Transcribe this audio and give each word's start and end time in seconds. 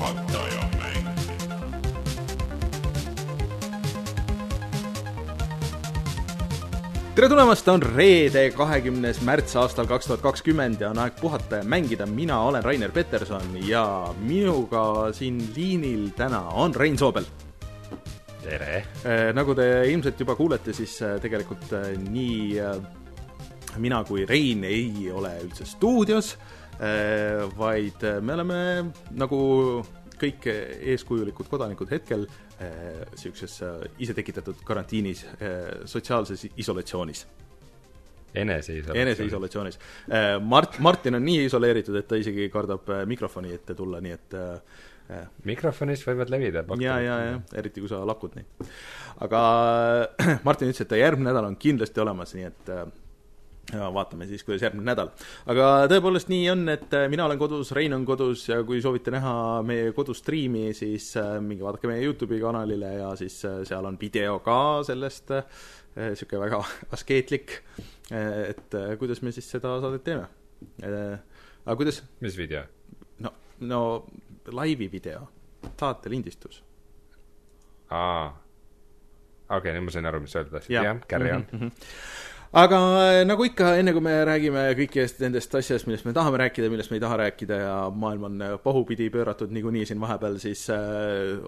puhataja 0.00 0.62
mäng. 0.80 1.08
tere 7.14 7.28
tulemast, 7.28 7.68
on 7.68 7.82
reede, 7.82 8.46
kahekümnes 8.56 9.20
märts 9.26 9.56
aastal 9.60 9.88
kaks 9.90 10.08
tuhat 10.08 10.22
kakskümmend 10.24 10.80
ja 10.80 10.94
on 10.94 11.02
aeg 11.04 11.20
puhata 11.20 11.60
ja 11.60 11.64
mängida. 11.68 12.06
mina 12.06 12.40
olen 12.40 12.64
Rainer 12.64 12.92
Peterson 12.92 13.58
ja 13.66 14.14
minuga 14.20 15.12
siin 15.12 15.42
liinil 15.56 16.08
täna 16.16 16.40
on 16.48 16.74
Rein 16.74 16.98
Soobel. 16.98 17.28
tere. 18.42 18.86
nagu 19.34 19.54
te 19.54 19.68
ilmselt 19.92 20.20
juba 20.20 20.34
kuulete, 20.34 20.72
siis 20.72 21.02
äh, 21.02 21.20
tegelikult 21.20 21.72
äh, 21.76 21.92
nii 22.08 22.56
mina 23.76 24.04
kui 24.04 24.24
Rein 24.26 24.64
ei 24.64 25.10
ole 25.12 25.36
üldse 25.44 25.64
stuudios, 25.64 26.38
vaid 27.56 28.02
me 28.24 28.32
oleme 28.34 28.56
nagu 29.12 29.40
kõik 30.20 30.46
eeskujulikud 30.94 31.48
kodanikud 31.50 31.90
hetkel 31.90 32.26
niisuguses 32.60 33.60
isetekitatud 34.04 34.60
karantiinis, 34.68 35.24
sotsiaalses 35.88 36.50
isolatsioonis 36.60 37.26
eneseisolatsioon. 38.34 39.02
eneseisolatsioonis. 39.02 39.78
Mart, 40.40 40.78
Martin 40.78 41.14
on 41.14 41.24
nii 41.24 41.44
isoleeritud, 41.44 41.96
et 41.96 42.08
ta 42.08 42.18
isegi 42.20 42.48
kardab 42.52 42.88
äh, 42.90 43.04
mikrofoni 43.08 43.52
ette 43.54 43.74
tulla, 43.74 44.00
nii 44.00 44.14
et 44.14 44.38
äh, 44.38 44.80
mikrofonis 45.44 46.04
võivad 46.06 46.30
levida 46.30 46.62
ja, 46.78 46.98
ja, 47.02 47.16
ja 47.26 47.38
eriti 47.58 47.82
kui 47.82 47.90
sa 47.90 48.04
lakud 48.06 48.36
neid. 48.38 48.68
aga 49.26 49.40
Martin 50.46 50.70
ütles, 50.70 50.84
et 50.84 50.92
ta 50.92 51.00
järgmine 51.00 51.32
nädal 51.32 51.48
on 51.50 51.58
kindlasti 51.60 52.02
olemas, 52.02 52.34
nii 52.38 52.46
et 52.46 52.74
äh, 52.74 52.84
ja 53.72 53.88
vaatame 53.94 54.26
siis, 54.26 54.44
kuidas 54.44 54.62
järgmine 54.64 54.86
nädal. 54.90 55.10
aga 55.50 55.68
tõepoolest 55.90 56.30
nii 56.32 56.46
on, 56.52 56.64
et 56.72 56.94
äh, 56.96 57.06
mina 57.12 57.26
olen 57.26 57.40
kodus, 57.40 57.72
Rein 57.76 57.94
on 57.96 58.04
kodus 58.08 58.46
ja 58.48 58.60
kui 58.66 58.82
soovite 58.82 59.12
näha 59.14 59.34
meie 59.66 59.92
kodustriimi, 59.96 60.70
siis 60.76 61.12
äh, 61.20 61.36
minge 61.44 61.66
vaadake 61.66 61.90
meie 61.90 62.04
Youtube'i 62.06 62.40
kanalile 62.42 62.94
ja 62.98 63.10
siis 63.20 63.40
äh, 63.48 63.60
seal 63.68 63.86
on 63.88 63.98
video 64.00 64.38
ka 64.44 64.58
sellest 64.86 65.34
niisugune 65.96 66.44
väga 66.44 66.62
askeetlik, 66.96 67.56
et 68.14 68.76
kuidas 68.98 69.22
me 69.26 69.32
siis 69.34 69.48
seda 69.50 69.74
saadet 69.82 70.04
teeme. 70.06 70.28
aga 70.86 71.76
kuidas, 71.76 72.02
mis 72.22 72.38
video? 72.38 72.62
no, 73.26 73.34
no 73.60 73.80
laivi 74.54 74.90
video, 74.92 75.26
saate 75.74 76.12
lindistus 76.12 76.62
aa. 77.90 78.30
okei 79.48 79.58
okay,, 79.58 79.74
nüüd 79.74 79.86
ma 79.88 79.94
sain 79.94 80.08
aru, 80.10 80.22
mis 80.24 80.34
sa 80.34 80.42
öelda 80.42 80.56
tahtsid. 80.56 80.76
Jah. 80.76 81.00
carry 81.10 81.32
on. 81.34 81.46
Mhm, 81.52 81.72
aga 82.52 82.78
äh, 82.98 83.24
nagu 83.28 83.44
ikka, 83.46 83.74
enne 83.78 83.94
kui 83.94 84.02
me 84.02 84.16
räägime 84.26 84.64
kõikidest 84.78 85.20
nendest 85.22 85.54
asjadest, 85.54 85.86
millest 85.86 86.06
me 86.08 86.14
tahame 86.16 86.40
rääkida, 86.42 86.70
millest 86.72 86.90
me 86.90 86.98
ei 86.98 87.04
taha 87.04 87.20
rääkida 87.24 87.60
ja 87.62 87.74
maailm 87.94 88.26
on 88.30 88.42
äh, 88.42 88.54
pahupidi 88.62 89.10
pööratud 89.14 89.52
niikuinii 89.54 89.86
siin 89.86 90.00
vahepeal, 90.02 90.38
siis 90.42 90.64
äh, 90.74 91.38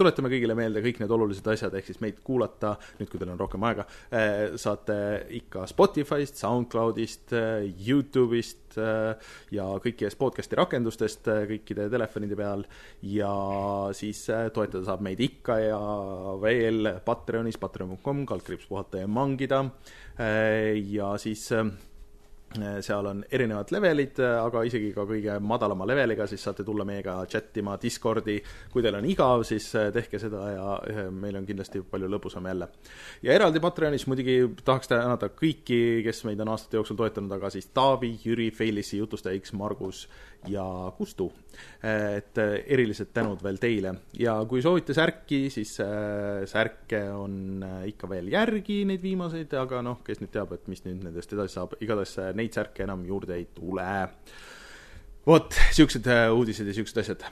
tuletame 0.00 0.30
kõigile 0.32 0.56
meelde 0.58 0.82
kõik 0.84 1.00
need 1.02 1.12
olulised 1.14 1.46
asjad, 1.52 1.74
ehk 1.76 1.90
siis 1.90 2.00
meid 2.02 2.20
kuulata, 2.24 2.74
nüüd 3.00 3.10
kui 3.10 3.20
teil 3.20 3.32
on 3.34 3.40
rohkem 3.40 3.64
aega, 3.68 3.86
saate 4.60 4.96
ikka 5.40 5.66
Spotify'st, 5.70 6.40
SoundCloudist, 6.40 7.34
Youtube'ist 7.86 8.78
äh, 8.80 9.32
ja 9.54 9.66
kõikidest 9.82 10.18
podcast'i 10.20 10.58
rakendustest 10.58 11.28
kõikide 11.50 11.88
telefonide 11.92 12.38
peal. 12.38 12.64
Ja 13.06 13.32
siis 13.96 14.22
toetada 14.54 14.84
saab 14.86 15.04
meid 15.04 15.20
ikka 15.24 15.58
ja 15.62 15.80
veel 16.42 16.94
Patreonis, 17.04 17.60
patreon.com, 17.60 18.24
kaldkriips 18.28 18.68
puhata 18.70 19.04
ja 19.04 19.10
mangida. 19.10 19.64
Ja 20.20 21.14
siis 21.20 21.46
seal 22.80 23.06
on 23.06 23.20
erinevad 23.30 23.70
levelid, 23.70 24.18
aga 24.26 24.62
isegi 24.66 24.90
ka 24.94 25.04
kõige 25.06 25.36
madalama 25.38 25.86
leveliga, 25.86 26.26
siis 26.26 26.42
saate 26.42 26.64
tulla 26.66 26.84
meiega 26.84 27.14
chat 27.30 27.56
ima 27.62 27.76
Discordi. 27.78 28.40
kui 28.72 28.82
teil 28.82 28.96
on 28.98 29.06
igav, 29.06 29.44
siis 29.46 29.68
äh, 29.78 29.92
tehke 29.94 30.18
seda 30.18 30.40
ja 30.50 30.72
äh, 30.90 31.10
meil 31.14 31.36
on 31.38 31.46
kindlasti 31.46 31.82
palju 31.82 32.08
lõbusam 32.10 32.48
jälle. 32.50 32.68
ja 33.22 33.32
eraldi 33.32 33.60
Patreonis 33.60 34.06
muidugi 34.10 34.40
tahaks 34.64 34.90
tänada 34.90 35.30
kõiki, 35.30 36.02
kes 36.02 36.24
meid 36.26 36.40
on 36.40 36.50
aastate 36.50 36.80
jooksul 36.80 36.98
toetanud, 36.98 37.32
aga 37.38 37.50
siis 37.50 37.70
Taavi, 37.70 38.16
Jüri, 38.24 38.50
Felissi, 38.50 38.98
jutustaja 38.98 39.38
X, 39.38 39.52
Margus 39.52 40.08
ja 40.48 40.92
Kustu. 40.96 41.30
et 41.82 42.38
äh, 42.38 42.52
erilised 42.72 43.10
tänud 43.12 43.42
veel 43.42 43.58
teile 43.60 43.94
ja 44.18 44.36
kui 44.48 44.62
soovite 44.62 44.94
särki, 44.96 45.48
siis 45.52 45.74
äh, 45.82 46.44
särke 46.48 47.02
on 47.12 47.64
äh, 47.66 47.88
ikka 47.90 48.08
veel 48.08 48.30
järgi, 48.32 48.84
neid 48.88 49.02
viimaseid, 49.02 49.52
aga 49.60 49.82
noh, 49.84 50.00
kes 50.06 50.22
nüüd 50.22 50.32
teab, 50.32 50.54
et 50.56 50.68
mis 50.70 50.84
nüüd 50.86 51.02
nendest 51.04 51.34
edasi 51.36 51.58
saab, 51.58 51.76
igatahes 51.82 52.16
neid 52.38 52.56
särke 52.56 52.86
enam 52.86 53.04
juurde 53.08 53.36
ei 53.36 53.48
tule 53.54 53.88
vot, 55.26 55.56
siuksed 55.76 56.06
äh, 56.08 56.26
uudised 56.32 56.68
ja 56.68 56.74
siuksed 56.74 57.00
asjad. 57.02 57.24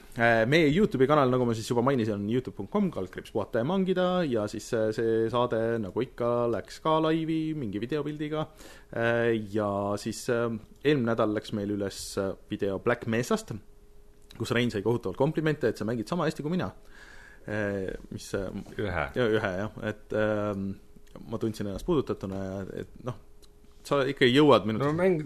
meie 0.51 0.69
Youtube'i 0.69 1.09
kanal, 1.09 1.31
nagu 1.33 1.47
ma 1.49 1.55
siis 1.57 1.69
juba 1.71 1.83
mainisin, 1.87 2.19
on 2.19 2.27
Youtube.com, 2.31 2.91
kaldkriips 2.93 3.33
puhata 3.33 3.63
ja 3.63 3.69
mangida 3.69 4.09
ja 4.29 4.45
siis 4.51 4.69
äh, 4.77 4.91
see 4.97 5.29
saade, 5.33 5.61
nagu 5.83 6.05
ikka, 6.05 6.33
läks 6.53 6.83
ka 6.85 6.99
laivi 7.07 7.55
mingi 7.59 7.81
videopildiga. 7.81 8.47
ja 9.55 9.71
siis 10.01 10.27
äh, 10.33 10.51
eelmine 10.85 11.13
nädal 11.13 11.33
läks 11.37 11.55
meil 11.57 11.73
üles 11.77 12.03
äh, 12.21 12.35
video 12.51 12.79
Black 12.79 13.07
Mesast, 13.07 13.55
kus 14.39 14.53
Rein 14.55 14.71
sai 14.71 14.85
kohutavalt 14.85 15.19
komplimente, 15.19 15.73
et 15.73 15.81
sa 15.81 15.89
mängid 15.89 16.09
sama 16.09 16.29
hästi 16.29 16.45
kui 16.45 16.53
mina. 16.53 16.73
mis 18.13 18.35
äh, 18.37 18.51
ühe. 18.77 19.07
ja 19.17 19.25
ühe 19.25 19.53
jah, 19.63 19.79
et 19.89 20.13
ähm, 20.13 20.75
ma 21.33 21.39
tundsin 21.41 21.71
ennast 21.71 21.87
puudutatuna 21.89 22.43
ja 22.45 22.59
et 22.83 22.91
noh, 23.09 23.17
sa 23.89 24.03
ikka 24.05 24.29
jõuad 24.29 24.69
minu 24.69 24.83
no 24.83 24.93
mäng, 24.93 25.25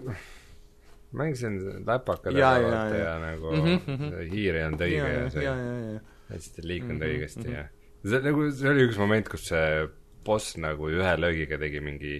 mängisin 1.13 1.59
läpaka 1.87 2.31
Ja, 2.33 2.53
ja, 2.57 2.69
ja. 2.89 2.97
ja 2.97 3.13
nagu 3.21 3.53
Mhm, 3.55 3.79
mhm. 3.87 4.19
hiir 4.31 4.57
ei 4.59 4.65
olnud 4.67 4.81
õige 4.85 4.99
ja, 4.99 5.13
ja 5.23 5.29
see 5.33 5.45
hästi 6.33 6.63
ei 6.63 6.67
liikunud 6.71 7.01
Mhm, 7.01 7.09
õigesti 7.09 7.45
mhm. 7.47 7.53
ja 7.53 7.65
see 8.03 8.21
nagu, 8.27 8.47
see 8.51 8.71
oli 8.71 8.87
üks 8.89 8.99
moment, 9.01 9.29
kus 9.31 9.47
see 9.51 9.87
boss 10.25 10.57
nagu 10.57 10.89
ühe 10.89 11.13
löögiga 11.19 11.59
tegi 11.61 11.81
mingi 11.83 12.17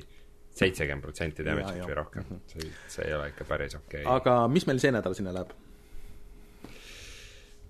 seitsekümmend 0.53 1.01
protsenti 1.05 1.45
damage'it 1.45 1.85
või 1.87 1.97
rohkem 1.97 2.25
Mhm.. 2.27 2.41
see, 2.53 2.71
see 2.95 3.05
ei 3.09 3.17
ole 3.17 3.29
ikka 3.33 3.47
päris 3.49 3.77
okei 3.79 4.03
okay.. 4.05 4.15
aga 4.21 4.47
mis 4.47 4.67
meil 4.69 4.81
see 4.83 4.93
nädal 4.93 5.17
sinna 5.17 5.33
läheb? 5.35 5.53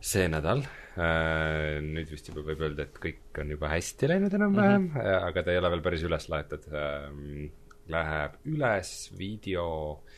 see 0.03 0.28
nädal 0.28 0.66
äh,, 1.00 1.79
nüüd 1.79 2.09
vist 2.12 2.28
juba 2.28 2.44
võib 2.50 2.66
öelda, 2.67 2.83
et 2.89 3.00
kõik 3.00 3.39
on 3.39 3.56
juba 3.56 3.72
hästi 3.72 4.09
läinud 4.12 4.33
enam-vähem 4.35 4.81
mm, 4.89 4.95
-hmm. 4.97 5.28
aga 5.31 5.44
ta 5.44 5.53
ei 5.53 5.62
ole 5.62 5.72
veel 5.78 5.85
päris 5.85 6.03
üles 6.09 6.29
laetud 6.29 6.72
ähm,. 6.73 7.51
Läheb 7.91 8.38
üles 8.47 8.89
video 9.19 9.63
äh, 10.00 10.12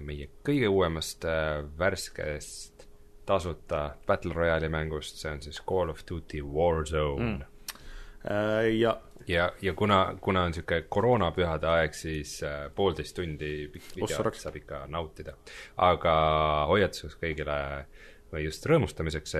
meie 0.00 0.30
kõige 0.46 0.70
uuemast 0.72 1.24
äh, 1.28 1.64
värskest 1.78 2.86
tasuta 3.26 3.96
Battle 4.06 4.34
Royale'i 4.34 4.70
mängust, 4.72 5.18
see 5.20 5.32
on 5.32 5.42
siis 5.42 5.60
Call 5.68 5.90
of 5.92 6.04
Duty 6.08 6.42
Warzone 6.42 7.26
mm.. 7.26 7.44
Äh, 8.26 8.70
ja 8.78 8.96
ja, 9.26 9.52
ja 9.62 9.74
kuna, 9.74 10.16
kuna 10.20 10.44
on 10.46 10.52
niisugune 10.52 10.86
koroonapühade 10.88 11.66
aeg, 11.66 11.94
siis 11.98 12.38
poolteist 12.74 13.16
tundi 13.16 13.66
pikk 13.72 13.96
video 13.96 14.30
saab 14.38 14.58
ikka 14.60 14.84
nautida. 14.90 15.34
aga 15.82 16.12
hoiatuseks 16.70 17.18
kõigile 17.18 17.56
või 18.32 18.44
just 18.46 18.66
rõõmustamiseks, 18.66 19.34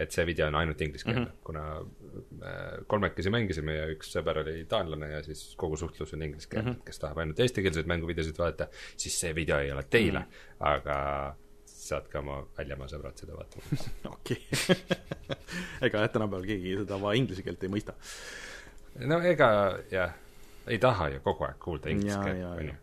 et 0.00 0.12
see 0.12 0.26
video 0.28 0.48
on 0.48 0.56
ainult 0.60 0.80
ingliskeelne 0.84 1.20
mm, 1.20 1.30
-hmm. 1.30 1.44
kuna 1.44 2.07
äh, 2.42 2.78
kolmekesi 2.86 3.30
mängisime 3.32 3.74
ja 3.76 3.88
üks 3.92 4.12
sõber 4.14 4.42
oli 4.42 4.62
taanlane 4.70 5.10
ja 5.12 5.22
siis 5.26 5.52
kogu 5.60 5.76
suhtlus 5.80 6.14
on 6.16 6.24
inglise 6.26 6.48
keeles 6.48 6.66
mm, 6.66 6.78
-hmm. 6.78 6.86
kes 6.86 7.02
tahab 7.02 7.22
ainult 7.22 7.40
eestikeelseid 7.44 7.90
mänguvideosid 7.90 8.38
vaadata, 8.38 8.68
siis 8.96 9.20
see 9.20 9.34
video 9.34 9.58
ei 9.58 9.72
ole 9.72 9.84
teile 9.90 10.18
mm, 10.18 10.24
-hmm. 10.24 10.72
aga 10.74 10.98
saatke 11.88 12.18
oma 12.18 12.40
väljamaa 12.58 12.88
sõbrad 12.90 13.20
seda 13.20 13.36
vaatama. 13.36 13.88
okei 14.14 14.40
ega 15.86 16.04
jah, 16.04 16.10
tänapäeval 16.12 16.46
keegi 16.48 16.76
seda 16.82 17.00
va- 17.02 17.14
inglise 17.18 17.44
keelt 17.46 17.64
ei 17.64 17.72
mõista. 17.72 17.96
no 19.06 19.20
ega 19.32 19.48
jah, 19.92 20.14
ei 20.66 20.78
taha 20.82 21.08
ju 21.14 21.24
kogu 21.24 21.48
aeg 21.48 21.58
kuulda 21.62 21.94
inglise 21.94 22.20
keelt 22.24 22.52
on 22.52 22.70
ju. 22.72 22.76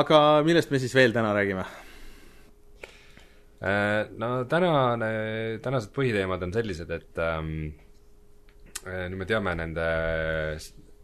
aga 0.00 0.18
millest 0.46 0.70
me 0.70 0.82
siis 0.82 0.94
veel 0.94 1.14
täna 1.14 1.34
räägime? 1.36 1.66
Äh, 3.62 4.08
no 4.18 4.42
tänane, 4.50 5.08
tänased 5.62 5.92
põhiteemad 5.94 6.42
on 6.42 6.52
sellised, 6.54 6.90
et 6.90 7.18
ähm, 7.22 7.52
äh, 7.70 7.91
nüüd 8.86 9.18
me 9.20 9.28
teame 9.28 9.54
nende 9.58 9.86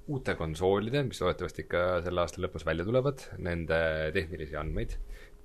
uute 0.08 0.34
konsoolide, 0.38 1.02
mis 1.06 1.20
loodetavasti 1.20 1.66
ikka 1.66 1.82
selle 2.04 2.22
aasta 2.22 2.42
lõpus 2.42 2.64
välja 2.66 2.86
tulevad, 2.88 3.22
nende 3.44 3.78
tehnilisi 4.16 4.56
andmeid, 4.58 4.96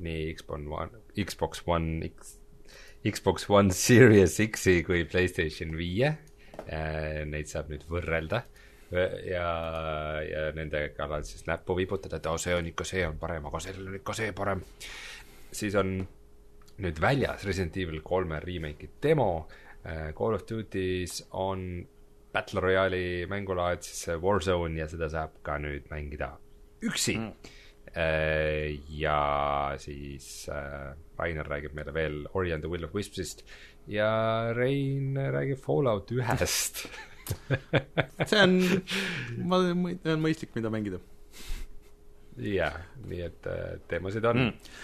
nii 0.03 0.31
Xbox 0.39 0.69
One, 0.71 1.03
Xbox 1.19 1.63
One 1.67 2.09
X, 2.09 2.37
Xbox 3.03 3.49
One 3.51 3.75
Series 3.75 4.39
X-i 4.47 4.79
kui 4.87 5.03
Playstation 5.09 5.75
viie, 5.77 6.13
neid 7.27 7.51
saab 7.51 7.73
nüüd 7.73 7.83
võrrelda 7.91 8.43
ja, 9.27 9.47
ja 10.23 10.49
nende 10.55 10.85
kallal 10.97 11.25
siis 11.27 11.45
näppu 11.49 11.75
vibutada, 11.77 12.19
et 12.19 12.27
aa, 12.29 12.39
see 12.41 12.55
on 12.55 12.69
ikka, 12.69 12.87
see 12.87 13.05
on 13.07 13.17
parem, 13.21 13.47
aga 13.49 13.61
sellel 13.63 13.89
on 13.91 13.99
ikka 13.99 14.15
see 14.17 14.33
parem. 14.37 14.63
siis 15.53 15.75
on 15.77 15.97
nüüd 16.83 17.01
väljas 17.01 17.45
Resident 17.45 17.77
Evil 17.77 18.01
kolme 18.05 18.39
remake'i 18.41 18.89
demo. 19.01 19.47
Call 19.83 20.37
of 20.37 20.45
Duty's 20.47 21.19
on 21.35 21.83
Battle 22.33 22.63
Royale'i 22.63 23.25
mängulaad 23.29 23.83
siis 23.85 24.07
see 24.07 24.15
Warzone 24.21 24.79
ja 24.81 24.87
seda 24.89 25.09
saab 25.13 25.35
ka 25.45 25.59
nüüd 25.61 25.89
mängida 25.93 26.33
üksi 26.83 27.17
mm.. 27.19 27.59
Äh, 27.93 28.79
ja 28.89 29.75
siis 29.77 30.47
äh, 30.49 30.95
Rainer 31.19 31.45
räägib 31.45 31.75
meile 31.77 31.93
veel 31.93 32.23
Ori 32.33 32.53
and 32.55 32.65
the 32.65 32.71
Will 32.71 32.87
of 32.87 32.95
Wispsist 32.95 33.43
ja 33.85 34.49
Rein 34.57 35.13
räägib 35.13 35.61
Fallout 35.61 36.09
ühest 36.15 36.87
see 38.29 38.39
on, 38.41 38.57
ma, 39.45 39.61
see 39.61 40.15
on 40.15 40.25
mõistlik, 40.25 40.55
mida 40.57 40.73
mängida. 40.73 40.97
jah, 42.41 42.81
nii 43.05 43.21
et 43.27 43.51
äh, 43.51 43.77
teemasid 43.91 44.25
on 44.31 44.41
mm.. 44.47 44.75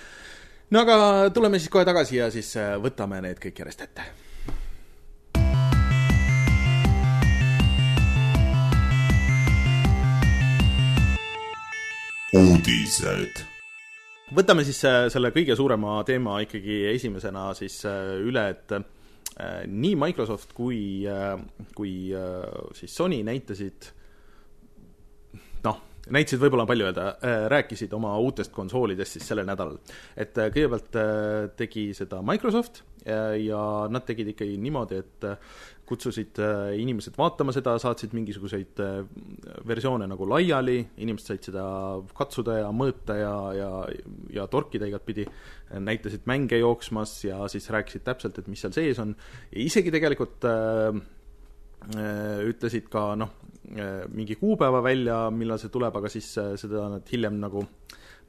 no 0.78 0.86
aga 0.86 1.02
tuleme 1.34 1.58
siis 1.58 1.74
kohe 1.74 1.88
tagasi 1.90 2.22
ja 2.22 2.30
siis 2.30 2.54
võtame 2.84 3.24
need 3.26 3.42
kõik 3.42 3.64
järjest 3.64 3.88
ette 3.90 4.06
uudised. 12.38 13.42
võtame 14.36 14.62
siis 14.68 14.80
äh, 14.86 15.08
selle 15.10 15.32
kõige 15.34 15.56
suurema 15.58 15.98
teema 16.06 16.38
ikkagi 16.44 16.84
esimesena 16.92 17.50
siis 17.58 17.80
äh, 17.90 18.20
üle, 18.22 18.44
et 18.54 18.74
äh, 18.78 18.84
nii 19.66 19.96
Microsoft 19.98 20.54
kui, 20.54 21.08
kui 21.74 21.94
siis 22.78 22.94
Sony 22.94 23.22
näitasid 23.26 23.88
noh, 25.64 25.80
näitasid 26.12 26.42
võib-olla 26.44 26.68
palju 26.70 26.90
öelda, 26.90 27.06
rääkisid 27.54 27.94
oma 27.96 28.18
uutest 28.20 28.52
konsoolidest 28.54 29.16
siis 29.16 29.30
sellel 29.32 29.48
nädalal. 29.48 29.80
et 30.18 30.36
kõigepealt 30.36 31.56
tegi 31.58 31.88
seda 31.98 32.20
Microsoft 32.26 32.84
ja 33.44 33.62
nad 33.90 34.06
tegid 34.08 34.34
ikkagi 34.34 34.58
niimoodi, 34.62 35.00
et 35.04 35.28
kutsusid 35.90 36.40
äh, 36.44 36.74
inimesed 36.80 37.18
vaatama 37.18 37.54
seda, 37.56 37.74
saatsid 37.82 38.14
mingisuguseid 38.18 38.82
äh, 38.84 39.00
versioone 39.68 40.08
nagu 40.10 40.28
laiali, 40.30 40.78
inimesed 41.02 41.34
said 41.34 41.50
seda 41.50 41.66
katsuda 42.18 42.60
ja 42.62 42.72
mõõta 42.76 43.18
ja, 43.18 43.34
ja, 43.58 43.70
ja 44.36 44.48
torkida 44.52 44.90
igatpidi, 44.90 45.26
näitasid 45.86 46.28
mänge 46.30 46.60
jooksmas 46.62 47.16
ja 47.26 47.42
siis 47.52 47.70
rääkisid 47.74 48.06
täpselt, 48.06 48.40
et 48.42 48.50
mis 48.52 48.62
seal 48.64 48.76
sees 48.76 49.02
on, 49.02 49.16
isegi 49.66 49.94
tegelikult 49.96 50.50
äh, 50.50 50.90
äh 51.96 52.50
ütlesid 52.50 52.90
ka 52.92 53.14
noh, 53.18 53.38
mingi 54.10 54.34
kuupäeva 54.40 54.80
välja, 54.82 55.18
millal 55.30 55.60
see 55.62 55.70
tuleb, 55.70 55.94
aga 55.96 56.10
siis 56.10 56.28
seda 56.34 56.88
nad 56.90 57.12
hiljem 57.12 57.36
nagu 57.38 57.62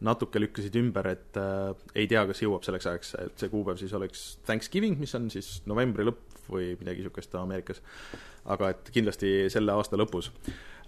natuke 0.06 0.40
lükkasid 0.40 0.76
ümber, 0.80 1.10
et 1.12 1.36
äh, 1.40 1.74
ei 1.94 2.08
tea, 2.08 2.24
kas 2.28 2.40
jõuab 2.40 2.64
selleks 2.64 2.88
ajaks, 2.88 3.14
et 3.20 3.42
see 3.42 3.52
kuupäev 3.52 3.80
siis 3.80 3.92
oleks 3.96 4.24
Thanksgiving, 4.48 4.96
mis 5.00 5.12
on 5.18 5.28
siis 5.32 5.58
novembri 5.68 6.06
lõpp 6.08 6.30
või 6.50 6.72
midagi 6.80 7.02
niisugust 7.02 7.34
Ameerikas. 7.38 7.82
aga 8.50 8.70
et 8.72 8.88
kindlasti 8.94 9.50
selle 9.52 9.72
aasta 9.76 9.98
lõpus. 10.00 10.30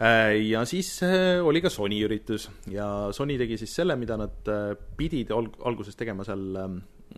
Äh, 0.00 0.38
ja 0.48 0.64
siis 0.64 0.94
äh, 1.04 1.44
oli 1.44 1.60
ka 1.60 1.70
Sony 1.70 2.00
üritus 2.06 2.48
ja 2.72 3.12
Sony 3.12 3.36
tegi 3.38 3.58
siis 3.60 3.74
selle, 3.76 3.96
mida 4.00 4.16
nad 4.16 4.48
äh, 4.48 4.72
pidid 4.96 5.30
alg-, 5.36 5.60
alguses 5.68 5.98
tegema 5.98 6.24
seal 6.24 6.56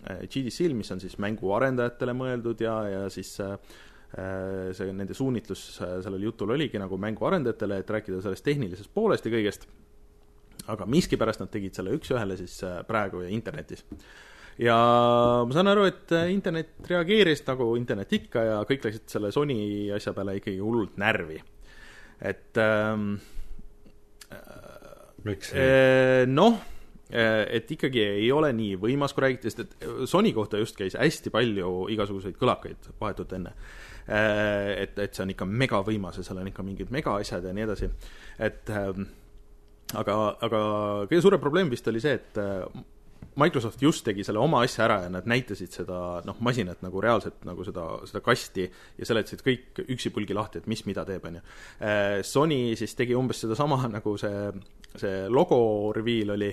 GDC-l, 0.05 0.75
mis 0.75 0.91
on 0.91 1.01
siis 1.01 1.15
mänguarendajatele 1.23 2.13
mõeldud 2.19 2.61
ja, 2.61 2.75
ja 2.91 3.03
siis 3.15 3.31
see 3.39 4.91
nende 4.95 5.15
suunitlus 5.17 5.63
sellel 5.79 6.27
jutul 6.27 6.51
oligi 6.55 6.79
nagu 6.79 6.99
mänguarendajatele, 7.01 7.79
et 7.81 7.93
rääkida 7.95 8.19
sellest 8.23 8.45
tehnilisest 8.47 8.91
poolest 8.95 9.25
ja 9.27 9.33
kõigest, 9.33 9.65
aga 10.73 10.87
miskipärast 10.89 11.43
nad 11.43 11.51
tegid 11.53 11.75
selle 11.77 11.93
üks-ühele 11.97 12.37
siis 12.41 12.61
praegu 12.89 13.25
ja 13.25 13.33
internetis 13.35 13.85
ja 14.61 14.77
ma 15.47 15.55
saan 15.55 15.71
aru, 15.73 15.87
et 15.91 16.13
äh, 16.15 16.29
internet 16.33 16.87
reageeris 16.89 17.43
nagu 17.49 17.73
internet 17.79 18.13
ikka 18.15 18.45
ja 18.49 18.59
kõik 18.69 18.87
läksid 18.87 19.09
selle 19.11 19.33
Sony 19.35 19.57
asja 19.95 20.15
peale 20.17 20.37
ikkagi 20.39 20.61
hullult 20.63 20.99
närvi. 21.01 21.41
et 22.21 22.61
ähm, 22.63 23.17
miks 25.25 25.53
äh,? 25.53 26.27
noh, 26.31 26.61
äh, 27.11 27.43
et 27.59 27.71
ikkagi 27.71 28.05
ei 28.21 28.31
ole 28.33 28.53
nii 28.55 28.79
võimas, 28.81 29.15
kui 29.15 29.27
räägiti, 29.27 29.51
sest 29.51 29.65
et 29.65 29.89
Sony 30.11 30.33
kohta 30.37 30.61
just 30.63 30.79
käis 30.79 30.95
hästi 30.99 31.35
palju 31.35 31.89
igasuguseid 31.95 32.39
kõlakaid 32.39 32.93
vahetult 33.01 33.35
enne. 33.35 33.57
Äh, 34.05 34.85
et, 34.85 34.99
et 35.01 35.17
see 35.17 35.25
on 35.25 35.35
ikka 35.35 35.49
megavõimas 35.49 36.21
ja 36.21 36.27
seal 36.27 36.39
on 36.43 36.53
ikka 36.53 36.63
mingid 36.63 36.95
megaasjad 36.95 37.45
ja 37.45 37.55
nii 37.57 37.67
edasi, 37.67 37.91
et 38.39 38.71
ähm, 38.71 39.09
aga, 39.93 40.17
aga 40.43 40.61
kõige 41.11 41.23
suurem 41.23 41.43
probleem 41.43 41.71
vist 41.73 41.89
oli 41.91 42.01
see, 42.03 42.17
et 42.17 42.41
Microsoft 43.37 43.83
just 43.83 44.05
tegi 44.07 44.23
selle 44.27 44.39
oma 44.39 44.61
asja 44.63 44.85
ära 44.87 44.99
ja 45.05 45.09
nad 45.11 45.27
näitasid 45.27 45.75
seda 45.75 45.99
noh, 46.27 46.37
masinat 46.45 46.85
nagu 46.85 47.01
reaalselt 47.03 47.43
nagu 47.47 47.65
seda, 47.67 47.87
seda 48.07 48.23
kasti 48.23 48.67
ja 48.69 49.09
seletasid 49.09 49.43
kõik 49.47 49.81
üksipulgi 49.89 50.37
lahti, 50.37 50.63
et 50.63 50.69
mis 50.71 50.85
mida 50.87 51.03
teeb, 51.09 51.25
on 51.27 51.41
ju. 51.41 51.43
Äh, 51.83 52.21
Sony 52.27 52.77
siis 52.79 52.95
tegi 52.99 53.17
umbes 53.19 53.43
sedasama, 53.43 53.81
nagu 53.97 54.15
see, 54.21 54.53
see 55.01 55.27
logo 55.33 55.59
reveal 55.97 56.37
oli, 56.37 56.53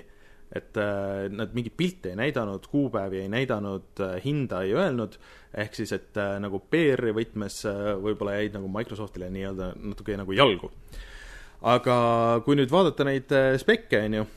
et 0.51 0.81
äh, 0.81 1.27
nad 1.29 1.53
mingeid 1.55 1.77
pilte 1.77 2.15
ei 2.15 2.19
näidanud, 2.19 2.65
kuupäevi 2.71 3.21
ei 3.21 3.29
näidanud, 3.31 3.93
äh, 4.01 4.17
hinda 4.25 4.63
ei 4.65 4.73
öelnud, 4.73 5.19
ehk 5.61 5.77
siis 5.77 5.93
et 5.93 6.17
nagu 6.41 6.63
PR-i 6.71 7.13
võtmes 7.13 7.61
võib-olla 8.01 8.39
jäid 8.39 8.57
nagu 8.57 8.71
Microsoftile 8.73 9.29
nii-öelda 9.29 9.73
natuke 9.83 10.17
nagu 10.17 10.33
jalgu. 10.33 10.73
Aga 11.61 11.95
kui 12.45 12.55
nüüd 12.57 12.71
vaadata 12.71 13.05
neid 13.05 13.33
spekke, 13.61 14.05
on 14.05 14.21
ju 14.21 14.27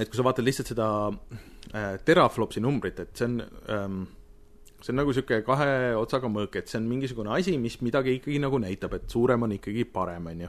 et 0.00 0.08
kui 0.08 0.16
sa 0.18 0.24
vaatad 0.24 0.46
lihtsalt 0.46 0.72
seda 0.72 0.88
äh, 1.10 1.94
teraflopsi 2.04 2.62
numbrit, 2.64 3.00
et 3.02 3.16
see 3.16 3.28
on 3.28 3.40
ähm, 3.72 4.02
see 4.82 4.92
on 4.94 4.98
nagu 5.02 5.12
niisugune 5.12 5.44
kahe 5.46 5.72
otsaga 5.98 6.30
mõõk, 6.32 6.56
et 6.58 6.70
see 6.70 6.80
on 6.80 6.88
mingisugune 6.90 7.32
asi, 7.36 7.56
mis 7.60 7.78
midagi 7.84 8.16
ikkagi 8.18 8.40
nagu 8.42 8.58
näitab, 8.62 8.96
et 8.98 9.10
suurem 9.12 9.44
on 9.46 9.58
ikkagi 9.58 9.84
parem, 9.92 10.30
on 10.32 10.46
ju. 10.46 10.48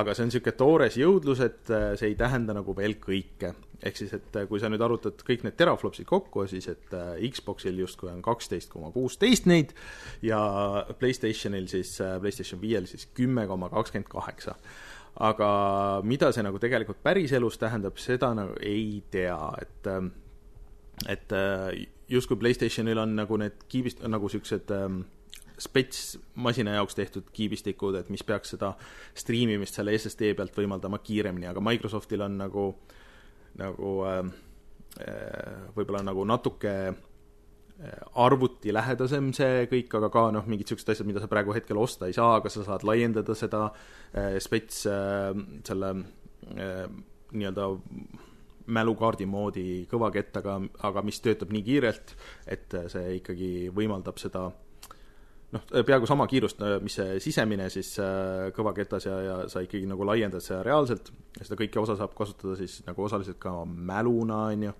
aga 0.00 0.14
see 0.14 0.26
on 0.26 0.30
niisugune 0.30 0.54
toores 0.60 1.00
jõudlus, 1.00 1.40
et 1.46 1.72
äh, 1.74 1.88
see 1.98 2.12
ei 2.12 2.20
tähenda 2.20 2.54
nagu 2.56 2.76
veel 2.76 2.98
kõike. 3.00 3.54
ehk 3.80 3.96
siis, 3.96 4.12
et 4.12 4.36
äh, 4.36 4.46
kui 4.46 4.60
sa 4.60 4.68
nüüd 4.68 4.84
arvutad 4.84 5.24
kõik 5.24 5.46
need 5.46 5.56
teraflopsid 5.56 6.06
kokku, 6.06 6.44
siis 6.52 6.68
et 6.68 6.92
äh, 6.92 7.16
Xboxil 7.32 7.80
justkui 7.80 8.12
on 8.12 8.20
kaksteist 8.22 8.68
koma 8.70 8.92
kuusteist 8.92 9.48
neid 9.48 9.72
ja 10.22 10.84
Playstationil 10.98 11.66
siis, 11.72 11.96
Playstation 12.20 12.60
viiel 12.60 12.86
siis 12.86 13.08
kümme 13.16 13.48
koma 13.48 13.72
kakskümmend 13.72 14.12
kaheksa 14.12 14.58
aga 15.18 15.50
mida 16.06 16.30
see 16.32 16.44
nagu 16.46 16.58
tegelikult 16.62 17.02
päriselus 17.02 17.58
tähendab, 17.58 17.98
seda 17.98 18.32
nagu 18.34 18.54
ei 18.62 19.02
tea, 19.10 19.38
et 19.60 19.90
ähm, 19.90 20.12
et 21.08 21.32
äh, 21.32 21.86
justkui 22.08 22.36
Playstationil 22.36 22.98
on 22.98 23.16
nagu 23.16 23.36
need 23.40 23.64
kiibist-, 23.72 24.04
nagu 24.08 24.28
niisugused 24.28 24.70
ähm, 24.76 25.02
spets 25.60 26.18
masina 26.34 26.74
jaoks 26.78 26.94
tehtud 26.94 27.30
kiibistikud, 27.32 27.96
et 28.00 28.10
mis 28.12 28.24
peaks 28.24 28.54
seda 28.54 28.74
striimimist 29.16 29.76
selle 29.76 29.94
SSD 29.96 30.34
pealt 30.36 30.56
võimaldama 30.56 31.00
kiiremini, 31.04 31.48
aga 31.50 31.62
Microsoftil 31.64 32.24
on 32.24 32.38
nagu, 32.40 32.66
nagu 33.60 33.94
ähm, 34.08 34.32
äh, 35.00 35.68
võib-olla 35.76 36.04
nagu 36.06 36.24
natuke 36.28 36.74
arvutilähedasem 38.20 39.30
see 39.36 39.64
kõik, 39.70 39.94
aga 39.96 40.10
ka 40.12 40.24
noh, 40.34 40.48
mingid 40.50 40.68
niisugused 40.68 40.92
asjad, 40.92 41.08
mida 41.08 41.22
sa 41.22 41.30
praegu 41.30 41.54
hetkel 41.56 41.78
osta 41.80 42.10
ei 42.10 42.16
saa, 42.16 42.34
aga 42.40 42.52
sa 42.52 42.64
saad 42.66 42.84
laiendada 42.84 43.36
seda 43.38 43.68
äh, 43.70 44.36
spets 44.42 44.82
äh, 44.90 45.30
selle 45.66 45.94
äh, 45.96 46.84
nii-öelda 47.32 47.70
mälukaardi 48.70 49.26
moodi 49.26 49.64
kõvakettaga, 49.90 50.58
aga 50.86 51.02
mis 51.02 51.22
töötab 51.24 51.54
nii 51.54 51.62
kiirelt, 51.66 52.12
et 52.46 52.76
see 52.92 53.16
ikkagi 53.16 53.48
võimaldab 53.74 54.20
seda 54.20 54.44
noh, 54.50 55.64
peaaegu 55.72 56.06
sama 56.06 56.28
kiirust, 56.30 56.60
mis 56.84 57.00
see 57.00 57.16
sisemine 57.24 57.66
siis 57.72 57.96
kõvaketas 58.54 59.08
ja, 59.08 59.16
ja 59.24 59.40
sa 59.50 59.64
ikkagi 59.64 59.88
nagu 59.90 60.06
laiendad 60.06 60.44
seda 60.44 60.60
reaalselt 60.68 61.10
seda 61.40 61.58
kõike 61.58 61.82
osa 61.82 61.96
saab 61.98 62.14
kasutada 62.18 62.54
siis 62.60 62.78
nagu 62.86 63.08
osaliselt 63.08 63.40
ka 63.42 63.56
mäluna, 63.64 64.44
on 64.52 64.68
ju, 64.68 64.76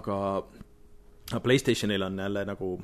aga 0.00 0.18
Playstationil 1.40 2.02
on 2.02 2.18
jälle 2.18 2.44
nagu, 2.44 2.74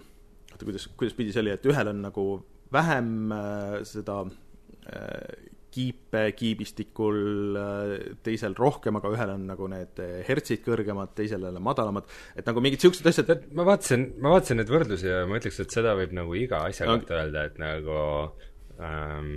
oota, 0.52 0.64
kuidas, 0.64 0.88
kuidas 0.96 1.16
pidi 1.16 1.32
see 1.32 1.42
oli, 1.44 1.50
et 1.50 1.66
ühel 1.66 1.92
on 1.92 2.02
nagu 2.02 2.26
vähem 2.72 3.32
äh, 3.32 3.76
seda 3.88 4.22
äh, 4.24 5.50
kiipe 5.72 6.22
kiibistikul, 6.36 7.18
äh, 7.60 7.92
teisel 8.24 8.56
rohkem, 8.58 8.98
aga 8.98 9.12
ühel 9.14 9.34
on 9.34 9.44
nagu 9.50 9.68
need 9.70 10.00
hertsid 10.28 10.64
kõrgemad, 10.64 11.12
teisel 11.18 11.44
jälle 11.48 11.62
madalamad, 11.62 12.08
et 12.36 12.48
nagu 12.48 12.64
mingid 12.64 12.80
niisugused 12.80 13.10
asjad 13.12 13.46
ma 13.56 13.68
vaatasin, 13.68 14.08
ma 14.22 14.34
vaatasin 14.36 14.62
neid 14.62 14.72
võrdlusi 14.72 15.10
ja 15.10 15.22
ma 15.28 15.40
ütleks, 15.40 15.60
et 15.64 15.78
seda 15.78 15.94
võib 15.98 16.16
nagu 16.16 16.34
iga 16.38 16.64
asja 16.68 16.88
no. 16.88 16.98
kohta 16.98 17.20
öelda, 17.20 17.46
et 17.50 17.62
nagu 17.62 18.00
ähm, 18.80 19.32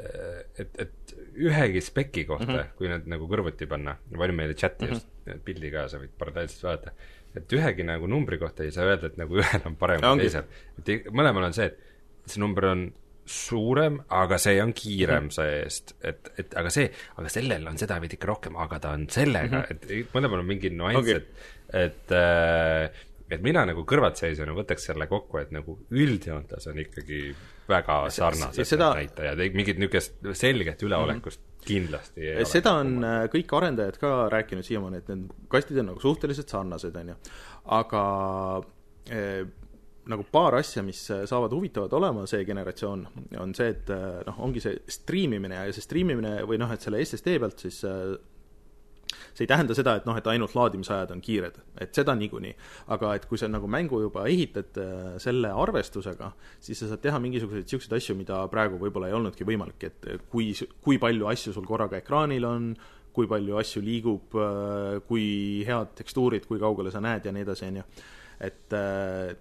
et, 0.00 0.70
et 0.78 1.14
ühegi 1.40 1.80
speki 1.84 2.24
kohta 2.24 2.46
mm, 2.46 2.58
-hmm. 2.58 2.76
kui 2.78 2.88
need 2.88 3.08
nagu 3.10 3.26
kõrvuti 3.28 3.66
panna, 3.68 3.96
palju 4.10 4.36
meile 4.36 4.54
chati 4.54 4.86
mm 4.86 4.92
-hmm. 4.92 5.34
just 5.34 5.44
pildi 5.44 5.70
ka, 5.74 5.88
sa 5.88 5.98
võid 6.00 6.14
paralleelselt 6.18 6.64
vaadata 6.64 6.94
et 7.36 7.52
ühegi 7.56 7.86
nagu 7.86 8.08
numbri 8.10 8.38
kohta 8.40 8.64
ei 8.66 8.72
saa 8.74 8.88
öelda, 8.90 9.10
et 9.10 9.20
nagu 9.20 9.38
ühel 9.42 9.68
on 9.68 9.76
parem 9.80 10.02
kui 10.02 10.24
teisel. 10.24 10.48
et 10.80 11.12
mõlemal 11.14 11.50
on 11.50 11.56
see, 11.56 11.70
et 11.70 12.32
see 12.34 12.42
number 12.42 12.70
on 12.70 12.88
suurem, 13.30 14.00
aga 14.16 14.38
see 14.42 14.56
on 14.62 14.72
kiirem 14.74 15.28
mm 15.28 15.28
-hmm. 15.28 15.34
see-eest, 15.36 15.94
et, 16.02 16.32
et 16.42 16.56
aga 16.58 16.70
see, 16.74 16.88
aga 17.16 17.28
sellel 17.30 17.68
on 17.70 17.78
seda 17.78 18.00
veidi 18.02 18.18
ikka 18.18 18.30
rohkem, 18.32 18.56
aga 18.56 18.80
ta 18.80 18.94
on 18.96 19.06
sellega 19.08 19.60
mm, 19.60 19.62
-hmm. 19.62 20.00
et 20.02 20.14
mõlemal 20.14 20.42
on 20.42 20.46
mingi 20.46 20.72
nüanss 20.74 20.98
okay., 20.98 21.20
et, 21.20 21.28
et 21.84 22.16
äh, 22.16 23.06
et 23.30 23.42
mina 23.42 23.62
nagu 23.66 23.84
kõrvaltseisjana 23.86 24.54
võtaks 24.56 24.88
selle 24.90 25.06
kokku, 25.06 25.38
et 25.38 25.52
nagu 25.54 25.76
üldjoontes 25.90 26.66
on 26.66 26.80
ikkagi 26.82 27.20
väga 27.68 28.00
sarnased 28.10 28.66
seda... 28.66 28.90
näitajad, 28.98 29.44
mingit 29.54 29.78
niisugust 29.78 30.18
selget 30.32 30.82
üleolekust 30.82 31.40
mm 31.40 31.44
-hmm 31.44 31.49
kindlasti 31.66 32.26
ei 32.32 32.48
seda 32.48 32.74
on 32.80 32.98
äh, 33.04 33.22
kõik 33.32 33.54
arendajad 33.58 34.00
ka 34.00 34.12
rääkinud 34.32 34.66
siiamaani, 34.66 35.00
et 35.02 35.08
need 35.12 35.32
kastid 35.52 35.80
on 35.82 35.90
nagu 35.92 36.02
suhteliselt 36.02 36.52
sarnased, 36.52 36.96
on 36.96 37.12
ju. 37.12 37.16
aga 37.76 38.04
eh, 39.12 39.42
nagu 40.10 40.24
paar 40.32 40.56
asja, 40.58 40.82
mis 40.82 41.02
saavad 41.06 41.52
huvitavad 41.54 41.92
olema, 41.94 42.24
see 42.26 42.42
generatsioon, 42.48 43.04
on 43.38 43.52
see, 43.54 43.68
et 43.76 43.92
noh, 44.26 44.40
ongi 44.42 44.62
see 44.64 44.80
striimimine 44.90 45.60
ja 45.60 45.76
see 45.76 45.84
striimimine 45.84 46.40
või 46.48 46.58
noh, 46.58 46.72
et 46.74 46.82
selle 46.82 47.02
SSD 47.04 47.36
pealt 47.38 47.62
siis 47.62 47.82
see 49.32 49.44
ei 49.44 49.50
tähenda 49.50 49.74
seda, 49.76 49.96
et 50.00 50.06
noh, 50.08 50.16
et 50.18 50.30
ainult 50.32 50.54
laadimisajad 50.56 51.14
on 51.14 51.22
kiired, 51.24 51.58
et 51.80 51.94
seda 51.96 52.14
niikuinii. 52.18 52.54
aga 52.94 53.14
et 53.18 53.26
kui 53.30 53.38
sa 53.38 53.48
nagu 53.48 53.68
mängu 53.70 54.00
juba 54.02 54.26
ehitad 54.28 54.78
äh, 54.80 55.18
selle 55.22 55.52
arvestusega, 55.64 56.32
siis 56.60 56.80
sa 56.82 56.90
saad 56.92 57.02
teha 57.04 57.18
mingisuguseid 57.22 57.66
niisuguseid 57.66 57.98
asju, 57.98 58.16
mida 58.18 58.40
praegu 58.52 58.80
võib-olla 58.80 59.10
ei 59.10 59.18
olnudki 59.18 59.46
võimalik, 59.48 59.84
et 59.90 60.08
kui, 60.30 60.52
kui 60.82 60.98
palju 60.98 61.28
asju 61.30 61.54
sul 61.56 61.68
korraga 61.68 62.00
ekraanil 62.00 62.46
on, 62.48 62.72
kui 63.14 63.28
palju 63.30 63.58
asju 63.60 63.82
liigub, 63.84 64.38
äh, 64.38 64.98
kui 65.08 65.26
head 65.66 65.94
tekstuurid, 65.98 66.46
kui 66.48 66.60
kaugele 66.62 66.92
sa 66.94 67.02
näed 67.04 67.26
ja 67.26 67.34
nii 67.34 67.46
edasi, 67.46 67.70
on 67.70 67.80
ju. 67.82 67.86
et 68.40 68.76
äh, 68.76 69.36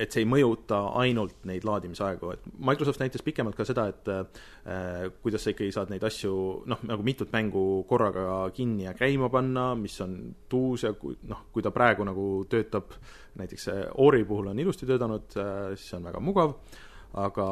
et 0.00 0.14
see 0.14 0.22
ei 0.24 0.28
mõjuta 0.28 0.78
ainult 1.00 1.44
neid 1.48 1.64
laadimisaegu, 1.68 2.32
et 2.32 2.46
Microsoft 2.64 3.02
näitas 3.02 3.24
pikemalt 3.24 3.58
ka 3.58 3.66
seda, 3.68 3.86
et 3.92 4.08
äh, 4.10 5.10
kuidas 5.20 5.44
sa 5.44 5.52
ikkagi 5.52 5.72
saad 5.74 5.92
neid 5.92 6.04
asju 6.06 6.32
noh, 6.70 6.84
nagu 6.88 7.04
mitut 7.06 7.32
mängu 7.34 7.64
korraga 7.88 8.42
kinni 8.56 8.86
ja 8.86 8.94
käima 8.96 9.28
panna, 9.32 9.74
mis 9.78 9.98
on 10.04 10.16
tuus 10.50 10.86
ja 10.86 10.94
kui 10.96 11.18
noh, 11.28 11.44
kui 11.52 11.64
ta 11.64 11.72
praegu 11.74 12.06
nagu 12.08 12.26
töötab, 12.50 12.94
näiteks 13.40 13.68
Ori 14.00 14.24
puhul 14.28 14.50
on 14.52 14.62
ilusti 14.62 14.88
töötanud 14.88 15.36
äh,, 15.36 15.74
siis 15.76 15.98
on 15.98 16.08
väga 16.08 16.22
mugav, 16.24 16.54
aga 17.20 17.48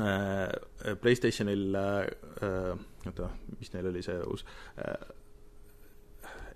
äh, 0.00 0.92
Playstationil 1.00 1.80
äh, 1.80 2.74
oota, 3.06 3.30
mis 3.56 3.72
neil 3.72 3.88
oli 3.92 4.04
see 4.04 4.18
uus 4.26 4.44
äh, 4.76 4.92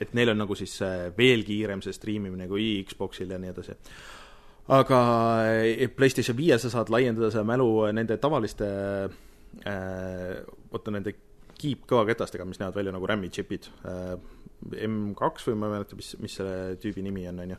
et 0.02 0.12
neil 0.12 0.34
on 0.34 0.42
nagu 0.42 0.56
siis 0.58 0.74
veel 1.16 1.46
kiirem 1.46 1.80
see 1.84 1.94
striimimine 1.94 2.50
kui 2.50 2.82
Xboxil 2.84 3.30
ja 3.30 3.38
nii 3.40 3.52
edasi 3.54 3.78
aga 4.72 4.98
eh, 5.60 5.88
PlayStation 5.92 6.36
viiel 6.38 6.60
sa 6.62 6.70
saad 6.72 6.92
laiendada 6.92 7.30
seda 7.32 7.44
mälu 7.48 7.68
nende 7.92 8.16
tavaliste 8.20 8.68
äh, 9.68 10.38
oota, 10.72 10.94
nende 10.94 11.16
kiipkõvaketastega, 11.60 12.46
mis 12.48 12.60
näevad 12.60 12.78
välja 12.80 12.94
nagu 12.94 13.10
RAM-i 13.10 13.32
džipid 13.32 13.70
äh,. 13.84 14.16
M2 14.64 15.44
või 15.44 15.56
ma 15.60 15.66
ei 15.68 15.72
mäleta, 15.74 15.96
mis, 15.98 16.14
mis 16.24 16.38
selle 16.38 16.78
tüübi 16.80 17.02
nimi 17.04 17.26
on, 17.28 17.42
on 17.42 17.50
ju. 17.52 17.56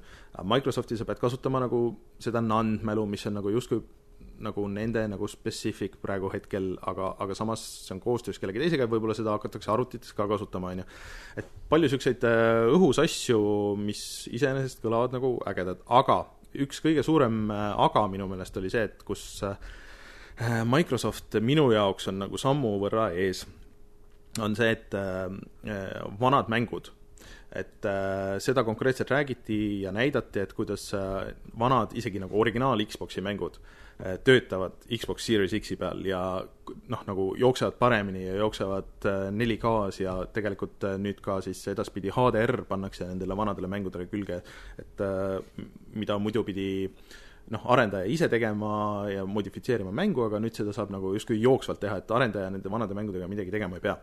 Microsofti 0.50 0.96
sa 0.98 1.06
pead 1.06 1.20
kasutama 1.22 1.60
nagu 1.62 1.82
seda 2.18 2.42
NAND 2.42 2.82
mälu, 2.88 3.04
mis 3.06 3.28
on 3.30 3.36
nagu 3.38 3.52
justkui 3.54 3.84
nagu 4.42 4.66
nende 4.72 5.04
nagu 5.12 5.28
specific 5.30 6.00
praegu 6.02 6.32
hetkel, 6.34 6.72
aga, 6.90 7.12
aga 7.22 7.38
samas 7.38 7.62
see 7.86 7.94
on 7.96 8.02
koostöös 8.04 8.40
kellegi 8.42 8.64
teisega 8.64 8.88
ja 8.88 8.92
võib-olla 8.92 9.16
seda 9.18 9.36
hakatakse 9.36 9.72
arvutites 9.72 10.16
ka 10.18 10.26
kasutama, 10.32 10.74
on 10.74 10.82
ju. 10.82 10.88
et 11.40 11.54
palju 11.70 11.88
niisuguseid 11.88 12.26
õhus 12.74 13.00
asju, 13.04 13.40
mis 13.80 14.02
iseenesest 14.34 14.82
kõlavad 14.84 15.16
nagu 15.16 15.36
ägedad, 15.48 15.86
aga 15.86 16.24
üks 16.64 16.82
kõige 16.84 17.04
suurem 17.06 17.50
äh, 17.54 17.66
aga 17.86 18.06
minu 18.12 18.28
meelest 18.32 18.58
oli 18.62 18.72
see, 18.74 18.86
et 18.90 19.04
kus 19.08 19.24
äh, 19.46 19.56
Microsoft 20.68 21.38
minu 21.40 21.70
jaoks 21.72 22.10
on 22.12 22.20
nagu 22.26 22.40
sammu 22.40 22.76
võrra 22.82 23.10
ees, 23.16 23.46
on 24.44 24.56
see, 24.58 24.74
et 24.76 24.96
äh, 25.00 25.32
vanad 26.20 26.52
mängud, 26.52 26.92
et 27.56 27.88
seda 28.44 28.66
konkreetselt 28.68 29.14
räägiti 29.14 29.58
ja 29.86 29.94
näidati, 29.96 30.42
et 30.44 30.52
kuidas 30.58 30.90
vanad, 31.56 31.94
isegi 31.96 32.20
nagu 32.20 32.36
originaal 32.42 32.84
Xbox'i 32.84 33.24
mängud 33.24 33.62
töötavad 33.98 34.82
Xbox 34.92 35.24
Series 35.24 35.54
X-i 35.56 35.78
peal 35.80 36.02
ja 36.04 36.20
noh, 36.92 37.04
nagu 37.08 37.30
jooksevad 37.40 37.78
paremini 37.80 38.26
ja 38.26 38.34
jooksevad 38.42 39.08
4K-s 39.32 40.02
äh, 40.02 40.04
ja 40.04 40.16
tegelikult 40.36 40.84
äh, 40.84 40.98
nüüd 41.00 41.22
ka 41.24 41.38
siis 41.46 41.62
edaspidi 41.72 42.12
HDR 42.12 42.66
pannakse 42.68 43.08
nendele 43.08 43.38
vanadele 43.38 43.70
mängudele 43.72 44.10
külge, 44.12 44.42
et 44.82 45.06
mida 45.96 46.20
muidu 46.20 46.44
pidi 46.44 46.68
noh, 47.54 47.66
arendaja 47.72 48.10
ise 48.10 48.28
tegema 48.32 49.06
ja 49.12 49.26
modifitseerima 49.30 49.94
mängu, 49.96 50.26
aga 50.28 50.42
nüüd 50.44 50.58
seda 50.58 50.74
saab 50.76 50.92
nagu 50.94 51.14
justkui 51.16 51.40
jooksvalt 51.42 51.80
teha, 51.84 52.02
et 52.02 52.12
arendaja 52.12 52.52
nende 52.52 52.72
vanade 52.72 52.98
mängudega 52.98 53.30
midagi 53.32 53.54
tegema 53.54 53.80
ei 53.80 53.86
pea. 53.86 53.96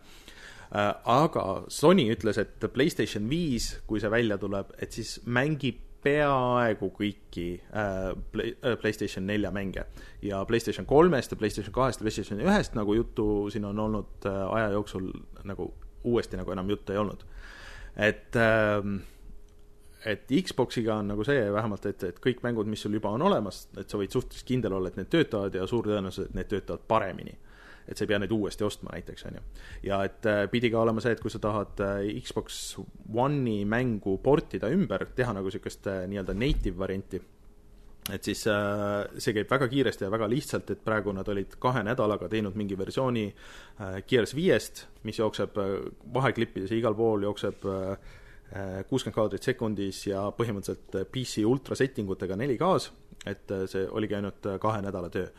Aga 0.73 1.43
Sony 1.69 2.07
ütles, 2.15 2.39
et 2.41 2.65
PlayStation 2.73 3.27
viis, 3.29 3.75
kui 3.87 4.01
see 4.01 4.09
välja 4.13 4.39
tuleb, 4.41 4.71
et 4.81 4.95
siis 4.97 5.19
mängib 5.29 5.83
peaaegu 6.03 6.91
kõiki 6.97 7.47
äh, 7.71 8.11
Play, 8.33 8.57
äh, 8.65 8.77
PlayStation 8.81 9.27
nelja 9.27 9.51
mänge. 9.51 9.85
ja 10.23 10.45
PlayStation 10.45 10.87
kolmest 10.87 11.31
ja 11.31 11.37
PlayStation 11.37 11.75
kahest 11.75 12.01
ja 12.01 12.05
PlayStation 12.05 12.41
ühest 12.41 12.75
nagu 12.79 12.95
juttu 12.95 13.51
siin 13.51 13.65
on 13.65 13.79
olnud 13.79 14.27
äh, 14.27 14.43
aja 14.57 14.73
jooksul 14.77 15.11
nagu 15.45 15.73
uuesti 16.05 16.37
nagu 16.37 16.53
enam 16.53 16.71
juttu 16.71 16.93
ei 16.93 16.99
olnud. 16.99 17.25
et 17.97 18.37
äh, 18.37 18.83
et 20.05 20.27
Xboxiga 20.43 20.97
on 20.99 21.09
nagu 21.13 21.25
see 21.25 21.47
vähemalt, 21.53 21.87
et, 21.87 22.03
et 22.03 22.17
kõik 22.19 22.43
mängud, 22.43 22.67
mis 22.67 22.83
sul 22.83 22.95
juba 22.99 23.13
on 23.15 23.23
olemas, 23.23 23.69
et 23.79 23.91
sa 23.91 24.01
võid 24.01 24.11
suhteliselt 24.11 24.49
kindel 24.49 24.75
olla, 24.75 24.91
et 24.91 24.97
need 24.99 25.11
töötavad 25.13 25.55
ja 25.55 25.67
suur 25.71 25.87
tõenäosus, 25.87 26.27
et 26.27 26.35
need 26.35 26.51
töötavad 26.51 26.83
paremini 26.91 27.37
et 27.89 27.99
sa 27.99 28.05
ei 28.05 28.11
pea 28.11 28.21
neid 28.23 28.33
uuesti 28.35 28.65
ostma 28.67 28.95
näiteks, 28.95 29.27
on 29.29 29.39
ju. 29.39 29.45
ja 29.89 30.01
et 30.07 30.27
äh, 30.29 30.45
pidi 30.51 30.71
ka 30.71 30.83
olema 30.83 31.03
see, 31.03 31.15
et 31.17 31.23
kui 31.23 31.33
sa 31.33 31.41
tahad 31.43 31.83
äh, 31.83 32.01
Xbox 32.23 32.63
One'i 33.13 33.63
mängu 33.69 34.19
portida 34.23 34.71
ümber, 34.73 35.09
teha 35.17 35.35
nagu 35.35 35.51
niisugust 35.51 35.89
äh, 35.91 36.05
nii-öelda 36.11 36.37
native 36.39 36.79
varianti, 36.79 37.21
et 38.11 38.25
siis 38.27 38.41
see 38.43 39.35
käib 39.37 39.51
väga 39.51 39.69
kiiresti 39.71 40.03
ja 40.03 40.11
väga 40.11 40.27
lihtsalt, 40.31 40.73
et 40.75 40.81
praegu 40.83 41.13
nad 41.15 41.29
olid 41.31 41.55
kahe 41.63 41.85
nädalaga 41.87 42.27
teinud 42.33 42.57
mingi 42.59 42.75
versiooni 42.75 43.29
Gears 44.11 44.33
viiest, 44.35 44.83
mis 45.07 45.21
jookseb 45.21 45.61
vaheklippides 46.15 46.73
ja 46.75 46.81
igal 46.81 46.97
pool 46.99 47.23
jookseb 47.29 47.63
kuuskümmend 48.91 49.15
kaadrit 49.15 49.47
sekundis 49.47 50.01
ja 50.09 50.25
põhimõtteliselt 50.35 50.99
PC 51.15 51.47
ultra 51.47 51.79
setting 51.79 52.11
utega 52.11 52.35
4K-s, 52.43 52.91
et 53.31 53.55
see 53.71 53.87
oligi 53.87 54.19
ainult 54.19 54.51
kahe 54.67 54.83
nädala 54.83 55.07
töö. 55.15 55.31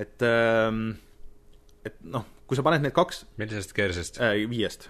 et 0.00 0.24
ähm, 0.24 0.94
et 1.86 2.00
noh, 2.04 2.26
kui 2.46 2.58
sa 2.58 2.64
paned 2.66 2.84
need 2.84 2.96
kaks 2.96 3.24
millisest 3.40 3.76
keersest? 3.76 4.20
Äh,? 4.22 4.44
viiest, 4.50 4.88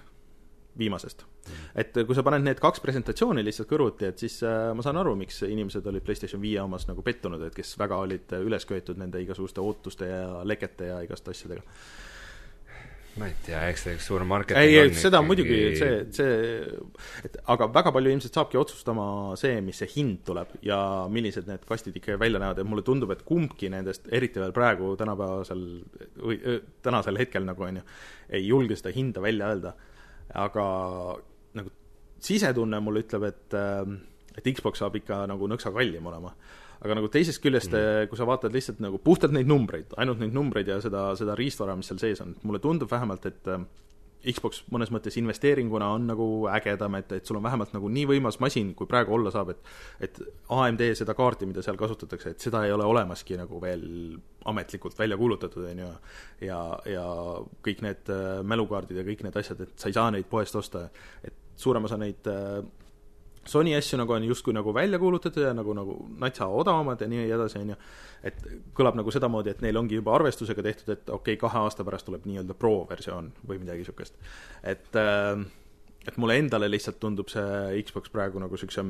viimasest. 0.79 1.27
Mm.. 1.41 1.71
et 1.83 2.01
kui 2.07 2.17
sa 2.17 2.25
paned 2.27 2.45
need 2.45 2.61
kaks 2.63 2.83
presentatsiooni 2.85 3.45
lihtsalt 3.47 3.71
kõrvuti, 3.71 4.11
et 4.11 4.23
siis 4.23 4.41
äh, 4.47 4.71
ma 4.77 4.85
saan 4.85 5.01
aru, 5.01 5.17
miks 5.19 5.43
inimesed 5.47 5.87
olid 5.87 6.05
PlayStation 6.07 6.43
viie 6.43 6.61
omas 6.63 6.87
nagu 6.91 7.05
pettunud, 7.07 7.43
et 7.47 7.57
kes 7.57 7.75
väga 7.81 7.99
olid 8.05 8.37
üles 8.43 8.69
köetud 8.69 9.01
nende 9.01 9.23
igasuguste 9.25 9.65
ootuste 9.65 10.11
ja 10.11 10.45
lekete 10.47 10.93
ja 10.93 11.01
igaste 11.07 11.35
asjadega 11.35 11.65
ma 13.19 13.27
ei 13.27 13.35
tea, 13.43 13.61
eks 13.73 13.83
see 13.85 13.97
üks 13.97 14.07
suur 14.07 14.23
marketing 14.29 14.61
ei, 14.63 14.77
ei, 14.79 14.93
seda 14.95 15.19
ikkagi... 15.19 15.27
muidugi, 15.27 15.57
see, 15.81 15.97
see, 16.15 16.93
et 17.27 17.39
aga 17.51 17.67
väga 17.75 17.93
palju 17.97 18.13
ilmselt 18.15 18.39
saabki 18.39 18.61
otsustama 18.61 19.07
see, 19.41 19.57
mis 19.67 19.81
see 19.83 19.91
hind 19.97 20.21
tuleb 20.29 20.53
ja 20.67 20.79
millised 21.11 21.49
need 21.51 21.65
kastid 21.69 21.99
ikka 21.99 22.19
välja 22.21 22.43
näevad, 22.43 22.63
et 22.63 22.71
mulle 22.71 22.85
tundub, 22.87 23.11
et 23.15 23.25
kumbki 23.27 23.73
nendest, 23.75 24.07
eriti 24.15 24.43
veel 24.43 24.55
praegu 24.57 24.93
tänapäevasel 25.01 25.67
või 26.23 26.61
tänasel 26.87 27.19
hetkel 27.21 27.49
nagu 27.49 27.67
on 27.67 27.83
ju, 27.83 27.85
ei 28.39 28.47
julge 28.47 28.79
seda 28.79 28.95
hinda 28.95 29.25
välja 29.25 29.51
öelda. 29.51 29.75
aga 30.39 30.65
nagu 31.59 31.75
sisetunne 32.23 32.79
mulle 32.85 33.03
ütleb, 33.03 33.27
et, 33.27 33.59
et 34.39 34.51
Xbox 34.55 34.85
saab 34.85 35.01
ikka 35.01 35.25
nagu 35.27 35.51
nõksa 35.51 35.75
kallim 35.75 36.07
olema 36.07 36.31
aga 36.81 36.97
nagu 36.97 37.11
teisest 37.13 37.43
küljest 37.45 37.75
mm., 37.75 38.09
kui 38.11 38.19
sa 38.19 38.29
vaatad 38.29 38.55
lihtsalt 38.57 38.81
nagu 38.83 39.01
puhtalt 39.05 39.35
neid 39.37 39.51
numbreid, 39.51 39.93
ainult 40.01 40.23
neid 40.23 40.35
numbreid 40.37 40.69
ja 40.71 40.81
seda, 40.83 41.11
seda 41.19 41.37
riistvara, 41.39 41.77
mis 41.77 41.91
seal 41.91 42.01
sees 42.03 42.25
on, 42.25 42.35
mulle 42.43 42.63
tundub 42.63 42.91
vähemalt, 42.91 43.27
et 43.29 43.51
äh, 43.53 43.65
Xbox 44.21 44.67
mõnes 44.73 44.91
mõttes 44.93 45.17
investeeringuna 45.17 45.87
on 45.95 46.05
nagu 46.11 46.27
ägedam, 46.53 46.99
et, 46.99 47.13
et 47.17 47.27
sul 47.27 47.39
on 47.39 47.45
vähemalt 47.45 47.73
nagu 47.73 47.89
nii 47.89 48.05
võimas 48.11 48.37
masin, 48.43 48.75
kui 48.77 48.89
praegu 48.89 49.15
olla 49.17 49.33
saab, 49.33 49.55
et 49.55 50.09
et 50.09 50.21
AMD 50.53 50.83
seda 50.99 51.15
kaarti, 51.17 51.49
mida 51.49 51.65
seal 51.65 51.79
kasutatakse, 51.81 52.35
et 52.35 52.45
seda 52.45 52.67
ei 52.67 52.75
ole 52.75 52.85
olemaski 52.89 53.39
nagu 53.41 53.61
veel 53.63 53.87
ametlikult 54.51 54.99
välja 54.99 55.17
kuulutatud, 55.21 55.65
on 55.73 55.81
ju, 55.85 55.89
ja, 56.45 56.61
ja 56.89 57.07
kõik 57.65 57.81
need 57.87 58.13
äh, 58.13 58.43
mälukaardid 58.45 59.01
ja 59.01 59.07
kõik 59.09 59.25
need 59.25 59.41
asjad, 59.41 59.65
et 59.65 59.73
sa 59.81 59.89
ei 59.89 59.97
saa 59.97 60.13
neid 60.13 60.29
poest 60.29 60.57
osta, 60.61 60.89
et 61.25 61.57
suurem 61.61 61.89
osa 61.89 61.97
neid 62.01 62.29
äh, 62.29 62.61
Sony 63.49 63.73
asju 63.75 63.97
nagu 63.97 64.13
on 64.13 64.25
justkui 64.25 64.53
nagu 64.53 64.73
välja 64.75 64.99
kuulutatud 65.01 65.43
ja 65.43 65.53
nagu, 65.57 65.73
nagu 65.75 65.95
natsa 66.21 66.47
odavamad 66.47 67.01
ja 67.01 67.09
nii 67.09 67.31
edasi, 67.33 67.63
on 67.63 67.73
ju. 67.73 67.77
et 68.29 68.43
kõlab 68.77 68.99
nagu 69.01 69.13
sedamoodi, 69.15 69.55
et 69.55 69.63
neil 69.65 69.79
ongi 69.81 69.97
juba 69.97 70.13
arvestusega 70.19 70.63
tehtud, 70.63 70.91
et 70.93 71.09
okei 71.09 71.35
okay,, 71.35 71.41
kahe 71.41 71.63
aasta 71.65 71.87
pärast 71.87 72.07
tuleb 72.11 72.27
nii-öelda 72.29 72.55
pro-versioon 72.55 73.33
või 73.49 73.63
midagi 73.63 73.81
niisugust. 73.81 74.21
et, 74.63 74.93
äh, 74.93 75.41
et 76.07 76.21
mulle 76.21 76.37
endale 76.43 76.69
lihtsalt 76.69 77.01
tundub 77.01 77.33
see 77.33 77.81
Xbox 77.89 78.13
praegu 78.13 78.43
nagu 78.45 78.55
niisuguse 78.55 78.85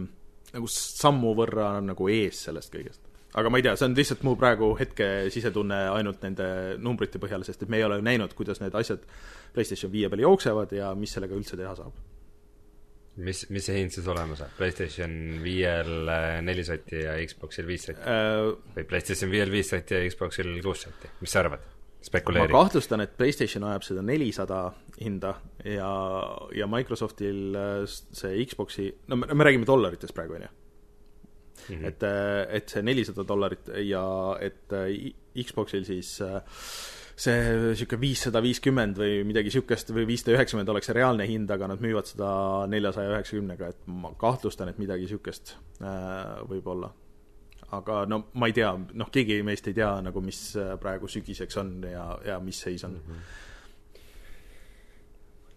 nagu 0.51 0.67
sammu 0.75 1.35
võrra 1.39 1.77
nagu 1.85 2.11
ees 2.11 2.45
sellest 2.49 2.75
kõigest. 2.75 3.07
aga 3.39 3.51
ma 3.51 3.59
ei 3.61 3.63
tea, 3.63 3.77
see 3.79 3.87
on 3.87 3.95
lihtsalt 3.95 4.25
mu 4.27 4.35
praegu 4.37 4.73
hetke 4.81 5.31
sisetunne 5.31 5.85
ainult 5.95 6.27
nende 6.27 6.77
numbrite 6.83 7.23
põhjal, 7.23 7.47
sest 7.47 7.63
et 7.63 7.71
me 7.71 7.79
ei 7.79 7.87
ole 7.87 8.03
näinud, 8.03 8.35
kuidas 8.35 8.59
need 8.59 8.75
asjad 8.75 9.07
PlayStation 9.55 9.93
viie 9.93 10.11
peal 10.11 10.27
jooksevad 10.27 10.75
ja 10.75 10.91
mis 10.99 11.15
sellega 11.15 11.39
üldse 11.39 11.57
teha 11.57 11.77
saab 11.79 11.95
mis, 13.17 13.43
mis 13.51 13.67
see 13.67 13.81
hind 13.81 13.95
siis 13.95 14.07
olema 14.11 14.37
saab, 14.39 14.53
PlayStation 14.59 15.13
viiel 15.45 16.09
äh, 16.11 16.39
neli 16.45 16.65
sotti 16.67 17.03
ja 17.03 17.17
Xboxil 17.27 17.67
viis 17.69 17.89
sotti 17.89 18.07
uh,? 18.07 18.55
või 18.77 18.87
PlayStation 18.89 19.33
viiel 19.33 19.53
viis 19.53 19.73
sotti 19.73 19.99
ja 19.99 20.07
Xboxil 20.13 20.53
kuus 20.65 20.87
sotti, 20.87 21.11
mis 21.21 21.35
sa 21.35 21.45
arvad? 21.45 21.67
ma 22.01 22.07
spekuleeri. 22.07 22.53
kahtlustan, 22.55 23.03
et 23.05 23.13
Playstation 23.19 23.67
ajab 23.69 23.85
seda 23.85 24.03
nelisada 24.07 24.61
hinda 25.03 25.35
ja, 25.69 25.91
ja 26.57 26.69
Microsoftil 26.71 27.59
äh, 27.61 27.83
see 27.89 28.47
Xbox'i, 28.47 28.89
no 29.11 29.21
me, 29.21 29.29
me 29.35 29.47
räägime 29.47 29.69
dollaritest 29.69 30.17
praegu, 30.17 30.39
on 30.39 30.47
ju. 30.47 30.55
Mhm. 31.61 31.85
et, 31.85 32.05
et 32.57 32.73
see 32.73 32.81
nelisada 32.83 33.23
dollarit 33.29 33.69
ja 33.85 34.03
et 34.41 34.73
Xboxil 35.37 35.85
siis 35.85 36.15
äh, 36.25 36.41
see 37.21 37.37
niisugune 37.61 38.01
viissada 38.01 38.41
viiskümmend 38.45 38.97
või 39.01 39.21
midagi 39.29 39.51
niisugust 39.51 39.93
või 39.93 40.07
viissada 40.09 40.39
üheksakümmend 40.39 40.73
oleks 40.73 40.89
see 40.89 40.97
reaalne 40.97 41.27
hind, 41.29 41.53
aga 41.53 41.69
nad 41.69 41.83
müüvad 41.85 42.09
seda 42.09 42.31
neljasaja 42.73 43.13
üheksakümnega, 43.17 43.71
et 43.75 43.87
ma 43.93 44.15
kahtlustan, 44.21 44.73
et 44.73 44.81
midagi 44.81 45.05
niisugust 45.05 45.55
äh, 45.85 46.41
võib 46.49 46.71
olla 46.73 46.93
aga 47.77 48.05
no 48.11 48.25
ma 48.41 48.49
ei 48.51 48.55
tea, 48.57 48.71
noh, 48.75 49.11
keegi 49.13 49.41
meist 49.47 49.69
ei 49.71 49.77
tea 49.77 49.93
nagu, 50.05 50.23
mis 50.25 50.41
äh, 50.59 50.75
praegu 50.81 51.11
sügiseks 51.11 51.61
on 51.63 51.77
ja, 51.87 52.05
ja 52.27 52.39
mis 52.43 52.59
seis 52.65 52.85
on. 52.89 52.97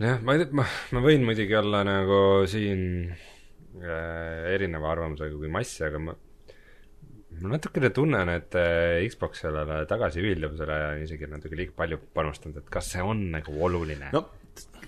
jah, 0.01 0.19
ma 0.21 0.35
ei 0.35 0.43
tea, 0.43 0.51
ma, 0.59 0.67
ma 0.93 1.03
võin 1.05 1.25
muidugi 1.25 1.57
olla 1.57 1.83
nagu 1.87 2.19
siin 2.49 2.83
äh, 3.09 4.51
erineva 4.53 4.91
arvamusega 4.93 5.39
kui 5.39 5.51
mass, 5.51 5.81
aga 5.85 6.01
ma 6.09 6.17
ma 7.41 7.53
natukene 7.55 7.89
tunnen, 7.95 8.29
et 8.33 8.55
äh, 8.59 9.01
Xbox 9.09 9.43
sellele 9.45 9.83
tagasiühilduvusele 9.89 10.79
on 10.91 11.03
isegi 11.05 11.29
natuke 11.31 11.59
liiga 11.59 11.75
palju 11.83 11.99
panustanud, 12.13 12.61
et 12.61 12.71
kas 12.73 12.93
see 12.95 13.03
on 13.03 13.25
nagu 13.33 13.57
oluline 13.67 14.11
no. 14.13 14.25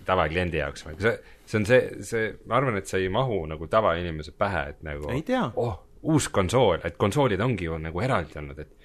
tavakliendi 0.06 0.62
jaoks 0.62 0.86
või, 0.88 1.00
see, 1.02 1.16
see 1.46 1.62
on 1.62 1.68
see, 1.70 1.82
see, 2.12 2.30
ma 2.46 2.60
arvan, 2.60 2.80
et 2.82 2.92
see 2.92 3.06
ei 3.06 3.12
mahu 3.14 3.42
nagu 3.52 3.70
tavainimese 3.72 4.36
pähe, 4.38 4.68
et 4.76 4.86
nagu 4.86 5.12
ei 5.14 5.26
tea, 5.26 5.46
oh, 5.62 5.80
uus 6.12 6.30
konsool, 6.34 6.80
et 6.86 7.00
konsoolid 7.02 7.42
ongi 7.42 7.70
ju 7.70 7.80
nagu 7.82 8.04
eraldi 8.06 8.42
olnud, 8.42 8.62
et 8.62 8.76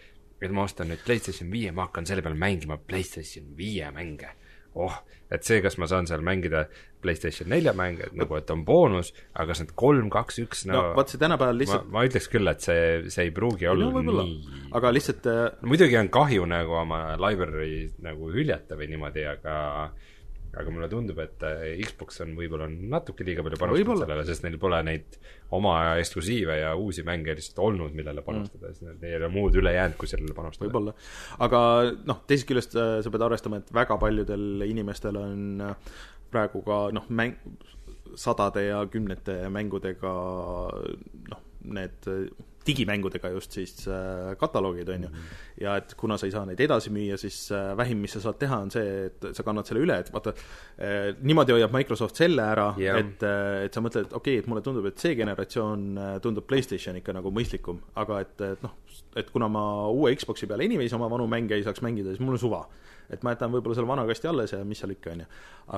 et 0.40 0.52
ma 0.56 0.64
ostan 0.64 0.88
nüüd 0.88 1.02
PlayStation 1.04 1.50
viie, 1.52 1.72
ma 1.76 1.84
hakkan 1.88 2.06
selle 2.08 2.24
peal 2.24 2.38
mängima 2.38 2.78
PlayStation 2.80 3.50
viie 3.58 3.90
mänge. 3.92 4.30
oh, 4.74 5.00
et 5.30 5.46
see, 5.46 5.60
kas 5.62 5.76
ma 5.78 5.88
saan 5.90 6.08
seal 6.10 6.22
mängida 6.26 6.64
PlayStation 7.00 7.48
nelja 7.50 7.72
mänge, 7.76 8.10
et 8.10 8.16
nagu, 8.18 8.36
et 8.36 8.50
on 8.52 8.64
boonus, 8.66 9.12
aga 9.32 9.52
kas 9.52 9.62
need 9.62 9.72
kolm, 9.78 10.10
kaks, 10.12 10.40
üks, 10.42 10.64
no 10.68 10.76
no, 10.76 10.84
vaat 10.98 11.12
see 11.12 11.20
tänapäeval 11.22 11.56
ma 11.56 11.62
lihtsalt, 11.62 11.90
ma 11.94 12.04
ütleks 12.08 12.28
küll, 12.32 12.50
et 12.50 12.66
see, 12.66 12.84
see 13.12 13.28
ei 13.28 13.34
pruugi 13.34 13.68
olla 13.70 13.90
no 13.94 14.02
nii, 14.04 14.36
aga 14.76 14.92
lihtsalt 14.94 15.28
äh, 15.30 15.42
no 15.62 15.72
muidugi 15.72 15.98
on 16.00 16.10
kahju 16.12 16.48
nagu 16.50 16.76
oma 16.82 17.02
library 17.20 17.86
nagu 18.04 18.32
hüljata 18.34 18.78
või 18.78 18.90
niimoodi, 18.92 19.26
aga 19.32 19.56
aga 20.50 20.72
mulle 20.74 20.88
tundub, 20.90 21.18
et 21.22 21.44
äh, 21.46 21.60
Xbox 21.86 22.20
on 22.24 22.32
võib-olla 22.38 22.66
natuke 22.66 23.24
liiga 23.26 23.44
palju 23.44 23.60
panustanud 23.60 24.02
sellele, 24.02 24.24
sest 24.26 24.44
neil 24.46 24.56
pole 24.62 24.80
neid 24.86 25.18
oma 25.54 25.74
eksklusiive 26.00 26.56
ja 26.58 26.72
uusi 26.78 27.04
mänge 27.06 27.36
lihtsalt 27.38 27.62
olnud, 27.68 27.94
millele 27.96 28.24
panustada 28.26 28.70
mm., 28.70 28.78
siis 28.78 28.98
neil 29.02 29.12
ei 29.12 29.18
ole 29.20 29.30
muud 29.34 29.58
üle 29.60 29.74
jäänud, 29.76 29.98
kui 30.00 30.10
sellele 30.10 30.34
panustada. 30.34 30.66
võib-olla, 30.66 30.94
aga 31.46 31.60
noh, 32.10 32.22
teisest 32.26 32.50
küljest 32.50 32.74
äh, 32.78 32.96
sa 33.04 33.14
pead 33.14 33.26
arvestama, 33.28 33.62
et 33.62 33.70
väga 33.74 33.98
paljudel 34.02 34.66
inimestel 34.66 35.20
on 35.22 35.66
äh, 35.68 35.98
praegu 36.34 36.64
ka 36.66 36.82
noh, 36.96 37.06
mäng, 37.14 37.38
sadade 38.18 38.66
ja 38.66 38.82
kümnete 38.90 39.44
mängudega 39.54 40.14
noh, 41.30 41.44
need 41.78 42.10
digimängudega 42.66 43.30
just 43.34 43.56
siis 43.56 43.86
äh, 43.88 44.34
kataloogid, 44.40 44.88
on 44.92 45.06
ju. 45.06 45.10
ja 45.60 45.76
et 45.80 45.94
kuna 45.98 46.18
sa 46.20 46.28
ei 46.28 46.34
saa 46.34 46.44
neid 46.48 46.60
edasi 46.60 46.92
müüa, 46.92 47.16
siis 47.20 47.38
äh, 47.56 47.70
vähim, 47.78 48.02
mis 48.04 48.14
sa 48.16 48.22
saad 48.24 48.38
teha, 48.40 48.58
on 48.66 48.72
see, 48.74 49.06
et 49.08 49.30
sa 49.36 49.44
kannad 49.46 49.68
selle 49.68 49.84
üle, 49.84 49.96
et 50.02 50.12
vaata 50.12 50.34
äh, 50.34 51.10
niimoodi 51.20 51.56
hoiab 51.56 51.72
Microsoft 51.74 52.20
selle 52.20 52.44
ära 52.44 52.70
yeah., 52.80 53.00
et 53.00 53.24
äh, 53.26 53.64
et 53.66 53.76
sa 53.76 53.82
mõtled, 53.84 54.10
et 54.10 54.16
okei 54.16 54.36
okay,, 54.36 54.44
et 54.44 54.50
mulle 54.50 54.64
tundub, 54.66 54.86
et 54.90 55.00
see 55.00 55.16
generatsioon 55.18 55.88
äh, 55.96 56.12
tundub 56.24 56.46
PlayStation 56.50 56.98
ikka 57.00 57.16
nagu 57.16 57.32
mõistlikum, 57.34 57.80
aga 58.00 58.20
et, 58.26 58.36
et 58.52 58.66
noh, 58.66 58.76
et 59.16 59.32
kuna 59.32 59.48
ma 59.52 59.64
uue 59.88 60.12
Xbox'i 60.18 60.48
peale 60.50 60.68
anyways 60.68 60.94
oma 60.96 61.08
vanu 61.12 61.28
mänge 61.30 61.56
ei 61.56 61.66
saaks 61.66 61.84
mängida, 61.86 62.12
siis 62.14 62.24
mul 62.24 62.36
on 62.36 62.44
suva. 62.44 62.64
Et 63.10 63.24
ma 63.26 63.34
jätan 63.34 63.52
võib-olla 63.52 63.76
selle 63.78 63.90
vana 63.90 64.04
kasti 64.08 64.28
alles 64.30 64.54
ja 64.54 64.60
mis 64.66 64.80
seal 64.82 64.94
ikka, 64.94 65.14
on 65.14 65.22
ju. 65.24 65.28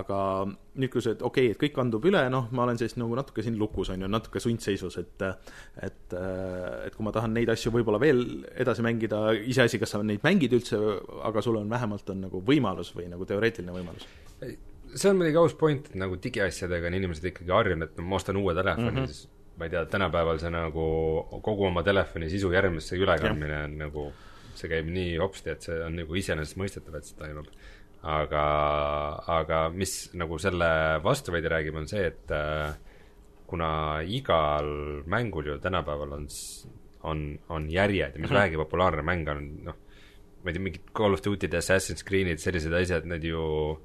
aga 0.00 0.18
nüüd, 0.46 0.90
kui 0.92 1.04
see, 1.04 1.14
et 1.16 1.24
okei 1.24 1.48
okay,, 1.48 1.56
et 1.56 1.60
kõik 1.60 1.74
kandub 1.76 2.06
üle, 2.08 2.22
noh, 2.32 2.48
ma 2.56 2.66
olen 2.66 2.80
siis 2.80 2.96
nagu 3.00 3.16
natuke 3.18 3.44
siin 3.44 3.58
lukus, 3.60 3.92
on 3.94 4.04
ju, 4.04 4.10
natuke 4.12 4.42
sundseisus, 4.42 4.98
et 5.02 5.26
et, 5.26 6.16
et 6.16 6.96
kui 6.96 7.06
ma 7.06 7.14
tahan 7.14 7.34
neid 7.36 7.52
asju 7.52 7.72
võib-olla 7.74 8.00
veel 8.02 8.24
edasi 8.52 8.84
mängida, 8.84 9.24
iseasi, 9.54 9.80
kas 9.82 9.94
sa 9.94 10.02
neid 10.04 10.24
mängid 10.26 10.54
üldse, 10.58 10.80
aga 11.28 11.44
sul 11.44 11.60
on 11.60 11.70
vähemalt 11.70 12.10
on 12.14 12.26
nagu 12.28 12.42
võimalus 12.46 12.92
või 12.96 13.08
nagu 13.12 13.28
teoreetiline 13.28 13.74
võimalus. 13.74 14.08
see 14.94 15.10
on 15.10 15.20
muidugi 15.20 15.40
aus 15.40 15.54
point, 15.58 15.86
et 15.88 16.00
nagu 16.00 16.18
digiasjadega 16.20 16.90
on 16.90 16.98
inimesed 16.98 17.30
ikkagi 17.32 17.54
harjunud, 17.54 17.88
et 17.88 18.00
no 18.00 18.08
ma 18.08 18.18
ostan 18.20 18.40
uue 18.40 18.54
telefoni 18.54 18.90
mm. 18.90 18.98
-hmm. 18.98 19.14
siis 19.14 19.28
ma 19.58 19.64
ei 19.64 19.70
tea, 19.70 19.84
tänapäeval 19.86 20.40
see 20.40 20.50
nagu 20.52 20.84
kogu 21.44 21.66
oma 21.68 21.82
telefoni 21.82 22.30
sisu 22.32 22.52
järgmisse 22.52 22.96
ülekandmine 22.96 23.64
on 23.64 23.78
nagu, 23.78 24.06
see 24.62 24.70
käib 24.72 24.88
nii 24.92 25.16
hopsti, 25.20 25.50
et 25.56 25.66
see 25.66 25.78
on 25.84 25.96
nagu 25.98 26.14
iseenesestmõistetav, 26.22 26.96
et 27.00 27.08
see 27.10 27.18
toimub. 27.18 27.50
aga, 28.02 28.44
aga 29.30 29.58
mis 29.70 29.92
nagu 30.18 30.34
selle 30.42 30.68
vastu 31.04 31.30
veidi 31.34 31.50
räägib, 31.52 31.76
on 31.78 31.86
see, 31.86 32.08
et 32.10 32.32
äh, 32.34 32.72
kuna 33.46 34.00
igal 34.02 34.66
mängul 35.06 35.46
ju 35.52 35.58
tänapäeval 35.62 36.16
on, 36.16 36.26
on, 37.06 37.20
on 37.48 37.68
järjed 37.70 38.16
ja 38.16 38.20
mis 38.20 38.30
Mhm. 38.30 38.38
vähegi 38.38 38.56
populaarne 38.58 39.02
mäng 39.06 39.28
on, 39.30 39.44
noh, 39.68 39.76
ma 40.42 40.50
ei 40.50 40.54
tea, 40.56 40.62
mingid 40.62 40.90
Call 40.96 41.14
of 41.14 41.22
Duty'd, 41.22 41.54
Assassin's 41.54 42.02
Creed'id, 42.02 42.42
sellised 42.42 42.72
asjad, 42.74 43.06
need 43.06 43.22
ju 43.28 43.78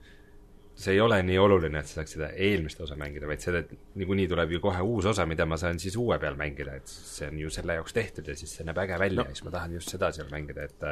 see 0.78 0.94
ei 0.94 1.00
ole 1.02 1.18
nii 1.26 1.38
oluline, 1.42 1.80
et 1.82 1.90
sa 1.90 2.00
saaks 2.00 2.14
seda 2.14 2.28
eelmist 2.48 2.82
osa 2.86 2.96
mängida, 3.00 3.26
vaid 3.30 3.42
seda, 3.42 3.64
et 3.64 3.98
niikuinii 3.98 4.28
tuleb 4.30 4.52
ju 4.54 4.60
kohe 4.62 4.84
uus 4.86 5.08
osa, 5.10 5.26
mida 5.30 5.48
ma 5.50 5.58
saan 5.58 5.80
siis 5.82 5.98
uue 5.98 6.20
peal 6.22 6.38
mängida, 6.38 6.76
et 6.78 6.92
see 6.92 7.30
on 7.32 7.40
ju 7.42 7.50
selle 7.54 7.80
jaoks 7.80 7.96
tehtud 7.98 8.30
ja 8.30 8.36
siis 8.38 8.54
see 8.60 8.68
näeb 8.68 8.78
äge 8.86 9.00
välja 9.02 9.24
No. 9.24 9.26
ja 9.26 9.34
siis 9.34 9.48
ma 9.48 9.52
tahan 9.56 9.74
just 9.74 9.90
seda 9.90 10.12
seal 10.14 10.30
mängida, 10.30 10.68
et 10.70 10.88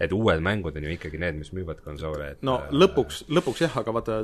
et 0.00 0.12
uued 0.16 0.40
mängud 0.40 0.76
on 0.76 0.88
ju 0.88 0.94
ikkagi 0.96 1.20
need, 1.20 1.36
mis 1.36 1.52
müüvad 1.52 1.82
konsoole, 1.84 2.30
et 2.36 2.46
no 2.46 2.62
lõpuks, 2.72 3.26
lõpuks 3.28 3.66
jah, 3.66 3.76
aga 3.82 3.92
vaata, 3.98 4.22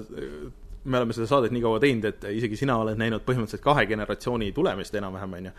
me 0.84 0.98
oleme 0.98 1.12
seda 1.12 1.28
saadet 1.28 1.52
nii 1.52 1.62
kaua 1.62 1.82
teinud, 1.82 2.08
et 2.08 2.24
isegi 2.38 2.62
sina 2.64 2.78
oled 2.80 2.96
näinud 2.98 3.26
põhimõtteliselt 3.26 3.62
kahe 3.64 3.84
generatsiooni 3.90 4.48
tulemist 4.56 4.96
enam-vähem, 4.96 5.36
on 5.38 5.50
ju. 5.50 5.52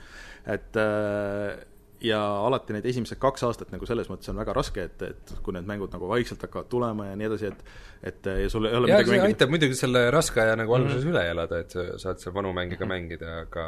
et 0.56 0.82
äh, 0.82 1.62
ja 2.04 2.20
alati 2.48 2.76
need 2.76 2.86
esimesed 2.92 3.20
kaks 3.22 3.46
aastat 3.48 3.72
nagu 3.72 3.88
selles 3.88 4.10
mõttes 4.12 4.30
on 4.32 4.40
väga 4.42 4.56
raske, 4.58 4.88
et, 4.90 5.02
et 5.08 5.34
kui 5.44 5.56
need 5.56 5.68
mängud 5.70 5.94
nagu 5.96 6.10
vaikselt 6.12 6.44
hakkavad 6.44 6.70
tulema 6.72 7.10
ja 7.12 7.18
nii 7.20 7.30
edasi, 7.32 7.52
et 7.54 7.66
et 8.04 8.32
ja 8.44 8.50
sul 8.52 8.68
ei 8.68 8.76
ole 8.76 8.92
ja 8.92 9.00
midagi 9.00 9.16
mängida. 9.16 9.32
aitab 9.32 9.54
muidugi 9.56 9.80
selle 9.80 10.06
raske 10.12 10.42
aja 10.44 10.56
nagu 10.60 10.76
alguses 10.76 11.04
Mhm. 11.04 11.08
mm 11.08 11.14
-hmm. 11.14 11.20
üle 11.20 11.32
elada, 11.32 11.60
et 11.60 11.72
sa 11.72 11.98
saad 11.98 12.20
seal 12.20 12.34
vanu 12.36 12.54
mänge 12.54 12.78
ka 12.78 12.86
mängida, 12.86 13.42
aga 13.48 13.66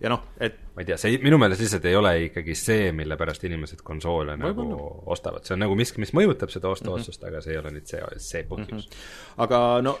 ja 0.00 0.08
noh, 0.12 0.22
et 0.40 0.58
ma 0.76 0.82
ei 0.82 0.86
tea, 0.86 0.96
see 0.96 1.18
minu 1.22 1.38
meelest 1.38 1.62
lihtsalt 1.64 1.84
ei 1.84 1.96
ole 1.98 2.12
ikkagi 2.28 2.54
see, 2.54 2.92
mille 2.92 3.16
pärast 3.16 3.44
inimesed 3.44 3.82
konsoole 3.82 4.36
nagu 4.36 4.62
Võib-olla. 4.62 5.02
ostavad, 5.14 5.44
see 5.44 5.56
on 5.56 5.64
nagu 5.64 5.74
miski, 5.74 6.00
mis 6.00 6.14
mõjutab 6.14 6.52
seda 6.54 6.68
ostuotsust 6.68 7.20
mm, 7.20 7.26
-hmm. 7.26 7.32
aga 7.32 7.40
see 7.40 7.52
ei 7.52 7.58
ole 7.58 7.70
nüüd 7.70 7.86
see, 7.86 8.02
see 8.16 8.42
põhjus 8.50 8.72
mm. 8.72 8.78
-hmm. 8.78 9.38
aga 9.46 9.80
no 9.82 9.98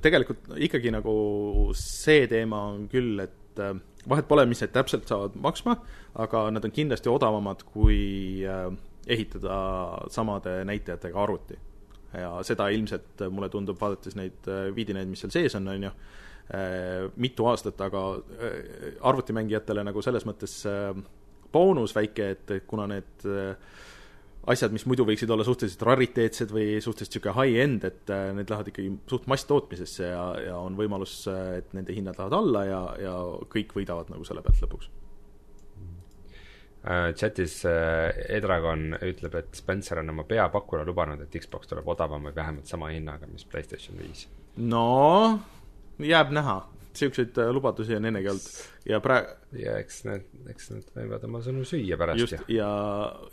tegelikult 0.00 0.38
ikkagi 0.56 0.90
nagu 0.94 1.16
see 1.74 2.26
teema 2.30 2.64
on 2.72 2.88
küll, 2.88 3.20
et 3.20 3.60
äh, 3.60 3.74
vahet 4.08 4.28
pole, 4.28 4.46
mis 4.46 4.60
need 4.62 4.72
täpselt 4.74 5.08
saavad 5.08 5.36
maksma, 5.40 5.76
aga 6.24 6.48
nad 6.54 6.64
on 6.64 6.74
kindlasti 6.74 7.10
odavamad 7.12 7.64
kui 7.68 8.42
äh, 8.48 8.66
ehitada 9.06 9.56
samade 10.12 10.62
näitajatega 10.64 11.22
arvuti. 11.22 11.58
ja 12.14 12.36
seda 12.46 12.68
ilmselt 12.68 13.22
äh, 13.22 13.30
mulle 13.30 13.48
tundub, 13.48 13.80
vaadates 13.80 14.16
neid 14.16 14.48
äh, 14.48 14.68
vidinaid, 14.76 15.08
mis 15.10 15.24
seal 15.24 15.34
sees 15.34 15.54
on, 15.58 15.68
on 15.68 15.90
ju, 15.90 15.96
mitu 17.16 17.46
aastat, 17.48 17.78
aga 17.80 18.00
arvutimängijatele 19.08 19.80
nagu 19.80 20.02
selles 20.04 20.26
mõttes 20.28 20.58
boonus 21.54 21.94
väike, 21.96 22.30
et 22.34 22.52
kuna 22.68 22.86
need 22.90 23.26
äh, 23.28 23.54
asjad, 24.52 24.74
mis 24.74 24.84
muidu 24.88 25.06
võiksid 25.08 25.30
olla 25.32 25.44
suhteliselt 25.46 25.84
rariteetsed 25.88 26.50
või 26.52 26.80
suhteliselt 26.84 27.16
niisugune 27.16 27.36
high-end, 27.38 27.86
et 27.88 28.12
äh, 28.12 28.26
need 28.36 28.50
lähevad 28.50 28.68
ikkagi 28.72 28.90
suht 29.10 29.28
masstootmisesse 29.30 30.10
ja, 30.10 30.26
ja 30.50 30.58
on 30.60 30.76
võimalus, 30.78 31.22
et 31.58 31.72
nende 31.76 31.96
hinnad 31.96 32.18
lähevad 32.18 32.36
alla 32.40 32.66
ja, 32.68 32.82
ja 33.00 33.14
kõik 33.52 33.72
võidavad 33.78 34.12
nagu 34.12 34.26
selle 34.28 34.44
pealt 34.44 34.60
lõpuks. 34.66 34.92
Äh, 36.84 37.14
chatis 37.16 37.62
äh, 37.64 38.10
Edragon 38.36 38.90
ütleb, 39.00 39.38
et 39.40 39.56
Spencer 39.56 40.02
on 40.02 40.12
oma 40.12 40.26
peapakkujale 40.28 40.84
lubanud, 40.90 41.22
et 41.24 41.38
Xbox 41.40 41.70
tuleb 41.70 41.86
odavam 41.88 42.28
või 42.28 42.34
vähemalt 42.36 42.68
sama 42.68 42.90
hinnaga, 42.92 43.28
mis 43.30 43.46
PlayStation 43.48 43.96
viis. 43.96 44.26
no 44.60 45.38
jääb 46.04 46.34
näha, 46.36 46.58
niisuguseid 46.90 47.40
äh, 47.40 47.48
lubadusi 47.56 47.96
on 47.96 48.10
ennegi 48.10 48.28
olnud 48.34 48.50
ja 48.90 49.00
praegu 49.00 49.32
ja 49.62 49.78
eks 49.80 50.02
need, 50.10 50.28
eks 50.52 50.70
nad 50.74 50.92
võivad 50.98 51.24
oma 51.30 51.40
sõnu 51.46 51.64
süüa 51.68 51.96
pärast 51.96 52.20
just 52.20 52.36
ja 52.36 52.44
ja 52.58 52.68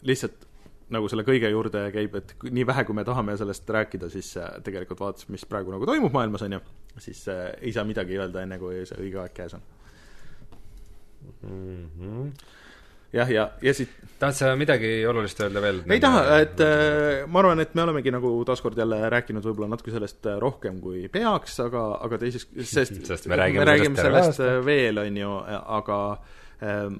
lihtsalt 0.08 0.47
nagu 0.91 1.10
selle 1.12 1.25
kõige 1.27 1.49
juurde 1.51 1.86
käib, 1.93 2.15
et 2.19 2.34
nii 2.47 2.65
vähe, 2.67 2.86
kui 2.88 2.95
me 2.97 3.06
tahame 3.08 3.36
sellest 3.39 3.69
rääkida, 3.77 4.10
siis 4.13 4.34
äh, 4.39 4.54
tegelikult 4.65 5.04
vaadates, 5.04 5.30
mis 5.34 5.45
praegu 5.49 5.73
nagu 5.73 5.88
toimub 5.88 6.13
maailmas, 6.15 6.45
on 6.47 6.58
ju, 6.58 6.63
siis 7.01 7.23
äh, 7.32 7.51
ei 7.62 7.73
saa 7.75 7.86
midagi 7.88 8.19
öelda, 8.19 8.43
enne 8.45 8.60
kui 8.62 8.84
see 8.88 8.99
õige 9.01 9.21
aeg 9.23 9.36
käes 9.38 9.56
on. 9.58 9.67
mm. 11.41 11.86
-hmm. 11.99 12.32
jah, 13.13 13.32
ja, 13.32 13.49
ja 13.62 13.73
siit 13.73 13.89
tahad 14.19 14.36
sa 14.38 14.56
midagi 14.56 15.06
olulist 15.08 15.39
öelda 15.41 15.62
veel? 15.62 15.84
ei 15.89 15.99
taha, 15.99 16.39
et 16.39 16.60
äh, 16.65 17.27
ma 17.27 17.39
arvan, 17.39 17.60
et 17.60 17.75
me 17.75 17.84
olemegi 17.84 18.12
nagu 18.12 18.34
taaskord 18.45 18.77
jälle 18.77 18.99
rääkinud 19.10 19.45
võib-olla 19.45 19.71
natuke 19.75 19.91
sellest 19.91 20.25
äh, 20.25 20.39
rohkem 20.39 20.82
kui 20.82 21.08
peaks, 21.10 21.60
aga, 21.60 21.86
aga 22.01 22.17
teisest, 22.17 22.51
sest 22.75 23.06
Sest 23.06 23.27
me 23.27 23.39
räägime 23.39 23.65
me 23.65 23.71
räägime 23.71 23.95
sellest 23.95 24.36
sellest 24.38 24.39
äh, 24.39 24.65
veel, 24.65 24.97
on 24.97 25.17
ju, 25.17 25.38
aga 25.80 26.01
ähm, 26.62 26.99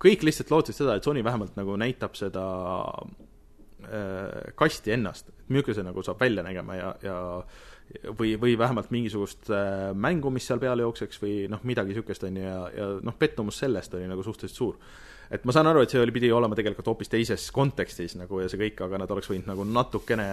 kõik 0.00 0.24
lihtsalt 0.26 0.52
lootsid 0.52 0.78
seda, 0.78 0.96
et 0.96 1.06
Sony 1.06 1.24
vähemalt 1.24 1.58
nagu 1.58 1.76
näitab 1.80 2.16
seda 2.18 2.44
äh, 3.84 4.54
kasti 4.58 4.94
ennast, 4.96 5.32
milline 5.48 5.76
see 5.76 5.86
nagu 5.86 6.04
saab 6.06 6.22
välja 6.22 6.44
nägema 6.46 6.78
ja, 6.78 6.94
ja 7.04 7.18
või, 8.16 8.34
või 8.40 8.56
vähemalt 8.58 8.90
mingisugust 8.94 9.50
äh, 9.52 9.90
mängu, 9.94 10.32
mis 10.32 10.46
seal 10.48 10.60
peale 10.62 10.86
jookseks 10.86 11.22
või 11.22 11.36
noh, 11.52 11.62
midagi 11.68 11.94
niisugust, 11.94 12.24
on 12.26 12.40
ju, 12.40 12.44
ja, 12.46 12.58
ja 12.76 12.90
noh, 13.04 13.16
pettumus 13.18 13.60
sellest 13.64 13.94
oli 13.98 14.08
nagu 14.10 14.24
suhteliselt 14.26 14.56
suur. 14.56 14.78
et 15.30 15.44
ma 15.44 15.54
saan 15.54 15.70
aru, 15.70 15.84
et 15.84 15.92
see 15.92 16.00
oli, 16.02 16.14
pidi 16.14 16.32
olema 16.32 16.56
tegelikult 16.58 16.92
hoopis 16.92 17.12
teises 17.12 17.50
kontekstis 17.54 18.16
nagu 18.18 18.40
ja 18.40 18.48
see 18.50 18.60
kõik, 18.60 18.84
aga 18.86 19.02
nad 19.04 19.10
oleks 19.10 19.30
võinud 19.30 19.50
nagu 19.50 19.66
natukene 19.66 20.30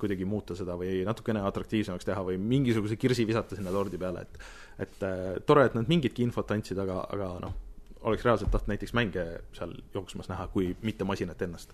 kuidagi 0.00 0.24
muuta 0.24 0.56
seda 0.56 0.78
või 0.80 1.02
natukene 1.04 1.42
atraktiivsemaks 1.44 2.06
teha 2.08 2.22
või 2.24 2.38
mingisuguse 2.40 2.96
kirsi 2.96 3.26
visata 3.28 3.56
sinna 3.56 3.72
tordi 3.74 4.00
peale, 4.00 4.24
et 4.24 4.44
et 4.80 5.02
äh, 5.04 5.34
tore, 5.44 5.66
et 5.68 5.74
nad 5.76 5.88
mingitki 5.88 6.24
infot 6.24 6.50
andsid, 6.54 6.78
aga, 6.80 7.02
aga 7.12 7.34
noh, 7.42 7.56
oleks 8.00 8.24
reaalselt 8.24 8.50
tahtnud 8.50 8.74
näiteks 8.74 8.92
mänge 8.92 9.26
seal 9.52 9.74
jooksmas 9.94 10.28
näha, 10.28 10.46
kui 10.48 10.76
mitte 10.82 11.04
masinat 11.04 11.42
ennast 11.42 11.72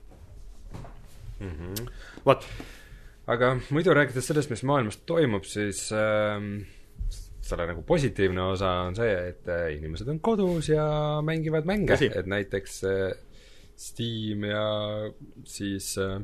mm. 1.41 1.51
-hmm. 1.51 1.91
vot 2.27 2.49
aga 3.27 3.53
muidu 3.75 3.95
rääkides 3.95 4.29
sellest, 4.31 4.51
mis 4.53 4.63
maailmas 4.67 4.99
toimub, 5.09 5.45
siis 5.49 5.89
ähm, 5.95 6.67
selle 7.47 7.67
nagu 7.71 7.83
positiivne 7.87 8.43
osa 8.53 8.71
on 8.87 8.97
see, 8.99 9.13
et 9.33 9.51
äh, 9.51 9.69
inimesed 9.77 10.09
on 10.11 10.21
kodus 10.21 10.71
ja 10.71 10.87
mängivad 11.27 11.69
mänge, 11.69 11.99
et 12.07 12.31
näiteks 12.31 12.81
äh, 12.87 13.11
Steam 13.77 14.47
ja 14.49 14.65
siis 15.45 15.97
äh, 15.99 16.21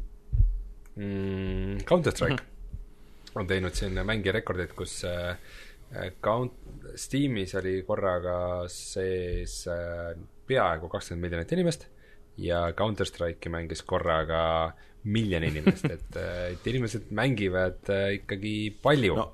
mm, 0.96 1.82
Counter-Strike 1.88 2.38
mm 2.38 2.46
-hmm. 2.46 3.40
on 3.40 3.46
teinud 3.46 3.74
siin 3.74 4.06
mängirekordeid, 4.06 4.72
kus 4.76 5.04
äh, 5.04 5.36
Count-, 6.24 6.61
Steamis 6.98 7.54
oli 7.60 7.80
korraga 7.86 8.36
sees 8.72 9.62
äh, 9.70 10.12
peaaegu 10.48 10.90
kakskümmend 10.92 11.26
miljonit 11.26 11.52
inimest 11.56 11.86
ja 12.40 12.64
Counter-Strike'i 12.76 13.52
mängis 13.52 13.84
korraga 13.86 14.72
miljon 15.04 15.44
inimest, 15.44 15.88
et, 15.90 16.18
et 16.54 16.66
inimesed 16.70 17.10
mängivad 17.14 17.90
äh, 17.90 18.18
ikkagi 18.20 18.56
palju. 18.82 19.16
No 19.18 19.30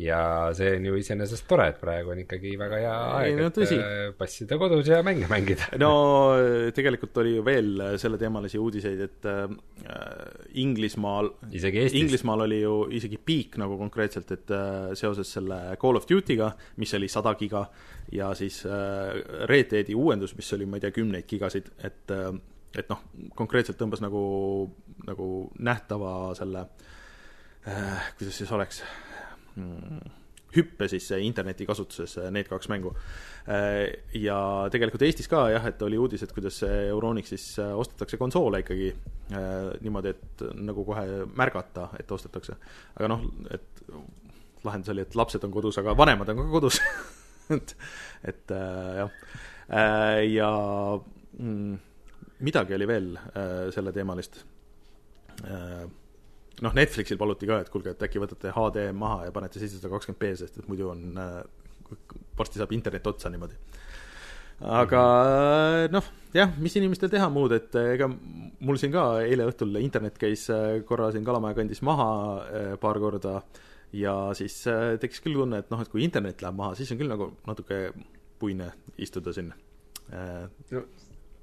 ja 0.00 0.50
see 0.56 0.72
on 0.76 0.86
ju 0.88 0.96
iseenesest 0.98 1.46
tore, 1.46 1.68
et 1.70 1.76
praegu 1.78 2.10
on 2.14 2.22
ikkagi 2.24 2.54
väga 2.58 2.80
hea 2.82 2.94
aeg, 3.18 3.36
no, 3.38 3.50
et. 3.50 3.58
Äh, 3.76 4.08
passida 4.18 4.58
kodus 4.58 4.88
ja 4.90 5.00
mänge 5.06 5.28
mängida. 5.30 5.68
no 5.78 5.92
tegelikult 6.74 7.20
oli 7.22 7.36
ju 7.36 7.44
veel 7.46 7.84
selleteemalisi 8.02 8.58
uudiseid, 8.58 9.04
et 9.06 9.28
äh, 9.30 9.44
Inglismaal, 10.64 11.30
Inglismaal 11.52 12.46
oli 12.48 12.60
ju 12.62 12.74
isegi 12.98 13.20
piik 13.22 13.58
nagu 13.62 13.78
konkreetselt, 13.78 14.32
et 14.34 14.54
äh, 14.54 14.94
seoses 14.98 15.30
selle 15.38 15.60
Call 15.80 16.00
of 16.00 16.08
Duty'ga, 16.10 16.50
mis 16.82 16.94
oli 16.98 17.10
sada 17.12 17.36
giga, 17.38 17.66
ja 18.12 18.32
siis 18.34 18.64
äh, 18.66 19.14
Red 19.50 19.70
Deadi 19.70 19.94
uuendus, 19.94 20.34
mis 20.38 20.50
oli, 20.56 20.66
ma 20.66 20.80
ei 20.80 20.86
tea, 20.86 20.94
kümneid 20.98 21.30
gigasid, 21.30 21.70
et 21.86 22.14
äh, 22.14 22.32
et 22.74 22.88
noh, 22.90 23.04
konkreetselt 23.38 23.78
tõmbas 23.78 24.02
nagu, 24.02 24.24
nagu 25.06 25.28
nähtava 25.62 26.32
selle 26.34 26.64
äh,, 27.70 28.08
kuidas 28.18 28.40
siis 28.40 28.50
oleks 28.54 28.82
mm, 28.82 29.03
hüppe 30.54 30.88
siis 30.90 31.06
interneti 31.18 31.66
kasutuses 31.66 32.16
need 32.34 32.48
kaks 32.50 32.68
mängu. 32.70 32.94
Äh, 33.50 33.90
ja 34.18 34.38
tegelikult 34.72 35.02
Eestis 35.06 35.28
ka 35.30 35.46
jah, 35.52 35.66
et 35.68 35.82
oli 35.84 35.98
uudis, 36.00 36.24
et 36.24 36.34
kuidas 36.34 36.60
Euronix 36.68 37.32
siis 37.34 37.46
äh, 37.62 37.72
ostetakse 37.78 38.18
konsoole 38.20 38.62
ikkagi 38.64 38.90
äh, 38.90 39.72
niimoodi, 39.84 40.14
et 40.14 40.44
nagu 40.54 40.84
kohe 40.86 41.24
märgata, 41.36 41.90
et 42.00 42.10
ostetakse. 42.14 42.56
aga 42.96 43.10
noh, 43.12 43.26
et 43.54 43.84
lahendus 44.64 44.94
oli, 44.94 45.04
et 45.04 45.18
lapsed 45.18 45.44
on 45.44 45.52
kodus, 45.54 45.78
aga 45.82 45.96
vanemad 45.98 46.30
on 46.32 46.40
ka 46.40 46.46
kodus 46.52 46.80
et, 47.56 47.74
et 48.24 48.54
jah, 48.54 49.10
ja 50.24 50.48
mm, 51.38 51.74
midagi 52.46 52.76
oli 52.76 52.88
veel 52.88 53.10
selleteemalist 53.74 54.40
noh, 56.62 56.74
Netflixil 56.76 57.18
paluti 57.18 57.48
ka, 57.48 57.60
et 57.64 57.70
kuulge, 57.72 57.94
et 57.94 58.06
äkki 58.06 58.22
võtate 58.22 58.52
HD 58.54 58.88
maha 58.96 59.24
ja 59.26 59.34
panete 59.34 59.60
seitsesada 59.60 59.90
kakskümmend 59.92 60.20
B, 60.20 60.32
sest 60.38 60.60
et 60.60 60.68
muidu 60.70 60.90
on 60.92 61.18
äh,, 61.18 61.38
varsti 62.38 62.60
saab 62.60 62.74
internet 62.76 63.06
otsa 63.10 63.32
niimoodi. 63.32 63.56
aga 64.60 65.02
mhm. 65.08 65.94
noh, 65.96 66.10
jah, 66.36 66.54
mis 66.62 66.76
inimestel 66.78 67.10
teha 67.12 67.28
muud, 67.32 67.54
et 67.56 67.74
äh, 67.78 67.94
ega 67.96 68.08
mul 68.08 68.78
siin 68.80 68.94
ka 68.94 69.06
eile 69.24 69.48
õhtul 69.50 69.80
internet 69.82 70.18
käis 70.20 70.46
äh, 70.54 70.80
korra 70.86 71.10
siin 71.14 71.26
Kalamaja 71.26 71.58
kandis 71.58 71.82
maha 71.86 72.10
äh, 72.44 72.72
paar 72.80 73.00
korda 73.02 73.40
ja 73.94 74.14
siis 74.34 74.56
tekkis 75.02 75.22
küll 75.22 75.38
tunne, 75.38 75.60
et 75.62 75.70
noh, 75.70 75.82
et 75.82 75.90
kui 75.90 76.02
internet 76.06 76.42
läheb 76.42 76.58
maha, 76.58 76.74
siis 76.78 76.90
on 76.90 76.98
küll 76.98 77.10
nagu 77.10 77.30
natuke 77.46 77.84
puine 78.42 78.72
istuda 78.98 79.34
siin 79.34 79.52
no 79.54 80.80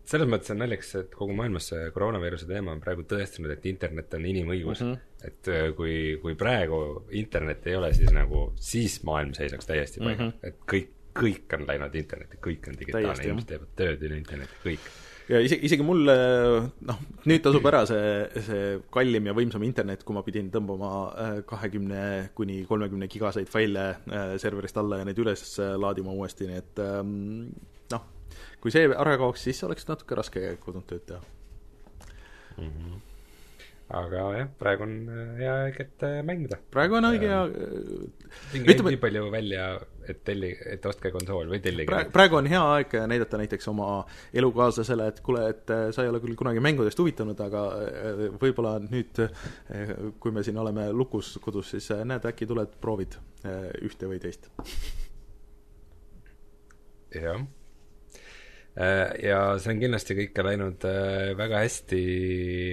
selles 0.07 0.29
mõttes 0.29 0.53
on 0.53 0.61
naljakas, 0.61 0.93
et 1.01 1.13
kogu 1.15 1.35
maailmas 1.37 1.69
see 1.71 1.89
koroonaviiruse 1.95 2.47
teema 2.49 2.73
on 2.75 2.81
praegu 2.83 3.05
tõestanud, 3.09 3.53
et 3.53 3.67
internet 3.71 4.17
on 4.17 4.25
inimõigus 4.31 4.81
mm. 4.83 4.95
-hmm. 4.95 5.27
et 5.29 5.51
äh, 5.51 5.67
kui, 5.77 5.93
kui 6.23 6.35
praegu 6.39 6.81
internet 7.21 7.67
ei 7.67 7.77
ole, 7.79 7.93
siis 7.97 8.11
nagu, 8.15 8.49
siis 8.55 9.01
maailm 9.07 9.35
seisaks 9.37 9.69
täiesti 9.69 10.01
paigal 10.01 10.25
mm, 10.25 10.33
-hmm. 10.33 10.47
et 10.47 10.65
kõik, 10.73 10.97
kõik 11.21 11.55
on 11.57 11.67
läinud 11.67 11.95
internetti, 11.95 12.41
kõik 12.41 12.67
on 12.71 12.81
digitaalne, 12.81 13.23
inimesed 13.23 13.53
teevad 13.53 13.73
tööd 13.75 14.05
üle 14.07 14.17
interneti, 14.17 14.59
kõik. 14.63 14.91
ja 15.29 15.39
isegi, 15.39 15.65
isegi 15.69 15.85
mul 15.85 16.07
noh, 16.07 17.01
nüüd 17.29 17.43
tasub 17.45 17.67
ära 17.71 17.83
see, 17.85 18.43
see 18.47 18.79
kallim 18.91 19.27
ja 19.29 19.35
võimsam 19.37 19.63
internet, 19.63 20.03
kui 20.03 20.17
ma 20.17 20.23
pidin 20.27 20.49
tõmbama 20.51 20.93
äh, 21.11 21.35
kahekümne 21.45 22.31
kuni 22.35 22.63
kolmekümne 22.69 23.07
gigaseid 23.07 23.51
faile 23.51 23.89
äh, 23.91 24.33
serverist 24.41 24.77
alla 24.81 25.01
ja 25.01 25.05
neid 25.05 25.19
üles 25.19 25.59
laadima 25.59 26.15
uuesti, 26.15 26.49
nii 26.49 26.63
et 26.63 26.83
ähm, 26.87 27.53
kui 28.61 28.73
see 28.73 28.89
ära 28.89 29.15
kaoks, 29.21 29.45
siis 29.47 29.61
oleks 29.67 29.87
natuke 29.89 30.17
raske 30.19 30.57
kodunt 30.63 30.89
tööd 30.89 31.07
teha 31.09 31.21
mm. 32.57 32.67
-hmm. 32.67 32.99
aga 33.99 34.25
jah, 34.37 34.49
praegu 34.59 34.83
on 34.85 34.93
äh, 35.09 35.31
hea 35.39 35.53
aeg, 35.63 35.79
et 35.85 36.03
äh, 36.07 36.19
mängida. 36.25 36.57
praegu 36.71 36.97
on 36.99 37.09
õige 37.09 37.31
hea 37.31 37.41
minge 38.53 38.73
ütleme, 38.73 38.93
nii 38.95 39.01
palju 39.05 39.31
välja, 39.33 39.67
et 40.07 40.23
telli, 40.27 40.51
et 40.73 40.85
ostke 40.85 41.11
konsool 41.11 41.49
või 41.51 41.61
tellige 41.63 41.91
praegu, 41.91 42.13
praegu 42.15 42.39
on 42.39 42.49
hea 42.53 42.61
aeg 42.75 42.95
näidata 43.13 43.41
näiteks 43.41 43.67
oma 43.73 43.89
elukaaslasele, 44.33 45.07
et 45.13 45.21
kuule, 45.25 45.45
et 45.55 45.73
äh, 45.75 45.85
sa 45.95 46.05
ei 46.05 46.11
ole 46.13 46.21
küll 46.23 46.39
kunagi 46.39 46.63
mängudest 46.63 46.99
huvitunud, 47.03 47.39
aga 47.47 47.63
võib-olla 48.41 48.77
nüüd, 48.85 49.23
kui 50.19 50.31
me 50.31 50.43
siin 50.43 50.57
oleme 50.61 50.91
lukus 50.91 51.33
kodus, 51.43 51.73
siis 51.75 51.89
näed, 52.05 52.27
äkki 52.31 52.47
tuled, 52.49 52.77
proovid 52.81 53.17
ühte 53.81 54.07
või 54.07 54.21
teist. 54.21 54.51
jah 57.11 57.41
Äh, 57.41 57.60
ja 58.75 59.39
see 59.59 59.73
on 59.73 59.81
kindlasti 59.81 60.15
kõik 60.15 60.37
läinud 60.47 60.85
äh, 60.87 61.31
väga 61.35 61.63
hästi 61.65 62.03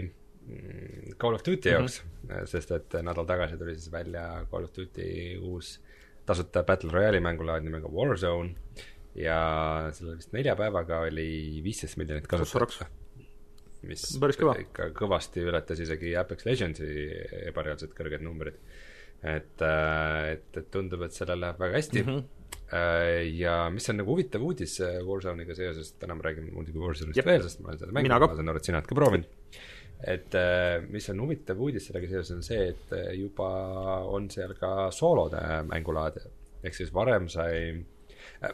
mm, 0.04 1.16
Call 1.18 1.38
of 1.38 1.42
Duty 1.46 1.72
jaoks 1.72 2.02
mm, 2.04 2.28
-hmm. 2.28 2.46
sest 2.46 2.70
et 2.76 2.98
nädal 3.02 3.26
tagasi 3.26 3.58
tuli 3.58 3.74
siis 3.74 3.92
välja 3.92 4.46
Call 4.50 4.68
of 4.68 4.74
Duty 4.76 5.38
uus 5.42 5.78
tasuta 6.26 6.62
Battle 6.62 6.92
Royale'i 6.92 7.20
mängulaad 7.24 7.66
nimega 7.66 7.88
Warzone 7.88 8.54
ja 9.18 9.90
selle 9.92 10.16
vist 10.20 10.32
nelja 10.32 10.54
päevaga 10.56 11.00
oli 11.08 11.60
viisteist 11.64 11.96
miljonit 11.96 12.26
kasutajat. 12.30 12.86
mis 13.82 14.04
kõva. 14.20 14.54
ikka 14.60 14.90
kõvasti 14.94 15.42
ületas 15.42 15.80
isegi 15.80 16.14
Apex 16.16 16.46
Legendsi 16.46 17.10
ebareaalselt 17.48 17.94
kõrged 17.98 18.22
numbrid. 18.22 18.54
et, 19.22 19.62
et, 19.62 20.56
et 20.56 20.70
tundub, 20.70 21.02
et 21.02 21.12
sellel 21.12 21.40
läheb 21.40 21.58
väga 21.58 21.74
hästi 21.74 22.02
mm. 22.02 22.08
-hmm 22.08 22.37
Äh, 22.37 22.37
ja 23.32 23.54
mis 23.72 23.88
on 23.88 23.96
nagu 24.02 24.12
huvitav 24.12 24.42
uudis 24.44 24.74
äh, 24.84 24.98
Warzone'iga 25.06 25.56
seoses, 25.56 25.94
täna 26.00 26.16
me 26.18 26.26
räägime 26.26 26.52
muidugi 26.52 26.80
Warzone'ist 26.82 27.24
veel, 27.24 27.44
sest 27.46 27.62
ma 27.62 27.72
olen 27.72 27.80
seda 27.80 27.94
mänginud, 27.96 28.24
ma 28.26 28.36
saan 28.36 28.52
aru, 28.52 28.60
et 28.60 28.68
sina 28.68 28.80
oled 28.80 28.90
ka 28.90 28.98
proovinud. 28.98 29.60
et 30.14 30.34
äh, 30.38 30.74
mis 30.92 31.08
on 31.10 31.22
huvitav 31.24 31.62
uudis 31.64 31.88
sellega 31.88 32.10
seoses, 32.10 32.34
on 32.36 32.44
see, 32.44 32.68
et 32.74 32.92
juba 33.18 33.48
on 34.12 34.28
seal 34.30 34.52
ka 34.60 34.90
soolode 34.94 35.40
mängulaad, 35.70 36.20
ehk 36.62 36.76
siis 36.76 36.92
varem 36.94 37.30
sai 37.32 37.72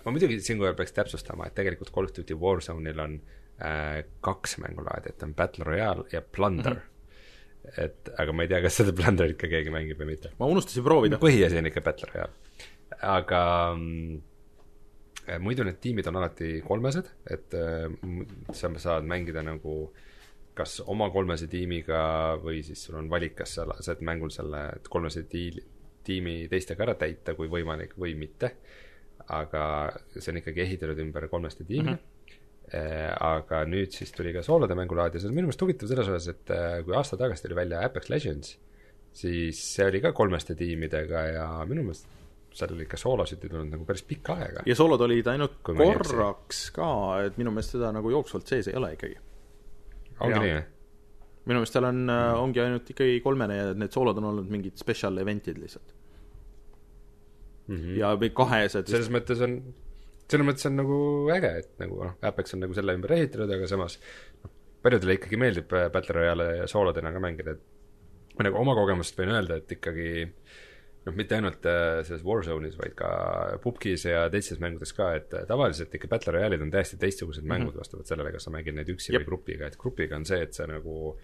ma 0.05 0.15
muidugi 0.15 0.39
siinkohal 0.41 0.77
peaks 0.79 0.95
täpsustama, 0.97 1.49
et 1.49 1.57
tegelikult 1.59 1.93
Call 1.95 2.09
of 2.09 2.15
Duty 2.17 2.37
Warzone'il 2.39 3.03
on 3.03 3.19
äh, 3.59 4.03
kaks 4.25 4.59
mängulaadi, 4.63 5.13
et 5.13 5.27
on 5.27 5.35
Battle 5.35 5.67
Royale 5.69 6.07
ja 6.13 6.23
Plunder 6.23 6.75
mm. 6.75 6.81
-hmm. 6.81 7.83
et 7.85 8.11
aga 8.19 8.33
ma 8.33 8.47
ei 8.47 8.49
tea, 8.49 8.63
kas 8.63 8.81
seda 8.81 8.93
Plunderit 8.93 9.39
ka 9.41 9.51
keegi 9.51 9.75
mängib 9.75 10.01
või 10.01 10.15
mitte. 10.15 10.33
ma 10.39 10.47
unustasin 10.47 10.85
proovida. 10.85 11.19
põhiasi 11.19 11.59
on 11.59 11.67
ikka 11.67 11.81
Battle 11.81 12.15
Royale 12.15 12.33
aga 13.03 13.43
mm, 13.77 14.23
muidu 15.41 15.65
need 15.65 15.81
tiimid 15.83 16.09
on 16.11 16.19
alati 16.21 16.59
kolmesed, 16.65 17.11
et 17.31 17.55
äh, 17.59 17.87
sa 18.53 18.73
saad 18.79 19.07
mängida 19.09 19.45
nagu 19.45 19.93
kas 20.55 20.79
oma 20.87 21.09
kolmese 21.11 21.49
tiimiga 21.51 22.01
või 22.43 22.63
siis 22.63 22.85
sul 22.87 23.01
on 23.01 23.11
valik, 23.11 23.35
kas 23.41 23.57
sa 23.59 23.67
lased 23.67 24.03
mängul 24.07 24.31
selle 24.31 24.67
kolmese 24.89 25.25
tiili, 25.31 25.65
tiimi 26.07 26.45
teistega 26.51 26.87
ära 26.87 26.95
täita, 27.01 27.35
kui 27.35 27.51
võimalik, 27.51 27.97
või 27.99 28.15
mitte. 28.19 28.57
aga 29.25 29.89
see 30.13 30.33
on 30.33 30.39
ikkagi 30.43 30.61
ehitatud 30.61 30.99
ümber 31.01 31.29
kolmeste 31.33 31.65
tiimi 31.65 31.91
mm. 31.91 31.95
-hmm 31.95 32.11
aga 32.75 33.65
nüüd 33.69 33.93
siis 33.93 34.13
tuli 34.13 34.33
ka 34.33 34.43
soolode 34.43 34.75
mängulaad 34.75 35.15
ja 35.15 35.21
see 35.21 35.29
on 35.29 35.35
minu 35.37 35.47
meelest 35.47 35.63
huvitav 35.63 35.89
selles 35.91 36.09
osas, 36.09 36.29
et 36.33 36.51
äh, 36.51 36.81
kui 36.85 36.97
aasta 36.97 37.19
tagasi 37.21 37.45
tuli 37.45 37.55
välja 37.55 37.83
Apex 37.85 38.09
Legends, 38.09 38.57
siis 39.13 39.61
see 39.75 39.87
oli 39.87 40.01
ka 40.01 40.13
kolmeste 40.13 40.57
tiimidega 40.59 41.27
ja 41.37 41.47
minu 41.69 41.85
meelest 41.85 42.09
seal 42.59 42.85
ikka 42.85 43.01
soolosid 43.01 43.43
ei 43.45 43.53
tulnud 43.53 43.73
nagu 43.75 43.87
päris 43.89 44.05
pikka 44.07 44.37
aega. 44.41 44.63
ja 44.67 44.77
soolod 44.79 45.03
olid 45.07 45.27
ainult 45.33 45.59
korraks 45.67 46.69
ka, 46.75 46.91
et 47.27 47.41
minu 47.41 47.53
meelest 47.55 47.77
seda 47.77 47.91
nagu 47.95 48.13
jooksvalt 48.13 48.51
sees 48.51 48.71
ei 48.71 48.79
ole 48.79 48.95
ikkagi. 48.97 49.19
ongi 50.21 50.39
nii 50.39 50.55
või? 50.55 50.63
minu 51.45 51.61
meelest 51.61 51.77
seal 51.77 51.89
on 51.91 52.01
mm., 52.07 52.41
ongi 52.41 52.65
ainult 52.65 52.95
ikkagi 52.95 53.21
kolmene 53.25 53.59
ja 53.59 53.69
need 53.77 53.93
soolod 53.95 54.21
on 54.23 54.31
olnud 54.33 54.51
mingid 54.53 54.81
special 54.81 55.19
event'id 55.21 55.61
lihtsalt 55.61 55.95
mm. 57.67 57.77
-hmm. 57.77 57.97
ja 58.01 58.15
või 58.21 58.31
kahesed. 58.37 58.89
selles 58.91 59.11
mõttes 59.13 59.43
on, 59.45 59.59
selles 60.31 60.49
mõttes 60.49 60.69
on 60.71 60.79
nagu 60.81 60.99
äge, 61.35 61.53
et 61.65 61.73
nagu 61.83 62.01
noh, 62.05 62.17
Apex 62.23 62.57
on 62.57 62.65
nagu 62.65 62.77
selle 62.77 62.97
ümber 62.97 63.17
ehitatud, 63.19 63.51
aga 63.59 63.69
samas 63.71 63.99
noh, 64.43 64.53
paljudele 64.85 65.19
ikkagi 65.19 65.41
meeldib 65.41 65.73
äh, 65.77 65.89
Battle 65.93 66.19
Royale'i 66.19 66.69
soolodena 66.71 67.13
ka 67.15 67.23
mängida, 67.23 67.57
et 67.57 68.39
ma 68.39 68.49
nagu 68.49 68.61
oma 68.61 68.77
kogemust 68.79 69.19
võin 69.19 69.35
öelda, 69.35 69.61
et 69.61 69.77
ikkagi 69.77 70.09
noh, 71.05 71.15
mitte 71.17 71.37
ainult 71.37 71.67
äh, 71.69 72.01
selles 72.07 72.25
Warzone'is, 72.25 72.77
vaid 72.81 72.95
ka 72.99 73.11
pubgis 73.63 74.07
ja 74.09 74.25
teistes 74.33 74.61
mängudes 74.63 74.95
ka, 74.97 75.11
et 75.19 75.35
äh, 75.37 75.47
tavaliselt 75.49 75.95
ikka 75.97 76.11
Battle 76.11 76.37
Royale'id 76.37 76.65
on 76.65 76.73
täiesti 76.73 76.99
teistsugused 77.01 77.45
mängud 77.45 77.71
mm 77.71 77.75
-hmm. 77.75 77.85
vastavalt 77.85 78.11
sellele, 78.11 78.33
kas 78.33 78.49
sa 78.49 78.53
mängid 78.55 78.77
neid 78.79 78.91
üksi 78.93 79.13
Jep. 79.13 79.23
või 79.23 79.33
grupiga, 79.33 79.67
et 79.67 79.79
grupiga 79.79 80.17
on 80.17 80.25
see, 80.25 80.41
et 80.43 80.55
sa 80.55 80.67
nagu 80.67 81.17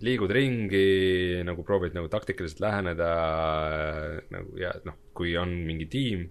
liigud 0.00 0.30
ringi, 0.30 1.42
nagu 1.44 1.62
proovid 1.62 1.94
nagu 1.94 2.08
taktikaliselt 2.08 2.60
läheneda 2.60 3.10
nagu 4.30 4.56
ja 4.56 4.72
noh, 4.84 4.96
kui 5.14 5.36
on 5.36 5.50
mingi 5.66 5.86
tiim, 5.86 6.30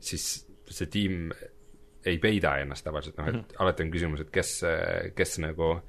siis 0.00 0.46
see 0.68 0.86
tiim 0.86 1.32
ei 2.06 2.18
peida 2.18 2.56
ennast 2.62 2.84
tavaliselt, 2.84 3.18
noh 3.18 3.28
et 3.28 3.34
mm 3.34 3.40
-hmm. 3.40 3.58
alati 3.58 3.82
on 3.82 3.90
küsimus, 3.90 4.20
et 4.20 4.30
kes, 4.30 4.62
kes 5.14 5.38
nagu 5.38 5.80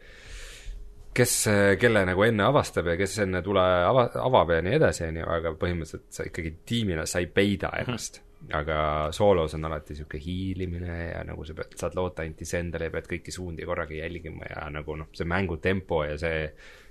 kes, 1.14 1.36
kelle 1.82 2.06
nagu 2.06 2.24
enne 2.24 2.44
avastab 2.48 2.88
ja 2.94 2.98
kes 3.00 3.20
enne 3.26 3.42
tule 3.46 3.62
ava, 3.62 4.08
avab 4.24 4.56
ja 4.56 4.64
nii 4.66 4.80
edasi, 4.80 5.06
on 5.10 5.22
ju, 5.22 5.28
aga 5.38 5.54
põhimõtteliselt 5.60 6.10
sa 6.14 6.26
ikkagi 6.30 6.56
tiimina, 6.66 7.06
sa 7.10 7.24
ei 7.24 7.28
peida 7.34 7.72
mhm. 7.74 7.86
ennast 7.86 8.22
aga 8.56 8.78
soolos 9.12 9.54
on 9.58 9.68
alati 9.68 9.94
niisugune 9.94 10.22
hiilimine 10.24 11.00
ja 11.10 11.24
nagu 11.28 11.44
sa 11.46 11.54
pead, 11.58 11.74
saad 11.80 11.96
loota 11.98 12.24
ainult 12.24 12.40
iseendale 12.46 12.88
ja 12.88 12.94
pead 12.94 13.10
kõiki 13.12 13.34
suundi 13.36 13.66
korraga 13.68 13.98
jälgima 13.98 14.48
ja 14.48 14.70
nagu 14.72 14.96
noh, 14.96 15.10
see 15.16 15.28
mängu 15.28 15.58
tempo 15.64 16.06
ja 16.08 16.16
see 16.22 16.46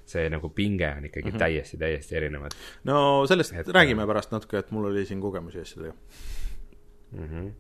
see 0.08 0.28
nagu 0.32 0.48
pinge 0.56 0.88
on 0.88 1.04
ikkagi 1.08 1.28
mm 1.28 1.34
-hmm. 1.34 1.38
täiesti, 1.38 1.78
täiesti 1.80 2.16
erinevad. 2.16 2.56
no 2.84 3.26
sellest 3.26 3.52
et, 3.52 3.68
räägime 3.68 4.06
pärast 4.06 4.32
natuke, 4.32 4.58
et 4.58 4.70
mul 4.70 4.90
oli 4.90 5.04
siin 5.06 5.20
kogemusi 5.20 5.60
asjadega 5.60 5.94
mm. 7.12 7.28
-hmm. 7.28 7.50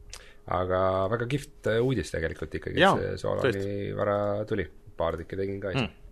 aga 0.46 1.10
väga 1.10 1.26
kihvt 1.26 1.66
äh, 1.66 1.80
uudis 1.84 2.10
tegelikult 2.10 2.54
ikkagi, 2.54 2.82
et 2.82 3.00
see 3.00 3.16
Solani 3.18 3.96
vara 3.96 4.44
tuli, 4.44 4.68
paar 4.96 5.16
tükki 5.16 5.36
tegin 5.36 5.60
ka 5.60 5.70
ise 5.70 5.86
mm.. 5.86 6.07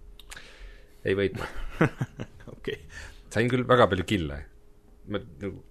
Ei 1.06 1.16
võitnud 1.18 1.48
okei. 2.56 2.80
sain 3.32 3.48
küll 3.52 3.66
väga 3.68 3.88
palju 3.90 4.06
kille. 4.08 4.42
ma 5.06 5.22
nagu 5.22 5.62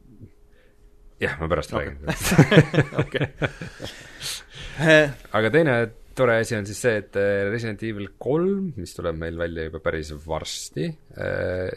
jah, 1.22 1.38
ma 1.40 1.50
pärast 1.52 1.74
okay. 1.74 1.86
räägin 1.86 2.00
okei. 3.04 3.28
aga 5.38 5.52
teine 5.54 5.78
tore 6.16 6.38
asi 6.40 6.56
on 6.56 6.68
siis 6.68 6.80
see, 6.80 7.00
et 7.02 7.18
äh, 7.20 7.44
Resident 7.50 7.82
Evil 7.84 8.14
kolm, 8.22 8.70
mis 8.80 8.96
tuleb 8.96 9.18
meil 9.20 9.36
välja 9.40 9.66
juba 9.68 9.82
päris 9.84 10.14
varsti, 10.26 10.88
äh, 11.20 11.68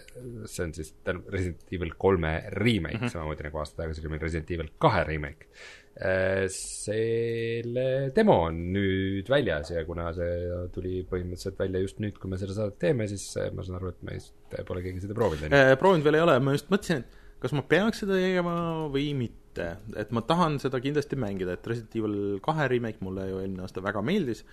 see 0.46 0.66
on 0.66 0.74
siis 0.76 0.92
Resident 1.08 1.74
Evil 1.74 1.94
kolme 1.98 2.32
remake 2.54 3.00
mm, 3.00 3.04
-hmm. 3.04 3.14
samamoodi 3.14 3.48
nagu 3.48 3.58
aasta 3.62 3.82
tagasi 3.82 4.04
oli 4.04 4.14
meil 4.14 4.22
Resident 4.26 4.50
Evil 4.54 4.70
kahe 4.78 5.04
remake. 5.08 5.50
Äh, 5.98 6.44
selle 6.54 8.12
demo 8.14 8.36
on 8.46 8.58
nüüd 8.74 9.26
väljas 9.30 9.72
ja 9.74 9.80
kuna 9.86 10.12
see 10.14 10.58
tuli 10.74 11.00
põhimõtteliselt 11.10 11.58
välja 11.58 11.82
just 11.82 11.98
nüüd, 12.02 12.20
kui 12.22 12.30
me 12.30 12.38
seda 12.38 12.54
saadet 12.54 12.78
teeme, 12.84 13.08
siis 13.10 13.24
ma 13.56 13.66
saan 13.66 13.80
aru, 13.80 13.90
et 13.90 14.04
meist 14.06 14.58
pole 14.68 14.84
keegi 14.84 15.02
seda 15.02 15.16
proovinud. 15.18 15.56
proovinud 15.80 16.06
veel 16.06 16.20
ei 16.20 16.26
ole, 16.28 16.36
ma 16.44 16.54
just 16.54 16.70
mõtlesin, 16.70 17.02
et 17.02 17.42
kas 17.42 17.56
ma 17.56 17.64
peaks 17.66 18.04
seda 18.04 18.14
tegema 18.14 18.54
või 18.94 19.10
mitte, 19.18 19.72
et 19.98 20.14
ma 20.14 20.22
tahan 20.26 20.60
seda 20.62 20.78
kindlasti 20.84 21.18
mängida, 21.18 21.58
et 21.58 21.66
Resident 21.66 21.98
Evil 21.98 22.16
kahe 22.46 22.70
remake 22.70 23.02
mulle 23.02 23.26
ju 23.32 23.42
eelmine 23.42 23.66
aasta 23.66 23.82
väga 23.82 24.04
meeldis, 24.06 24.46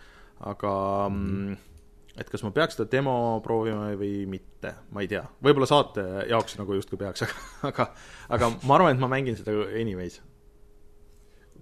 aga 0.49 0.75
mm 1.11 1.63
et 2.15 2.29
kas 2.31 2.43
ma 2.45 2.51
peaks 2.55 2.77
seda 2.77 2.87
demo 2.91 3.13
proovima 3.43 3.89
või 3.99 4.23
mitte, 4.29 4.71
ma 4.95 5.03
ei 5.03 5.09
tea. 5.11 5.25
võib-olla 5.43 5.67
saate 5.67 6.05
jaoks 6.29 6.55
nagu 6.59 6.77
justkui 6.77 6.99
peaks, 7.01 7.25
aga, 7.25 7.41
aga 7.69 7.87
aga 8.37 8.51
ma 8.63 8.77
arvan, 8.77 8.95
et 8.95 9.01
ma 9.01 9.09
mängin 9.11 9.37
seda 9.39 9.55
anyways. 9.67 10.21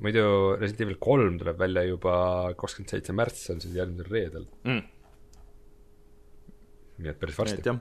Muidu 0.03 0.23
Resident 0.59 0.87
Evil 0.87 0.99
kolm 1.01 1.37
tuleb 1.39 1.59
välja 1.59 1.85
juba 1.87 2.15
kakskümmend 2.59 2.91
seitse 2.91 3.15
märts, 3.15 3.45
see 3.45 3.55
on 3.55 3.61
siis 3.63 3.77
järgmisel 3.77 4.09
reedel. 4.11 4.47
Mm. 4.67 4.81
Nii 7.03 7.09
et 7.09 7.19
päris 7.19 7.37
varsti. 7.39 7.73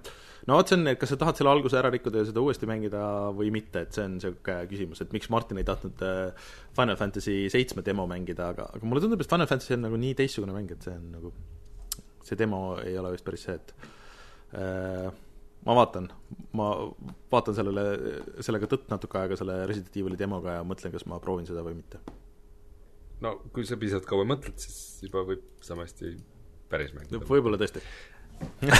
no 0.48 0.56
vot, 0.56 0.70
see 0.70 0.78
on, 0.78 0.92
kas 0.98 1.12
sa 1.12 1.18
tahad 1.20 1.38
selle 1.38 1.52
alguse 1.52 1.76
ära 1.78 1.90
rikkuda 1.92 2.22
ja 2.22 2.28
seda 2.30 2.42
uuesti 2.42 2.68
mängida 2.70 3.02
või 3.36 3.50
mitte, 3.54 3.84
et 3.84 3.96
see 3.96 4.06
on 4.08 4.16
niisugune 4.16 4.68
küsimus, 4.70 5.02
et 5.04 5.12
miks 5.14 5.28
Martin 5.34 5.60
ei 5.60 5.66
tahtnud 5.68 6.04
äh, 6.06 6.46
Final 6.78 6.98
Fantasy 7.00 7.36
seitsme 7.52 7.84
demo 7.86 8.06
mängida, 8.10 8.52
aga, 8.54 8.70
aga 8.72 8.88
mulle 8.88 9.04
tundub, 9.04 9.20
et 9.22 9.30
Final 9.30 9.50
Fantasy 9.50 9.76
on 9.76 9.84
nagu 9.86 10.00
nii 10.00 10.16
teistsugune 10.18 10.56
mäng, 10.56 10.72
et 10.72 10.88
see 10.88 10.94
on 10.96 11.10
nagu, 11.18 11.34
see 12.24 12.40
demo 12.40 12.62
ei 12.82 12.96
ole 12.98 13.12
vist 13.14 13.26
päris 13.28 13.46
see, 13.48 13.58
et 13.60 13.76
äh, 14.56 15.21
ma 15.66 15.76
vaatan, 15.78 16.08
ma 16.58 16.68
vaatan 17.32 17.56
sellele, 17.56 17.84
sellega 18.42 18.68
tõtt 18.70 18.90
natuke 18.92 19.20
aega 19.20 19.38
selle 19.38 19.60
Resident 19.70 19.98
Evil'i 20.00 20.18
demoga 20.18 20.58
ja 20.58 20.66
mõtlen, 20.66 20.94
kas 20.94 21.06
ma 21.10 21.20
proovin 21.22 21.46
seda 21.48 21.64
või 21.66 21.78
mitte. 21.78 22.02
no 23.22 23.36
kui 23.54 23.66
sa 23.68 23.78
piisavalt 23.78 24.08
kaua 24.08 24.26
mõtled, 24.28 24.58
siis 24.58 25.04
juba 25.06 25.22
võib 25.28 25.44
sama 25.64 25.86
hästi 25.86 26.16
päris 26.72 26.94
mängida. 26.96 27.22
võib-olla 27.28 27.60
tõesti 27.60 27.84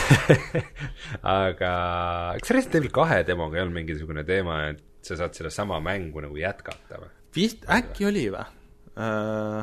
aga 1.22 1.72
kas 2.40 2.54
Resident 2.54 2.80
Evil 2.80 2.94
kahe 2.94 3.20
demoga 3.28 3.58
ei 3.58 3.62
olnud 3.62 3.78
mingisugune 3.78 4.24
teema, 4.26 4.64
et 4.72 4.82
sa 5.06 5.18
saad 5.20 5.36
sedasama 5.38 5.78
mängu 5.82 6.24
nagu 6.24 6.38
jätkata 6.38 6.98
või? 6.98 7.12
vist, 7.36 7.62
äkki 7.70 8.10
oli 8.10 8.26
või 8.34 8.42
uh,? 8.98 9.62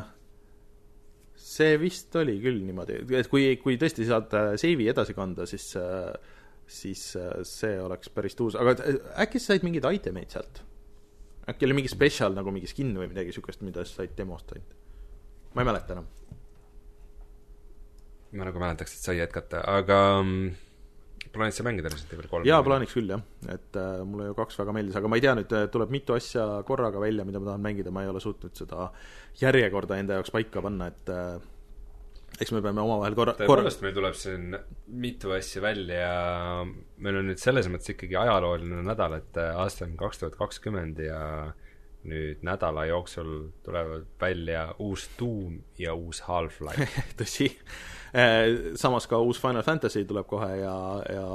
see 1.50 1.74
vist 1.82 2.14
oli 2.16 2.38
küll 2.40 2.60
niimoodi, 2.64 3.02
et 3.18 3.28
kui, 3.28 3.50
kui 3.60 3.76
tõesti 3.80 4.06
saad 4.08 4.32
äh, 4.38 4.52
seivi 4.60 4.86
edasi 4.88 5.16
kanda, 5.16 5.44
siis 5.50 5.66
uh, 5.76 6.12
siis 6.70 7.04
uh, 7.18 7.40
see 7.46 7.76
oleks 7.82 8.12
päris 8.14 8.38
tuus, 8.38 8.56
aga 8.58 8.76
äkki 9.24 9.42
sa 9.42 9.52
said 9.52 9.66
mingeid 9.66 9.88
itemeid 10.00 10.30
sealt? 10.32 10.62
äkki 11.50 11.66
oli 11.66 11.80
mingi 11.80 11.90
spetsial 11.90 12.36
nagu 12.36 12.52
mingi 12.54 12.70
skin 12.70 12.94
või 12.94 13.10
midagi 13.10 13.32
niisugust, 13.32 13.64
mida 13.66 13.84
sa 13.84 14.02
said 14.02 14.16
demost 14.18 14.54
ainult? 14.54 14.78
ma 15.54 15.64
ei 15.64 15.70
mäleta 15.72 15.96
enam 15.96 16.08
ma 18.36 18.46
nagu 18.46 18.62
mäletaks, 18.62 18.94
et 18.94 19.06
sai 19.06 19.16
jätkata, 19.18 19.62
aga 19.66 19.98
mm, 20.22 20.50
plaanid 21.34 21.56
sa 21.56 21.64
mängida 21.66 21.90
Resident 21.90 22.14
Evil 22.16 22.30
kolme? 22.30 22.48
jaa, 22.48 22.60
plaaniks 22.66 22.94
küll, 22.94 23.10
jah. 23.10 23.22
et 23.50 23.78
äh, 23.78 24.02
mulle 24.06 24.30
ju 24.30 24.36
kaks 24.38 24.58
väga 24.60 24.74
meeldis, 24.76 24.98
aga 24.98 25.10
ma 25.10 25.18
ei 25.18 25.24
tea 25.24 25.34
nüüd, 25.38 25.54
äh, 25.56 25.66
tuleb 25.72 25.94
mitu 25.94 26.14
asja 26.16 26.46
korraga 26.68 27.02
välja, 27.02 27.26
mida 27.26 27.42
ma 27.42 27.52
tahan 27.52 27.64
mängida, 27.64 27.94
ma 27.94 28.04
ei 28.04 28.12
ole 28.12 28.22
suutnud 28.22 28.54
seda 28.58 28.90
järjekorda 29.40 29.98
enda 30.00 30.20
jaoks 30.20 30.34
paika 30.34 30.62
panna, 30.64 30.90
et 30.92 31.12
äh, 31.14 31.48
eks 32.38 32.52
me 32.54 32.62
peame 32.64 32.82
omavahel 32.84 33.16
korra 33.18 33.34
tõepoolest, 33.38 33.82
meil 33.84 33.96
tuleb 33.96 34.16
siin 34.18 34.54
mitu 35.02 35.34
asja 35.36 35.62
välja 35.64 35.98
ja 36.04 36.62
meil 37.02 37.18
on 37.20 37.30
nüüd 37.30 37.40
selles 37.42 37.68
mõttes 37.72 37.94
ikkagi 37.94 38.16
ajalooline 38.20 38.84
nädal, 38.86 39.18
et 39.18 39.40
äh, 39.40 39.56
aasta 39.60 39.86
on 39.88 39.98
kaks 40.00 40.22
tuhat 40.22 40.38
kakskümmend 40.40 41.02
ja 41.04 41.20
nüüd 42.08 42.40
nädala 42.46 42.86
jooksul 42.88 43.50
tulevad 43.64 44.06
välja 44.20 44.70
uus 44.80 45.08
Doom 45.18 45.58
ja 45.78 45.94
uus 45.94 46.22
Half-Life. 46.24 47.02
Tõsi. 47.20 47.50
Eh, 48.10 48.72
samas 48.80 49.06
ka 49.06 49.20
uus 49.20 49.40
Final 49.40 49.62
Fantasy 49.66 50.06
tuleb 50.08 50.26
kohe 50.30 50.48
ja, 50.62 50.76
ja 51.12 51.26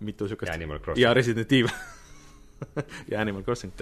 mitu 0.00 0.28
niisugust 0.28 0.54
ja 0.54 1.08
ja 1.08 1.14
Resident 1.14 1.52
Evil. 1.52 1.74
Ja 3.10 3.20
Animal 3.20 3.42
Crossing. 3.42 3.72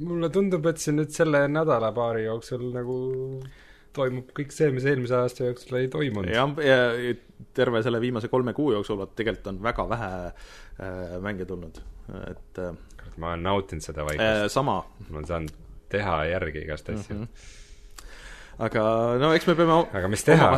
mulle 0.00 0.30
tundub, 0.32 0.64
et 0.66 0.78
siin 0.80 0.96
nüüd 0.96 1.10
selle 1.12 1.42
nädala-paari 1.50 2.22
jooksul 2.24 2.62
nagu 2.72 2.94
toimub 3.96 4.30
kõik 4.36 4.54
see, 4.54 4.70
mis 4.74 4.86
eelmise 4.88 5.18
aasta 5.18 5.48
jooksul 5.48 5.80
ei 5.80 5.88
toimunud. 5.92 6.32
jah, 6.32 6.52
ja 6.64 7.14
terve 7.56 7.82
selle 7.84 8.00
viimase 8.02 8.30
kolme 8.32 8.54
kuu 8.56 8.72
jooksul, 8.76 9.00
vot 9.00 9.16
tegelikult 9.18 9.50
on 9.52 9.62
väga 9.64 9.88
vähe 9.90 10.12
äh, 10.28 11.16
mänge 11.24 11.48
tulnud, 11.48 11.82
et 12.28 12.62
äh, 12.62 12.76
ma 13.16 13.34
olen 13.34 13.44
nautinud 13.48 13.84
seda 13.84 14.06
vaikust 14.08 14.28
äh,. 14.28 14.46
sama. 14.52 14.80
ma 15.08 15.18
olen 15.18 15.28
saanud 15.28 15.58
teha 15.92 16.22
järgi 16.30 16.64
igast 16.66 16.94
asju 16.94 17.18
mm. 17.18 17.26
-hmm 17.26 17.58
aga 18.62 18.82
no 19.20 19.30
eks 19.34 19.46
me 19.48 19.54
peame 19.58 19.76
aga 19.96 20.08
mis 20.12 20.24
teha, 20.26 20.50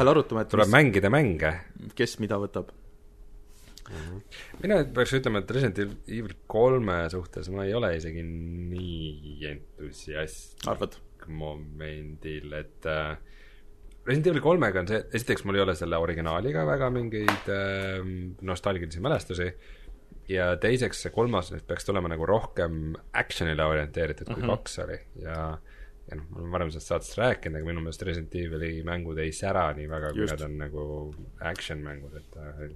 tuleb 0.51 0.67
mis, 0.67 0.75
mängida 0.75 1.11
mänge. 1.13 1.53
kes 1.95 2.19
mida 2.23 2.39
võtab 2.43 2.73
mm. 2.73 3.95
-hmm. 3.95 4.21
mina 4.65 4.81
peaks 4.97 5.15
ütlema, 5.21 5.45
et 5.45 5.51
Resident 5.57 6.09
Evil 6.09 6.35
kolme 6.47 6.99
suhtes 7.13 7.49
ma 7.55 7.65
ei 7.65 7.75
ole 7.75 7.95
isegi 7.97 8.25
nii 8.27 9.51
entusiastlik 9.53 10.69
arvad? 10.75 10.99
Momendil, 11.29 12.53
et 12.59 12.89
äh, 12.91 13.15
Resident 14.05 14.33
Evil 14.33 14.45
kolmega 14.45 14.83
on 14.83 14.91
see, 14.91 15.01
esiteks 15.17 15.47
mul 15.49 15.59
ei 15.59 15.65
ole 15.65 15.75
selle 15.79 16.01
originaaliga 16.01 16.67
väga 16.69 16.91
mingeid 16.93 17.49
äh, 17.53 18.03
nostalgilisi 18.45 19.03
mälestusi 19.05 19.49
ja 20.29 20.55
teiseks 20.61 21.05
see 21.05 21.13
kolmas 21.15 21.51
nüüd 21.53 21.65
peaks 21.69 21.87
tulema 21.89 22.09
nagu 22.13 22.27
rohkem 22.29 22.95
action'ile 23.17 23.65
orienteeritud 23.69 24.29
kui 24.31 24.43
mm 24.43 24.49
-hmm. 24.49 24.57
kaks 24.57 24.79
oli 24.85 24.99
ja 25.25 25.39
ja 26.11 26.17
noh, 26.19 26.25
ma 26.31 26.41
olen 26.41 26.53
varem 26.53 26.71
sellest 26.71 26.91
saatest 26.93 27.19
rääkinud, 27.19 27.57
aga 27.59 27.67
minu 27.69 27.81
meelest 27.81 28.03
Resident 28.05 28.35
Evil'i 28.37 28.83
mängud 28.85 29.19
ei 29.19 29.33
sära 29.33 29.71
nii 29.77 29.89
väga, 29.89 30.13
kui 30.13 30.27
nad 30.29 30.43
on 30.47 30.59
nagu 30.61 30.85
action 31.41 31.81
mängud, 31.85 32.17
et 32.21 32.37
äh, 32.37 32.67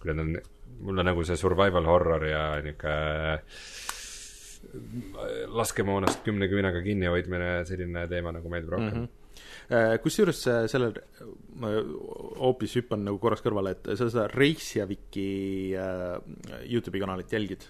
kui 0.00 0.12
nad 0.12 0.22
on, 0.24 0.38
mulle 0.80 1.04
nagu 1.04 1.24
see 1.28 1.36
survival 1.36 1.84
horror 1.84 2.24
ja 2.24 2.44
niisugune 2.64 3.42
laskemoonast 5.56 6.22
kümne 6.26 6.48
küünega 6.50 6.82
kinni 6.84 7.08
hoidmine, 7.10 7.64
selline 7.68 8.06
teema 8.10 8.34
nagu 8.36 8.52
meeldib 8.52 8.76
rohkem 8.76 8.94
mm. 8.94 9.00
-hmm 9.06 9.16
kusjuures 10.02 10.40
sellel, 10.66 10.96
ma 11.62 11.68
hoopis 12.42 12.72
hüppan 12.80 13.04
nagu 13.06 13.20
korraks 13.22 13.44
kõrvale, 13.44 13.76
et 13.76 13.90
sa 13.94 14.08
seda 14.10 14.24
Reisjaviki 14.32 15.26
äh, 15.78 16.16
Youtube'i 16.66 17.02
kanalit 17.04 17.30
jälgid? 17.30 17.68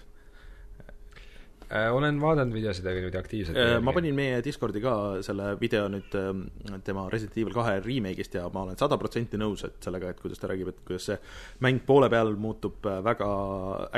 Olen 1.71 2.17
vaadanud 2.21 2.55
videosid, 2.55 2.85
aga 2.85 2.99
niimoodi 2.99 3.19
aktiivselt 3.19 3.83
ma 3.85 3.93
panin 3.95 4.15
meie 4.17 4.41
Discordi 4.43 4.81
ka 4.83 4.93
selle 5.23 5.53
video 5.61 5.85
nüüd 5.91 6.15
tema 6.85 7.05
Resident 7.13 7.37
Evil 7.39 7.55
kahe 7.55 7.77
remake'ist 7.85 8.35
ja 8.35 8.47
ma 8.53 8.65
olen 8.65 8.79
sada 8.79 8.97
protsenti 8.99 9.39
nõus, 9.39 9.63
et 9.67 9.77
sellega, 9.83 10.11
et 10.11 10.19
kuidas 10.19 10.41
ta 10.41 10.51
räägib, 10.51 10.73
et 10.73 10.81
kuidas 10.87 11.07
see 11.11 11.19
mäng 11.63 11.83
poole 11.87 12.09
peal 12.11 12.33
muutub 12.35 12.83
väga 13.07 13.29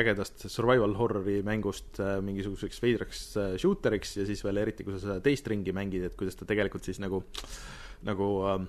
ägedast 0.03 0.45
survival 0.47 0.93
horror'i 0.99 1.39
mängust 1.45 2.01
mingisuguseks 2.25 2.83
veidraks 2.83 3.23
shooteriks 3.61 4.17
ja 4.21 4.27
siis 4.29 4.45
veel 4.45 4.61
eriti, 4.61 4.85
kui 4.85 4.97
sa 4.97 5.01
seda 5.07 5.21
teist 5.25 5.49
ringi 5.49 5.73
mängid, 5.75 6.05
et 6.09 6.19
kuidas 6.19 6.37
ta 6.37 6.49
tegelikult 6.49 6.85
siis 6.85 7.01
nagu 7.01 7.23
nagu 8.07 8.29
äh, 8.47 8.61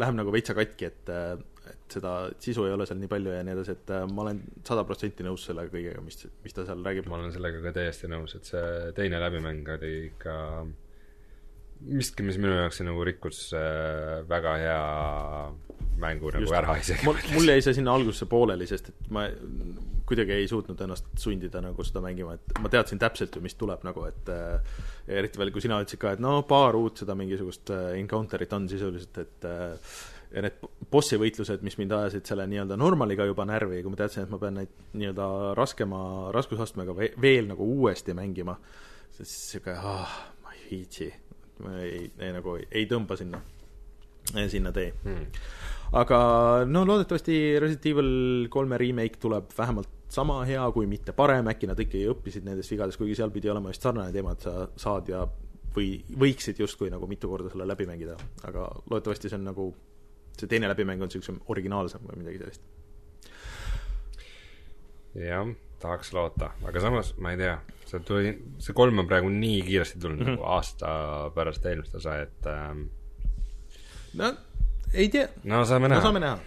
läheb 0.00 0.16
nagu 0.18 0.32
veitsa 0.34 0.56
katki, 0.56 0.90
et, 0.90 1.10
äh, 1.12 1.36
et 1.70 1.96
seda 1.96 2.14
sisu 2.42 2.66
ei 2.68 2.74
ole 2.74 2.86
seal 2.88 2.98
nii 3.00 3.10
palju 3.10 3.34
ja 3.34 3.42
nii 3.46 3.56
edasi, 3.56 3.76
et 3.78 3.92
äh, 3.94 4.06
ma 4.10 4.24
olen 4.26 4.40
sada 4.66 4.84
protsenti 4.88 5.26
nõus 5.26 5.46
selle 5.48 5.66
kõigega, 5.72 6.02
mis, 6.04 6.26
mis 6.44 6.56
ta 6.56 6.66
seal 6.68 6.84
räägib. 6.84 7.08
ma 7.10 7.18
olen 7.20 7.32
sellega 7.34 7.62
ka 7.64 7.74
täiesti 7.78 8.10
nõus, 8.12 8.36
et 8.38 8.50
see 8.50 8.90
teine 8.96 9.20
läbimäng 9.22 9.68
oli 9.76 9.94
ikka 10.10 10.36
miski, 11.84 12.24
mis 12.26 12.38
minu 12.40 12.54
jaoks 12.56 12.80
nagu 12.86 13.06
rikkus 13.06 13.46
äh, 13.56 14.20
väga 14.28 14.54
hea 14.60 14.84
mängu 16.00 16.30
nagu 16.34 16.46
Just. 16.46 16.56
ära 16.58 16.76
isegi. 16.80 17.06
mul 17.06 17.50
jäi 17.52 17.60
see 17.62 17.76
sinna 17.76 17.94
algusesse 17.94 18.28
pooleli, 18.30 18.66
sest 18.68 18.90
et 18.92 19.10
ma 19.14 19.26
kuidagi 20.04 20.34
ei 20.36 20.48
suutnud 20.50 20.80
ennast 20.84 21.06
sundida 21.20 21.62
nagu 21.64 21.84
seda 21.86 22.02
mängima, 22.04 22.34
et 22.36 22.58
ma 22.60 22.70
teadsin 22.72 23.00
täpselt 23.00 23.36
ju, 23.36 23.44
mis 23.44 23.56
tuleb 23.60 23.86
nagu, 23.86 24.04
et 24.08 24.32
äh, 24.32 24.80
eriti 25.20 25.40
veel, 25.40 25.52
kui 25.54 25.64
sina 25.64 25.78
ütlesid 25.80 26.02
ka, 26.02 26.16
et 26.16 26.24
no 26.24 26.42
paar 26.48 26.76
uut 26.76 27.04
seda 27.04 27.16
mingisugust 27.18 27.72
encounter'it 27.72 28.52
on 28.56 28.68
sisuliselt, 28.68 29.22
et 29.24 29.48
ja 30.34 30.42
need 30.44 30.60
bossi 30.90 31.18
võitlused, 31.20 31.62
mis 31.66 31.76
mind 31.78 31.94
ajasid 31.96 32.26
selle 32.28 32.46
nii-öelda 32.50 32.78
normaliga 32.80 33.26
juba 33.28 33.46
närvi, 33.48 33.82
kui 33.82 33.92
ma 33.92 34.00
teadsin, 34.00 34.26
et 34.26 34.32
ma 34.32 34.40
pean 34.42 34.58
neid 34.60 34.72
nii-öelda 34.98 35.28
raskema 35.58 36.00
raskusastmega 36.34 36.96
veel 36.96 37.50
nagu 37.50 37.68
uuesti 37.76 38.16
mängima, 38.16 38.56
siis 39.14 39.34
sihuke, 39.52 39.76
ah, 39.78 40.16
ma 40.44 40.56
ei 40.56 40.64
viitsi, 40.72 41.10
ma 41.64 41.76
ei, 41.82 42.08
ei 42.18 42.34
nagu 42.34 42.56
ei 42.64 42.88
tõmba 42.90 43.18
sinna, 43.20 43.40
sinna 44.50 44.74
tee. 44.74 44.90
Hmm. 45.04 45.28
Aga 45.94 46.18
no 46.66 46.82
loodetavasti 46.88 47.36
Resident 47.62 47.86
Evil 47.92 48.14
kolme 48.50 48.78
remake 48.80 49.20
tuleb 49.22 49.52
vähemalt 49.54 49.90
sama 50.14 50.40
hea, 50.46 50.64
kui 50.74 50.88
mitte 50.90 51.14
parem, 51.16 51.46
äkki 51.50 51.68
nad 51.70 51.78
ikkagi 51.80 52.08
õppisid 52.10 52.46
nendest 52.46 52.72
vigadest, 52.72 52.98
kuigi 52.98 53.16
seal 53.18 53.32
pidi 53.34 53.50
olema 53.50 53.70
vist 53.70 53.84
sarnane 53.84 54.14
teema, 54.14 54.34
et 54.34 54.46
sa 54.46 54.68
saad 54.78 55.10
ja 55.10 55.22
või 55.74 55.96
võiksid 56.22 56.60
justkui 56.62 56.90
nagu 56.92 57.06
mitu 57.10 57.30
korda 57.30 57.50
selle 57.50 57.66
läbi 57.66 57.86
mängida, 57.88 58.14
aga 58.46 58.68
loodetavasti 58.90 59.30
see 59.30 59.38
on 59.40 59.48
nagu, 59.48 59.68
see 60.38 60.50
teine 60.50 60.70
läbimäng 60.70 61.02
on 61.02 61.10
niisugusem 61.10 61.40
originaalsem 61.52 62.06
või 62.08 62.22
midagi 62.22 62.42
sellist. 62.42 62.62
jah, 65.14 65.52
tahaks 65.82 66.12
loota, 66.16 66.50
aga 66.66 66.82
samas 66.82 67.12
ma 67.22 67.34
ei 67.34 67.42
tea, 67.42 67.58
see 67.90 68.02
tuli, 68.08 68.32
see 68.62 68.76
kolm 68.76 68.98
on 69.02 69.10
praegu 69.10 69.30
nii 69.30 69.60
kiiresti 69.68 70.00
tulnud 70.00 70.20
mm 70.20 70.26
-hmm. 70.26 70.40
nagu 70.40 70.50
aasta 70.56 71.30
pärast 71.34 71.66
eelmist 71.66 71.94
osa, 72.00 72.18
et 72.26 72.50
ähm... 72.50 72.88
no 74.14 74.34
ei 74.92 75.08
tea. 75.08 75.28
no 75.44 75.64
saame 75.64 75.88
näha. 75.88 76.00
no 76.00 76.08
saame 76.08 76.20
näha 76.26 76.38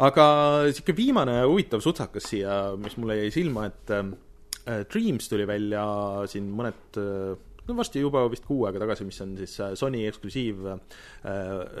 aga 0.00 0.24
niisugune 0.68 0.96
viimane 0.96 1.36
huvitav 1.44 1.82
sutsakas 1.84 2.28
siia, 2.32 2.76
mis 2.80 2.96
mulle 2.96 3.18
jäi 3.20 3.30
silma, 3.34 3.66
et 3.68 3.92
äh, 3.92 4.84
Dreams 4.92 5.28
tuli 5.28 5.46
välja 5.48 5.84
siin 6.30 6.48
mõned 6.56 7.00
äh, 7.00 7.34
no 7.70 7.78
varsti 7.78 8.02
juba 8.02 8.24
vist 8.32 8.46
kuu 8.48 8.64
aega 8.68 8.82
tagasi, 8.82 9.06
mis 9.08 9.20
on 9.24 9.36
siis 9.38 9.56
äh, 9.62 9.72
Sony 9.78 10.02
eksklusiiv 10.08 10.66
äh, 10.74 10.82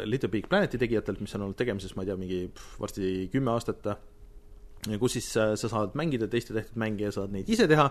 Little 0.06 0.30
Big 0.32 0.48
Planeti 0.50 0.80
tegijatelt, 0.80 1.20
mis 1.22 1.34
on 1.36 1.48
olnud 1.48 1.58
tegemises, 1.58 1.96
ma 1.96 2.06
ei 2.06 2.10
tea, 2.10 2.18
mingi 2.20 2.40
pff, 2.54 2.80
varsti 2.80 3.12
kümme 3.32 3.54
aastat, 3.54 3.92
kus 5.00 5.18
siis 5.18 5.30
äh, 5.40 5.54
sa 5.60 5.70
saad 5.72 5.96
mängida 5.98 6.30
teiste 6.30 6.56
tehtud 6.56 6.80
mänge 6.80 7.08
ja 7.08 7.14
saad 7.14 7.34
neid 7.34 7.50
ise 7.50 7.68
teha 7.70 7.90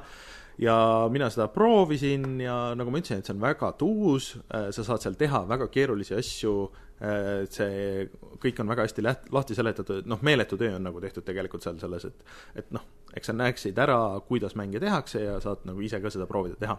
ja 0.59 0.75
mina 1.11 1.29
seda 1.31 1.47
proovisin 1.53 2.39
ja 2.43 2.59
nagu 2.79 2.91
ma 2.91 3.01
ütlesin, 3.01 3.21
et 3.21 3.29
see 3.29 3.37
on 3.37 3.43
väga 3.43 3.73
tuus, 3.79 4.33
äh, 4.49 4.71
sa 4.75 4.85
saad 4.87 5.05
seal 5.05 5.19
teha 5.19 5.45
väga 5.49 5.69
keerulisi 5.73 6.17
asju, 6.17 6.55
Äh, 6.99 7.45
see 7.47 8.07
kõik 8.43 8.57
on 8.59 8.67
väga 8.73 8.83
hästi 8.83 9.03
läht-, 9.05 9.29
lahti 9.31 9.55
seletatud, 9.55 10.07
noh, 10.09 10.19
meeletu 10.25 10.57
töö 10.59 10.73
on 10.75 10.83
nagu 10.83 10.99
tehtud 10.99 11.23
tegelikult 11.23 11.63
seal 11.63 11.77
selles, 11.79 12.09
et 12.09 12.25
et 12.59 12.73
noh, 12.75 12.83
eks 13.15 13.31
sa 13.31 13.35
näeksid 13.39 13.77
ära, 13.79 13.99
kuidas 14.27 14.57
mänge 14.59 14.81
tehakse 14.83 15.21
ja 15.23 15.37
saad 15.39 15.63
nagu 15.69 15.79
ise 15.85 16.01
ka 16.03 16.11
seda 16.11 16.27
proovida 16.27 16.59
teha. 16.59 16.75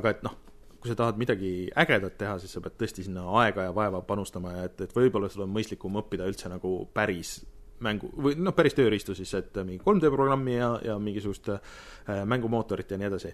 aga 0.00 0.14
et 0.14 0.24
noh, 0.24 0.38
kui 0.78 0.90
sa 0.90 0.96
tahad 0.98 1.18
midagi 1.18 1.52
ägedat 1.74 2.18
teha, 2.20 2.38
siis 2.38 2.52
sa 2.54 2.62
pead 2.62 2.76
tõesti 2.78 3.04
sinna 3.06 3.24
aega 3.42 3.68
ja 3.68 3.74
vaeva 3.74 4.02
panustama 4.06 4.54
ja 4.54 4.66
et, 4.68 4.80
et 4.86 4.94
võib-olla 4.94 5.30
sul 5.32 5.44
on 5.46 5.54
mõistlikum 5.54 5.98
õppida 6.02 6.28
üldse 6.30 6.50
nagu 6.52 6.72
päris 6.94 7.38
mängu 7.84 8.10
või 8.18 8.36
noh, 8.38 8.54
päris 8.56 8.74
tööriistu 8.74 9.14
siis, 9.14 9.32
et 9.38 9.58
mingi 9.62 9.80
3D 9.84 10.10
programmi 10.14 10.56
ja, 10.56 10.70
ja 10.84 10.98
mingisugust 11.02 11.50
äh, 11.54 12.22
mängumootorit 12.26 12.90
ja 12.90 12.98
nii 12.98 13.10
edasi. 13.10 13.32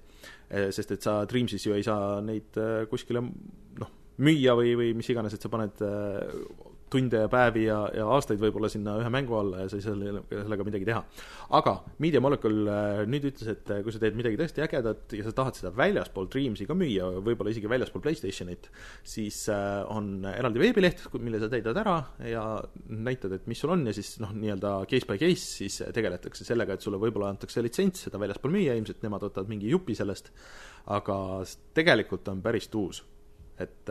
Äh, 0.49 0.71
sest 0.75 0.97
et 0.97 1.05
sa 1.05 1.23
Dreamsis 1.29 1.65
ju 1.67 1.77
ei 1.77 1.85
saa 1.87 2.21
neid 2.25 2.57
äh, 2.61 2.85
kuskile 2.91 3.25
noh, 3.25 3.93
müüa 4.25 4.57
või, 4.59 4.75
või 4.79 4.93
mis 4.97 5.09
iganes, 5.13 5.37
et 5.37 5.45
sa 5.45 5.53
paned 5.53 5.85
äh, 5.85 6.73
tunde 6.95 7.25
ja 7.25 7.31
päevi 7.31 7.67
ja, 7.67 7.79
ja 7.95 8.07
aastaid 8.15 8.41
võib-olla 8.43 8.71
sinna 8.73 8.97
ühe 9.01 9.11
mängu 9.13 9.37
alla 9.39 9.65
ja 9.65 9.71
sa 9.71 9.79
ei 9.79 9.85
saa 9.85 9.97
selle, 9.97 10.23
sellega 10.31 10.67
midagi 10.67 10.89
teha. 10.89 11.03
aga 11.59 11.75
Media 12.03 12.23
Molecule 12.23 12.65
äh, 12.71 13.03
nüüd 13.11 13.27
ütles, 13.31 13.51
et 13.51 13.73
äh, 13.75 13.83
kui 13.85 13.95
sa 13.95 14.01
teed 14.03 14.19
midagi 14.19 14.39
tõesti 14.41 14.65
ägedat 14.65 15.15
ja 15.19 15.27
sa 15.27 15.35
tahad 15.37 15.59
seda 15.59 15.73
väljaspool 15.77 16.29
Dreamsi 16.33 16.69
ka 16.69 16.77
müüa, 16.79 17.11
võib-olla 17.25 17.55
isegi 17.55 17.71
väljaspool 17.71 18.05
Playstationit, 18.05 18.69
siis 19.07 19.41
on 19.51 20.27
eraldi 20.29 20.63
veebileht, 20.63 21.07
mille 21.23 21.41
sa 21.43 21.49
täidad 21.53 21.79
ära 21.81 21.97
ja 22.29 22.45
näitad, 22.89 23.35
et 23.37 23.49
mis 23.51 23.61
sul 23.61 23.75
on 23.75 23.87
ja 23.89 23.95
siis 23.97 24.15
noh, 24.23 24.33
nii-öelda 24.37 24.77
case 24.91 25.09
by 25.09 25.19
case 25.21 25.49
siis 25.63 25.81
tegeletakse 25.95 26.47
sellega, 26.47 26.77
et 26.77 26.85
sulle 26.85 27.01
võib-olla 27.03 27.33
antakse 27.33 27.63
litsents 27.65 28.07
seda 28.07 28.21
väljaspool 28.23 28.55
müüa, 28.55 28.77
ilmselt 28.79 29.03
nemad 29.05 29.27
võtavad 29.27 29.51
mingi 29.51 29.73
jupi 29.73 29.97
sellest, 29.99 30.31
aga 30.95 31.19
tegelikult 31.77 32.29
on 32.33 32.45
päris 32.45 32.71
tuus 32.73 33.03
et 33.61 33.91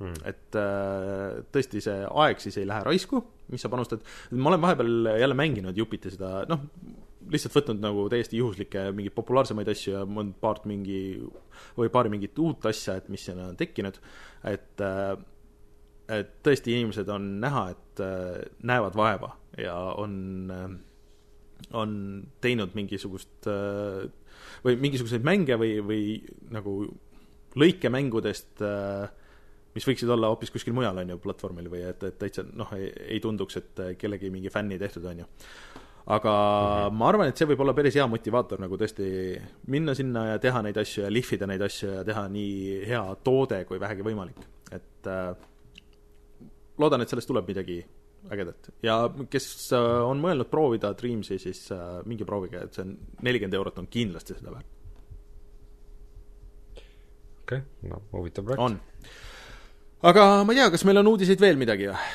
mm. 0.00 0.22
et 0.28 0.58
äh, 0.58 1.40
tõesti, 1.52 1.82
see 1.84 2.00
aeg 2.08 2.42
siis 2.42 2.58
ei 2.60 2.68
lähe 2.68 2.84
raisku, 2.86 3.22
mis 3.52 3.64
sa 3.64 3.70
panustad, 3.72 4.04
ma 4.32 4.52
olen 4.52 4.64
vahepeal 4.64 5.12
jälle 5.20 5.38
mänginud 5.38 5.78
jupiti 5.78 6.12
seda, 6.12 6.40
noh, 6.50 6.66
lihtsalt 7.30 7.54
võtnud 7.54 7.82
nagu 7.82 8.06
täiesti 8.10 8.40
juhuslikke 8.40 8.88
mingeid 8.96 9.14
populaarsemaid 9.14 9.68
asju 9.70 9.94
ja 9.94 10.04
mõnd 10.08 10.34
paart 10.42 10.64
mingi 10.70 11.00
või 11.76 11.90
paari 11.92 12.12
mingit 12.12 12.38
uut 12.42 12.64
asja, 12.70 12.96
et 12.98 13.10
mis 13.12 13.22
sinna 13.28 13.50
on 13.52 13.58
tekkinud, 13.60 14.00
et 14.50 14.86
äh, 14.86 15.12
et 16.10 16.30
tõesti, 16.42 16.72
inimesed 16.74 17.06
on 17.14 17.26
näha, 17.42 17.68
et 17.70 18.00
äh, 18.02 18.40
näevad 18.66 18.96
vaeva 18.98 19.34
ja 19.58 19.76
on 20.00 20.80
on 21.76 21.90
teinud 22.40 22.72
mingisugust 22.74 23.44
või 24.64 24.78
mingisuguseid 24.80 25.24
mänge 25.28 25.58
või, 25.60 25.74
või 25.84 26.04
nagu 26.52 26.74
lõikemängudest, 27.58 28.62
äh, 28.62 29.10
mis 29.74 29.86
võiksid 29.86 30.10
olla 30.10 30.30
hoopis 30.32 30.52
kuskil 30.54 30.74
mujal, 30.76 30.98
on 31.02 31.12
ju, 31.14 31.18
platvormil 31.22 31.68
või 31.72 31.84
et, 31.86 32.02
et 32.06 32.18
täitsa 32.18 32.44
noh, 32.46 32.72
ei, 32.76 33.20
tunduks, 33.22 33.60
et 33.60 33.84
kellegi 34.00 34.30
mingi 34.32 34.52
fänni 34.52 34.78
tehtud, 34.80 35.06
on 35.10 35.22
ju. 35.22 35.28
aga 36.06 36.32
mm 36.32 36.88
-hmm. 36.88 36.98
ma 36.98 37.08
arvan, 37.08 37.28
et 37.28 37.36
see 37.36 37.46
võib 37.46 37.60
olla 37.60 37.74
päris 37.74 37.94
hea 37.94 38.06
motivaator 38.06 38.60
nagu 38.60 38.76
tõesti 38.76 39.38
minna 39.66 39.94
sinna 39.94 40.26
ja 40.32 40.38
teha 40.38 40.62
neid 40.62 40.76
asju 40.76 41.04
ja 41.04 41.12
lihvida 41.12 41.46
neid 41.46 41.62
asju 41.62 41.92
ja 41.92 42.04
teha 42.04 42.28
nii 42.28 42.82
hea 42.86 43.04
toode 43.24 43.64
kui 43.64 43.80
vähegi 43.80 44.02
võimalik. 44.02 44.42
et 44.72 45.06
äh, 45.06 45.36
loodan, 46.78 47.00
et 47.00 47.08
sellest 47.08 47.28
tuleb 47.28 47.48
midagi 47.48 47.84
ägedat 48.30 48.70
ja 48.82 49.10
kes 49.30 49.72
äh, 49.72 50.02
on 50.10 50.20
mõelnud 50.20 50.50
proovida 50.50 50.92
Dreamsi, 50.92 51.38
siis 51.38 51.70
äh, 51.72 52.02
minge 52.04 52.24
proovige, 52.24 52.64
et 52.64 52.74
see 52.74 52.82
on 52.82 52.98
nelikümmend 53.22 53.54
eurot 53.54 53.78
on 53.78 53.86
kindlasti 53.86 54.34
seda 54.34 54.50
väärt 54.50 54.80
okei 57.50 57.58
okay., 57.58 57.90
no 57.90 58.02
huvitav 58.12 58.44
projekt. 58.44 58.62
on. 58.62 58.78
Aga 60.02 60.26
ma 60.44 60.52
ei 60.52 60.60
tea, 60.60 60.72
kas 60.72 60.84
meil 60.88 61.02
on 61.02 61.14
uudiseid 61.14 61.40
veel 61.42 61.60
midagi 61.60 61.90
või? 61.90 62.10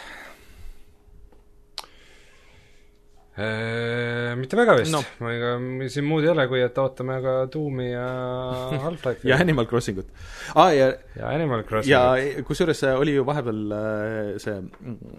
Eee, 3.36 4.32
mitte 4.40 4.56
väga 4.56 4.78
vist 4.80 4.94
no., 4.94 5.02
ma 5.20 5.34
ega, 5.36 5.50
siin 5.92 6.06
muud 6.08 6.24
ei 6.24 6.30
ole, 6.32 6.46
kui 6.48 6.62
et 6.64 6.78
ootame 6.80 7.18
ka 7.20 7.34
Doomi 7.52 7.90
ja 7.90 8.06
Half-Life'i 8.86 9.28
ja 9.28 9.40
Animal 9.44 9.68
Crossingut 9.68 10.08
ah,. 10.54 10.70
ja, 10.72 10.88
ja 11.18 11.34
Animal 11.34 11.66
Crossingut. 11.68 11.92
ja 11.92 12.46
kusjuures 12.48 12.86
oli 12.94 13.18
ju 13.18 13.26
vahepeal 13.28 13.76
äh, 13.76 14.30
see 14.40 14.56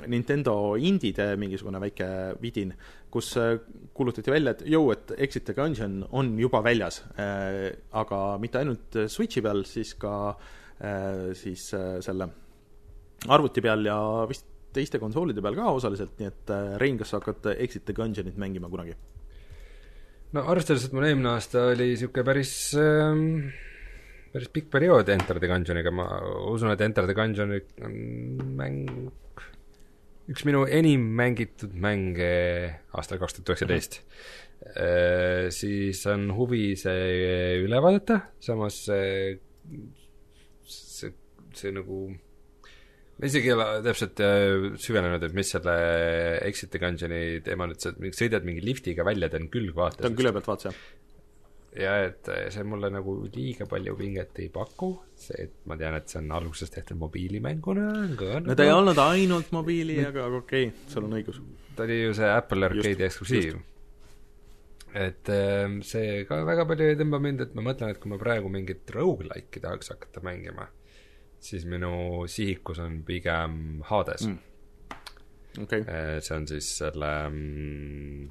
Nintendo 0.09 0.55
indide 0.80 1.28
mingisugune 1.36 1.82
väike 1.82 2.09
vidin, 2.41 2.72
kus 3.12 3.34
äh, 3.36 3.59
kuulutati 3.93 4.32
välja, 4.32 4.57
et 4.57 4.64
jõu, 4.72 4.88
et 4.97 5.12
Exit 5.20 5.45
the 5.51 5.57
Gungeon 5.59 6.01
on 6.16 6.32
juba 6.41 6.64
väljas, 6.64 7.03
äh, 7.20 7.68
aga 8.01 8.22
mitte 8.41 8.64
ainult 8.64 8.97
Switchi 9.12 9.45
peal, 9.45 9.66
siis 9.68 9.93
ka 10.01 10.16
siis 11.36 11.70
selle 12.05 12.26
arvuti 13.33 13.64
peal 13.64 13.87
ja 13.89 13.99
vist 14.29 14.47
teiste 14.77 15.01
konsoolide 15.03 15.43
peal 15.45 15.57
ka 15.57 15.70
osaliselt, 15.77 16.16
nii 16.20 16.29
et 16.31 16.53
äh, 16.53 16.72
Rein, 16.81 16.99
kas 17.01 17.12
sa 17.12 17.20
hakkad 17.20 17.53
Exit 17.57 17.87
the 17.89 17.97
Gungeonit 17.97 18.37
mängima 18.41 18.70
kunagi? 18.72 18.97
no 20.35 20.43
arvestades, 20.51 20.85
et 20.87 20.95
mul 20.97 21.07
eelmine 21.07 21.31
aasta 21.33 21.68
oli 21.72 21.93
niisugune 21.93 22.27
päris 22.27 22.53
ähm, 22.81 23.22
päris 24.35 24.51
pikk 24.53 24.68
periood 24.74 25.09
Enter 25.12 25.39
the 25.41 25.49
Gungeoniga, 25.49 25.93
ma 25.95 26.09
usun, 26.51 26.72
et 26.74 26.83
Enter 26.85 27.07
the 27.09 27.16
Gungeon 27.16 27.55
on 27.87 27.95
mäng, 28.59 28.91
üks 30.29 30.45
minu 30.49 30.66
enim 30.66 31.07
mängitud 31.16 31.72
mänge 31.72 32.29
aastal 32.93 33.22
kaks 33.22 33.39
tuhat 33.39 33.55
üheksateist. 33.55 34.01
Äh, 34.77 35.47
siis 35.55 36.03
on 36.11 36.29
huvi 36.37 36.74
see 36.81 37.62
üle 37.62 37.81
vaadata, 37.85 38.20
samas 38.43 38.83
see, 38.89 39.37
see, 40.66 41.12
see 41.57 41.72
nagu 41.77 42.09
ma 43.17 43.31
isegi 43.31 43.49
ei 43.49 43.57
ole 43.57 43.67
täpselt 43.87 44.21
äh, 44.25 44.69
süvenenud, 44.83 45.25
et 45.25 45.35
mis 45.37 45.55
selle 45.55 45.77
Exit 46.45 46.73
the 46.75 46.83
Gungeoni 46.83 47.41
teema 47.47 47.69
nüüd, 47.71 47.81
sa 47.81 47.95
sõidad 47.97 48.47
mingi 48.49 48.64
liftiga 48.64 49.07
välja, 49.09 49.31
ta 49.33 49.41
on 49.41 49.51
külgvaates. 49.53 50.03
ta 50.05 50.11
on 50.11 50.19
külje 50.19 50.35
pealt 50.37 50.53
vaates, 50.53 50.71
jah 50.71 51.05
ja 51.77 51.93
et 52.07 52.29
see 52.53 52.64
mulle 52.67 52.89
nagu 52.93 53.14
liiga 53.35 53.67
palju 53.69 53.95
pinget 53.99 54.41
ei 54.41 54.49
paku, 54.53 54.91
see, 55.21 55.47
et 55.47 55.55
ma 55.69 55.77
tean, 55.79 55.97
et 55.99 56.09
see 56.11 56.21
on 56.23 56.33
alguses 56.39 56.73
tehtud 56.73 56.99
mobiilimänguna. 57.01 57.87
no 58.47 58.57
ta 58.57 58.67
ei 58.67 58.73
olnud 58.73 59.01
ainult 59.03 59.53
mobiili, 59.53 59.99
aga 60.07 60.29
okei 60.41 60.69
okay,, 60.71 60.87
sul 60.93 61.09
on 61.09 61.17
õigus. 61.19 61.41
ta 61.77 61.85
oli 61.85 62.01
ju 62.03 62.14
see 62.17 62.31
Apple 62.33 62.71
Arcade'i 62.71 63.09
eksklusiiv. 63.09 63.61
et 64.97 65.33
ähm, 65.33 65.81
see 65.85 66.25
ka 66.29 66.41
väga 66.49 66.64
palju 66.69 66.91
ei 66.91 66.99
tõmba 67.01 67.21
mind, 67.29 67.45
et 67.45 67.55
ma 67.59 67.67
mõtlen, 67.69 67.93
et 67.93 68.01
kui 68.01 68.12
ma 68.12 68.21
praegu 68.21 68.53
mingit 68.53 68.97
rogu-like'i 68.97 69.64
tahaks 69.64 69.93
hakata 69.93 70.25
mängima, 70.25 70.71
siis 71.41 71.64
minu 71.68 72.24
sihikus 72.30 72.78
on 72.82 73.03
pigem 73.07 73.82
Hades 73.87 74.26
mm.. 74.26 74.39
Okay. 75.62 75.80
Äh, 75.89 76.18
see 76.20 76.37
on 76.37 76.45
siis 76.49 76.66
selle 76.78 77.09
mm, 77.30 78.28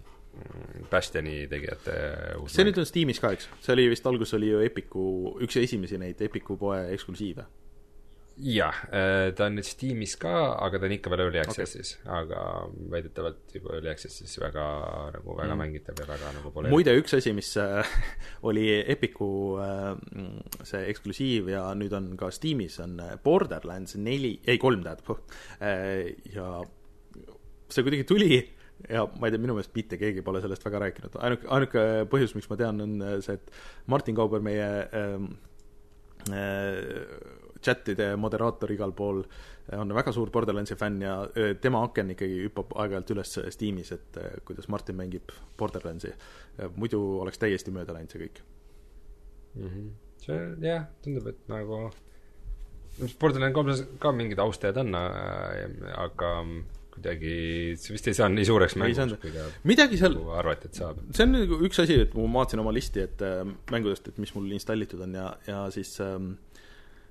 Bastioni 0.91 1.47
tegijate 1.49 1.95
uus 2.37 2.53
see 2.53 2.61
mäng. 2.61 2.69
nüüd 2.69 2.81
on 2.83 2.87
Steamis 2.89 3.21
ka, 3.23 3.31
eks? 3.33 3.47
see 3.65 3.73
oli 3.73 3.87
vist, 3.89 4.05
alguses 4.05 4.35
oli 4.37 4.51
ju 4.51 4.61
Epiku, 4.65 5.05
üks 5.41 5.57
esimesi 5.61 5.97
neid 6.01 6.21
Epiku 6.21 6.57
poe 6.59 6.83
eksklusiive. 6.93 7.47
Jah, 8.35 8.75
äh, 8.91 9.29
ta 9.35 9.47
on 9.47 9.55
nüüd 9.55 9.67
Steamis 9.67 10.15
ka, 10.19 10.33
aga 10.65 10.79
ta 10.79 10.87
on 10.89 10.95
ikka 10.95 11.11
veel 11.13 11.23
Early 11.25 11.39
Access'is 11.39 11.93
okay., 12.01 12.17
aga 12.19 12.41
väidetavalt 12.91 13.55
juba 13.55 13.77
Early 13.77 13.91
Access'is 13.93 14.35
väga 14.41 14.65
nagu 15.15 15.37
väga 15.37 15.53
mm. 15.53 15.61
mängitav 15.63 16.01
ja 16.01 16.07
väga 16.09 16.33
nagu 16.35 16.51
pole 16.55 16.73
muide, 16.73 16.95
üks 16.99 17.15
asi, 17.15 17.31
mis 17.37 17.53
äh, 17.61 17.95
oli 18.49 18.67
Epiku 18.81 19.29
äh, 19.63 19.93
see 20.67 20.83
eksklusiiv 20.91 21.53
ja 21.53 21.69
nüüd 21.79 21.95
on 21.95 22.11
ka 22.19 22.31
Steamis, 22.35 22.77
on 22.83 22.99
Borderlands 23.23 23.95
neli, 23.95 24.35
ei 24.43 24.59
kolm 24.61 24.83
tähendab, 24.85 25.23
ja 26.35 26.49
see 27.71 27.83
kuidagi 27.85 28.05
tuli 28.07 28.43
ja 28.89 29.05
ma 29.19 29.27
ei 29.27 29.33
tea, 29.33 29.41
minu 29.41 29.55
meelest 29.55 29.73
mitte 29.75 29.97
keegi 29.99 30.23
pole 30.25 30.41
sellest 30.43 30.65
väga 30.65 30.81
rääkinud, 30.83 31.17
ainuke, 31.23 31.49
ainuke 31.55 31.83
põhjus, 32.11 32.35
miks 32.37 32.49
ma 32.51 32.59
tean, 32.59 32.83
on 32.83 32.95
see, 33.23 33.37
et 33.39 33.87
Martin 33.91 34.17
Kauber, 34.17 34.43
meie 34.45 34.67
ähm, 34.91 35.29
äh, 35.31 35.54
chatide 37.65 38.15
moderaator 38.19 38.71
igal 38.75 38.93
pool, 38.95 39.21
on 39.73 39.93
väga 39.97 40.13
suur 40.13 40.29
Borderlandsi 40.33 40.77
fänn 40.77 41.01
ja 41.01 41.15
äh, 41.25 41.55
tema 41.61 41.81
aken 41.87 42.13
ikkagi 42.13 42.43
hüppab 42.45 42.75
aeg-ajalt 42.81 43.13
üles 43.15 43.37
Steamis, 43.55 43.91
et 43.95 44.19
äh, 44.21 44.37
kuidas 44.45 44.69
Martin 44.69 44.97
mängib 44.99 45.33
Borderlandsi. 45.57 46.13
muidu 46.75 47.01
oleks 47.19 47.41
täiesti 47.41 47.73
mööda 47.75 47.93
läinud 47.93 48.13
see 48.13 48.21
kõik 48.21 48.41
mm. 49.55 49.69
-hmm. 49.69 49.89
see 50.25 50.67
jah, 50.67 50.85
tundub, 51.03 51.27
et 51.27 51.41
nagu 51.51 51.89
Borderland 53.19 53.53
kolmes 53.53 53.83
ka 53.99 54.11
mingid 54.15 54.39
austajad 54.39 54.77
on, 54.77 54.95
äh, 54.95 55.65
aga 55.97 56.31
kuidagi, 56.95 57.35
see 57.79 57.95
vist 57.95 58.07
ei 58.09 58.15
saanud 58.17 58.39
nii 58.39 58.47
suureks 58.47 58.75
mänguks, 58.79 59.17
kui 59.21 59.33
ta 59.33 59.45
midagi 59.67 59.99
seal 59.99 60.15
nagu 60.15 60.33
arvati, 60.39 60.69
et 60.69 60.79
saab. 60.79 61.01
see 61.15 61.25
on 61.27 61.35
nagu 61.35 61.59
üks 61.67 61.81
asi, 61.83 61.97
et 62.05 62.15
ma 62.15 62.27
vaatasin 62.39 62.63
oma 62.63 62.73
listi, 62.75 63.03
et 63.03 63.23
äh, 63.25 63.41
mängudest, 63.73 64.07
et 64.11 64.21
mis 64.21 64.31
mul 64.35 64.47
installitud 64.55 65.03
on 65.05 65.17
ja, 65.17 65.27
ja 65.49 65.65
siis 65.75 65.91
ähm, 66.03 66.33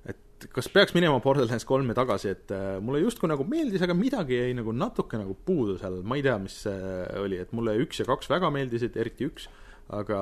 et 0.09 0.47
kas 0.55 0.69
peaks 0.73 0.95
minema 0.97 1.21
Borderlands 1.23 1.67
kolme 1.69 1.95
tagasi, 1.97 2.33
et 2.33 2.53
äh, 2.55 2.67
mulle 2.81 3.03
justkui 3.03 3.29
nagu 3.31 3.45
meeldis, 3.49 3.85
aga 3.85 3.97
midagi 3.97 4.39
jäi 4.39 4.57
nagu 4.57 4.73
natuke 4.75 5.21
nagu 5.21 5.37
puudu 5.47 5.77
seal, 5.81 6.01
ma 6.07 6.17
ei 6.19 6.25
tea, 6.25 6.37
mis 6.41 6.57
see 6.65 6.99
oli, 7.21 7.39
et 7.45 7.53
mulle 7.55 7.77
üks 7.85 8.01
ja 8.01 8.09
kaks 8.09 8.31
väga 8.33 8.51
meeldisid, 8.55 8.97
eriti 9.01 9.29
üks, 9.29 9.49
aga 9.93 10.19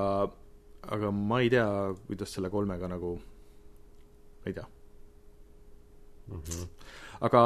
aga 0.94 1.08
ma 1.16 1.40
ei 1.40 1.48
tea, 1.52 1.68
kuidas 2.10 2.34
selle 2.36 2.52
kolmega 2.52 2.90
nagu, 2.92 3.16
ei 4.44 4.52
tea 4.52 4.66
mm. 6.28 6.42
-hmm 6.42 6.83
aga 7.26 7.42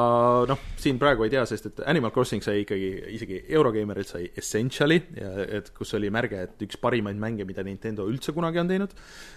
noh, 0.49 0.63
siin 0.81 0.99
praegu 1.01 1.27
ei 1.27 1.33
tea, 1.33 1.45
sest 1.49 1.71
et 1.71 1.83
Animal 1.91 2.13
Crossing 2.15 2.45
sai 2.45 2.63
ikkagi, 2.65 2.91
isegi 3.17 3.43
Eurogeimerilt 3.49 4.13
sai 4.15 4.31
Essentiali 4.39 5.01
et 5.59 5.73
kus 5.77 5.95
oli 5.99 6.11
märge, 6.15 6.41
et 6.49 6.65
üks 6.67 6.79
parimaid 6.81 7.19
mänge, 7.21 7.47
mida 7.49 7.65
Nintendo 7.67 8.07
üldse 8.09 8.35
kunagi 8.37 8.63
on 8.63 8.71
teinud, 8.71 8.95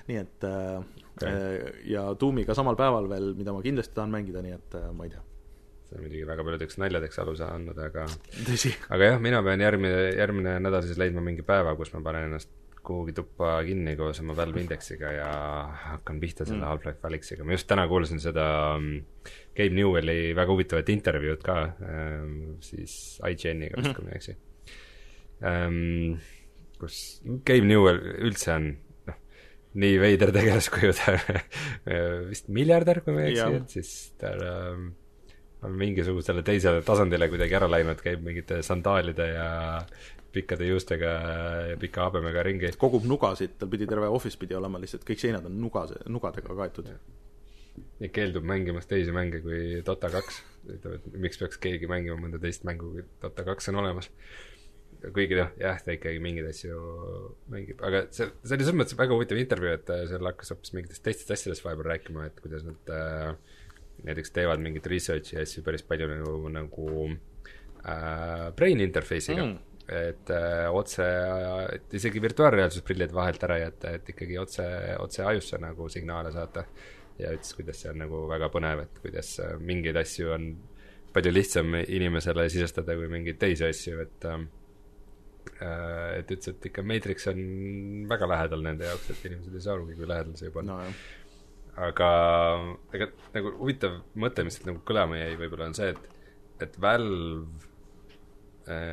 nii 0.09 0.21
et 0.21 0.47
äh, 0.47 1.01
okay. 1.15 1.73
ja 1.91 2.05
Doomiga 2.19 2.55
samal 2.57 2.79
päeval 2.79 3.09
veel, 3.11 3.33
mida 3.37 3.55
ma 3.55 3.63
kindlasti 3.65 3.97
tahan 3.97 4.13
mängida, 4.13 4.43
nii 4.45 4.55
et 4.57 4.79
äh, 4.79 4.87
ma 4.95 5.07
ei 5.07 5.13
tea. 5.15 5.23
See 5.89 5.99
on 5.99 6.05
muidugi 6.05 6.23
väga 6.27 6.45
paljudeks 6.47 6.79
naljadeks 6.79 7.21
aluse 7.23 7.47
andnud, 7.47 7.79
aga 7.83 8.07
aga 8.95 9.11
jah, 9.11 9.21
mina 9.23 9.43
pean 9.45 9.63
järgmine, 9.65 10.01
järgmine 10.15 10.57
nädal 10.63 10.85
siis 10.87 10.99
leidma 11.01 11.23
mingi 11.25 11.45
päeva, 11.47 11.75
kus 11.79 11.93
ma 11.95 12.03
panen 12.05 12.29
ennast 12.29 12.51
kuhugi 12.85 13.13
tuppa 13.13 13.59
kinni 13.65 13.93
koos 13.99 14.19
oma 14.23 14.35
Valve 14.37 14.63
indeksiga 14.63 15.11
ja 15.13 15.31
hakkan 15.85 16.19
pihta 16.21 16.45
selle 16.45 16.63
mm. 16.63 16.69
Half-Life 16.69 17.07
Alyxiga, 17.07 17.45
ma 17.45 17.55
just 17.55 17.69
täna 17.69 17.85
kuulasin 17.89 18.21
seda 18.23 18.45
um, 18.77 18.93
Gabe 19.57 19.75
Newelli 19.77 20.35
väga 20.37 20.53
huvitavat 20.53 20.89
intervjuud 20.93 21.43
ka 21.45 21.57
um, 21.85 22.37
siis 22.65 23.19
IGN-iga 23.27 23.77
vist 23.77 23.91
mm, 23.91 23.91
-hmm. 23.91 23.97
kui 23.97 24.05
ma 24.05 24.13
ei 24.13 24.21
eksi 24.21 24.37
um,. 25.51 26.17
kus 26.81 26.95
Gabe 27.25 27.67
Newell 27.67 28.01
üldse 28.29 28.55
on 28.55 28.71
noh, 29.09 29.19
nii 29.83 29.99
veider 30.01 30.33
tegelaskuju, 30.33 30.95
ta 30.97 31.13
vist 32.31 32.49
miljardär, 32.49 33.03
kui 33.05 33.13
ma 33.13 33.27
ei 33.27 33.35
eksi, 33.35 33.61
et 33.61 33.77
siis 33.77 33.93
tal 34.17 34.41
um, 34.47 34.89
on 35.61 35.77
mingisugusele 35.77 36.41
teisele 36.41 36.81
tasandile 36.81 37.29
kuidagi 37.29 37.53
ära 37.53 37.69
läinud, 37.69 38.01
käib 38.01 38.23
mingite 38.25 38.63
sandaalide 38.65 39.27
ja 39.35 39.49
pikkade 40.33 40.67
juustega 40.67 41.13
ja 41.71 41.79
pika 41.79 42.05
habemega 42.07 42.43
ringi. 42.43 42.71
kogub 42.79 43.05
nugasid, 43.07 43.57
tal 43.59 43.69
pidi 43.71 43.87
terve 43.89 44.07
office 44.11 44.39
pidi 44.39 44.55
olema 44.57 44.79
lihtsalt, 44.81 45.03
kõik 45.07 45.19
seinad 45.21 45.47
on 45.47 45.57
nugas, 45.61 45.93
nugadega 46.09 46.55
kaetud. 46.61 46.91
ja 48.01 48.09
keeldub 48.11 48.45
mängimast 48.47 48.89
teisi 48.91 49.11
mänge 49.15 49.41
kui 49.43 49.81
Dota 49.85 50.09
kaks. 50.11 50.41
ütleb, 50.69 50.99
et 50.99 51.19
miks 51.25 51.39
peaks 51.41 51.57
keegi 51.61 51.89
mängima 51.89 52.19
mõnda 52.19 52.39
teist 52.39 52.63
mängu, 52.67 52.91
kui 52.95 53.05
Dota 53.21 53.43
kaks 53.47 53.71
on 53.71 53.81
olemas. 53.83 54.11
kuigi 55.01 55.35
noh, 55.35 55.49
jah, 55.57 55.79
ta 55.81 55.95
ikkagi 55.95 56.19
mingeid 56.21 56.51
asju 56.51 56.77
mängib, 57.49 57.79
aga 57.87 58.03
see, 58.13 58.27
see 58.43 58.53
oli 58.55 58.67
selles 58.67 58.77
mõttes 58.77 58.97
väga 58.99 59.15
huvitav 59.17 59.39
intervjuu, 59.41 59.71
et 59.79 59.89
äh, 59.89 60.03
seal 60.11 60.29
hakkas 60.29 60.53
hoopis 60.53 60.75
mingitest 60.77 61.03
teistest 61.07 61.33
asjadest 61.33 61.65
vahepeal 61.65 61.89
rääkima, 61.89 62.27
et 62.29 62.37
kuidas 62.43 62.67
nad 62.67 62.93
äh, 62.93 63.57
näiteks 64.05 64.35
teevad 64.35 64.61
mingit 64.61 64.85
research'i 64.87 65.39
ja 65.39 65.47
asju 65.47 65.65
päris 65.65 65.83
palju 65.89 66.07
nagu, 66.11 66.35
nagu 66.53 66.87
äh, 67.09 68.47
brain 68.55 68.85
interface'iga 68.85 69.41
mm 69.41 69.70
et 69.91 70.31
äh, 70.31 70.67
otse, 70.71 71.05
et 71.75 71.93
isegi 71.97 72.21
virtuaalreaalsusprillid 72.23 73.13
vahelt 73.15 73.43
ära 73.47 73.59
jätta, 73.61 73.93
et 73.97 74.09
ikkagi 74.13 74.37
otse, 74.39 74.65
otse 75.03 75.25
ajusse 75.27 75.59
nagu 75.61 75.89
signaale 75.91 76.33
saata. 76.35 76.65
ja 77.21 77.29
ütles, 77.35 77.51
kuidas 77.53 77.77
see 77.83 77.89
on 77.91 77.99
nagu 78.01 78.23
väga 78.29 78.47
põnev, 78.49 78.79
et 78.85 78.99
kuidas 79.03 79.35
äh, 79.43 79.51
mingeid 79.61 79.99
asju 79.99 80.31
on 80.33 80.45
palju 81.13 81.33
lihtsam 81.35 81.75
inimesele 81.81 82.47
sisestada 82.49 82.95
kui 82.97 83.09
mingeid 83.11 83.37
teisi 83.41 83.67
asju, 83.67 83.99
et 84.05 84.27
ähm, 84.31 84.47
äh, 85.59 86.21
et 86.21 86.31
ütles, 86.31 86.55
et 86.55 86.69
ikka 86.71 86.85
Matrix 86.87 87.27
on 87.29 87.41
väga 88.09 88.29
lähedal 88.31 88.63
nende 88.65 88.87
jaoks, 88.87 89.11
et 89.11 89.27
inimesed 89.29 89.57
ei 89.57 89.65
saa 89.65 89.75
arugi, 89.75 89.97
kui 89.99 90.09
lähedal 90.09 90.37
see 90.39 90.49
juba 90.49 90.63
on 90.63 90.71
no,. 90.71 90.79
aga, 91.89 92.09
aga 92.95 93.11
nagu 93.35 93.53
huvitav 93.59 93.99
mõte, 94.23 94.47
mis 94.47 94.61
nagu 94.65 94.81
kõlama 94.87 95.19
jäi 95.19 95.35
võib-olla 95.43 95.69
on 95.69 95.77
see, 95.77 95.91
et, 95.93 96.23
et 96.65 96.79
Valve 96.81 97.70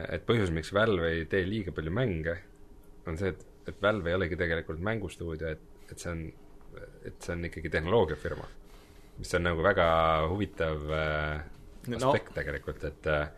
et 0.09 0.25
põhjus, 0.29 0.53
miks 0.55 0.73
Valve 0.75 1.11
ei 1.15 1.27
tee 1.31 1.45
liiga 1.47 1.75
palju 1.75 1.93
mänge, 1.95 2.37
on 3.09 3.19
see, 3.21 3.33
et, 3.35 3.45
et 3.71 3.83
Valve 3.83 4.13
ei 4.13 4.19
olegi 4.19 4.39
tegelikult 4.41 4.81
mängustuudio, 4.85 5.55
et, 5.57 5.91
et 5.91 5.99
see 5.99 6.13
on, 6.13 6.25
et 7.09 7.19
see 7.19 7.35
on 7.35 7.45
ikkagi 7.49 7.73
tehnoloogiafirma. 7.75 8.49
mis 9.19 9.35
on 9.35 9.43
nagu 9.43 9.63
väga 9.67 9.87
huvitav 10.31 10.91
äh, 10.95 11.41
aspekt 11.97 12.31
no. 12.31 12.35
tegelikult, 12.37 12.85
et 12.87 13.07
äh, 13.11 13.29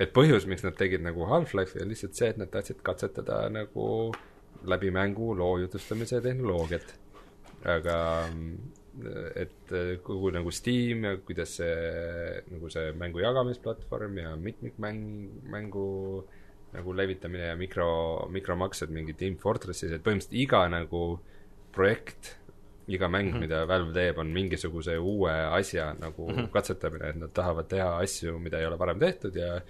et 0.00 0.12
põhjus, 0.16 0.46
miks 0.48 0.64
nad 0.64 0.76
tegid 0.78 1.02
nagu 1.04 1.26
Half-Life'i, 1.28 1.82
on 1.84 1.90
lihtsalt 1.92 2.16
see, 2.16 2.30
et 2.32 2.38
nad 2.40 2.50
tahtsid 2.52 2.80
katsetada 2.86 3.42
nagu 3.52 3.86
läbi 4.70 4.92
mängu 4.94 5.34
loo 5.36 5.58
jutustamise 5.60 6.20
tehnoloogiat. 6.24 6.94
aga 7.68 7.96
et 9.36 9.72
äh, 9.72 9.94
kogu 10.04 10.32
nagu 10.34 10.50
Steam 10.54 11.04
ja 11.08 11.14
kuidas 11.24 11.56
see, 11.60 12.42
nagu 12.50 12.70
see 12.72 12.92
mängu 12.98 13.22
jagamisplatvorm 13.22 14.18
ja 14.22 14.34
mitmikmäng, 14.36 15.00
mängu 15.50 15.86
nagu 16.74 16.94
levitamine 16.94 17.50
ja 17.50 17.56
mikro, 17.58 17.90
mikromaksed 18.30 18.92
mingi 18.94 19.16
Team 19.18 19.36
Fortressis, 19.40 19.90
et 19.90 20.04
põhimõtteliselt 20.06 20.38
iga 20.38 20.62
nagu 20.70 21.04
projekt, 21.74 22.36
iga 22.90 23.08
mäng 23.08 23.30
mm, 23.30 23.34
-hmm. 23.34 23.40
mida 23.46 23.66
Valve 23.66 23.94
teeb, 23.94 24.18
on 24.18 24.30
mingisuguse 24.34 24.98
uue 24.98 25.32
asja 25.32 25.92
nagu 25.98 26.28
mm 26.28 26.36
-hmm. 26.36 26.50
katsetamine, 26.50 27.08
et 27.08 27.16
nad 27.16 27.32
tahavad 27.32 27.68
teha 27.68 27.96
asju, 27.98 28.38
mida 28.38 28.58
ei 28.58 28.66
ole 28.66 28.78
varem 28.78 28.98
tehtud 28.98 29.36
ja 29.36 29.60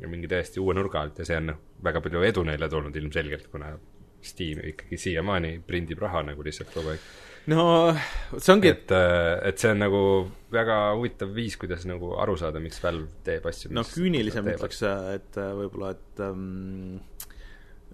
ja 0.00 0.08
mingi 0.08 0.28
täiesti 0.28 0.60
uue 0.60 0.74
nurga 0.74 1.00
alt 1.00 1.18
ja 1.18 1.24
see 1.24 1.36
on 1.36 1.54
väga 1.84 2.00
palju 2.00 2.22
edu 2.22 2.42
neile 2.42 2.68
toonud 2.68 2.96
ilmselgelt, 2.96 3.48
kuna 3.52 3.78
Steam 4.22 4.60
ikkagi 4.64 4.96
siiamaani 4.96 5.62
prindib 5.66 5.98
raha 5.98 6.22
nagu 6.22 6.44
lihtsalt 6.44 6.72
kogu 6.74 6.88
aeg 6.88 7.00
no 7.50 7.64
see 8.36 8.54
ongi, 8.54 8.70
et, 8.70 8.92
äh, 8.94 9.38
et 9.50 9.60
see 9.60 9.72
on 9.74 9.82
nagu 9.82 10.02
väga 10.52 10.78
huvitav 10.98 11.32
viis, 11.34 11.56
kuidas 11.60 11.86
nagu 11.88 12.14
aru 12.20 12.36
saada, 12.40 12.62
miks 12.62 12.80
Valve 12.82 13.08
teeb 13.26 13.46
asju. 13.50 13.72
no 13.74 13.84
küünilisem 13.86 14.52
ütleks, 14.54 14.82
et 15.14 15.40
äh, 15.40 15.50
võib-olla, 15.58 15.94
et 15.96 16.22
ähm, 16.26 17.00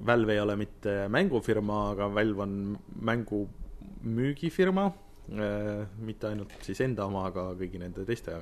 Valve 0.07 0.37
ei 0.37 0.43
ole 0.43 0.59
mitte 0.61 1.07
mängufirma, 1.13 1.81
aga 1.95 2.11
Valve 2.13 2.45
on 2.45 2.61
mängumüügifirma 3.11 4.87
äh,, 4.91 5.83
mitte 6.05 6.31
ainult 6.33 6.55
siis 6.67 6.83
enda 6.85 7.09
oma, 7.09 7.27
aga 7.31 7.51
kõigi 7.57 7.81
nende 7.81 8.07
teiste 8.09 8.37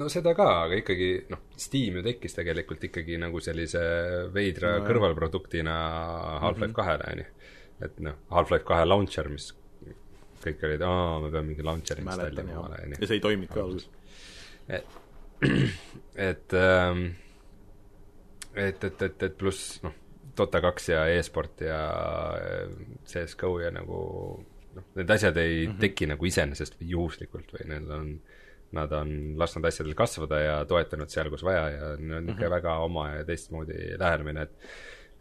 no 0.00 0.08
seda 0.12 0.34
ka, 0.36 0.48
aga 0.66 0.78
ikkagi 0.80 1.10
noh, 1.32 1.46
Steam 1.60 1.98
ju 2.00 2.04
tekkis 2.06 2.38
tegelikult 2.38 2.84
ikkagi 2.88 3.18
nagu 3.20 3.40
sellise 3.44 3.82
veidra 4.34 4.78
no, 4.78 4.86
kõrvalproduktina 4.88 5.74
Half-Life 6.42 6.72
mhm. 6.72 6.78
kahele, 6.78 7.10
on 7.12 7.24
ju. 7.24 7.50
et 7.86 8.06
noh, 8.08 8.22
Half-Life 8.32 8.66
kahe 8.68 8.86
launcher, 8.88 9.28
mis 9.32 9.52
kõik 10.44 10.66
olid, 10.68 10.84
aa, 10.86 11.18
me 11.22 11.30
peame 11.30 11.52
mingi 11.52 11.66
launcher'i 11.66 12.04
installima 12.04 12.58
omale, 12.60 12.84
ja 12.98 13.06
see 13.06 13.18
ei 13.18 13.24
toiminud 13.24 13.52
ka 13.52 13.64
alguses. 13.64 13.88
et, 14.68 14.86
et 16.30 16.56
ähm, 16.58 17.04
et, 18.54 18.84
et, 18.84 19.02
et, 19.02 19.26
et 19.28 19.36
pluss 19.38 19.80
noh, 19.84 19.94
Dota 20.36 20.62
kaks 20.64 20.88
ja 20.88 21.02
e-sport 21.12 21.60
ja 21.66 21.80
äh, 22.38 22.70
CS 23.08 23.36
GO 23.40 23.58
ja 23.60 23.68
nagu 23.74 23.98
noh, 24.76 24.86
need 24.96 25.10
asjad 25.12 25.36
ei 25.36 25.66
mm 25.66 25.72
-hmm. 25.72 25.80
teki 25.80 26.08
nagu 26.14 26.26
iseenesest 26.26 26.78
või 26.80 26.88
juhuslikult 26.94 27.52
või 27.52 27.68
need 27.68 27.90
on, 27.92 28.14
nad 28.72 28.92
on 28.96 29.12
lasknud 29.40 29.68
asjadel 29.68 29.94
kasvada 29.94 30.40
ja 30.40 30.54
toetanud 30.64 31.12
seal, 31.12 31.30
kus 31.30 31.44
vaja 31.44 31.68
ja 31.68 31.92
neil 31.98 32.16
on 32.18 32.26
niisugune 32.26 32.32
mm 32.32 32.38
-hmm. 32.38 32.50
väga 32.56 32.78
oma 32.78 33.08
ja 33.16 33.24
teistmoodi 33.24 33.98
lähenemine, 33.98 34.42
et 34.42 34.52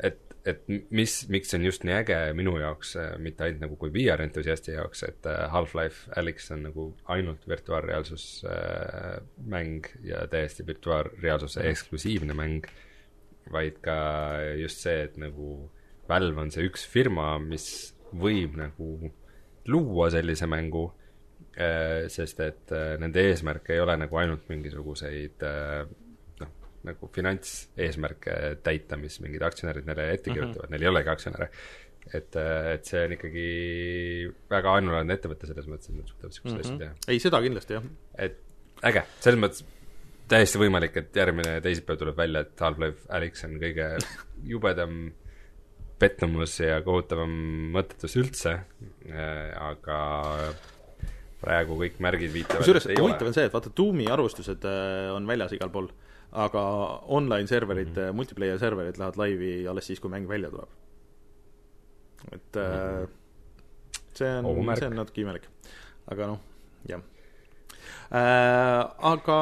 et 0.04 0.31
et 0.46 0.64
mis, 0.90 1.16
miks 1.30 1.52
see 1.52 1.60
on 1.60 1.66
just 1.68 1.84
nii 1.86 1.96
äge 2.00 2.18
minu 2.38 2.56
jaoks, 2.62 2.96
äh, 3.00 3.12
mitte 3.22 3.46
ainult 3.46 3.66
nagu 3.66 3.78
kui 3.82 3.92
VR 3.94 4.24
entusiasti 4.26 4.76
jaoks, 4.76 5.04
et 5.08 5.28
äh, 5.30 5.44
Half-Life 5.54 6.12
Alyx 6.18 6.52
on 6.56 6.64
nagu 6.70 6.88
ainult 7.14 7.48
virtuaalreaalsus 7.50 8.26
äh, 8.50 9.20
mäng 9.46 9.90
ja 10.08 10.26
täiesti 10.32 10.66
virtuaalreaalsuse 10.68 11.68
eksklusiivne 11.70 12.38
mäng, 12.38 12.66
vaid 13.52 13.82
ka 13.86 13.96
just 14.60 14.82
see, 14.86 15.06
et 15.10 15.18
nagu 15.22 15.70
Valve 16.10 16.42
on 16.42 16.50
see 16.52 16.66
üks 16.68 16.84
firma, 16.90 17.36
mis 17.40 17.94
võib 18.18 18.58
nagu 18.60 19.12
luua 19.72 20.10
sellise 20.12 20.48
mängu 20.50 20.88
äh,, 21.56 22.08
sest 22.12 22.42
et 22.44 22.74
äh, 22.76 22.96
nende 23.00 23.24
eesmärk 23.30 23.70
ei 23.72 23.82
ole 23.84 23.96
nagu 24.02 24.18
ainult 24.20 24.50
mingisuguseid 24.50 25.46
äh, 25.46 25.86
nagu 26.88 27.10
finantseesmärke 27.14 28.38
täita, 28.66 28.98
mis 28.98 29.20
mingid 29.24 29.44
aktsionärid 29.46 29.88
neile 29.88 30.10
ette 30.14 30.32
mhm. 30.32 30.38
kirjutavad 30.38 30.58
mm, 30.58 30.68
-hmm. 30.68 30.76
neil 30.76 30.88
ei 30.88 30.94
olegi 30.94 31.14
aktsionäre. 31.14 31.50
et, 32.14 32.36
et 32.74 32.86
see 32.86 33.04
on 33.06 33.12
ikkagi 33.14 33.50
väga 34.50 34.72
ainulaadne 34.80 35.14
ettevõte 35.14 35.48
selles 35.48 35.68
mõttes, 35.70 35.92
et 35.92 36.00
nad 36.00 36.08
suudavad 36.10 36.32
niisuguseid 36.32 36.56
mm 36.56 36.64
-hmm. 36.64 36.74
asju 36.74 36.80
teha. 36.80 37.14
ei, 37.14 37.20
seda 37.20 37.42
kindlasti, 37.42 37.78
jah. 37.78 37.84
et 38.18 38.40
äge, 38.90 39.04
selles 39.20 39.40
mõttes 39.40 39.66
täiesti 40.32 40.62
võimalik, 40.62 40.98
et 40.98 41.16
järgmine 41.16 41.58
teisipäev 41.62 42.00
tuleb 42.00 42.18
välja, 42.18 42.46
et 42.46 42.64
Half-Life 42.66 43.10
Alyx 43.10 43.46
on 43.48 43.58
kõige 43.62 43.88
jubedam 44.54 45.12
pettumus 46.02 46.60
ja 46.60 46.82
kohutavam 46.82 47.34
mõttetus 47.76 48.16
üldse, 48.18 48.56
äh, 49.10 49.50
aga 49.62 50.00
praegu 51.42 51.78
kõik 51.80 52.00
märgid 52.04 52.34
viitavad 52.34 52.62
kusjuures 52.62 52.88
huvitav 53.00 53.30
on 53.30 53.36
see, 53.36 53.48
et 53.50 53.54
vaata, 53.54 53.74
Doomi 53.78 54.08
arvustused 54.14 54.66
äh, 54.70 55.10
on 55.14 55.28
väljas 55.30 55.56
igal 55.58 55.72
pool 55.74 55.90
aga 56.32 56.62
online 57.12 57.48
serverid 57.48 57.92
mm, 57.92 57.96
-hmm. 57.96 58.14
multiplayer 58.16 58.60
serverid 58.60 58.98
lähevad 58.98 59.18
laivi 59.18 59.68
alles 59.68 59.88
siis, 59.88 60.00
kui 60.00 60.12
mäng 60.12 60.28
välja 60.28 60.52
tuleb. 60.52 60.70
et 62.32 62.56
mm 62.56 62.62
-hmm. 62.62 63.10
see 64.14 64.38
on, 64.38 64.78
see 64.78 64.88
on 64.88 64.96
natuke 64.96 65.22
imelik. 65.22 65.48
aga 66.12 66.28
noh, 66.28 66.40
jah 66.88 67.02
äh,. 68.12 68.92
aga 68.98 69.38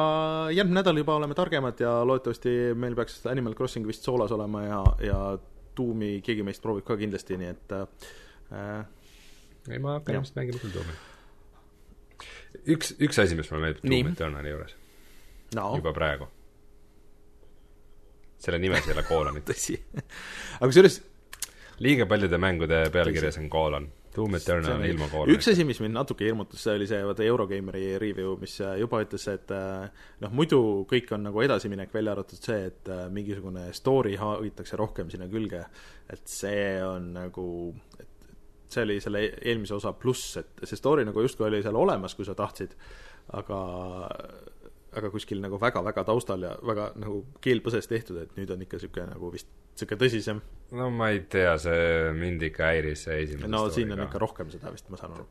järgmine 0.50 0.80
nädal 0.80 0.96
juba 0.96 1.14
oleme 1.14 1.34
targemad 1.34 1.80
ja 1.80 2.06
loodetavasti 2.06 2.74
meil 2.74 2.94
peaks 2.94 3.26
Animal 3.26 3.54
Crossing 3.54 3.86
vist 3.86 4.02
soolas 4.02 4.32
olema 4.32 4.62
ja, 4.62 4.84
ja 5.00 5.38
Doomi 5.76 6.20
keegi 6.22 6.42
meist 6.42 6.62
proovib 6.62 6.84
ka 6.84 6.96
kindlasti, 6.96 7.36
nii 7.36 7.48
et 7.48 7.72
äh, 7.72 8.84
ei, 9.70 9.78
ma 9.78 9.92
hakkan 9.92 10.14
ilmselt 10.14 10.36
mängima 10.36 10.58
küll 10.58 10.74
Doomi. 10.74 10.92
üks, 12.66 12.94
üks 12.98 13.22
asi, 13.22 13.36
mis 13.36 13.50
mulle 13.50 13.62
meeldib 13.62 13.90
Doom 13.90 14.12
Eternali 14.12 14.50
juures 14.50 14.76
no. 15.54 15.76
juba 15.76 15.92
praegu 15.92 16.26
selle 18.40 18.58
nimes 18.62 18.88
ei 18.88 18.96
ole 18.96 19.06
koolonit 19.06 19.46
tõsi. 19.50 19.78
aga 19.94 20.68
kusjuures 20.68 21.00
liiga 21.80 22.06
paljude 22.06 22.38
mängude 22.38 22.84
pealkirjas 22.92 23.40
on 23.40 23.48
koolon. 23.50 23.88
Doom 24.10 24.34
Eternal 24.34 24.72
on 24.74 24.84
ilma 24.84 25.06
koolonita. 25.06 25.38
üks 25.38 25.48
asi, 25.52 25.64
mis 25.64 25.78
mind 25.80 25.94
natuke 25.94 26.26
hirmutas, 26.26 26.64
see 26.64 26.74
oli 26.74 26.86
see 26.90 26.98
vaata 27.06 27.22
Eurogeimeri 27.22 27.84
review, 28.02 28.34
mis 28.40 28.56
äh, 28.64 28.74
juba 28.82 28.98
ütles, 29.04 29.26
et 29.30 29.52
äh, 29.54 30.06
noh, 30.24 30.32
muidu 30.34 30.58
kõik 30.90 31.12
on 31.14 31.28
nagu 31.28 31.44
edasiminek, 31.44 31.92
välja 31.94 32.16
arvatud 32.16 32.42
see, 32.42 32.64
et 32.72 32.90
äh, 32.90 33.04
mingisugune 33.14 33.68
story 33.76 34.16
haagitakse 34.18 34.80
rohkem 34.80 35.12
sinna 35.14 35.30
külge. 35.30 35.62
et 36.10 36.26
see 36.26 36.82
on 36.82 37.12
nagu, 37.14 37.46
et 38.02 38.34
see 38.74 38.82
oli 38.82 38.98
selle 39.00 39.22
eelmise 39.38 39.78
osa 39.78 39.94
pluss, 39.94 40.40
et 40.42 40.66
see 40.66 40.78
story 40.78 41.06
nagu 41.06 41.22
justkui 41.22 41.46
oli 41.46 41.62
seal 41.62 41.78
olemas, 41.78 42.18
kui 42.18 42.26
sa 42.26 42.34
tahtsid, 42.34 42.74
aga 43.38 43.60
aga 44.98 45.10
kuskil 45.12 45.40
nagu 45.42 45.58
väga-väga 45.62 46.04
taustal 46.08 46.42
ja 46.42 46.54
väga 46.66 46.90
nagu 46.98 47.22
keel 47.44 47.62
põses 47.64 47.86
tehtud, 47.90 48.18
et 48.22 48.32
nüüd 48.38 48.50
on 48.50 48.64
ikka 48.64 48.78
niisugune 48.78 49.06
nagu 49.12 49.30
vist 49.34 49.50
niisugune 49.74 50.00
tõsisem. 50.02 50.40
no 50.78 50.88
ma 50.94 51.10
ei 51.14 51.22
tea, 51.30 51.52
see 51.62 51.84
mind 52.16 52.42
ikka 52.50 52.70
häiris, 52.72 53.04
see 53.06 53.20
esimene 53.26 53.52
no 53.52 53.66
siin 53.70 53.92
on 53.94 54.02
ka. 54.02 54.08
ikka 54.10 54.22
rohkem 54.24 54.50
seda 54.50 54.72
vist, 54.74 54.90
ma 54.90 54.98
saan 55.00 55.14
aru. 55.18 55.28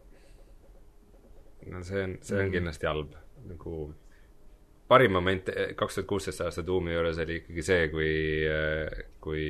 no 1.74 1.84
see 1.84 2.06
on, 2.06 2.16
see 2.22 2.38
on 2.40 2.46
mm. 2.46 2.56
kindlasti 2.56 2.90
halb, 2.90 3.20
nagu 3.50 3.76
parim 4.90 5.14
moment 5.20 5.52
eh, 5.54 5.76
kaks 5.78 6.00
tuhat 6.00 6.10
kuusteist 6.10 6.44
aasta 6.46 6.66
Doomi 6.66 6.96
juures 6.96 7.20
oli 7.26 7.42
ikkagi 7.44 7.66
see, 7.66 7.86
kui, 7.94 8.12
eh, 8.48 9.06
kui 9.22 9.46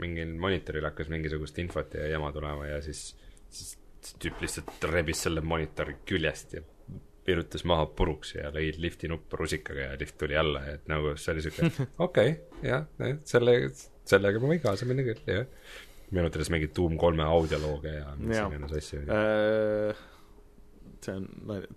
mingil 0.00 0.34
monitoril 0.40 0.88
hakkas 0.88 1.10
mingisugust 1.12 1.58
infot 1.62 1.94
ja 2.00 2.08
jama 2.10 2.32
tulema 2.34 2.66
ja 2.72 2.80
siis, 2.82 3.12
siis 3.52 3.76
tüüp 4.20 4.40
lihtsalt 4.42 4.88
rebis 4.90 5.22
selle 5.26 5.44
monitori 5.44 6.00
küljest 6.08 6.56
ja 6.56 6.64
virutas 7.26 7.64
maha 7.68 7.86
puruks 7.96 8.34
ja 8.36 8.50
lõi 8.54 8.68
lifti 8.80 9.08
nuppu 9.10 9.38
rusikaga 9.40 9.90
ja 9.90 9.98
lift 10.00 10.16
tuli 10.20 10.36
alla, 10.38 10.64
et 10.74 10.88
nagu 10.90 11.14
see 11.20 11.32
oli 11.34 11.44
siuke, 11.44 11.70
okei 12.06 12.34
okay,, 12.34 12.68
jah, 12.68 12.86
selle, 13.28 13.56
sellega 14.08 14.42
ma 14.42 14.52
võin 14.52 14.62
kaasa 14.64 14.88
minna 14.88 15.06
küll, 15.06 15.22
jah. 15.28 15.48
meenutades 16.14 16.52
mingeid 16.52 16.74
Doom 16.76 16.98
kolme 17.00 17.26
audiolooge 17.26 17.96
ja 17.96 18.12
mis 18.20 18.38
iganes 18.38 18.76
asju 18.80 19.02
äh,. 19.08 20.04
see 21.04 21.16
on, 21.16 21.28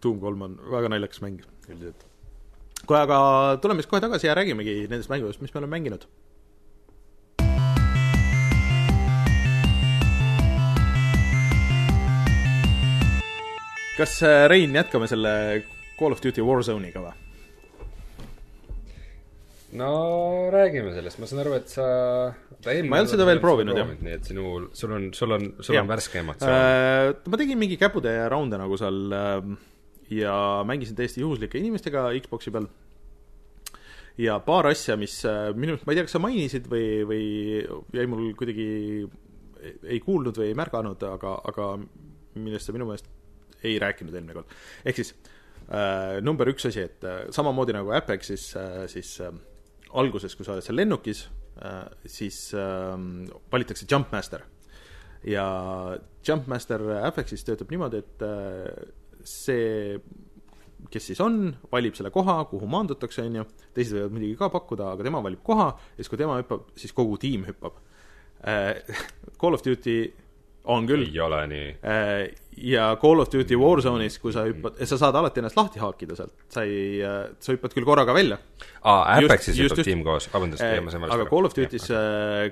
Doom 0.03 0.21
kolm 0.23 0.47
on 0.49 0.59
väga 0.75 0.93
naljakas 0.93 1.23
mäng 1.23 1.43
üldiselt. 1.67 2.07
kuule, 2.83 3.03
aga 3.03 3.19
tuleme 3.63 3.83
siis 3.83 3.91
kohe 3.91 4.03
tagasi 4.03 4.29
ja 4.29 4.37
räägimegi 4.37 4.79
nendest 4.85 5.11
mängudest, 5.13 5.43
mis 5.43 5.55
me 5.55 5.63
oleme 5.63 5.77
mänginud 5.77 6.07
kas 13.97 14.19
äh, 14.25 14.45
Rein, 14.49 14.75
jätkame 14.77 15.09
selle 15.09 15.31
Call 15.97 16.13
of 16.13 16.21
Duty 16.21 16.43
Warzone'iga 16.45 17.01
või? 17.01 17.15
no 19.77 19.87
räägime 20.53 20.93
sellest, 20.95 21.19
ma 21.19 21.27
saan 21.27 21.41
aru, 21.43 21.55
et 21.57 21.71
sa 21.71 21.85
ma 22.63 22.73
ei 22.73 22.83
olnud 22.85 23.11
seda 23.11 23.25
veel 23.27 23.41
proovinud, 23.43 23.77
jah. 23.77 23.89
nii 23.99 24.13
et 24.15 24.29
sinu, 24.29 24.51
sul 24.77 24.93
on, 24.95 25.09
sul 25.17 25.35
on, 25.35 25.47
sul 25.59 25.75
ja. 25.75 25.83
on 25.83 25.89
värske 25.89 26.21
emotsioon 26.21 26.53
äh,. 26.55 27.09
ma 27.27 27.39
tegin 27.41 27.59
mingi 27.59 27.79
käputäie 27.79 28.29
raunde 28.31 28.59
nagu 28.61 28.79
seal 28.79 29.17
äh, 29.17 29.49
ja 30.13 30.37
mängisin 30.67 30.95
täiesti 30.97 31.23
juhuslike 31.25 31.59
inimestega 31.59 32.07
Xbox'i 32.23 32.53
peal. 32.55 32.69
ja 34.21 34.39
paar 34.45 34.71
asja, 34.71 34.95
mis 34.99 35.19
äh, 35.27 35.49
minu, 35.57 35.75
ma 35.83 35.93
ei 35.93 35.99
tea, 35.99 36.07
kas 36.07 36.15
sa 36.15 36.23
mainisid 36.23 36.71
või, 36.71 36.87
või 37.09 37.27
jäi 37.97 38.07
mul 38.07 38.31
kuidagi 38.39 38.69
ei 39.83 39.99
kuulnud 39.99 40.37
või 40.37 40.53
ei 40.53 40.57
märganud, 40.57 41.03
aga, 41.11 41.37
aga 41.49 41.73
millest 42.37 42.69
sa 42.69 42.75
minu 42.75 42.87
meelest 42.87 43.09
ei 43.63 43.77
rääkinud 43.81 44.15
eelmine 44.15 44.37
kord. 44.37 44.57
ehk 44.85 44.99
siis 45.01 45.13
äh, 45.69 46.19
number 46.21 46.49
üks 46.51 46.67
asi, 46.69 46.85
et 46.87 47.07
äh, 47.07 47.25
samamoodi 47.33 47.75
nagu 47.77 47.93
Apexis 47.95 48.49
äh,, 48.59 48.85
siis 48.91 49.17
äh, 49.21 49.33
alguses, 49.93 50.35
kui 50.35 50.45
sa 50.45 50.55
oled 50.55 50.65
seal 50.65 50.79
lennukis 50.79 51.25
äh,, 51.61 51.87
siis 52.05 52.53
äh, 52.53 52.93
valitakse 53.51 53.87
Jumpmaster. 53.89 54.45
ja 55.23 55.47
Jumpmaster 56.27 56.83
Apexis 57.03 57.43
töötab 57.47 57.71
niimoodi, 57.73 58.03
et 58.03 58.25
äh, 58.25 58.87
see 59.23 59.99
kes 60.91 61.09
siis 61.09 61.19
on, 61.23 61.49
valib 61.71 61.95
selle 61.97 62.11
koha, 62.13 62.37
kuhu 62.51 62.67
maandutakse, 62.69 63.25
on 63.25 63.39
ju, 63.39 63.45
teised 63.75 63.97
võivad 63.97 64.13
muidugi 64.15 64.37
ka 64.39 64.49
pakkuda, 64.53 64.91
aga 64.93 65.07
tema 65.07 65.21
valib 65.25 65.41
koha 65.45 65.71
ja 65.73 65.97
siis, 65.97 66.11
kui 66.11 66.19
tema 66.21 66.37
hüppab, 66.39 66.69
siis 66.79 66.93
kogu 66.95 67.17
tiim 67.21 67.47
hüppab 67.49 67.79
äh,. 68.45 68.77
Call 69.41 69.57
of 69.57 69.65
Duty 69.65 69.97
on 70.73 70.87
küll. 70.89 71.07
ei 71.07 71.19
ole 71.23 71.41
nii 71.51 71.67
äh,. 71.81 72.15
ja 72.57 72.89
Call 73.01 73.21
of 73.21 73.29
Duty 73.33 73.57
Warzone'is, 73.59 74.17
kui 74.21 74.33
sa 74.33 74.47
hüppad, 74.47 74.79
sa 74.89 74.97
saad 74.99 75.17
alati 75.19 75.43
ennast 75.43 75.59
lahti 75.59 75.81
haakida 75.81 76.17
sealt, 76.17 76.33
sa 76.53 76.63
ei, 76.65 76.97
äh, 77.05 77.19
sa 77.39 77.53
hüppad 77.55 77.75
küll 77.75 77.87
korraga 77.87 78.15
välja. 78.17 78.39
aa, 78.81 79.17
Apexis 79.17 79.59
hüppab 79.61 79.83
tiim 79.85 80.03
koos, 80.07 80.29
vabandust 80.33 80.65
äh,, 80.65 80.79
ma 80.81 80.93
sain 80.93 81.03
valesti 81.03 81.19
aga 81.19 81.29
Call 81.31 81.49
of 81.49 81.55
Duty's 81.57 81.87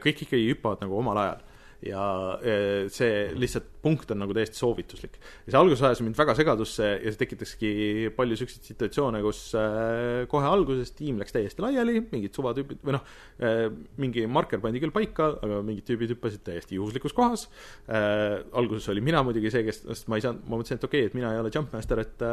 kõik 0.05 0.26
ikkagi 0.28 0.49
hüppavad 0.53 0.86
nagu 0.86 1.01
omal 1.01 1.22
ajal. 1.26 1.43
Ja 1.84 2.04
eh, 2.40 2.86
see 2.94 3.32
lihtsalt 3.36 3.68
punkt 3.84 4.10
on 4.14 4.22
nagu 4.24 4.34
täiesti 4.36 4.58
soovituslik. 4.58 5.18
ja 5.46 5.54
see 5.54 5.60
alguses 5.60 5.84
ajas 5.86 6.02
mind 6.06 6.18
väga 6.18 6.36
segadusse 6.38 6.88
ja 7.04 7.12
see 7.12 7.20
tekitaski 7.20 7.72
palju 8.16 8.36
niisuguseid 8.36 8.70
situatsioone, 8.72 9.22
kus 9.26 9.42
eh, 9.60 10.24
kohe 10.32 10.48
alguses 10.50 10.94
tiim 10.98 11.20
läks 11.22 11.36
täiesti 11.36 11.66
laiali, 11.66 12.00
mingid 12.12 12.38
suvatüübid 12.38 12.82
või 12.86 12.98
noh, 12.98 13.06
eh, 13.40 13.68
mingi 14.02 14.26
marker 14.32 14.64
pandi 14.64 14.82
küll 14.84 14.96
paika, 14.96 15.34
aga 15.46 15.62
mingid 15.66 15.88
tüübid 15.90 16.16
hüppasid 16.16 16.46
täiesti 16.48 16.80
juhuslikus 16.80 17.16
kohas. 17.16 17.48
alguses 17.88 18.88
olin 18.90 19.06
mina 19.06 19.22
muidugi 19.26 19.52
see, 19.54 19.66
kes, 19.68 19.84
sest 19.86 20.10
ma 20.12 20.18
ei 20.20 20.26
saanud, 20.26 20.48
ma 20.48 20.58
mõtlesin, 20.58 20.80
et 20.80 20.88
okei 20.88 21.06
okay,, 21.06 21.12
et 21.12 21.18
mina 21.18 21.34
ei 21.34 21.42
ole 21.42 21.52
jumpmaster, 21.54 22.02
et 22.02 22.26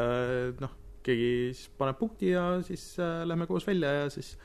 noh, 0.62 0.72
keegi 1.02 1.30
siis 1.56 1.70
paneb 1.78 1.98
punkti 1.98 2.30
ja 2.32 2.44
siis 2.66 2.94
lähme 2.98 3.48
koos 3.50 3.66
välja 3.66 3.90
ja 4.02 4.10
siis 4.12 4.36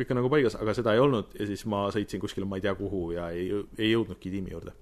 kõik 0.00 0.14
on 0.14 0.20
nagu 0.20 0.32
paigas, 0.32 0.56
aga 0.60 0.74
seda 0.76 0.94
ei 0.96 1.02
olnud 1.02 1.36
ja 1.38 1.46
siis 1.50 1.62
ma 1.70 1.84
sõitsin 1.94 2.22
kuskile 2.22 2.48
ma 2.48 2.58
ei 2.58 2.64
tea 2.64 2.74
kuhu 2.78 3.04
ja 3.16 3.28
ei, 3.36 3.46
ei 3.78 3.92
jõudnudki 3.92 4.32
tiimi 4.32 4.54
juurde. 4.54 4.74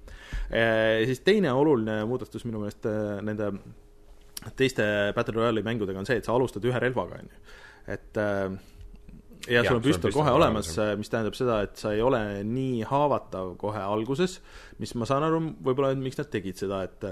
siis 1.11 1.21
teine 1.27 1.53
oluline 1.53 2.01
muudatus 2.09 2.47
minu 2.49 2.62
meelest 2.62 2.89
nende 3.27 3.53
teiste 4.59 4.87
Battle 5.16 5.41
Royale'i 5.41 5.66
mängudega 5.66 6.01
on 6.01 6.09
see, 6.09 6.21
et 6.21 6.27
sa 6.27 6.35
alustad 6.37 6.64
ühe 6.64 6.83
relvaga, 6.83 7.19
on 7.19 7.31
ju. 7.31 7.47
et 7.95 8.21
ja, 9.49 9.61
ja 9.61 9.64
sul 9.66 9.79
on 9.79 9.85
püstol 9.85 10.14
kohe 10.14 10.35
olemas, 10.35 10.71
mis 10.99 11.11
tähendab 11.12 11.37
seda, 11.39 11.61
et 11.66 11.81
sa 11.81 11.93
ei 11.97 12.03
ole 12.05 12.21
nii 12.47 12.85
haavatav 12.89 13.55
kohe 13.61 13.83
alguses, 13.83 14.39
mis 14.83 14.95
ma 14.99 15.09
saan 15.09 15.27
aru, 15.27 15.43
võib-olla, 15.64 15.95
miks 15.99 16.21
nad 16.21 16.31
tegid 16.33 16.61
seda, 16.61 16.85
et 16.89 17.09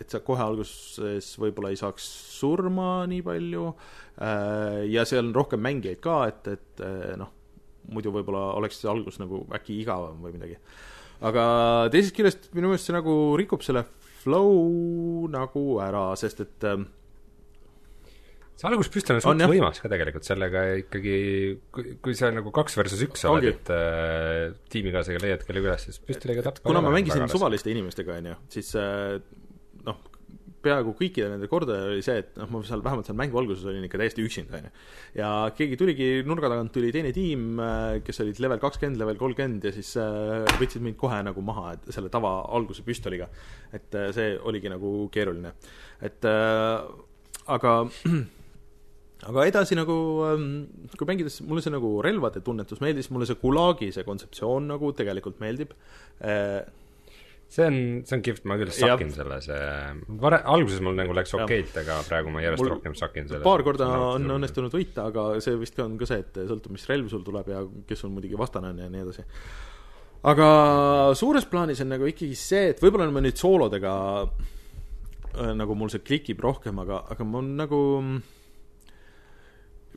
et 0.00 0.12
sa 0.12 0.20
kohe 0.24 0.42
alguses 0.42 1.28
võib-olla 1.40 1.72
ei 1.72 1.78
saaks 1.80 2.06
surma 2.36 2.90
nii 3.10 3.22
palju 3.26 3.68
äh, 3.70 4.82
ja 4.92 5.06
seal 5.08 5.28
on 5.28 5.34
rohkem 5.36 5.62
mängijaid 5.64 6.02
ka, 6.04 6.18
et, 6.30 6.50
et 6.56 6.84
äh, 6.84 7.14
noh, 7.20 7.32
muidu 7.92 8.12
võib-olla 8.14 8.50
oleks 8.58 8.80
see 8.82 8.90
algus 8.90 9.20
nagu 9.22 9.44
äkki 9.56 9.80
igavam 9.82 10.18
või 10.24 10.36
midagi. 10.36 10.58
aga 11.26 11.46
teisest 11.94 12.16
küljest 12.16 12.50
minu 12.56 12.72
meelest 12.72 12.90
see 12.90 12.96
nagu 12.96 13.16
rikub 13.38 13.64
selle 13.66 13.86
flow 14.22 15.28
nagu 15.32 15.66
ära, 15.84 16.08
sest 16.18 16.42
et 16.42 16.66
äh, 16.66 16.82
see 18.56 18.68
alguspüstol 18.70 19.18
on 19.18 19.22
suhteliselt 19.22 19.52
võimas 19.52 19.80
ka 19.82 19.90
tegelikult, 19.92 20.26
sellega 20.26 20.62
ikkagi, 20.80 21.16
kui, 21.74 21.96
kui 22.02 22.16
sa 22.16 22.30
nagu 22.34 22.52
kaks 22.54 22.78
versus 22.80 23.02
üks 23.04 23.26
oled, 23.28 23.50
et 23.52 23.72
äh, 23.74 24.54
tiimikaaslasega 24.72 25.22
leiad 25.22 25.44
kelle 25.46 25.62
üles, 25.64 25.88
siis 25.88 26.00
püstoliga 26.00 26.44
tappa 26.46 26.64
kuna 26.64 26.82
ma 26.84 26.94
mängisin 26.94 27.28
suvaliste 27.30 27.72
inimestega, 27.74 28.16
on 28.16 28.30
ju, 28.32 28.38
siis 28.56 28.72
äh, 28.80 29.18
peaaegu 30.66 30.92
kõikide 30.98 31.30
nende 31.32 31.48
kordaja 31.50 31.88
oli 31.90 32.04
see, 32.04 32.20
et 32.22 32.36
noh, 32.40 32.48
ma 32.52 32.62
seal 32.66 32.82
vähemalt 32.84 33.08
seal 33.08 33.18
mängu 33.18 33.40
alguses 33.40 33.64
olin 33.68 33.86
ikka 33.86 34.00
täiesti 34.00 34.24
üksinda, 34.26 34.58
on 34.58 34.68
ju. 34.68 34.72
ja 35.20 35.30
keegi 35.56 35.78
tuligi, 35.80 36.08
nurga 36.26 36.50
tagant 36.52 36.72
tuli 36.74 36.92
teine 36.94 37.12
tiim, 37.16 37.48
äh, 37.62 37.98
kes 38.06 38.22
olid 38.24 38.40
level 38.42 38.62
kakskümmend, 38.62 39.00
level 39.00 39.18
kolmkümmend 39.20 39.66
ja 39.68 39.74
siis 39.74 39.94
äh, 40.02 40.46
võtsid 40.60 40.84
mind 40.84 40.98
kohe 41.00 41.18
nagu 41.26 41.44
maha, 41.46 41.74
et 41.76 41.90
selle 41.94 42.12
tava 42.12 42.38
alguse 42.56 42.84
püstoliga. 42.86 43.28
et 43.76 43.94
äh, 43.94 44.08
see 44.16 44.36
oligi 44.38 44.72
nagu 44.72 44.94
keeruline. 45.14 45.54
et 46.04 46.26
aga 46.26 47.74
aga 49.30 49.44
edasi 49.48 49.78
nagu, 49.78 49.98
ähm, 50.28 50.48
kui 50.98 51.08
mängides, 51.08 51.40
mulle 51.46 51.62
see 51.64 51.72
nagu 51.74 51.96
relvade 52.04 52.42
tunnetus 52.44 52.82
meeldis, 52.84 53.10
mulle 53.10 53.28
see 53.28 53.38
Gulagi 53.40 53.92
see 53.94 54.04
kontseptsioon 54.06 54.68
nagu 54.74 54.92
tegelikult 54.96 55.40
meeldib 55.42 55.72
see 57.48 57.66
on, 57.66 57.76
see 58.06 58.16
on 58.16 58.22
kihvt, 58.26 58.46
ma 58.48 58.56
küll 58.60 58.72
sakin 58.74 59.12
selle, 59.14 59.38
see, 59.44 59.60
vare-, 60.22 60.42
alguses 60.52 60.82
mul 60.84 60.96
nagu 60.98 61.14
läks 61.16 61.34
okeilt, 61.38 61.76
aga 61.82 62.00
praegu 62.08 62.32
ma 62.34 62.42
järjest 62.42 62.62
mul 62.62 62.72
rohkem 62.74 62.96
sakin 62.98 63.30
selle. 63.30 63.44
paar 63.46 63.62
korda 63.66 63.88
on 64.10 64.26
õnnestunud 64.38 64.74
võita, 64.74 65.06
aga 65.12 65.28
see 65.44 65.56
vist 65.60 65.78
on 65.82 65.94
ka 66.00 66.08
see, 66.10 66.24
et 66.24 66.42
sõltub, 66.50 66.74
mis 66.74 66.86
relv 66.90 67.10
sul 67.12 67.24
tuleb 67.26 67.52
ja 67.54 67.62
kes 67.88 68.02
sul 68.02 68.12
muidugi 68.14 68.38
vastane 68.38 68.74
on 68.74 68.82
ja 68.82 68.90
nii 68.92 69.04
edasi. 69.06 69.26
aga 70.32 70.48
suures 71.18 71.46
plaanis 71.50 71.82
on 71.84 71.92
nagu 71.94 72.10
ikkagi 72.10 72.38
see, 72.38 72.72
et 72.74 72.82
võib-olla 72.82 73.08
ma 73.14 73.22
nüüd 73.24 73.38
soolodega 73.38 73.94
äh, 74.26 75.52
nagu 75.54 75.78
mul 75.78 75.92
see 75.92 76.02
klikib 76.02 76.42
rohkem, 76.44 76.82
aga, 76.82 77.04
aga 77.14 77.28
mul 77.28 77.54
nagu 77.62 77.80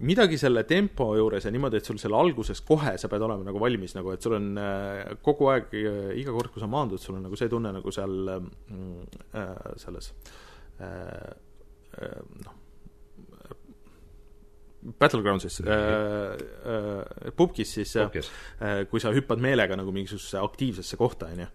midagi 0.05 0.37
selle 0.39 0.63
tempo 0.67 1.09
juures 1.17 1.45
ja 1.45 1.51
niimoodi, 1.51 1.79
et 1.79 1.89
sul 1.89 1.99
seal 2.01 2.15
alguses 2.15 2.61
kohe 2.67 2.95
sa 2.99 3.09
pead 3.11 3.25
olema 3.25 3.47
nagu 3.47 3.59
valmis 3.61 3.95
nagu, 3.97 4.13
et 4.15 4.23
sul 4.23 4.37
on 4.37 4.53
äh, 4.61 5.17
kogu 5.25 5.49
aeg, 5.53 5.73
äh, 5.75 6.13
iga 6.21 6.35
kord, 6.35 6.53
kui 6.53 6.63
sa 6.63 6.69
maandud, 6.71 7.01
sul 7.03 7.17
on 7.19 7.27
nagu 7.27 7.39
see 7.39 7.51
tunne 7.51 7.73
nagu 7.75 7.93
seal 7.95 8.33
mm, 8.39 9.19
äh, 9.35 9.75
selles 9.83 10.13
äh, 10.79 11.35
äh, 11.99 12.23
noh, 12.45 12.59
Battlegroundsis 14.99 15.59
äh, 15.59 15.73
äh, 16.33 17.31
pubgis 17.35 17.73
siis 17.73 17.95
äh, 17.99 18.85
kui 18.87 19.01
sa 19.03 19.11
hüppad 19.11 19.41
meelega 19.43 19.75
nagu 19.75 19.91
mingisugusesse 19.91 20.39
aktiivsesse 20.39 20.97
kohta, 20.97 21.27
on 21.33 21.43
ju. 21.43 21.47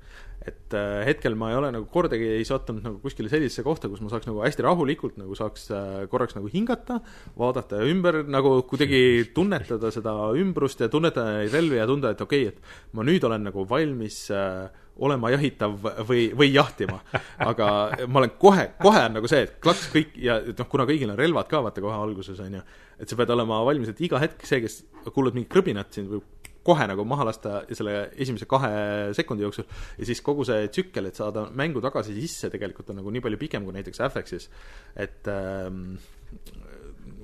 Et 0.45 0.77
äh, 0.77 1.03
hetkel 1.09 1.37
ma 1.39 1.51
ei 1.53 1.57
ole 1.59 1.71
nagu 1.73 1.89
kordagi 1.93 2.27
ei 2.37 2.45
sattunud 2.45 2.85
nagu 2.85 3.01
kuskile 3.03 3.31
sellisesse 3.33 3.65
kohta, 3.65 3.89
kus 3.89 4.03
ma 4.05 4.13
saaks 4.13 4.29
nagu 4.29 4.43
hästi 4.45 4.67
rahulikult 4.67 5.17
nagu 5.21 5.37
saaks 5.39 5.67
äh, 5.73 6.05
korraks 6.13 6.37
nagu 6.37 6.51
hingata, 6.53 7.01
vaadata 7.41 7.81
ümber 7.89 8.21
nagu 8.29 8.57
kuidagi 8.69 9.31
tunnetada 9.37 9.93
seda 9.95 10.15
ümbrust 10.37 10.85
ja 10.85 10.91
tunnetada 10.93 11.39
neid 11.41 11.55
relvi 11.55 11.81
ja 11.81 11.89
tunda, 11.89 12.13
et 12.13 12.25
okei 12.25 12.49
okay,, 12.49 12.55
et 12.55 12.97
ma 12.97 13.07
nüüd 13.07 13.25
olen 13.25 13.49
nagu 13.49 13.65
valmis 13.71 14.27
äh, 14.35 14.67
olema 15.03 15.31
jahitav 15.33 15.75
või, 16.07 16.29
või 16.37 16.51
jahtima. 16.55 17.01
aga 17.43 17.69
ma 18.07 18.21
olen 18.23 18.37
kohe, 18.39 18.69
kohe 18.83 19.07
on 19.09 19.17
nagu 19.19 19.31
see, 19.31 19.47
et 19.49 19.57
klaks 19.65 19.89
kõik 19.95 20.15
ja 20.21 20.39
et 20.45 20.61
noh, 20.61 20.69
kuna 20.71 20.87
kõigil 20.89 21.11
on 21.11 21.19
relvad 21.19 21.49
ka 21.51 21.65
vaata 21.65 21.83
kohe 21.85 21.97
alguses, 21.97 22.39
on 22.45 22.61
ju, 22.61 22.63
et 23.01 23.11
sa 23.11 23.19
pead 23.19 23.33
olema 23.35 23.65
valmis, 23.67 23.91
et 23.91 24.05
iga 24.07 24.21
hetk 24.23 24.45
see, 24.47 24.63
kes 24.65 24.83
kuuleb 25.09 25.35
mingit 25.35 25.51
krõbinat, 25.57 25.91
sind 25.97 26.13
võib 26.13 26.29
kohe 26.65 26.87
nagu 26.89 27.05
maha 27.09 27.29
lasta 27.29 27.63
selle 27.73 28.11
esimese 28.17 28.49
kahe 28.51 29.13
sekundi 29.17 29.45
jooksul 29.45 29.67
ja 29.99 30.09
siis 30.09 30.23
kogu 30.25 30.47
see 30.49 30.69
tsükkel, 30.73 31.11
et 31.11 31.21
saada 31.21 31.47
mängu 31.53 31.83
tagasi 31.85 32.17
sisse, 32.17 32.51
tegelikult 32.53 32.91
on 32.91 33.03
nagu 33.03 33.13
nii 33.15 33.25
palju 33.25 33.41
pikem 33.41 33.67
kui 33.67 33.77
näiteks 33.77 34.01
FX-is. 34.09 34.49
et 34.97 35.29
ähm, 35.29 35.99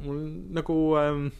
mul 0.04 0.20
nagu 0.56 0.76
ähm, 1.00 1.30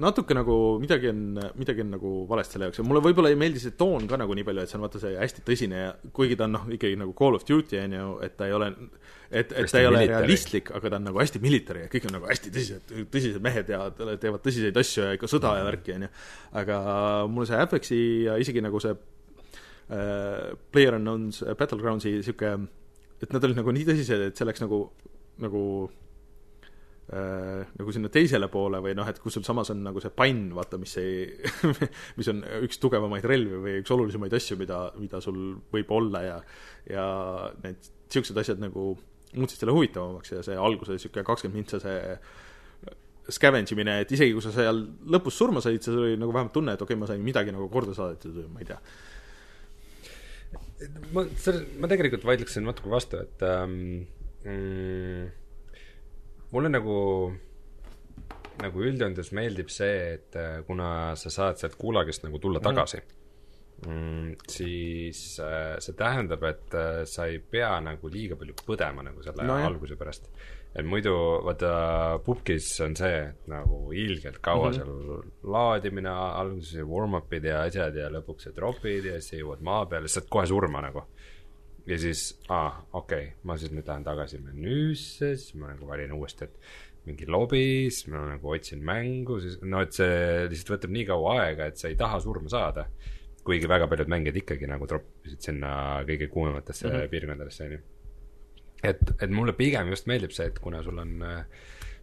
natuke 0.00 0.34
nagu 0.36 0.54
midagi 0.80 1.08
on, 1.10 1.20
midagi 1.56 1.82
on 1.84 1.90
nagu 1.96 2.12
valesti 2.28 2.56
selle 2.56 2.68
jaoks 2.68 2.80
ja 2.80 2.84
mulle 2.86 3.02
võib-olla 3.04 3.30
ei 3.32 3.38
meeldi 3.40 3.62
see 3.62 3.74
toon 3.78 4.06
ka 4.10 4.18
nagu 4.20 4.36
nii 4.36 4.44
palju, 4.46 4.64
et 4.64 4.72
see 4.72 4.78
on 4.78 4.84
vaata 4.84 5.00
see 5.02 5.16
hästi 5.16 5.44
tõsine 5.46 5.82
ja 5.82 5.90
kuigi 6.16 6.38
ta 6.38 6.46
on 6.48 6.54
noh, 6.56 6.66
ikkagi 6.76 6.98
nagu 7.00 7.14
Call 7.16 7.38
of 7.38 7.46
Duty 7.48 7.80
on 7.80 7.96
ju, 7.96 8.06
et 8.26 8.36
ta 8.38 8.48
ei 8.48 8.56
ole, 8.56 8.70
et, 9.30 9.50
et 9.52 9.72
ta 9.72 9.80
ei 9.80 9.88
ole 9.88 10.02
military. 10.02 10.14
realistlik, 10.26 10.72
aga 10.76 10.92
ta 10.92 11.00
on 11.00 11.08
nagu 11.08 11.22
hästi 11.22 11.42
military 11.44 11.84
ja 11.86 11.90
kõik 11.92 12.08
on 12.10 12.16
nagu 12.18 12.30
hästi 12.30 12.54
tõsised, 12.54 12.94
tõsised 13.14 13.44
mehed 13.48 13.74
ja 13.74 13.82
teevad 13.96 14.44
tõsiseid 14.44 14.80
asju 14.84 15.08
ja 15.08 15.18
ikka 15.18 15.30
sõda 15.32 15.56
ja 15.60 15.66
värki, 15.68 15.96
on 15.96 16.08
ju. 16.08 16.14
aga 16.62 16.80
mulle 17.32 17.50
see 17.50 17.60
Apexi 17.66 18.00
ja 18.28 18.38
isegi 18.42 18.64
nagu 18.64 18.82
see 18.84 18.96
äh, 18.96 20.56
PlayerUnknown's 20.72 21.44
Battlegroundsi 21.56 22.18
niisugune, 22.18 22.68
et 23.22 23.32
nad 23.32 23.48
olid 23.48 23.62
nagu 23.62 23.72
nii 23.72 23.88
tõsised, 23.88 24.28
et 24.28 24.36
see 24.36 24.48
läks 24.48 24.64
nagu, 24.64 24.84
nagu 25.40 25.62
nagu 27.06 27.92
sinna 27.94 28.08
teisele 28.10 28.48
poole 28.50 28.80
või 28.82 28.96
noh, 28.98 29.06
et 29.06 29.20
kus 29.22 29.36
sul 29.36 29.44
samas 29.46 29.70
on 29.70 29.84
nagu 29.86 30.00
see 30.02 30.10
pann, 30.10 30.48
vaata, 30.56 30.78
mis 30.82 30.96
ei 30.98 31.28
mis 32.18 32.30
on 32.32 32.40
üks 32.66 32.80
tugevamaid 32.82 33.28
relvi 33.30 33.60
või 33.62 33.76
üks 33.82 33.92
olulisemaid 33.94 34.34
asju, 34.34 34.58
mida, 34.58 34.80
mida 34.98 35.20
sul 35.22 35.38
võib 35.74 35.92
olla 35.94 36.24
ja 36.24 36.40
ja 36.90 37.04
need 37.62 37.78
niisugused 38.08 38.42
asjad 38.42 38.62
nagu 38.62 38.96
muutsid 39.36 39.62
selle 39.62 39.74
huvitavamaks 39.76 40.34
ja 40.34 40.42
see 40.46 40.58
alguse 40.58 40.96
niisugune 40.96 41.26
kakskümmend 41.26 41.60
mintsa 41.60 41.82
see 41.82 42.18
scavenge 43.32 43.74
imine, 43.74 44.00
et 44.02 44.12
isegi 44.14 44.34
kui 44.34 44.44
sa 44.44 44.52
seal 44.54 44.82
lõpus 45.10 45.38
surma 45.38 45.62
said, 45.62 45.80
siis 45.82 45.96
oli 45.98 46.18
nagu 46.18 46.34
vähemalt 46.34 46.54
tunne, 46.54 46.76
et 46.76 46.82
okei 46.82 46.94
okay,, 46.94 47.00
ma 47.00 47.08
sain 47.10 47.22
midagi 47.22 47.54
nagu 47.54 47.66
korda 47.72 47.94
saadetud 47.96 48.36
või 48.38 48.50
ma 48.52 48.62
ei 48.62 48.68
tea. 48.68 48.78
ma, 51.14 51.24
selle, 51.42 51.64
ma 51.82 51.90
tegelikult 51.90 52.26
vaidleksin 52.28 52.66
natuke 52.66 52.92
vastu, 52.92 53.22
et 53.26 53.42
ähm, 53.46 54.06
mm, 54.46 55.26
mulle 56.52 56.70
nagu, 56.72 56.96
nagu 58.62 58.88
üldjoontes 58.88 59.32
meeldib 59.36 59.70
see, 59.72 60.16
et 60.16 60.38
äh, 60.40 60.58
kuna 60.66 60.88
sa 61.18 61.32
saad 61.32 61.60
sealt 61.60 61.78
kuulagist 61.80 62.26
nagu 62.26 62.40
tulla 62.42 62.62
mhm. 62.62 62.68
tagasi 62.68 63.00
mm., 63.02 63.16
mm, 63.92 64.36
siis 64.50 65.22
äh, 65.44 65.74
see 65.84 65.96
tähendab, 65.98 66.44
et 66.48 66.76
äh, 66.76 67.02
sa 67.08 67.26
ei 67.30 67.40
pea 67.40 67.74
nagu 67.84 68.12
liiga 68.12 68.38
palju 68.38 68.56
põdema 68.66 69.04
nagu 69.06 69.24
selle 69.24 69.48
no, 69.48 69.58
alguse 69.66 69.98
pärast. 70.00 70.30
et 70.76 70.84
muidu 70.84 71.12
vaata 71.44 71.72
pubgis 72.24 72.68
on 72.84 72.96
see, 72.98 73.20
et 73.30 73.46
nagu 73.50 73.92
ilgelt 73.92 74.42
kaua 74.44 74.70
mm 74.70 74.74
-hmm. 74.74 75.22
seal 75.22 75.52
laadimine, 75.52 76.10
alguses 76.10 76.84
warm-up'id 76.84 77.44
ja 77.48 77.62
asjad 77.62 77.96
ja 77.96 78.10
lõpuks 78.12 78.48
sa 78.48 78.56
drop'id 78.56 79.04
ja 79.12 79.20
siis 79.20 79.40
jõuad 79.40 79.64
maa 79.64 79.86
peale, 79.86 80.08
saad 80.08 80.28
kohe 80.28 80.46
surma 80.46 80.84
nagu 80.84 81.06
ja 81.86 81.98
siis, 81.98 82.28
aa, 82.48 82.70
okei 82.92 83.28
okay,, 83.28 83.32
ma 83.46 83.56
siis 83.60 83.72
nüüd 83.74 83.86
lähen 83.86 84.04
tagasi 84.06 84.40
menüüsse, 84.42 85.34
siis 85.38 85.54
ma 85.60 85.70
nagu 85.72 85.88
valin 85.88 86.14
uuesti, 86.16 86.48
et 86.48 87.06
mingi 87.06 87.28
lobi, 87.30 87.86
siis 87.90 88.08
ma 88.10 88.24
nagu 88.32 88.54
otsin 88.54 88.82
mängu, 88.86 89.38
siis 89.42 89.60
no 89.62 89.82
et 89.84 89.94
see 89.94 90.46
lihtsalt 90.50 90.74
võtab 90.74 90.96
nii 90.96 91.06
kaua 91.12 91.36
aega, 91.44 91.68
et 91.70 91.78
sa 91.78 91.90
ei 91.90 91.98
taha 91.98 92.18
surma 92.22 92.50
saada. 92.52 92.88
kuigi 93.46 93.68
väga 93.70 93.86
paljud 93.86 94.08
mängijad 94.10 94.40
ikkagi 94.40 94.66
nagu 94.66 94.88
troppisid 94.90 95.44
sinna 95.44 96.02
kõige 96.02 96.26
kuumematesse 96.26 96.88
mm 96.88 96.94
-hmm. 96.94 97.10
piirkondadesse, 97.10 97.64
on 97.64 97.72
ju. 97.72 97.78
et, 98.82 99.22
et 99.22 99.30
mulle 99.30 99.52
pigem 99.52 99.88
just 99.88 100.06
meeldib 100.06 100.32
see, 100.34 100.46
et 100.46 100.58
kuna 100.58 100.82
sul 100.82 100.98
on 100.98 101.22
äh, 101.22 101.44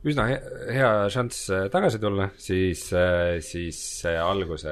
üsna 0.03 0.27
hea, 0.71 1.09
šanss 1.09 1.49
äh, 1.49 1.69
tagasi 1.71 1.99
tulla, 1.99 2.29
siis, 2.37 2.93
äh, 2.93 3.41
siis 3.41 3.79
see 4.01 4.15
alguse 4.17 4.71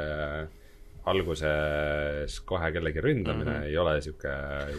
alguses 1.09 2.39
kohe 2.45 2.71
kellegi 2.75 3.01
ründamine 3.01 3.49
mm 3.49 3.61
-hmm. 3.61 3.69
ei 3.69 3.77
ole 3.77 3.93
niisugune 3.97 4.33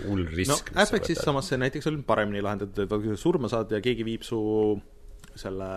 hull 0.06 0.26
risk. 0.36 0.70
no 0.74 0.82
Apexis 0.82 1.18
samas 1.18 1.48
see 1.48 1.58
näiteks 1.58 1.86
on 1.90 2.02
paremini 2.04 2.42
lahendatud, 2.42 2.84
et 2.84 2.88
kui 2.88 3.08
sa 3.08 3.16
surma 3.16 3.48
saad 3.48 3.72
ja 3.72 3.80
keegi 3.80 4.04
viib 4.04 4.22
su 4.22 4.38
selle 5.34 5.70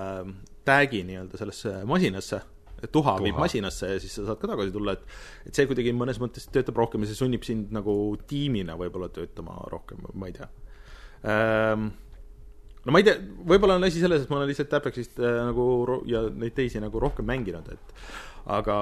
tag'i 0.66 1.02
nii-öelda 1.08 1.38
sellesse 1.38 1.86
masinasse, 1.86 2.42
tuha 2.92 3.16
viib 3.24 3.38
masinasse 3.40 3.90
ja 3.94 4.00
siis 4.00 4.16
sa 4.16 4.26
saad 4.26 4.40
ka 4.42 4.48
tagasi 4.52 4.72
tulla, 4.72 4.94
et 4.94 5.04
et 5.48 5.56
see 5.56 5.66
kuidagi 5.66 5.94
mõnes 5.94 6.20
mõttes 6.22 6.50
töötab 6.52 6.78
rohkem 6.78 7.02
ja 7.02 7.08
see 7.10 7.22
sunnib 7.22 7.44
sind 7.44 7.72
nagu 7.72 8.18
tiimina 8.28 8.78
võib-olla 8.78 9.10
töötama 9.10 9.58
rohkem, 9.72 10.04
ma 10.14 10.28
ei 10.28 10.34
tea 10.38 10.50
ähm, 11.24 11.90
no 12.86 12.94
ma 12.94 13.02
ei 13.02 13.08
tea, 13.08 13.18
võib-olla 13.18 13.80
on 13.80 13.88
asi 13.88 14.04
selles, 14.04 14.26
et 14.26 14.30
ma 14.30 14.38
olen 14.38 14.52
lihtsalt 14.52 14.74
Apexist 14.78 15.20
äh, 15.20 15.42
nagu 15.50 16.04
ja 16.06 16.28
neid 16.30 16.54
teisi 16.54 16.84
nagu 16.84 17.02
rohkem 17.02 17.26
mänginud, 17.26 17.72
et 17.74 17.96
aga 18.46 18.78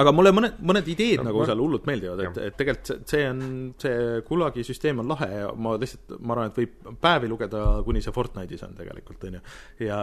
aga 0.00 0.12
mulle 0.14 0.32
mõned, 0.34 0.58
mõned 0.66 0.90
ideed 0.90 1.22
no, 1.22 1.28
nagu 1.28 1.42
ma... 1.42 1.46
seal 1.50 1.62
hullult 1.62 1.86
meeldivad, 1.88 2.24
et, 2.26 2.40
et 2.48 2.58
tegelikult 2.58 3.10
see, 3.10 3.22
on, 3.30 3.44
see 3.80 4.18
Gulagi 4.26 4.64
süsteem 4.66 5.02
on 5.02 5.12
lahe 5.12 5.30
ja 5.30 5.52
ma 5.54 5.76
lihtsalt, 5.80 6.16
ma 6.20 6.36
arvan, 6.36 6.52
et 6.52 6.60
võib 6.62 6.98
päevi 7.04 7.30
lugeda, 7.30 7.62
kuni 7.86 8.02
see 8.04 8.14
Fortnite'is 8.14 8.66
on 8.66 8.76
tegelikult, 8.78 9.24
on 9.30 9.38
ju. 9.38 9.46
ja 9.86 10.02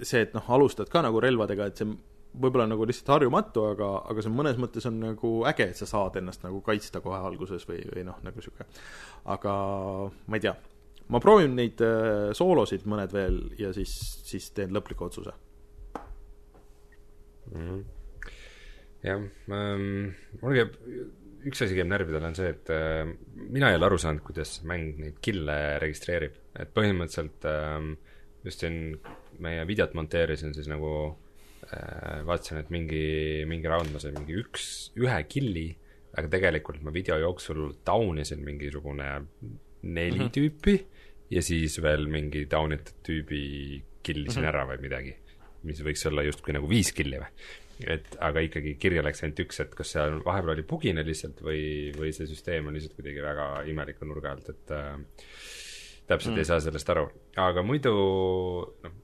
see, 0.00 0.24
et 0.24 0.34
noh, 0.36 0.50
alustad 0.56 0.90
ka 0.92 1.04
nagu 1.04 1.22
relvadega, 1.22 1.70
et 1.70 1.82
see 1.82 1.94
võib-olla 2.34 2.66
nagu 2.66 2.86
lihtsalt 2.88 3.12
harjumatu, 3.14 3.68
aga, 3.74 3.90
aga 4.10 4.24
see 4.24 4.34
mõnes 4.34 4.58
mõttes 4.60 4.86
on 4.90 4.98
nagu 5.02 5.32
äge, 5.50 5.68
et 5.70 5.78
sa 5.78 5.88
saad 5.88 6.18
ennast 6.18 6.44
nagu 6.46 6.60
kaitsta 6.66 7.02
kohe 7.04 7.20
alguses 7.22 7.66
või, 7.68 7.80
või 7.92 8.06
noh, 8.08 8.18
nagu 8.26 8.40
niisugune. 8.40 8.66
aga 9.34 9.54
ma 10.26 10.38
ei 10.38 10.44
tea, 10.44 10.54
ma 11.14 11.20
proovin 11.22 11.54
neid 11.58 11.82
äh, 11.84 12.32
soolosid 12.36 12.86
mõned 12.90 13.14
veel 13.14 13.40
ja 13.60 13.72
siis, 13.76 13.94
siis 14.26 14.50
teen 14.56 14.74
lõpliku 14.74 15.08
otsuse. 15.08 15.34
Jah 19.04 19.20
ähm,, 19.52 20.14
mul 20.40 20.56
käib, 20.56 20.78
üks 21.44 21.64
asi 21.64 21.76
käib 21.76 21.90
närvidele, 21.90 22.30
on 22.30 22.38
see, 22.38 22.52
et 22.54 22.70
äh, 22.72 23.04
mina 23.36 23.70
ei 23.70 23.78
ole 23.78 23.88
aru 23.90 23.98
saanud, 24.00 24.24
kuidas 24.24 24.56
mäng 24.68 24.96
neid 25.00 25.20
kill'e 25.24 25.78
registreerib, 25.82 26.38
et 26.56 26.72
põhimõtteliselt 26.76 27.48
äh, 27.50 27.90
just 28.46 28.64
siin 28.64 28.96
meie 29.44 29.64
videot 29.68 29.94
monteerisin, 29.98 30.54
siis 30.56 30.70
nagu 30.70 30.90
äh, 31.68 32.22
vaatasin, 32.26 32.62
et 32.62 32.72
mingi, 32.74 33.04
mingi 33.50 33.70
round 33.70 33.92
ma 33.92 34.02
sain 34.02 34.16
mingi 34.16 34.38
üks, 34.40 34.70
ühe 35.00 35.20
kill'i, 35.28 35.68
aga 36.14 36.30
tegelikult 36.30 36.80
ma 36.86 36.94
video 36.94 37.18
jooksul 37.20 37.74
down 37.86 38.20
isin 38.22 38.44
mingisugune 38.46 39.08
neli 39.84 40.18
mm 40.18 40.22
-hmm. 40.22 40.32
tüüpi 40.32 40.76
ja 41.34 41.42
siis 41.42 41.80
veel 41.82 42.06
mingi 42.06 42.46
down 42.50 42.72
itud 42.72 43.02
tüübi 43.04 43.82
kill 44.02 44.22
isin 44.28 44.42
mm 44.42 44.46
-hmm. 44.46 44.48
ära 44.48 44.66
või 44.70 44.80
midagi 44.80 45.14
mis 45.64 45.82
võiks 45.84 46.06
olla 46.10 46.24
justkui 46.26 46.56
nagu 46.56 46.68
viis 46.70 46.92
killi 46.96 47.20
või. 47.20 47.46
et 47.90 48.16
aga 48.22 48.42
ikkagi 48.46 48.76
kirja 48.80 49.02
läks 49.02 49.24
ainult 49.24 49.44
üks, 49.46 49.60
et 49.64 49.74
kas 49.74 49.94
seal 49.96 50.20
vahepeal 50.24 50.54
oli 50.54 50.66
bugine 50.68 51.02
lihtsalt 51.06 51.40
või, 51.42 51.92
või 51.96 52.12
see 52.14 52.28
süsteem 52.30 52.68
on 52.70 52.76
lihtsalt 52.76 52.94
kuidagi 52.98 53.24
väga 53.24 53.48
imeliku 53.70 54.06
nurga 54.06 54.34
alt, 54.36 54.52
et 54.54 54.74
äh, 54.76 54.92
täpselt 56.06 56.36
mm. 56.36 56.42
ei 56.42 56.50
saa 56.50 56.60
sellest 56.62 56.94
aru, 56.94 57.08
aga 57.42 57.64
muidu 57.66 57.94
noh, 58.84 59.00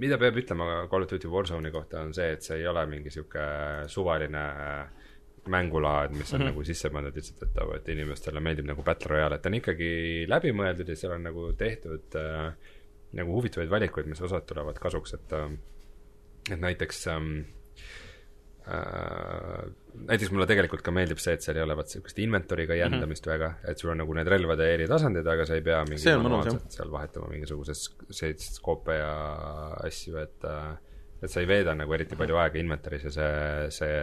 mida 0.00 0.18
peab 0.20 0.38
ütlema 0.40 0.86
Call 0.90 1.04
of 1.04 1.12
Duty 1.12 1.28
Warzone'i 1.28 1.72
kohta, 1.72 2.04
on 2.04 2.14
see, 2.16 2.30
et 2.36 2.44
see 2.44 2.60
ei 2.60 2.68
ole 2.68 2.84
mingi 2.88 3.12
sihuke 3.12 3.44
suvaline 3.92 4.44
mängulaad, 5.50 6.12
mis 6.12 6.32
on 6.32 6.40
mm 6.40 6.46
-hmm. 6.46 6.50
nagu 6.50 6.64
sisse 6.64 6.90
pandud 6.90 7.16
lihtsalt, 7.16 7.42
et 7.42 7.74
et 7.76 7.88
inimestele 7.88 8.40
meeldib 8.40 8.66
nagu 8.66 8.82
Battle 8.82 9.10
Royale, 9.10 9.34
et 9.34 9.42
ta 9.42 9.48
on 9.48 9.54
ikkagi 9.54 9.90
läbimõeldud 10.28 10.88
ja 10.88 10.96
seal 10.96 11.12
on 11.12 11.22
nagu 11.22 11.52
tehtud 11.52 12.16
äh, 12.16 12.52
nagu 13.12 13.32
huvitavaid 13.32 13.70
valikuid, 13.70 14.06
mis 14.06 14.20
osad 14.20 14.46
tulevad 14.46 14.78
kasuks, 14.78 15.14
et 15.14 15.32
äh, 15.32 15.50
et 16.56 16.62
näiteks 16.62 17.06
ähm, 17.12 17.30
äh, 18.66 19.64
näiteks 20.10 20.30
mulle 20.34 20.46
tegelikult 20.50 20.84
ka 20.86 20.94
meeldib 20.94 21.22
see, 21.22 21.34
et 21.36 21.44
seal 21.44 21.58
ei 21.58 21.64
ole 21.64 21.76
vaat 21.78 21.92
sihukest 21.92 22.20
inventory'ga 22.24 22.76
mhm. 22.76 22.82
jändamist 22.84 23.26
mm 23.26 23.32
-hmm. 23.32 23.38
väga, 23.38 23.72
et 23.72 23.78
sul 23.78 23.90
on 23.94 24.00
nagu 24.02 24.14
need 24.14 24.28
relvade 24.28 24.68
eri 24.74 24.86
tasandid, 24.90 25.26
aga 25.26 25.46
sa 25.46 25.58
ei 25.58 25.64
pea 25.66 25.80
mingi 25.88 26.16
manuaalselt 26.22 26.78
seal 26.78 26.92
vahetama 26.92 27.32
mingisuguseid 27.32 28.46
skoope 28.46 29.00
ja 29.00 29.16
asju, 29.86 30.16
et 30.22 30.44
äh, 30.44 30.78
et 31.20 31.28
sa 31.28 31.42
ei 31.42 31.48
veeda 31.48 31.74
nagu 31.76 31.92
eriti 31.92 32.16
palju 32.16 32.38
aega 32.40 32.58
inventory's 32.60 33.04
ja 33.04 33.10
see, 33.12 33.70
see 33.76 33.96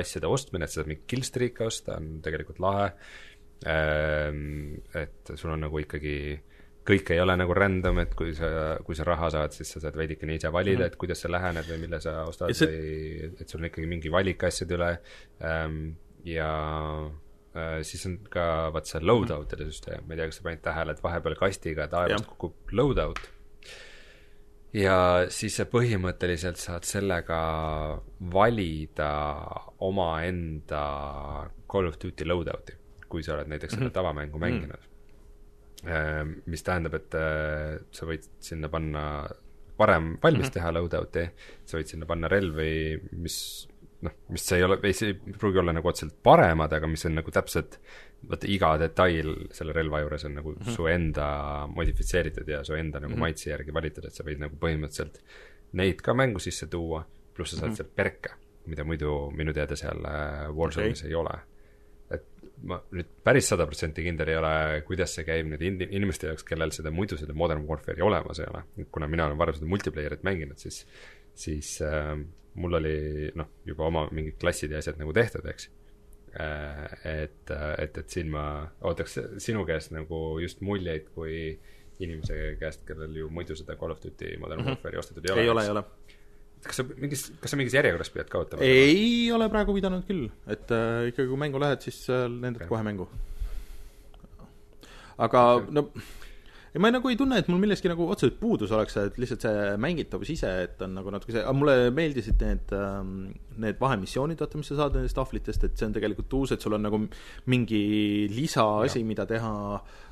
asjade 0.00 0.28
ostmine, 0.28 0.66
et 0.66 0.72
sa 0.72 0.82
saad 0.82 0.90
mingit 0.90 1.06
killstreak'e 1.08 1.64
osta, 1.64 1.96
on 1.96 2.18
tegelikult 2.24 2.60
lahe. 2.60 2.90
Ähm, 3.64 4.82
et 4.92 5.32
sul 5.40 5.54
on 5.54 5.64
nagu 5.64 5.80
ikkagi 5.80 6.16
kõik 6.84 7.10
ei 7.14 7.20
ole 7.22 7.36
nagu 7.40 7.56
random, 7.56 7.98
et 8.02 8.14
kui 8.16 8.34
sa, 8.36 8.76
kui 8.84 8.96
sa 8.96 9.06
raha 9.08 9.30
saad, 9.32 9.56
siis 9.56 9.70
sa 9.74 9.82
saad 9.86 9.96
veidikene 9.98 10.36
ise 10.36 10.50
valida 10.52 10.78
mm, 10.78 10.82
-hmm. 10.82 10.92
et 10.92 11.00
kuidas 11.00 11.24
sa 11.24 11.30
lähened 11.32 11.68
või 11.70 11.80
mille 11.86 12.00
sa 12.00 12.16
ostad 12.28 12.52
see... 12.52 12.68
või 12.68 13.28
et 13.40 13.48
sul 13.48 13.62
on 13.62 13.68
ikkagi 13.70 13.88
mingi 13.88 14.12
valik 14.12 14.44
asjade 14.44 14.76
üle 14.76 14.90
ähm,. 15.40 15.94
ja 16.24 16.50
äh, 17.56 17.80
siis 17.82 18.04
on 18.06 18.18
ka 18.30 18.70
vaat 18.72 18.90
see 18.90 19.00
loadout'ide 19.00 19.68
süsteem, 19.70 20.04
ma 20.04 20.14
ei 20.14 20.20
tea, 20.20 20.28
kas 20.28 20.40
sa 20.40 20.48
panid 20.48 20.64
tähele, 20.64 20.92
et 20.92 21.02
vahepeal 21.02 21.40
kastiga 21.40 21.88
taevast 21.88 22.28
kukub 22.34 22.72
loadout. 22.72 23.20
ja 24.72 25.26
siis 25.28 25.56
sa 25.56 25.64
põhimõtteliselt 25.64 26.60
saad 26.60 26.84
sellega 26.84 27.42
valida 28.32 29.12
omaenda 29.80 30.86
Call 31.70 31.88
of 31.88 32.00
Duty 32.02 32.28
loadout'i, 32.28 32.76
kui 33.08 33.22
sa 33.22 33.38
oled 33.38 33.48
näiteks 33.48 33.72
seda 33.72 33.84
mm 33.84 33.88
-hmm. 33.88 34.00
tavamängu 34.00 34.38
mänginud 34.38 34.76
mm. 34.76 34.82
-hmm 34.82 34.93
mis 36.46 36.62
tähendab, 36.62 36.94
et 36.94 37.14
äh, 37.18 37.78
sa 37.90 38.06
võid 38.08 38.28
sinna 38.40 38.70
panna 38.72 39.04
varem 39.78 40.18
valmis 40.22 40.46
mm 40.46 40.48
-hmm. 40.48 40.54
teha 40.54 40.72
loadout'i, 40.72 41.28
sa 41.64 41.78
võid 41.78 41.90
sinna 41.90 42.06
panna 42.06 42.28
relvi, 42.28 43.00
mis 43.12 43.68
noh, 44.04 44.12
mis 44.28 44.52
ei 44.52 44.64
ole, 44.64 44.78
ei 44.82 45.14
pruugi 45.38 45.58
olla 45.58 45.72
nagu 45.72 45.88
otseselt 45.88 46.16
paremad, 46.22 46.72
aga 46.72 46.86
mis 46.90 47.04
on 47.08 47.16
nagu 47.18 47.30
täpselt 47.30 47.78
vaata 48.28 48.48
iga 48.48 48.74
detail 48.80 49.32
selle 49.52 49.72
relva 49.76 50.00
juures 50.00 50.24
on 50.24 50.34
nagu 50.34 50.52
mm 50.52 50.60
-hmm. 50.60 50.76
su 50.76 50.86
enda 50.86 51.26
modifitseeritud 51.66 52.48
ja 52.48 52.64
su 52.64 52.74
enda 52.74 53.00
nagu 53.00 53.10
mm 53.10 53.16
-hmm. 53.16 53.20
maitse 53.20 53.50
järgi 53.50 53.74
valitud, 53.74 54.04
et 54.04 54.14
sa 54.14 54.24
võid 54.24 54.38
nagu 54.38 54.56
põhimõtteliselt 54.56 55.20
neid 55.72 56.00
ka 56.02 56.14
mängu 56.14 56.38
sisse 56.38 56.66
tuua, 56.66 57.04
pluss 57.34 57.50
sa 57.50 57.56
saad 57.56 57.68
mm 57.68 57.72
-hmm. 57.72 57.76
sealt 57.76 57.96
perke, 57.96 58.30
mida 58.66 58.84
muidu 58.84 59.30
minu 59.30 59.52
teada 59.52 59.76
seal 59.76 60.04
äh, 60.04 60.48
Warzone'is 60.48 61.00
okay. 61.00 61.10
ei 61.10 61.14
ole 61.14 61.38
ma 62.68 62.78
nüüd 62.94 63.10
päris 63.26 63.48
sada 63.50 63.66
protsenti 63.68 64.04
kindel 64.06 64.30
ei 64.32 64.38
ole, 64.40 64.54
kuidas 64.88 65.14
see 65.16 65.26
käib 65.26 65.48
nüüd 65.50 65.62
in-, 65.64 65.82
inimeste 65.84 66.30
jaoks, 66.30 66.46
kellel 66.48 66.72
seda 66.74 66.92
muidu 66.94 67.18
seda 67.20 67.36
Modern 67.36 67.66
Warfare'i 67.68 68.04
olemas 68.04 68.40
ei 68.40 68.48
ole. 68.50 68.64
kuna 68.94 69.08
mina 69.10 69.28
olen 69.28 69.38
varem 69.40 69.58
seda 69.58 69.68
multiplayer'it 69.70 70.24
mänginud, 70.26 70.58
siis, 70.60 70.82
siis 71.44 71.76
äh, 71.84 72.14
mul 72.60 72.78
oli 72.80 72.96
noh, 73.36 73.50
juba 73.66 73.88
oma 73.90 74.06
mingid 74.14 74.38
klassid 74.40 74.74
ja 74.74 74.82
asjad 74.82 75.00
nagu 75.00 75.14
tehtud, 75.16 75.46
eks 75.52 75.70
äh,. 76.40 76.84
et, 77.04 77.54
et, 77.78 78.02
et 78.02 78.16
siin 78.16 78.32
ma 78.34 78.46
ootaks 78.82 79.18
sinu 79.44 79.64
käest 79.68 79.94
nagu 79.94 80.24
just 80.42 80.64
muljeid 80.64 81.10
kui 81.14 81.58
inimese 82.02 82.56
käest, 82.58 82.82
kellel 82.88 83.14
ju 83.16 83.30
muidu 83.30 83.54
seda 83.58 83.76
Call 83.78 83.94
of 83.94 84.02
Duty 84.02 84.36
Modern 84.38 84.62
mm 84.62 84.66
-hmm. 84.66 84.78
Warfare'i 84.78 84.98
ostetud 84.98 85.28
ei 85.28 85.32
ole. 85.32 85.42
ei 85.42 85.48
ole, 85.48 85.64
ei 85.64 85.70
ole 85.76 85.84
kas 86.68 86.80
sa 86.80 86.86
mingis, 86.88 87.28
kas 87.42 87.54
sa 87.54 87.60
mingis 87.60 87.76
järjekorras 87.76 88.12
pead 88.14 88.32
ka 88.32 88.42
ootama? 88.42 88.64
ei 88.66 89.30
ole 89.34 89.48
praegu 89.52 89.76
pidanud 89.76 90.04
küll, 90.08 90.28
et 90.50 90.74
äh, 90.74 91.08
ikkagi 91.12 91.30
kui 91.30 91.40
mängu 91.40 91.62
lähed, 91.62 91.84
siis 91.84 92.04
äh, 92.08 92.26
lendad 92.28 92.62
okay. 92.62 92.70
kohe 92.72 92.84
mängu. 92.86 93.08
aga 95.16 95.46
okay. 95.60 95.74
no 95.78 95.88
ei, 96.74 96.80
ma 96.82 96.90
nagu 96.90 97.10
ei 97.10 97.18
tunne, 97.18 97.38
et 97.38 97.48
mul 97.52 97.60
millestki 97.62 97.90
nagu 97.90 98.08
otseselt 98.10 98.40
puudus 98.40 98.72
oleks, 98.74 98.96
et 98.98 99.18
lihtsalt 99.22 99.44
see 99.46 99.66
mängitavus 99.82 100.32
ise, 100.34 100.50
et 100.66 100.80
on 100.82 100.96
nagu 100.98 101.12
natuke 101.14 101.36
see, 101.36 101.44
aga 101.44 101.54
mulle 101.54 101.76
meeldisid 101.94 102.40
need 102.42 102.74
ähm,, 102.74 103.12
need 103.62 103.78
vahemissioonid, 103.78 104.40
vaata, 104.42 104.58
mis 104.58 104.72
sa 104.72 104.80
saad 104.80 104.98
nendest 104.98 105.14
tahvlitest, 105.14 105.68
et 105.68 105.78
see 105.78 105.86
on 105.86 105.94
tegelikult 105.94 106.34
uus, 106.40 106.56
et 106.56 106.64
sul 106.64 106.74
on 106.74 106.82
nagu 106.82 106.98
mingi 107.52 107.84
lisaasi, 108.32 109.04
mida 109.06 109.28
teha 109.30 109.54
äh, 109.76 110.02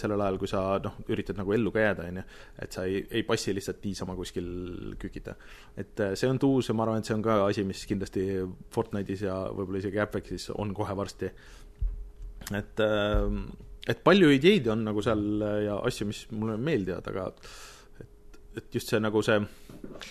sellel 0.00 0.22
ajal, 0.24 0.38
kui 0.40 0.48
sa 0.50 0.60
noh, 0.82 0.96
üritad 1.12 1.38
nagu 1.38 1.52
ellu 1.54 1.72
ka 1.74 1.82
jääda, 1.84 2.06
on 2.10 2.20
ju. 2.20 2.24
et 2.64 2.76
sa 2.76 2.84
ei, 2.88 3.02
ei 3.10 3.22
passi 3.28 3.54
lihtsalt 3.54 3.82
niisama 3.84 4.16
kuskil 4.18 4.50
kükita. 4.98 5.34
et 5.76 6.00
äh, 6.00 6.14
see 6.18 6.30
on 6.30 6.40
uus 6.48 6.70
ja 6.70 6.74
ma 6.74 6.86
arvan, 6.86 7.02
et 7.02 7.08
see 7.08 7.16
on 7.16 7.24
ka 7.24 7.40
asi, 7.46 7.64
mis 7.68 7.84
kindlasti 7.86 8.26
Fortnite'is 8.74 9.24
ja 9.26 9.36
võib-olla 9.52 9.82
isegi 9.82 10.00
Apexis 10.02 10.50
on 10.56 10.74
kohe 10.74 10.96
varsti. 10.96 11.32
et 12.56 12.84
äh, 12.86 13.26
et 13.88 14.04
palju 14.04 14.30
ideid 14.36 14.68
on 14.72 14.84
nagu 14.90 15.02
seal 15.02 15.26
ja 15.64 15.80
asju, 15.86 16.08
mis 16.10 16.24
mulle 16.32 16.56
meeldivad, 16.60 17.06
aga 17.12 17.28
et, 18.00 18.08
et 18.60 18.74
just 18.74 18.92
see 18.92 19.00
nagu 19.00 19.22
see, 19.22 19.38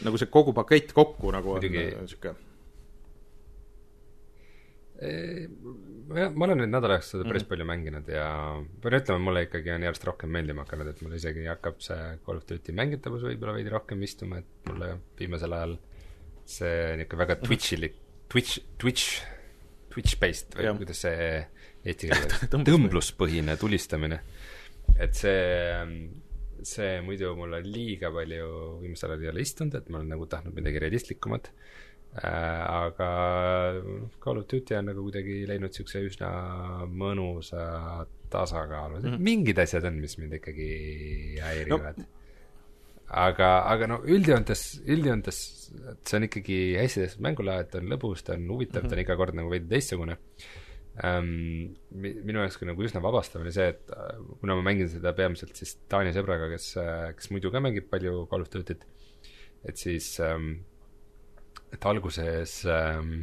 nagu 0.06 0.22
see 0.22 0.32
kogu 0.32 0.54
pakett 0.54 0.94
kokku 0.94 1.34
nagu 1.36 1.58
Muidugi... 1.58 1.90
on 1.96 2.08
niisugune 2.08 2.49
ma 5.00 6.46
olen 6.46 6.60
nüüd 6.60 6.72
nädal 6.74 6.92
aega 6.92 7.06
seda 7.06 7.24
päris 7.24 7.46
mm. 7.46 7.50
palju 7.52 7.68
mänginud 7.70 8.10
ja 8.12 8.26
pean 8.84 8.96
ütlema, 8.98 9.22
mulle 9.30 9.46
ikkagi 9.46 9.72
on 9.72 9.86
järjest 9.86 10.08
rohkem 10.10 10.34
meeldima 10.36 10.66
hakanud, 10.66 10.90
et 10.92 11.00
mul 11.06 11.16
isegi 11.16 11.46
hakkab 11.48 11.80
see 11.86 12.00
Call 12.26 12.42
of 12.42 12.48
Duty 12.50 12.76
mängitavus 12.76 13.24
võib-olla 13.28 13.56
veidi 13.56 13.72
rohkem 13.72 14.04
istuma, 14.04 14.42
et 14.42 14.70
mulle 14.72 14.92
viimasel 15.20 15.56
ajal 15.56 15.78
see 16.50 16.76
niisugune 17.00 17.24
väga 17.24 17.40
Twitch'ilik, 17.46 18.00
Twitch, 18.34 18.60
Twitch, 18.82 19.22
Twitch-based 19.94 20.58
või 20.58 20.68
ja. 20.68 20.76
kuidas 20.82 21.04
see 21.06 21.30
eesti 21.88 22.08
keeles 22.12 22.50
tõmbluspõhine 22.52 23.56
tulistamine. 23.62 24.20
et 25.00 25.16
see, 25.16 25.86
see 26.68 26.98
muidu 27.06 27.38
mul 27.40 27.56
on 27.62 27.72
liiga 27.72 28.12
palju 28.12 28.50
viimasel 28.82 29.16
ajal 29.16 29.30
ei 29.30 29.32
ole 29.32 29.48
istunud, 29.48 29.80
et 29.80 29.88
ma 29.88 30.02
olen 30.02 30.18
nagu 30.18 30.28
tahtnud 30.28 30.60
midagi 30.60 30.84
realistlikumat. 30.84 31.54
äh, 31.54 31.89
aga 32.20 33.10
Call 34.20 34.40
of 34.42 34.48
Duty 34.50 34.76
on 34.76 34.88
nagu 34.90 35.04
kuidagi 35.06 35.44
leidnud 35.48 35.70
niisuguse 35.70 36.02
üsna 36.08 36.30
mõnusa 36.90 38.06
tasakaalu 38.34 38.98
mm, 38.98 39.04
-hmm. 39.06 39.28
mingid 39.28 39.60
asjad 39.62 39.86
on, 39.86 40.00
mis 40.02 40.18
mind 40.18 40.34
ikkagi 40.40 40.72
häirivad 41.44 42.02
no 42.02 42.08
aga, 43.10 43.50
aga 43.70 43.90
no 43.90 44.00
üldjoontes, 44.06 44.64
üldjoontes 44.86 45.42
see 46.06 46.18
on 46.18 46.28
ikkagi 46.28 46.58
hästi 46.78 47.06
tehtud 47.06 47.26
mängulaad, 47.26 47.70
ta 47.72 47.82
on 47.82 47.90
lõbus, 47.92 48.24
ta 48.26 48.36
on 48.38 48.48
huvitav 48.54 48.84
mm, 48.84 48.86
-hmm. 48.86 48.90
ta 48.90 48.98
on 48.98 49.04
iga 49.06 49.18
kord 49.18 49.38
nagu 49.38 49.52
veidi 49.54 49.70
teistsugune 49.72 50.18
ähm,. 51.04 51.76
minu 51.90 52.42
jaoks 52.44 52.58
ka 52.58 52.70
nagu 52.70 52.86
üsna 52.86 53.02
vabastav 53.02 53.42
oli 53.42 53.54
see, 53.56 53.70
et 53.74 53.94
äh, 53.96 54.18
kuna 54.42 54.58
ma 54.60 54.66
mängin 54.70 54.90
seda 54.90 55.14
peamiselt 55.14 55.56
siis 55.56 55.78
Taani 55.90 56.14
sõbraga, 56.14 56.50
kes, 56.54 56.72
äh, 56.78 57.14
kes 57.16 57.32
muidu 57.34 57.52
ka 57.52 57.62
mängib 57.64 57.90
palju 57.90 58.28
Call 58.30 58.46
of 58.46 58.50
Duty't, 58.54 58.86
et 59.66 59.78
siis 59.78 60.20
ähm,, 60.20 60.62
et 61.74 61.86
alguses 61.86 62.56
ähm, 62.70 63.14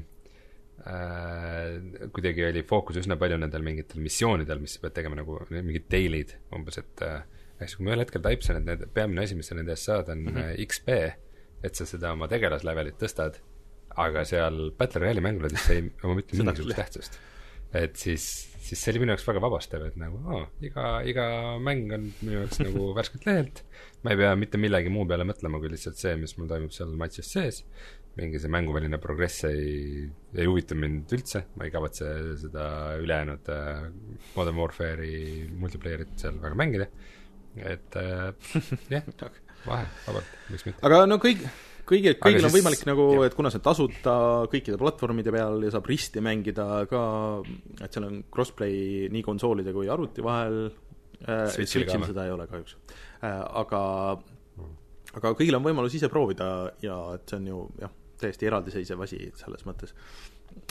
äh, 0.86 2.08
kuidagi 2.14 2.46
oli 2.48 2.62
fookus 2.66 3.00
üsna 3.02 3.18
palju 3.20 3.38
nendel 3.42 3.64
mingitel 3.66 4.02
missioonidel, 4.04 4.60
mis 4.62 4.76
sa 4.76 4.84
pead 4.84 4.96
tegema 5.00 5.18
nagu 5.18 5.40
mingid 5.50 5.88
daily'd 5.92 6.36
umbes, 6.56 6.80
et 6.82 7.04
äh, 7.06 7.20
eks 7.62 7.76
kui 7.76 7.86
ma 7.86 7.94
ühel 7.94 8.04
hetkel 8.04 8.24
taipsin, 8.24 8.60
et 8.60 8.68
need, 8.68 8.88
peamine 8.96 9.24
asi, 9.24 9.38
mis 9.38 9.48
sa 9.50 9.56
nende 9.58 9.74
eest 9.74 9.88
saad, 9.88 10.10
on 10.12 10.24
mm 10.26 10.36
-hmm. 10.36 10.66
XP, 10.66 10.88
et 11.66 11.78
sa 11.78 11.86
seda 11.88 12.12
oma 12.12 12.28
tegelaslevelit 12.28 12.98
tõstad, 13.00 13.40
aga 13.96 14.24
seal 14.28 14.70
Battle 14.78 15.00
Royale'i 15.02 15.24
mängudes 15.24 15.70
ei 15.72 15.86
oma 16.04 16.18
mitte 16.18 16.36
mingisugust 16.36 16.76
tähtsust. 16.76 17.18
et 17.74 17.96
siis, 17.96 18.26
siis 18.66 18.82
see 18.82 18.92
oli 18.92 19.04
minu 19.04 19.14
jaoks 19.14 19.26
väga 19.28 19.42
vabastav, 19.44 19.84
et 19.88 19.98
nagu 20.00 20.18
aa, 20.32 20.46
iga, 20.66 20.86
iga 21.06 21.26
mäng 21.62 21.92
on 21.94 22.08
minu 22.22 22.40
jaoks 22.40 22.60
nagu 22.64 22.88
värskelt 22.98 23.28
lehelt, 23.28 23.62
ma 24.02 24.14
ei 24.14 24.20
pea 24.22 24.32
mitte 24.38 24.60
millegi 24.60 24.92
muu 24.92 25.06
peale 25.08 25.26
mõtlema, 25.28 25.60
kui 25.62 25.70
lihtsalt 25.72 26.00
see, 26.00 26.16
mis 26.20 26.36
mul 26.38 26.50
toimub 26.50 26.74
seal 26.74 26.94
matšis 26.98 27.32
sees, 27.36 27.62
mingi 28.16 28.40
see 28.40 28.52
mänguväline 28.52 28.98
progress 29.02 29.44
ei, 29.48 30.06
ei 30.36 30.48
huvita 30.48 30.76
mind 30.78 31.12
üldse, 31.16 31.44
ma 31.56 31.68
ei 31.68 31.74
kavatse 31.74 32.12
seda 32.40 32.66
ülejäänud 33.02 33.50
äh, 33.52 33.88
Modern 34.36 34.62
Warfare'i 34.62 35.18
multiplayerit 35.60 36.16
seal 36.20 36.40
väga 36.40 36.56
mängida. 36.58 36.88
Et 37.56 37.96
äh, 38.00 38.32
jah 38.92 39.04
vahe, 39.66 39.86
vabalt, 40.06 40.36
miks 40.52 40.66
mitte. 40.68 40.80
aga 40.86 41.04
no 41.08 41.18
kõik, 41.22 41.42
kõigi, 41.88 42.14
kõigil 42.20 42.40
siis, 42.40 42.48
on 42.48 42.54
võimalik 42.54 42.84
nagu, 42.88 43.06
et 43.26 43.36
kuna 43.36 43.52
see 43.52 43.60
on 43.60 43.66
tasuta 43.66 44.14
kõikide 44.52 44.78
platvormide 44.80 45.34
peal 45.34 45.66
ja 45.66 45.72
saab 45.74 45.88
risti 45.90 46.22
mängida 46.24 46.84
ka, 46.90 47.02
et 47.80 47.90
seal 47.90 48.08
on 48.08 48.22
crossplay 48.32 49.10
nii 49.14 49.24
konsoolide 49.26 49.74
kui 49.76 49.90
arvuti 49.92 50.24
vahel 50.24 50.64
äh,, 50.66 51.46
Switchil 51.54 51.86
seda 51.88 52.26
ei 52.26 52.34
ole 52.34 52.48
kahjuks 52.50 52.78
äh,, 53.22 53.42
aga 53.62 53.82
aga 55.16 55.32
kõigil 55.36 55.56
on 55.58 55.64
võimalus 55.64 55.96
ise 55.96 56.10
proovida 56.12 56.48
ja 56.84 56.96
et 57.16 57.28
see 57.30 57.40
on 57.40 57.50
ju 57.50 57.60
jah, 57.82 57.92
täiesti 58.20 58.48
eraldiseisev 58.48 59.04
asi 59.06 59.20
selles 59.38 59.64
mõttes. 59.68 59.94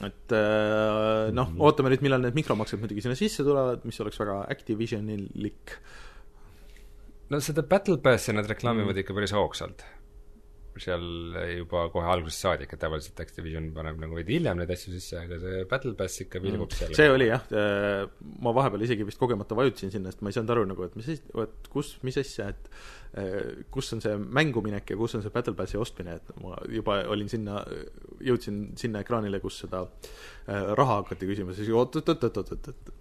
et 0.05 0.33
äh, 0.35 1.31
noh, 1.33 1.51
mhm. 1.51 1.61
ootame 1.61 1.93
nüüd, 1.93 2.05
millal 2.05 2.23
need 2.23 2.37
mikromaksed 2.37 2.81
muidugi 2.81 3.05
sinna 3.05 3.17
sisse 3.19 3.45
tulevad, 3.45 3.85
mis 3.87 4.01
oleks 4.03 4.19
väga 4.21 4.41
Activisionilik 4.51 5.77
no 7.29 7.41
seda 7.41 7.65
Battle 7.65 7.97
Passi 8.03 8.33
nad 8.35 8.47
reklaamivad 8.49 8.93
mm. 8.93 9.03
ikka 9.03 9.15
päris 9.17 9.33
hoogsalt. 9.35 9.85
Seal 10.81 11.05
juba 11.55 11.85
kohe 11.93 12.07
algusest 12.09 12.43
saadik, 12.45 12.73
et 12.75 12.81
tavaliselt 12.81 13.19
Activision 13.23 13.69
paneb 13.75 13.99
nagu 14.01 14.17
veidi 14.17 14.37
hiljem 14.37 14.59
neid 14.59 14.73
asju 14.75 14.91
sisse, 14.93 15.21
aga 15.21 15.37
see 15.41 15.61
Battle 15.71 15.93
Pass 15.99 16.23
ikka 16.25 16.41
vilgub 16.43 16.67
mm. 16.67 16.77
seal. 16.79 16.97
see 16.97 17.13
oli 17.13 17.29
jah, 17.29 17.45
äh, 17.55 18.03
ma 18.43 18.53
vahepeal 18.55 18.83
isegi 18.87 19.07
vist 19.07 19.21
kogemata 19.21 19.57
vajutasin 19.57 19.93
sinna, 19.93 20.11
sest 20.11 20.25
ma 20.25 20.31
ei 20.31 20.37
saanud 20.37 20.53
aru 20.55 20.65
nagu, 20.71 20.87
et 20.87 20.97
mis, 20.99 21.09
et 21.45 21.69
kus, 21.71 21.93
mis 22.07 22.19
asja, 22.21 22.49
et 22.51 22.69
äh, 23.21 23.63
kus 23.73 23.93
on 23.95 24.03
see 24.03 24.17
mänguminek 24.39 24.95
ja 24.95 24.99
kus 24.99 25.17
on 25.19 25.23
see 25.25 25.33
Battle 25.35 25.55
Passi 25.57 25.79
ostmine, 25.79 26.17
et 26.19 26.35
ma 26.43 26.59
juba 26.71 26.99
olin 27.13 27.31
sinna, 27.31 27.61
jõudsin 28.25 28.61
sinna 28.79 29.05
ekraanile, 29.05 29.39
kus 29.43 29.61
seda 29.63 29.85
äh, 29.85 30.75
raha 30.75 31.01
hakati 31.03 31.31
küsima, 31.31 31.55
siis 31.55 31.71
oot-oot-oot-oot-oot-oot, 31.71 32.93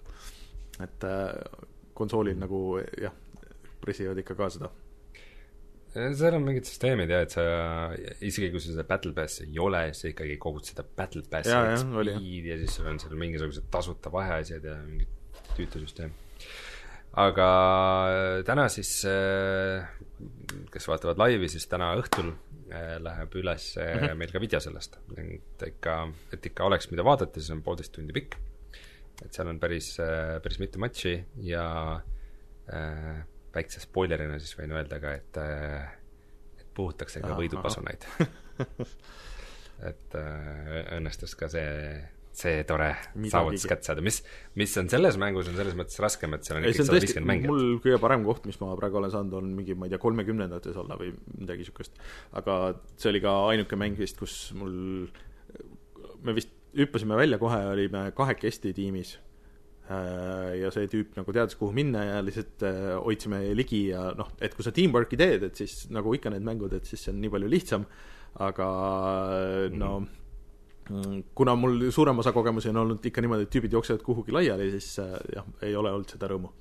et 0.84 1.10
konsoolil 1.94 2.34
mm. 2.38 2.46
nagu 2.46 2.64
jah 3.02 3.20
pressivad 3.84 4.18
ikka 4.22 4.34
ka 4.38 4.48
seda 4.50 4.70
seal 5.94 6.34
on 6.34 6.42
mingid 6.42 6.66
süsteemid 6.66 7.10
jah, 7.12 7.22
et 7.24 7.34
sa, 7.34 7.44
isegi 8.26 8.50
kui 8.52 8.62
sul 8.62 8.74
seda 8.74 8.86
Battle 8.88 9.14
Passi 9.16 9.46
ei 9.46 9.58
ole, 9.62 9.86
sa 9.94 10.08
ikkagi 10.10 10.36
kogud 10.42 10.66
seda 10.66 10.82
Battle 10.84 11.22
Passi 11.30 11.54
XP-d 11.54 12.48
ja 12.50 12.56
siis 12.60 12.78
sul 12.78 12.88
on 12.90 12.98
seal 13.02 13.14
mingisugused 13.20 13.68
tasuta 13.72 14.10
vaheasjad 14.14 14.66
ja 14.66 14.78
mingi 14.82 15.06
tüütu 15.54 15.82
süsteem. 15.84 16.14
aga 17.22 17.48
täna 18.46 18.66
siis, 18.74 18.90
äh, 19.06 19.86
kes 20.74 20.88
vaatavad 20.90 21.20
laivi, 21.22 21.50
siis 21.52 21.68
täna 21.70 21.92
õhtul 22.00 22.32
äh, 22.32 22.96
läheb 23.02 23.36
üles 23.38 23.68
mm 23.78 24.00
-hmm. 24.00 24.16
meil 24.18 24.32
ka 24.34 24.42
video 24.42 24.60
sellest, 24.60 24.98
et 25.16 25.68
ikka, 25.68 26.00
et 26.34 26.50
ikka 26.50 26.66
oleks, 26.66 26.90
mida 26.90 27.04
vaadata, 27.06 27.38
siis 27.38 27.54
on 27.54 27.62
poolteist 27.62 27.94
tundi 27.94 28.12
pikk. 28.12 28.34
et 29.24 29.32
seal 29.32 29.46
on 29.46 29.60
päris, 29.60 29.96
päris 30.42 30.58
mitu 30.58 30.78
matši 30.78 31.24
ja 31.46 32.02
äh, 32.66 33.22
väikse 33.54 33.82
spoilerina 33.82 34.38
siis 34.42 34.56
võin 34.58 34.74
öelda 34.74 35.00
ka, 35.02 35.14
et, 35.18 35.38
äh, 35.40 35.86
et 36.60 36.66
puhutakse 36.76 37.22
ka 37.24 37.36
võidupasunaid. 37.38 38.08
Et 39.84 40.14
äh, 40.16 40.76
õnnestus 40.94 41.32
ka 41.36 41.48
see, 41.50 41.96
see 42.32 42.60
tore 42.64 42.92
saavutus 43.28 43.66
kätte 43.68 43.88
saada, 43.88 44.04
mis, 44.06 44.20
mis 44.56 44.70
on 44.80 44.86
selles 44.88 45.18
mängus, 45.20 45.48
on 45.50 45.58
selles 45.58 45.74
mõttes 45.76 45.98
raskem, 46.00 46.36
et 46.36 46.46
seal 46.46 46.60
on 46.60 46.68
ikkagi 46.68 46.86
sada 46.86 47.02
viiskümmend 47.02 47.30
mängijat. 47.32 47.50
mul 47.50 47.80
kõige 47.82 47.98
parem 48.00 48.22
koht, 48.24 48.46
mis 48.48 48.60
ma 48.62 48.70
praegu 48.78 49.00
olen 49.00 49.12
saanud, 49.12 49.34
on 49.40 49.50
mingi, 49.58 49.74
ma 49.76 49.88
ei 49.88 49.92
tea, 49.92 50.00
kolmekümnendates 50.00 50.78
olla 50.80 50.96
või 51.00 51.10
midagi 51.34 51.66
niisugust. 51.66 51.98
aga 52.38 52.56
see 52.94 53.10
oli 53.10 53.24
ka 53.26 53.34
ainuke 53.50 53.80
mäng 53.82 53.98
vist, 53.98 54.22
kus 54.22 54.38
mul, 54.56 55.10
me 56.22 56.38
vist 56.38 56.54
hüppasime 56.78 57.18
välja 57.18 57.42
kohe, 57.42 57.60
olime 57.74 58.06
kahekesti 58.16 58.72
tiimis 58.78 59.16
ja 59.84 60.70
see 60.72 60.88
tüüp 60.88 61.16
nagu 61.18 61.32
teadis, 61.36 61.58
kuhu 61.60 61.74
minna 61.76 62.04
ja 62.06 62.20
lihtsalt 62.24 62.64
äh, 62.64 62.94
hoidsime 63.04 63.40
ligi 63.56 63.86
ja 63.90 64.06
noh, 64.16 64.30
et 64.40 64.56
kui 64.56 64.64
sa 64.64 64.72
teamwork'i 64.72 65.18
teed, 65.20 65.44
et 65.50 65.60
siis 65.60 65.90
nagu 65.92 66.14
ikka 66.16 66.32
need 66.32 66.46
mängud, 66.46 66.72
et 66.72 66.88
siis 66.88 67.04
see 67.04 67.12
on 67.12 67.20
nii 67.20 67.32
palju 67.34 67.50
lihtsam, 67.52 67.84
aga 68.40 68.68
mm 69.68 69.74
-hmm. 69.74 69.78
no 69.78 71.24
kuna 71.34 71.54
mul 71.56 71.90
suurem 71.90 72.18
osa 72.18 72.32
kogemusi 72.32 72.68
on 72.68 72.76
olnud 72.76 73.06
ikka 73.06 73.20
niimoodi, 73.20 73.42
et 73.42 73.54
tüübid 73.54 73.72
jooksevad 73.72 74.02
kuhugi 74.02 74.32
laiali, 74.32 74.70
siis 74.70 74.98
äh, 74.98 75.12
jah, 75.36 75.44
ei 75.62 75.76
ole 75.76 75.92
olnud 75.92 76.08
seda 76.08 76.28
rõõmu. 76.28 76.52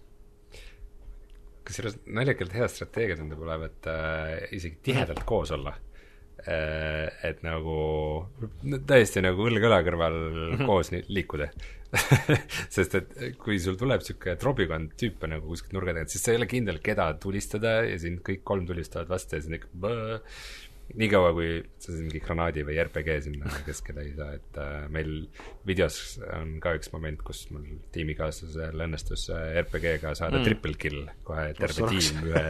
kusjuures 1.63 1.97
naljakalt 2.05 2.53
hea 2.53 2.67
strateegia 2.67 3.15
tundub 3.17 3.41
olevat 3.41 3.87
äh, 3.87 4.47
isegi 4.51 4.79
tihedalt 4.83 5.23
koos 5.23 5.51
olla 5.51 5.69
äh,. 5.69 5.92
Et 6.47 7.39
nagu 7.45 7.77
täiesti 8.89 9.23
nagu 9.23 9.47
õlg 9.47 9.63
õla 9.69 9.79
kõrval 9.85 10.17
-hmm. 10.17 10.65
koos 10.67 10.91
liikuda 10.91 11.47
sest 12.75 12.95
et 12.97 13.11
kui 13.37 13.59
sul 13.61 13.77
tuleb 13.77 14.01
niisugune 14.01 14.35
trobikond 14.41 14.95
tüüpe 14.99 15.29
nagu 15.29 15.45
kuskilt 15.47 15.75
nurga 15.77 15.93
tagant, 15.93 16.13
siis 16.13 16.23
sa 16.25 16.33
ei 16.33 16.39
ole 16.39 16.49
kindel, 16.49 16.79
keda 16.83 17.11
tulistada 17.21 17.83
ja 17.85 17.99
sind 18.01 18.23
kõik 18.25 18.41
kolm 18.43 18.65
tulistavad 18.69 19.11
vastu 19.13 19.37
ja 19.37 19.43
siis 19.43 19.51
on 19.51 19.59
ikka 19.59 19.91
niikaua, 20.93 21.31
kui 21.35 21.49
sa 21.81 21.93
mingi 21.95 22.21
granaadi 22.23 22.65
või 22.67 22.75
RPG 22.83 23.15
sinna 23.25 23.61
keskele 23.65 24.03
ei 24.05 24.11
saa, 24.17 24.35
et 24.37 24.59
äh, 24.61 24.83
meil 24.93 25.13
videos 25.67 26.19
on 26.35 26.57
ka 26.63 26.75
üks 26.77 26.91
moment, 26.93 27.23
kus 27.25 27.45
mul 27.53 27.65
tiimikaaslasel 27.95 28.85
õnnestus 28.87 29.29
äh, 29.33 29.61
RPG-ga 29.63 30.13
saada 30.19 30.39
mm. 30.41 30.49
triple 30.49 30.75
kill, 30.79 31.07
kohe 31.25 31.49
terve 31.57 31.89
tiim 31.93 32.27
ühe 32.29 32.45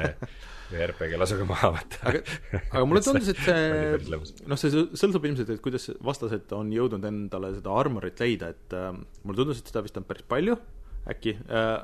ühe 0.74 0.86
RPG 0.90 1.18
lasuga 1.22 1.48
maha 1.48 1.72
võtta. 1.78 2.00
aga, 2.10 2.22
aga 2.64 2.84
mulle 2.90 3.02
tundus, 3.06 3.32
et 3.34 3.42
see 3.46 4.14
noh, 4.50 4.60
see 4.60 4.86
sõltub 5.00 5.28
ilmselt, 5.30 5.52
et 5.54 5.64
kuidas 5.64 5.90
vastased 6.04 6.54
on 6.58 6.72
jõudnud 6.74 7.06
endale 7.10 7.54
seda 7.58 7.76
armorit 7.80 8.24
leida, 8.24 8.54
et 8.56 8.78
äh, 8.78 8.94
mulle 9.24 9.44
tundus, 9.44 9.62
et 9.62 9.72
seda 9.72 9.84
vist 9.86 10.00
on 10.00 10.08
päris 10.10 10.26
palju, 10.30 10.58
äkki 11.14 11.38
äh, 11.48 11.76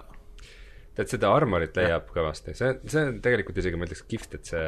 tead, 0.97 1.11
seda 1.15 1.31
armorit 1.35 1.77
leiab 1.79 2.09
kõvasti, 2.15 2.55
see, 2.57 2.75
see 2.89 3.05
on 3.13 3.19
tegelikult 3.23 3.61
isegi, 3.61 3.79
ma 3.79 3.87
ütleks, 3.87 4.05
kihvt, 4.09 4.39
et 4.39 4.51
see, 4.53 4.65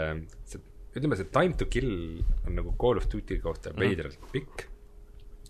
see 0.54 0.68
ütleme, 0.96 1.18
see 1.20 1.32
time 1.32 1.58
to 1.60 1.70
kill 1.72 1.94
on 2.46 2.58
nagu 2.60 2.76
Call 2.82 3.02
of 3.02 3.10
Duty 3.12 3.40
kohta 3.44 3.72
mhm. 3.74 3.80
veidralt 3.86 4.22
mm. 4.22 4.36
pikk 4.36 4.68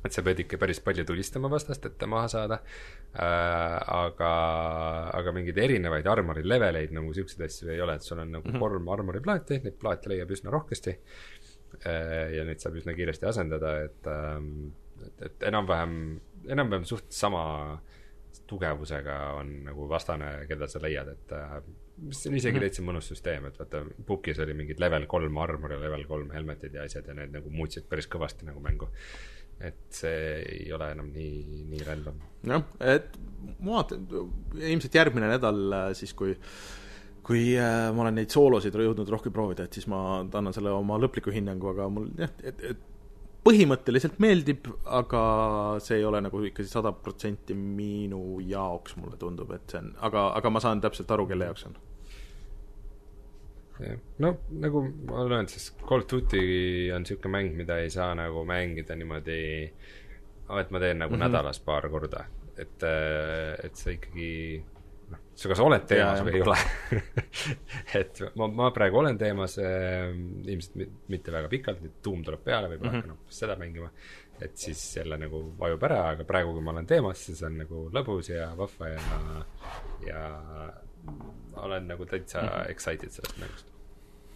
et 0.06 0.16
sa 0.16 0.24
pead 0.26 0.42
ikka 0.44 0.58
päris 0.62 0.82
palju 0.82 1.06
tulistama 1.06 1.50
vastast, 1.52 1.86
et 1.86 1.98
ta 2.00 2.08
maha 2.10 2.30
saada 2.32 2.58
äh,. 2.58 3.78
aga, 3.96 4.32
aga 5.20 5.34
mingeid 5.36 5.60
erinevaid 5.62 6.08
armori 6.10 6.44
leveleid 6.48 6.94
nagu 6.98 7.14
siukseid 7.14 7.46
asju 7.46 7.70
ei 7.74 7.82
ole, 7.86 8.00
et 8.00 8.08
sul 8.08 8.20
on 8.20 8.32
nagu 8.38 8.48
mm 8.48 8.56
-hmm. 8.56 8.66
kolm 8.66 8.89
armori 8.89 9.22
plaati, 9.22 9.60
neid 9.64 9.78
plaate 9.80 10.10
leiab 10.10 10.32
üsna 10.32 10.54
rohkesti 10.54 10.98
äh,. 11.86 12.34
ja 12.38 12.46
neid 12.46 12.64
saab 12.64 12.82
üsna 12.82 12.98
kiiresti 12.98 13.30
asendada, 13.30 13.78
et 13.86 14.08
äh,, 14.08 14.42
et, 15.06 15.22
et 15.30 15.44
enam-vähem, 15.50 15.96
enam-vähem 16.48 16.86
suht 16.86 17.12
sama 17.12 17.82
tugevusega 18.48 19.18
on 19.39 19.64
nagu 19.70 19.88
vastane, 19.89 20.46
keda 20.48 20.68
sa 20.68 20.82
leiad, 20.82 21.08
et 21.08 21.32
äh, 21.32 21.62
mis 22.02 22.24
on 22.28 22.38
isegi 22.38 22.58
mhm. 22.58 22.66
täitsa 22.66 22.86
mõnus 22.86 23.12
süsteem, 23.12 23.45
et 23.49 23.60
vaata, 23.62 23.84
Pukis 24.08 24.39
oli 24.41 24.56
mingid 24.58 24.82
level 24.82 25.06
kolm 25.12 25.38
armor 25.41 25.76
ja 25.76 25.82
level 25.82 26.08
kolm 26.10 26.32
helmetid 26.36 26.78
ja 26.78 26.88
asjad 26.88 27.08
ja 27.08 27.18
need 27.18 27.36
nagu 27.36 27.54
muutsid 27.54 27.86
päris 27.89 28.10
kõvasti 28.12 28.47
nagu 28.49 28.64
mängu 28.64 28.89
et 29.62 29.93
see 29.93 30.22
ei 30.41 30.70
ole 30.74 30.91
enam 30.95 31.10
nii, 31.14 31.64
nii 31.70 31.84
random. 31.86 32.22
jah, 32.49 32.64
et 32.93 33.18
ma 33.60 33.80
vaatan, 33.80 34.06
ilmselt 34.58 34.95
järgmine 34.97 35.30
nädal 35.32 35.62
äh, 35.78 35.89
siis, 35.97 36.16
kui 36.18 36.36
kui 37.26 37.52
äh, 37.54 37.89
ma 37.93 38.06
olen 38.06 38.18
neid 38.18 38.34
soolosid 38.34 38.76
jõudnud 38.76 39.10
rohkem 39.14 39.34
proovida, 39.34 39.68
et 39.68 39.78
siis 39.78 39.86
ma 39.91 40.22
annan 40.24 40.56
selle 40.56 40.74
oma 40.74 40.97
lõpliku 41.02 41.34
hinnangu, 41.34 41.70
aga 41.76 41.89
mul 41.93 42.10
jah, 42.18 42.34
et, 42.41 42.64
et 42.72 42.88
põhimõtteliselt 43.45 44.20
meeldib, 44.22 44.68
aga 44.86 45.22
see 45.82 45.99
ei 46.02 46.06
ole 46.06 46.22
nagu 46.22 46.41
ikkagi 46.45 46.70
sada 46.70 46.91
protsenti 46.93 47.56
minu 47.58 48.41
jaoks, 48.45 48.97
mulle 49.02 49.18
tundub, 49.22 49.54
et 49.56 49.70
see 49.70 49.82
on, 49.82 49.93
aga, 50.10 50.28
aga 50.38 50.54
ma 50.54 50.62
saan 50.64 50.82
täpselt 50.84 51.14
aru, 51.14 51.30
kelle 51.30 51.49
jaoks 51.49 51.66
see 51.66 51.72
on. 51.72 51.80
No 54.21 54.34
nagu 54.61 54.82
ma 55.07 55.15
olen 55.23 55.32
öelnud, 55.39 55.49
siis 55.53 55.71
Call 55.88 56.03
of 56.03 56.09
Duty 56.11 56.41
on 56.95 57.01
niisugune 57.05 57.32
mäng, 57.38 57.55
mida 57.57 57.79
ei 57.82 57.89
saa 57.89 58.13
nagu 58.15 58.43
mängida 58.45 58.95
niimoodi, 58.95 59.39
et 60.59 60.71
ma 60.71 60.79
teen 60.84 60.99
nagu 60.99 61.15
mm. 61.15 61.21
-hmm. 61.21 61.25
nädalas 61.27 61.59
paar 61.59 61.89
korda, 61.89 62.25
et, 62.57 62.84
et 63.63 63.75
sa 63.75 63.89
ikkagi 63.91 64.63
noh, 65.11 65.19
sa 65.36 65.49
kas 65.49 65.59
oled 65.59 65.86
teemas 65.88 66.19
Jaa, 66.19 66.25
või 66.27 66.36
ei 66.36 66.41
ole 66.41 66.57
et 68.01 68.21
ma, 68.36 68.47
ma 68.47 68.71
praegu 68.75 68.97
olen 69.01 69.17
teemas 69.17 69.57
äh,, 69.59 70.11
ilmselt 70.45 70.75
mi- 70.75 70.89
mitte 71.07 71.32
väga 71.32 71.49
pikalt, 71.49 71.82
nüüd 71.82 71.97
tuum 72.03 72.21
tuleb 72.23 72.43
peale, 72.43 72.67
võib-olla 72.71 72.91
Mhm. 72.91 73.01
hakkan 73.01 73.15
hoopis 73.17 73.39
seda 73.43 73.55
mängima, 73.59 73.89
et 74.41 74.57
siis 74.57 74.84
jälle 74.97 75.17
nagu 75.17 75.41
vajub 75.59 75.84
ära, 75.84 75.99
aga 76.13 76.23
praegu, 76.23 76.53
kui 76.53 76.61
ma 76.61 76.71
olen 76.71 76.86
teemas, 76.88 77.25
siis 77.25 77.41
on 77.43 77.57
nagu 77.57 77.89
lõbus 77.93 78.29
ja 78.34 78.51
vahva 78.57 78.88
ja, 78.93 79.01
ja 80.07 80.23
olen 81.53 81.88
nagu 81.88 82.05
täitsa 82.05 82.41
mm. 82.41 82.47
-hmm. 82.47 82.71
excited 82.71 83.09
sellest 83.09 83.38
mängust. 83.39 83.70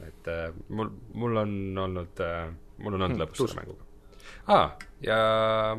Et 0.04 0.28
äh, 0.32 0.48
mul, 0.70 0.92
mul 1.14 1.38
on 1.44 1.52
olnud 1.86 2.22
äh,, 2.24 2.50
mul 2.84 2.98
on 2.98 3.02
olnud 3.08 3.16
Mm, 3.18 3.24
lõbus 3.24 3.40
selle 3.40 3.62
mänguga. 3.62 3.84
aa, 4.52 4.66
ja 5.06 5.18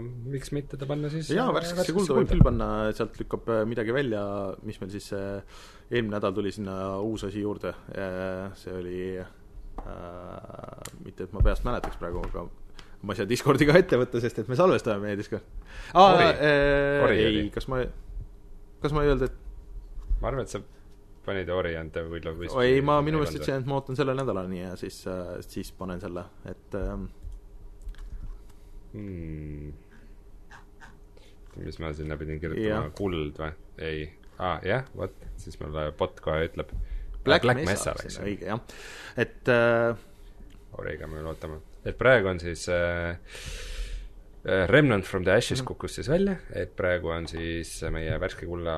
miks 0.01 0.53
mitte 0.57 0.79
ta 0.81 0.89
panna 0.89 1.11
siis 1.13 1.29
jaa, 1.35 1.49
äh, 1.51 1.55
värskesse 1.59 1.93
kulda 1.97 2.17
võib 2.21 2.31
küll 2.33 2.45
panna, 2.47 2.69
sealt 2.97 3.19
lükkab 3.21 3.49
äh, 3.53 3.65
midagi 3.69 3.95
välja, 3.95 4.23
mis 4.67 4.81
meil 4.81 4.93
siis 4.95 5.11
äh, 5.17 5.43
eelmine 5.91 6.17
nädal 6.17 6.35
tuli 6.35 6.53
sinna 6.55 6.77
uus 7.05 7.27
asi 7.29 7.43
juurde, 7.45 7.75
see 8.59 8.73
oli 8.75 9.01
äh, 9.21 9.27
mitte, 11.05 11.27
et 11.27 11.35
ma 11.37 11.43
peast 11.45 11.67
mäletaks 11.67 11.99
praegu, 12.01 12.23
aga 12.31 12.47
ma 13.07 13.13
ei 13.15 13.21
saa 13.21 13.29
Discordi 13.29 13.67
ka 13.69 13.77
ette 13.79 13.99
võtta, 14.01 14.21
sest 14.23 14.41
et 14.43 14.49
me 14.51 14.57
salvestame 14.59 15.05
meie 15.05 15.19
Discord. 15.19 15.45
Ori. 16.01 16.31
Äh, 16.33 17.13
ei 17.13 17.51
kas 17.55 17.69
ma, 17.71 17.83
kas 18.83 18.95
ma 18.97 19.05
ei 19.05 19.13
öelnud, 19.13 19.29
et 19.29 20.19
ma 20.23 20.31
arvan, 20.33 20.47
et 20.47 20.51
sa 20.51 20.63
panid 21.27 21.51
Orient 21.51 21.93
the 21.93 22.07
Will 22.09 22.29
of 22.31 22.39
Wisps. 22.41 22.59
ei, 22.63 22.81
ma 22.85 23.01
minu 23.05 23.21
meelest 23.21 23.41
ütlesin, 23.41 23.63
et 23.63 23.71
ma 23.71 23.81
ootan 23.81 23.99
selle 23.99 24.15
nädalani 24.17 24.61
ja 24.63 24.75
siis, 24.81 25.03
siis 25.49 25.73
panen 25.77 26.01
selle, 26.03 26.25
et 26.49 26.77
ähm, 26.79 27.09
hmm.. 28.93 29.73
mis 31.65 31.79
ma 31.83 31.93
sinna 31.97 32.19
pidin 32.21 32.41
kirjutama 32.43 32.91
kuld 32.97 33.39
või? 33.41 33.53
ei, 33.83 34.03
aa 34.39 34.59
jah, 34.67 34.85
vot, 34.97 35.15
siis 35.41 35.59
mul 35.61 35.77
bot 35.99 36.21
kohe 36.25 36.47
ütleb. 36.49 36.73
Black, 37.27 37.43
Black 37.43 37.65
Mesa, 37.67 37.91
Mesa 37.91 37.95
läks 37.99 38.21
õige 38.23 38.47
jah, 38.53 38.61
et 39.19 39.49
äh, 39.51 39.97
Origa 40.79 41.09
me 41.09 41.19
veel 41.19 41.31
ootame. 41.33 41.59
et 41.85 41.97
praegu 41.99 42.31
on 42.31 42.39
siis 42.43 42.69
äh, 42.71 43.17
äh, 44.47 44.67
Remnant 44.71 45.07
from 45.09 45.25
the 45.27 45.35
Ashes 45.35 45.63
Mhm. 45.63 45.67
kukkus 45.73 45.97
siis 45.99 46.09
välja, 46.13 46.37
et 46.55 46.77
praegu 46.77 47.11
on 47.11 47.27
siis 47.27 47.81
meie 47.91 48.15
värske 48.21 48.47
kulla 48.47 48.77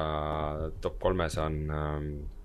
top 0.80 0.98
kolmes 1.02 1.36
on 1.38 1.58
ähm, 1.70 2.08
äh, 2.22 2.37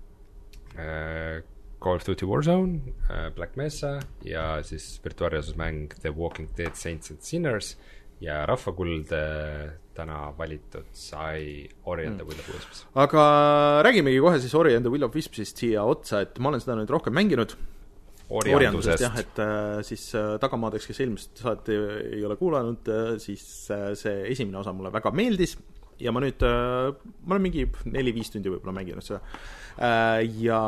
Call 0.74 2.00
of 2.00 2.06
Duty 2.06 2.26
Warzone 2.26 2.80
äh,, 3.10 3.28
Black 3.36 3.56
Mesa 3.56 4.00
ja 4.24 4.62
siis 4.62 5.00
virtuaalreaalsusmäng 5.04 5.92
The 6.00 6.10
Walking 6.16 6.48
Dead 6.56 6.74
Saints 6.74 7.10
and 7.10 7.20
Sinners 7.22 7.76
ja 8.20 8.46
rahvakuld 8.46 9.12
täna 9.94 10.18
valitud 10.38 10.88
sai 10.96 11.68
Ori 11.84 12.06
and 12.08 12.18
the 12.18 12.26
Will 12.26 12.40
of 12.40 12.48
Wisps. 12.50 12.84
aga 12.94 13.24
räägimegi 13.86 14.20
kohe 14.22 14.40
siis 14.42 14.54
Ori 14.58 14.74
and 14.76 14.86
the 14.86 14.92
Will 14.92 15.06
of 15.06 15.14
Wispsist 15.14 15.60
siia 15.62 15.84
otsa, 15.86 16.24
et 16.24 16.38
ma 16.42 16.50
olen 16.50 16.62
seda 16.62 16.76
nüüd 16.78 16.90
rohkem 16.90 17.14
mänginud. 17.14 17.54
Oriandusest 18.34 19.02
jah, 19.04 19.16
et 19.20 19.38
äh, 19.42 19.82
siis 19.84 20.06
tagamaadeks, 20.40 20.86
kes 20.88 21.02
eelmist 21.04 21.42
saadet 21.44 21.68
ei, 21.76 22.22
ole 22.24 22.38
kuulanud 22.40 22.88
siis 23.22 23.44
see 23.68 24.14
esimene 24.32 24.62
osa 24.62 24.72
mulle 24.72 24.90
väga 24.94 25.12
meeldis 25.14 25.58
ja 26.00 26.10
ma 26.14 26.22
nüüd 26.24 26.40
ma 26.42 27.36
olen 27.36 27.44
mingi 27.44 27.66
neli-viis 27.84 28.32
tundi 28.32 28.50
võib-olla 28.50 28.74
mänginud 28.80 29.04
seda. 29.04 29.20
Ja 29.78 30.60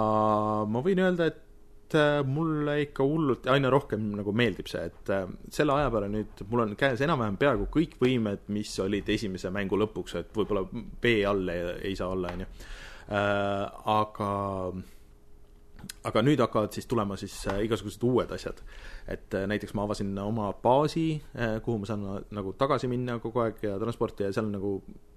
ma 0.67 0.83
võin 0.83 1.03
öelda, 1.05 1.29
et 1.31 1.95
äh, 1.95 2.21
mulle 2.27 2.81
ikka 2.87 3.07
hullult 3.07 3.47
aina 3.53 3.71
rohkem 3.71 4.09
nagu 4.19 4.35
meeldib 4.37 4.71
see, 4.71 4.89
et 4.91 5.13
äh, 5.15 5.29
selle 5.53 5.77
aja 5.77 5.93
peale 5.95 6.11
nüüd 6.13 6.43
mul 6.51 6.65
on 6.65 6.75
käes 6.79 7.05
enam-vähem 7.07 7.39
peaaegu 7.41 7.69
kõik 7.73 7.97
võimed, 8.03 8.49
mis 8.55 8.75
olid 8.83 9.09
esimese 9.15 9.53
mängu 9.55 9.79
lõpuks, 9.79 10.19
et 10.21 10.35
võib-olla 10.35 10.67
B 10.73 11.21
all 11.29 11.55
ei, 11.55 11.65
ei 11.93 11.97
saa 11.99 12.11
olla, 12.17 12.35
onju. 12.35 12.51
aga 13.95 14.31
aga 16.07 16.23
nüüd 16.25 16.41
hakkavad 16.43 16.75
siis 16.75 16.89
tulema 16.91 17.17
siis 17.21 17.35
äh, 17.51 17.63
igasugused 17.67 18.03
uued 18.07 18.33
asjad. 18.35 18.63
et 19.09 19.35
äh, 19.35 19.47
näiteks 19.47 19.75
ma 19.75 19.85
avasin 19.87 20.17
oma 20.19 20.53
baasi, 20.63 21.23
kuhu 21.65 21.79
ma 21.83 21.89
saan 21.89 22.07
äh, 22.11 22.23
nagu 22.35 22.55
tagasi 22.59 22.91
minna 22.91 23.19
kogu 23.23 23.45
aeg 23.45 23.63
ja 23.63 23.77
transporti 23.83 24.27
ja 24.27 24.33
seal 24.35 24.49
on 24.49 24.57
nagu 24.59 24.73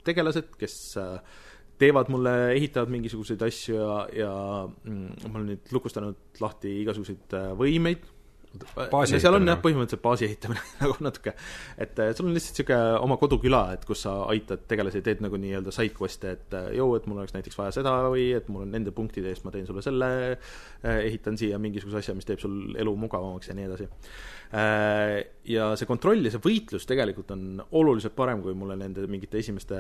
tegelased, 0.05 0.53
kes 0.59 0.75
äh, 1.01 1.39
teevad 1.79 2.11
mulle, 2.11 2.35
ehitavad 2.57 2.91
mingisuguseid 2.93 3.43
asju 3.47 3.75
ja, 3.79 3.97
ja 4.25 4.31
mm, 4.67 5.27
ma 5.27 5.35
olen 5.37 5.51
nüüd 5.53 5.75
lukustanud 5.75 6.41
lahti 6.43 6.79
igasuguseid 6.83 7.35
äh, 7.37 7.51
võimeid. 7.59 8.07
Seal 9.05 9.35
on 9.37 9.45
jah, 9.45 9.59
põhimõtteliselt 9.61 10.01
baasi 10.01 10.25
ehitamine 10.25 10.61
nagu 10.81 10.95
natuke, 11.05 11.35
et 11.77 11.99
äh, 12.01 12.09
sul 12.17 12.25
on 12.25 12.33
lihtsalt 12.33 12.57
niisugune 12.57 12.95
oma 13.05 13.19
koduküla, 13.21 13.59
et 13.75 13.83
kus 13.85 14.01
sa 14.07 14.15
aitad 14.33 14.63
tegelasi, 14.71 15.03
teed 15.05 15.21
nagu 15.21 15.37
nii-öelda 15.39 15.73
side 15.75 15.93
quest'e, 15.93 16.31
et 16.33 16.55
äh, 16.57 16.71
joo, 16.79 16.95
et 16.97 17.05
mul 17.05 17.21
oleks 17.21 17.35
näiteks 17.35 17.59
vaja 17.59 17.75
seda 17.77 17.93
või 18.09 18.31
et 18.39 18.49
mul 18.49 18.65
on 18.65 18.73
nende 18.73 18.93
punktide 18.95 19.29
eest, 19.29 19.45
ma 19.45 19.53
teen 19.53 19.69
sulle 19.69 19.85
selle, 19.85 20.09
ehitan 20.81 21.37
siia 21.39 21.61
mingisuguse 21.61 22.01
asja, 22.01 22.17
mis 22.17 22.25
teeb 22.27 22.41
sul 22.41 22.73
elu 22.73 22.95
mugavamaks 23.05 23.51
ja 23.51 23.55
nii 23.59 23.69
edasi. 23.69 23.87
Ja 25.53 25.67
see 25.77 25.85
kontroll 25.85 26.25
ja 26.25 26.33
see 26.33 26.41
võitlus 26.41 26.89
tegelikult 26.89 27.29
on 27.35 27.61
oluliselt 27.77 28.17
parem, 28.17 28.41
kui 28.41 28.57
mulle 28.57 28.79
nende 28.81 29.05
mingite 29.11 29.37
esimeste 29.43 29.77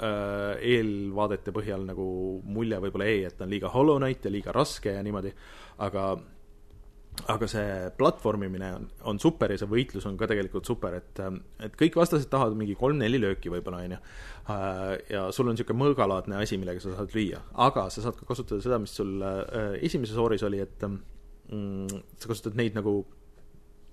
eelvaadete 0.00 1.52
põhjal 1.52 1.82
nagu 1.88 2.04
mulje 2.46 2.78
võib-olla 2.80 3.08
jäi, 3.08 3.24
et 3.26 3.40
on 3.42 3.50
liiga 3.50 3.72
Hollow 3.72 3.98
Knight 3.98 4.24
ja 4.24 4.30
liiga 4.32 4.54
raske 4.54 4.94
ja 4.94 5.02
niimoodi, 5.02 5.32
aga 5.82 6.12
aga 7.28 7.46
see 7.50 7.90
platvormimine 7.98 8.68
on, 8.76 8.86
on 9.10 9.18
super 9.20 9.52
ja 9.52 9.58
see 9.60 9.68
võitlus 9.68 10.06
on 10.08 10.16
ka 10.20 10.28
tegelikult 10.30 10.68
super, 10.68 10.94
et, 11.00 11.20
et 11.60 11.74
kõik 11.78 11.98
vastased 11.98 12.30
tahavad 12.32 12.56
mingi 12.56 12.76
kolm-neli 12.78 13.20
lööki 13.20 13.52
võib-olla, 13.52 13.82
on 13.84 13.96
ju. 13.96 14.00
ja 15.12 15.26
sul 15.34 15.50
on 15.50 15.56
niisugune 15.58 15.82
mõõgalaadne 15.82 16.38
asi, 16.40 16.56
millega 16.60 16.82
sa 16.82 16.94
saad 16.96 17.12
lüüa, 17.16 17.42
aga 17.66 17.88
sa 17.92 18.06
saad 18.06 18.16
ka 18.16 18.28
kasutada 18.28 18.62
seda, 18.64 18.78
mis 18.82 18.94
sul 18.96 19.18
äh, 19.26 19.74
esimeses 19.84 20.20
ooris 20.22 20.46
oli, 20.46 20.62
et 20.64 20.86
mm, 20.86 22.00
sa 22.16 22.30
kasutad 22.30 22.56
neid 22.58 22.78
nagu 22.78 23.02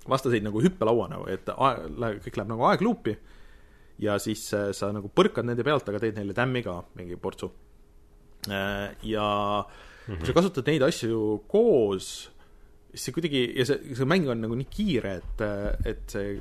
vastaseid 0.08 0.46
nagu 0.46 0.62
hüppelauana 0.64 1.20
või 1.26 1.36
et 1.36 1.52
aeg, 1.52 2.22
kõik 2.24 2.40
läheb 2.40 2.54
nagu 2.54 2.70
aegluupi 2.70 3.18
ja 4.04 4.18
siis 4.22 4.46
äh, 4.54 4.72
sa 4.78 4.92
nagu 4.96 5.12
põrkad 5.14 5.48
nende 5.48 5.66
pealt, 5.68 5.88
aga 5.90 6.02
teed 6.04 6.20
neile 6.20 6.36
tämmi 6.38 6.64
ka 6.66 6.80
mingi 7.00 7.20
portsu. 7.22 7.52
ja 8.48 9.28
kui 10.08 10.28
sa 10.28 10.34
kasutad 10.36 10.70
neid 10.70 10.84
asju 10.88 11.42
koos, 11.52 12.12
siis 12.94 13.08
see 13.08 13.16
kuidagi 13.16 13.42
ja 13.58 13.66
see, 13.68 13.96
see 13.98 14.08
mäng 14.08 14.30
on 14.32 14.40
nagu 14.46 14.56
nii 14.56 14.70
kiire, 14.72 15.18
et, 15.20 15.44
et 15.90 16.06
see 16.14 16.38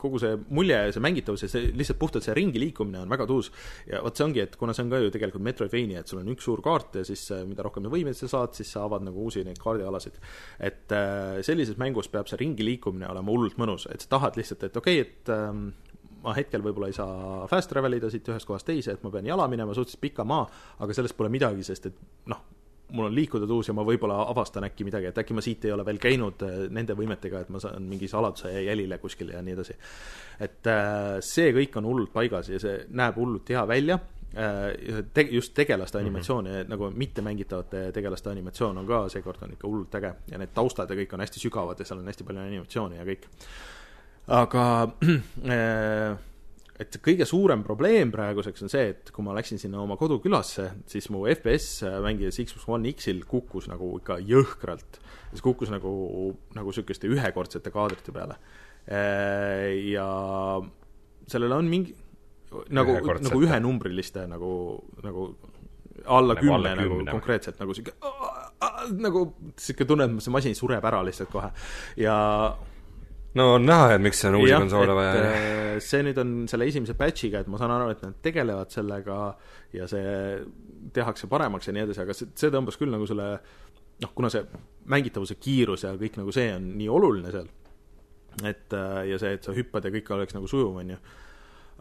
kogu 0.00 0.20
see 0.20 0.36
mulje 0.54 0.76
ja 0.76 0.92
see 0.94 1.02
mängitavus 1.02 1.44
ja 1.44 1.50
see 1.50 1.70
lihtsalt 1.76 1.98
puhtalt 2.00 2.26
see 2.26 2.34
ringi 2.36 2.60
liikumine 2.60 3.00
on 3.02 3.12
väga 3.12 3.26
tuus. 3.28 3.50
ja 3.88 4.02
vot 4.04 4.16
see 4.16 4.26
ongi, 4.26 4.42
et 4.44 4.56
kuna 4.60 4.74
see 4.76 4.84
on 4.86 4.92
ka 4.92 5.00
ju 5.02 5.12
tegelikult 5.14 5.44
Metroidvania, 5.46 6.02
et 6.02 6.12
sul 6.12 6.20
on 6.22 6.30
üks 6.34 6.46
suur 6.48 6.62
kaart 6.64 7.00
ja 7.00 7.04
siis 7.08 7.24
äh, 7.34 7.44
mida 7.48 7.64
rohkem 7.66 7.88
võimeid 7.92 8.18
sa 8.18 8.30
saad, 8.30 8.54
siis 8.58 8.70
sa 8.72 8.84
avad 8.86 9.04
nagu 9.06 9.24
uusi 9.24 9.44
neid 9.46 9.60
kaardialasid. 9.62 10.20
et 10.60 10.94
äh, 10.96 11.40
sellises 11.46 11.80
mängus 11.80 12.10
peab 12.12 12.30
see 12.30 12.40
ringi 12.40 12.66
liikumine 12.66 13.08
olema 13.10 13.32
hullult 13.32 13.58
mõnus, 13.60 13.88
et 13.92 14.04
sa 14.04 14.16
tahad 14.16 14.38
lihtsalt, 14.38 14.68
et 14.68 14.80
okei 14.82 15.00
okay,, 15.00 15.10
et 15.10 15.34
ähm, 15.34 15.68
ma 16.26 16.34
hetkel 16.36 16.64
võib-olla 16.64 16.90
ei 16.90 16.96
saa 16.96 17.46
fast 17.50 17.70
travel 17.70 17.98
ida 18.00 18.10
siit 18.10 18.28
ühest 18.32 18.48
kohast 18.48 18.66
teise, 18.66 18.96
et 18.96 19.06
ma 19.06 19.14
pean 19.14 19.26
jala 19.28 19.46
minema 19.50 19.74
suhteliselt 19.76 20.02
pika 20.02 20.26
maa, 20.26 20.46
aga 20.82 20.96
sellest 20.96 21.16
pole 21.16 21.30
midagi, 21.32 21.64
sest 21.66 21.90
et 21.90 22.00
noh, 22.32 22.42
mul 22.92 23.08
on 23.08 23.14
liikuda 23.14 23.46
tuus 23.46 23.68
ja 23.68 23.74
ma 23.74 23.84
võib-olla 23.86 24.20
avastan 24.30 24.66
äkki 24.68 24.86
midagi, 24.86 25.10
et 25.10 25.18
äkki 25.18 25.34
ma 25.34 25.42
siit 25.42 25.64
ei 25.66 25.72
ole 25.74 25.84
veel 25.86 25.98
käinud 26.02 26.42
äh, 26.46 26.58
nende 26.72 26.94
võimetega, 26.98 27.42
et 27.42 27.52
ma 27.54 27.60
saan 27.62 27.86
mingi 27.90 28.08
saladuse 28.10 28.52
jälile 28.62 28.98
kuskil 29.02 29.32
ja 29.34 29.42
nii 29.42 29.56
edasi. 29.56 29.76
et 30.40 30.70
äh, 30.70 31.16
see 31.24 31.50
kõik 31.56 31.78
on 31.80 31.88
hullult 31.90 32.12
paigas 32.14 32.50
ja 32.52 32.60
see 32.62 32.84
näeb 32.94 33.18
hullult 33.18 33.50
hea 33.50 33.64
välja 33.66 33.98
äh, 33.98 35.02
te-, 35.14 35.28
just 35.34 35.54
tegelaste 35.54 35.98
animatsioon 35.98 36.50
ja 36.52 36.64
nagu 36.68 36.90
mittemängitavate 36.94 37.88
tegelaste 37.96 38.30
animatsioon 38.30 38.78
on 38.78 38.86
ka 38.86 39.06
seekord 39.16 39.42
on 39.42 39.56
ikka 39.56 39.66
hullult 39.68 39.98
äge 39.98 40.12
ja 40.30 40.38
need 40.38 40.54
taustad 40.54 40.90
ja 40.90 40.98
kõik 41.02 41.16
on 41.16 41.26
hästi 41.26 41.42
sügavad 41.42 41.82
ja 41.82 41.88
seal 41.88 42.02
on 42.02 42.12
hästi 42.12 42.28
palju 42.28 42.46
animatsiooni 42.46 43.02
ja 43.02 43.08
kõik. 43.08 43.26
Aga 44.26 44.64
äh, 45.46 46.16
et 46.82 46.98
kõige 47.04 47.26
suurem 47.28 47.62
probleem 47.64 48.12
praeguseks 48.12 48.66
on 48.66 48.72
see, 48.72 48.90
et 48.92 49.12
kui 49.14 49.24
ma 49.24 49.34
läksin 49.36 49.60
sinna 49.62 49.80
oma 49.82 49.96
kodukülasse, 50.00 50.68
siis 50.90 51.08
mu 51.14 51.24
FPS 51.30 51.86
mängides 52.04 52.40
Xbox 52.42 52.68
One 52.68 52.92
X-il 52.92 53.22
kukkus 53.28 53.70
nagu 53.72 53.94
ikka 54.00 54.18
jõhkralt. 54.20 55.00
see 55.32 55.44
kukkus 55.44 55.72
nagu, 55.72 55.92
nagu 56.56 56.72
niisuguste 56.72 57.08
ühekordsete 57.08 57.72
kaadrite 57.72 58.12
peale. 58.12 58.36
ja 59.88 60.08
sellel 61.26 61.52
on 61.56 61.66
mingi 61.66 61.96
nagu, 62.70 62.98
nagu 63.02 63.42
ühenumbriliste 63.42 64.26
nagu, 64.30 64.52
nagu 65.02 65.30
alla 66.06 66.34
Nagu 66.34 66.40
kümne 66.40 66.54
alla 66.54 66.74
nagu 66.76 66.98
kümne. 66.98 67.10
konkreetselt 67.10 67.60
nagu 67.60 67.74
sihuke 67.74 67.94
nagu 69.00 69.22
sihuke 69.58 69.86
tunne, 69.88 70.06
et 70.06 70.22
see 70.22 70.34
masin 70.34 70.54
sureb 70.54 70.84
ära 70.84 71.02
lihtsalt 71.06 71.32
kohe 71.32 71.50
ja 72.00 72.16
no 73.36 73.48
on 73.56 73.66
näha, 73.68 73.94
et 73.96 74.02
miks 74.04 74.24
on 74.28 74.38
uusi 74.40 74.52
Jah, 74.52 74.62
konsoole 74.64 74.96
vaja. 74.96 75.26
äh, 75.26 75.76
see 75.84 76.02
nüüd 76.06 76.18
on 76.22 76.32
selle 76.50 76.68
esimese 76.70 76.96
batch'iga, 76.98 77.42
et 77.44 77.50
ma 77.52 77.60
saan 77.60 77.74
aru, 77.74 77.90
et 77.92 78.02
nad 78.04 78.16
tegelevad 78.24 78.72
sellega 78.72 79.20
ja 79.76 79.88
see 79.90 80.16
tehakse 80.96 81.28
paremaks 81.30 81.68
ja 81.68 81.76
nii 81.76 81.86
edasi, 81.86 82.02
aga 82.06 82.16
see, 82.16 82.32
see 82.38 82.52
tõmbas 82.54 82.78
küll 82.80 82.92
nagu 82.92 83.08
selle 83.08 83.28
noh, 84.02 84.14
kuna 84.16 84.30
see 84.32 84.44
mängitavuse 84.92 85.38
kiirus 85.40 85.86
ja 85.86 85.94
kõik 85.98 86.18
nagu 86.20 86.34
see 86.34 86.48
on 86.54 86.72
nii 86.78 86.88
oluline 86.92 87.32
seal, 87.34 87.52
et 88.44 88.76
äh, 88.76 89.04
ja 89.12 89.20
see, 89.22 89.36
et 89.38 89.46
sa 89.46 89.54
hüppad 89.56 89.88
ja 89.88 89.94
kõik 89.94 90.10
oleks 90.16 90.36
nagu 90.36 90.50
sujuv, 90.50 90.80
on 90.82 90.96
ju, 90.96 90.98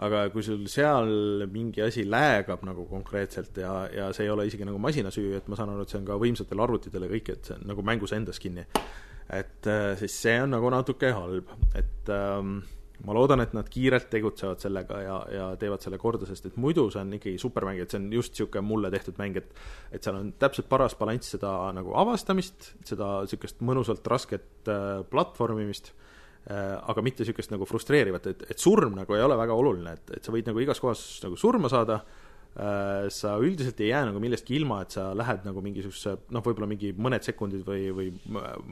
aga 0.06 0.26
kui 0.34 0.43
sul 0.43 0.66
seal 0.72 1.45
mingi 1.51 1.84
asi 1.86 2.03
läägab 2.08 2.66
nagu 2.68 2.84
konkreetselt 2.89 3.56
ja, 3.64 3.86
ja 3.95 4.10
see 4.16 4.28
ei 4.28 4.34
ole 4.34 4.47
isegi 4.49 4.68
nagu 4.68 4.80
masina 4.82 5.12
süü, 5.14 5.38
et 5.38 5.47
ma 5.51 5.60
saan 5.60 5.72
aru, 5.72 5.86
et 5.86 5.93
see 5.93 6.01
on 6.01 6.08
ka 6.08 6.20
võimsatel 6.20 6.64
arvutitel 6.68 7.08
ja 7.08 7.12
kõik, 7.16 7.32
et 7.32 7.51
see 7.51 7.56
on 7.56 7.68
nagu 7.72 7.86
mängus 7.86 8.16
endas 8.18 8.41
kinni, 8.43 8.68
et 9.34 9.67
äh, 9.67 9.91
siis 9.99 10.15
see 10.21 10.38
on 10.41 10.53
nagu 10.53 10.69
natuke 10.73 11.11
halb, 11.15 11.51
et 11.78 12.11
ähm, 12.13 12.59
ma 13.05 13.15
loodan, 13.17 13.41
et 13.43 13.53
nad 13.57 13.67
kiirelt 13.69 14.07
tegutsevad 14.11 14.61
sellega 14.61 15.01
ja, 15.03 15.17
ja 15.34 15.47
teevad 15.59 15.84
selle 15.84 15.99
korda, 16.01 16.28
sest 16.30 16.47
et 16.49 16.59
muidu 16.61 16.88
see 16.93 17.01
on 17.01 17.13
ikkagi 17.17 17.41
supermäng, 17.41 17.82
et 17.82 17.91
see 17.91 17.99
on 18.01 18.07
just 18.13 18.36
niisugune 18.36 18.65
mulle 18.65 18.91
tehtud 18.93 19.19
mäng, 19.21 19.38
et 19.41 19.51
et 19.95 20.05
seal 20.05 20.19
on 20.19 20.32
täpselt 20.39 20.69
paras 20.71 20.95
balanss 20.99 21.36
seda 21.36 21.51
nagu 21.76 21.95
avastamist, 21.97 22.73
seda 22.88 23.19
niisugust 23.26 23.63
mõnusalt 23.65 24.05
rasket 24.11 24.71
äh, 24.71 25.01
platvormimist 25.09 25.91
äh,, 25.91 26.76
aga 26.78 27.05
mitte 27.05 27.26
niisugust 27.26 27.53
nagu 27.53 27.67
frustreerivat, 27.69 28.30
et, 28.32 28.45
et 28.53 28.61
surm 28.61 28.95
nagu 28.99 29.17
ei 29.17 29.26
ole 29.26 29.39
väga 29.41 29.57
oluline, 29.57 29.97
et, 29.97 30.17
et 30.19 30.23
sa 30.26 30.36
võid 30.36 30.51
nagu 30.51 30.61
igas 30.63 30.84
kohas 30.84 31.03
nagu 31.26 31.39
surma 31.39 31.71
saada 31.73 32.01
äh,, 32.03 32.24
sa 33.12 33.34
üldiselt 33.43 33.80
ei 33.84 33.89
jää 33.89 34.06
nagu 34.08 34.20
millestki 34.24 34.56
ilma, 34.56 34.78
et 34.86 34.93
sa 34.95 35.10
lähed 35.18 35.43
nagu 35.43 35.60
mingisuguse 35.64 36.14
noh, 36.32 36.43
võib-olla 36.45 36.70
mingi 36.72 36.93
mõned 36.95 37.26
sekundid 37.28 37.66
või, 37.68 37.89
või 37.91 38.06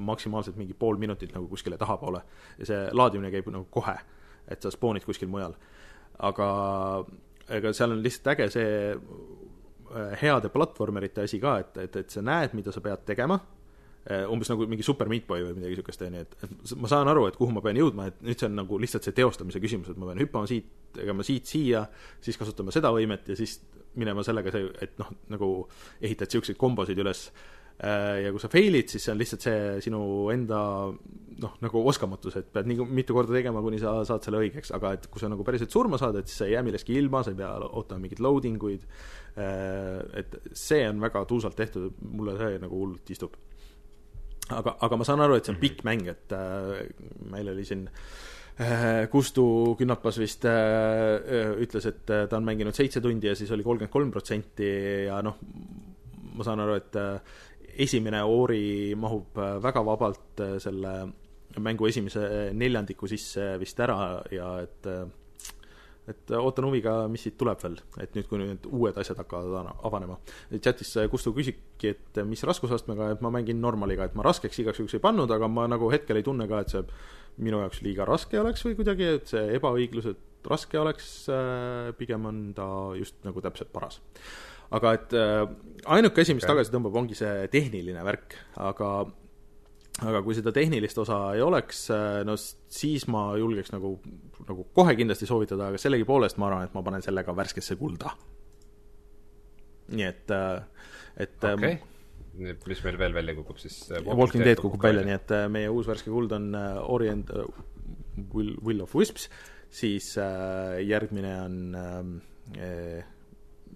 maksimaalselt 0.07 0.55
mingi 0.55 0.75
pool 0.77 0.95
minutit 1.01 1.33
nagu 1.35 1.49
kuskile 1.51 1.75
tahapoole. 1.77 2.21
ja 2.61 2.69
see 2.69 2.79
laadimine 2.95 3.31
käib 3.33 3.49
nagu 3.51 3.67
kohe, 3.73 3.97
et 4.47 4.63
sa 4.63 4.71
spoonid 4.71 5.03
kuskil 5.03 5.27
mujal. 5.27 5.57
aga 6.19 6.47
ega 7.49 7.73
seal 7.75 7.91
on 7.91 8.03
lihtsalt 8.03 8.31
äge 8.35 8.47
see 8.53 8.93
äh, 8.93 10.15
heade 10.21 10.49
platvormerite 10.53 11.27
asi 11.27 11.41
ka, 11.43 11.57
et, 11.59 11.77
et, 11.77 11.99
et 12.05 12.09
sa 12.09 12.23
näed, 12.23 12.55
mida 12.55 12.71
sa 12.71 12.81
pead 12.81 13.03
tegema, 13.05 13.39
umbes 14.03 14.49
nagu 14.51 14.65
mingi 14.67 14.83
Super 14.83 15.07
Meat 15.11 15.27
Boy 15.27 15.45
või 15.45 15.57
midagi 15.57 15.77
niisugust, 15.77 16.01
on 16.03 16.17
ju, 16.17 16.25
et, 16.25 16.33
et 16.43 16.73
ma 16.83 16.91
saan 16.91 17.07
aru, 17.07 17.27
et 17.29 17.37
kuhu 17.39 17.55
ma 17.55 17.63
pean 17.63 17.79
jõudma, 17.79 18.09
et 18.11 18.19
nüüd 18.25 18.39
see 18.39 18.49
on 18.49 18.57
nagu 18.59 18.79
lihtsalt 18.81 19.07
see 19.07 19.15
teostamise 19.15 19.61
küsimus, 19.63 19.93
et 19.93 20.01
ma 20.01 20.09
pean 20.09 20.19
hüppama 20.25 20.49
siit, 20.49 20.67
tegema 20.97 21.23
siit 21.23 21.47
siia, 21.47 21.85
siis 22.23 22.39
kasutama 22.39 22.75
seda 22.75 22.91
võimet 22.95 23.31
ja 23.31 23.37
siis 23.39 23.61
minema 23.99 24.23
sellega 24.25 24.53
et 24.81 24.95
noh, 24.99 25.11
nagu 25.31 25.49
ehitad 26.01 26.27
niisuguseid 26.27 26.59
kombosid 26.59 26.99
üles. 26.99 27.27
Ja 27.83 28.29
kui 28.29 28.41
sa 28.41 28.49
fail'id, 28.53 28.91
siis 28.91 29.01
see 29.01 29.11
on 29.13 29.17
lihtsalt 29.17 29.45
see 29.47 29.61
sinu 29.87 29.99
enda 30.29 30.59
noh, 31.41 31.55
nagu 31.63 31.81
oskamatus, 31.89 32.35
et 32.37 32.51
pead 32.53 32.67
nii 32.69 32.85
mitu 32.93 33.15
korda 33.17 33.33
tegema, 33.33 33.63
kuni 33.65 33.79
sa 33.81 33.95
saad 34.07 34.25
selle 34.25 34.43
õigeks, 34.43 34.69
aga 34.77 34.93
et 34.97 35.07
kui 35.11 35.21
sa 35.21 35.29
nagu 35.31 35.45
päriselt 35.45 35.73
surma 35.73 35.97
saad, 36.01 36.19
et 36.19 36.29
siis 36.29 36.43
sa 36.43 36.47
ei 36.47 36.53
jää 36.53 36.61
millestki 36.67 36.93
ilma, 36.99 37.23
sa 37.25 37.33
ei 37.33 37.39
pea 37.39 37.49
ootama 37.65 38.05
mingeid 38.05 38.21
loading 38.23 38.61
uid, 38.69 38.85
et 40.21 40.37
see 40.53 40.83
on 40.85 41.01
väga 41.01 41.25
tuusalt 41.29 41.57
tehtud, 41.57 41.97
mulle 42.13 42.37
see 42.37 42.61
nagu 42.61 42.77
hullult 42.83 43.09
istub. 43.15 43.39
Aga, 44.59 44.75
aga 44.85 44.99
ma 44.99 45.07
saan 45.07 45.23
aru, 45.23 45.37
et 45.37 45.47
see 45.47 45.53
on 45.55 45.61
pikk 45.61 45.83
mäng, 45.87 46.05
et 46.11 46.35
äh, 46.35 46.83
meil 47.31 47.49
oli 47.53 47.65
siin 47.67 47.87
äh, 47.87 49.05
Kustu 49.11 49.45
Künnapas 49.79 50.19
vist 50.21 50.45
äh, 50.49 51.55
ütles, 51.63 51.87
et 51.89 52.03
ta 52.05 52.37
on 52.37 52.45
mänginud 52.47 52.75
seitse 52.77 53.01
tundi 53.03 53.31
ja 53.31 53.37
siis 53.39 53.51
oli 53.55 53.65
kolmkümmend 53.65 53.93
kolm 53.93 54.13
protsenti 54.13 54.69
ja 55.07 55.21
noh, 55.25 55.39
ma 56.33 56.45
saan 56.45 56.63
aru, 56.63 56.77
et 56.81 57.01
esimene 57.83 58.21
Ori 58.25 58.93
mahub 58.99 59.37
väga 59.63 59.81
vabalt 59.85 60.41
selle 60.61 60.93
mängu 61.61 61.85
esimese 61.89 62.51
neljandiku 62.57 63.09
sisse 63.09 63.53
vist 63.61 63.79
ära 63.81 63.97
ja 64.33 64.55
et 64.61 64.89
et 66.09 66.33
ootan 66.35 66.67
huviga, 66.67 66.95
mis 67.11 67.23
siit 67.25 67.37
tuleb 67.39 67.61
veel, 67.63 67.77
et 68.03 68.15
nüüd, 68.17 68.27
kui 68.27 68.41
nüüd 68.41 68.67
uued 68.67 68.97
asjad 68.99 69.21
hakkavad 69.21 69.71
avanema. 69.87 70.17
chatis 70.57 70.93
Kustu 71.11 71.33
küsibki, 71.35 71.93
et 71.93 72.21
mis 72.27 72.43
raskusastmega, 72.43 73.13
et 73.15 73.23
ma 73.23 73.31
mängin 73.33 73.61
normaliga, 73.63 74.09
et 74.09 74.15
ma 74.19 74.25
raskeks 74.27 74.59
igaks 74.63 74.81
juhuks 74.81 74.97
ei 74.99 75.03
pannud, 75.03 75.31
aga 75.31 75.47
ma 75.47 75.67
nagu 75.71 75.91
hetkel 75.93 76.19
ei 76.19 76.27
tunne 76.27 76.47
ka, 76.49 76.63
et 76.63 76.75
see 76.75 76.83
minu 77.43 77.63
jaoks 77.63 77.81
liiga 77.85 78.05
raske 78.05 78.39
oleks 78.39 78.65
või 78.67 78.77
kuidagi, 78.77 79.09
et 79.17 79.31
see 79.31 79.55
ebaõigluselt 79.57 80.49
raske 80.49 80.79
oleks, 80.79 81.11
pigem 81.97 82.27
on 82.29 82.41
ta 82.57 82.67
just 82.99 83.23
nagu 83.23 83.41
täpselt 83.41 83.71
paras 83.73 84.01
aga 84.73 84.93
et 84.97 85.13
äh, 85.17 85.43
ainuke 85.95 86.23
asi, 86.23 86.35
mis 86.35 86.45
okay. 86.45 86.55
tagasi 86.55 86.73
tõmbab, 86.73 86.95
ongi 87.03 87.17
see 87.17 87.47
tehniline 87.53 88.03
värk, 88.05 88.37
aga 88.63 88.89
aga 90.01 90.23
kui 90.25 90.33
seda 90.37 90.53
tehnilist 90.55 90.97
osa 91.03 91.19
ei 91.37 91.43
oleks, 91.45 91.85
no 92.25 92.33
siis 92.37 93.05
ma 93.11 93.27
julgeks 93.37 93.73
nagu, 93.75 93.93
nagu 94.47 94.65
kohe 94.73 94.95
kindlasti 94.97 95.29
soovitada, 95.29 95.69
aga 95.69 95.81
sellegipoolest 95.81 96.39
ma 96.41 96.49
arvan, 96.49 96.67
et 96.67 96.73
ma 96.73 96.81
panen 96.85 97.05
selle 97.05 97.21
ka 97.25 97.35
värskesse 97.37 97.77
kulda. 97.77 98.15
nii 99.93 100.07
et, 100.07 100.33
et 101.21 101.37
okei 101.37 101.75
okay., 101.75 102.55
mis 102.65 102.81
meil 102.87 102.97
veel 102.97 103.13
välja 103.13 103.35
kukub 103.37 103.59
siis? 103.61 103.77
Walking 104.07 104.41
Dead 104.41 104.57
kukub 104.57 104.81
välja, 104.81 105.03
nii 105.05 105.17
et 105.19 105.33
meie 105.53 105.69
uus 105.69 105.85
värske 105.85 106.09
kuld 106.09 106.33
on 106.33 106.55
Orient 106.89 107.29
uh, 107.29 107.45
Will, 108.33 108.55
Will 108.65 108.81
of 108.81 108.95
Wisps, 108.97 109.27
siis 109.69 110.15
uh, 110.17 110.79
järgmine 110.81 111.35
on 111.43 111.59
uh, 111.77 113.03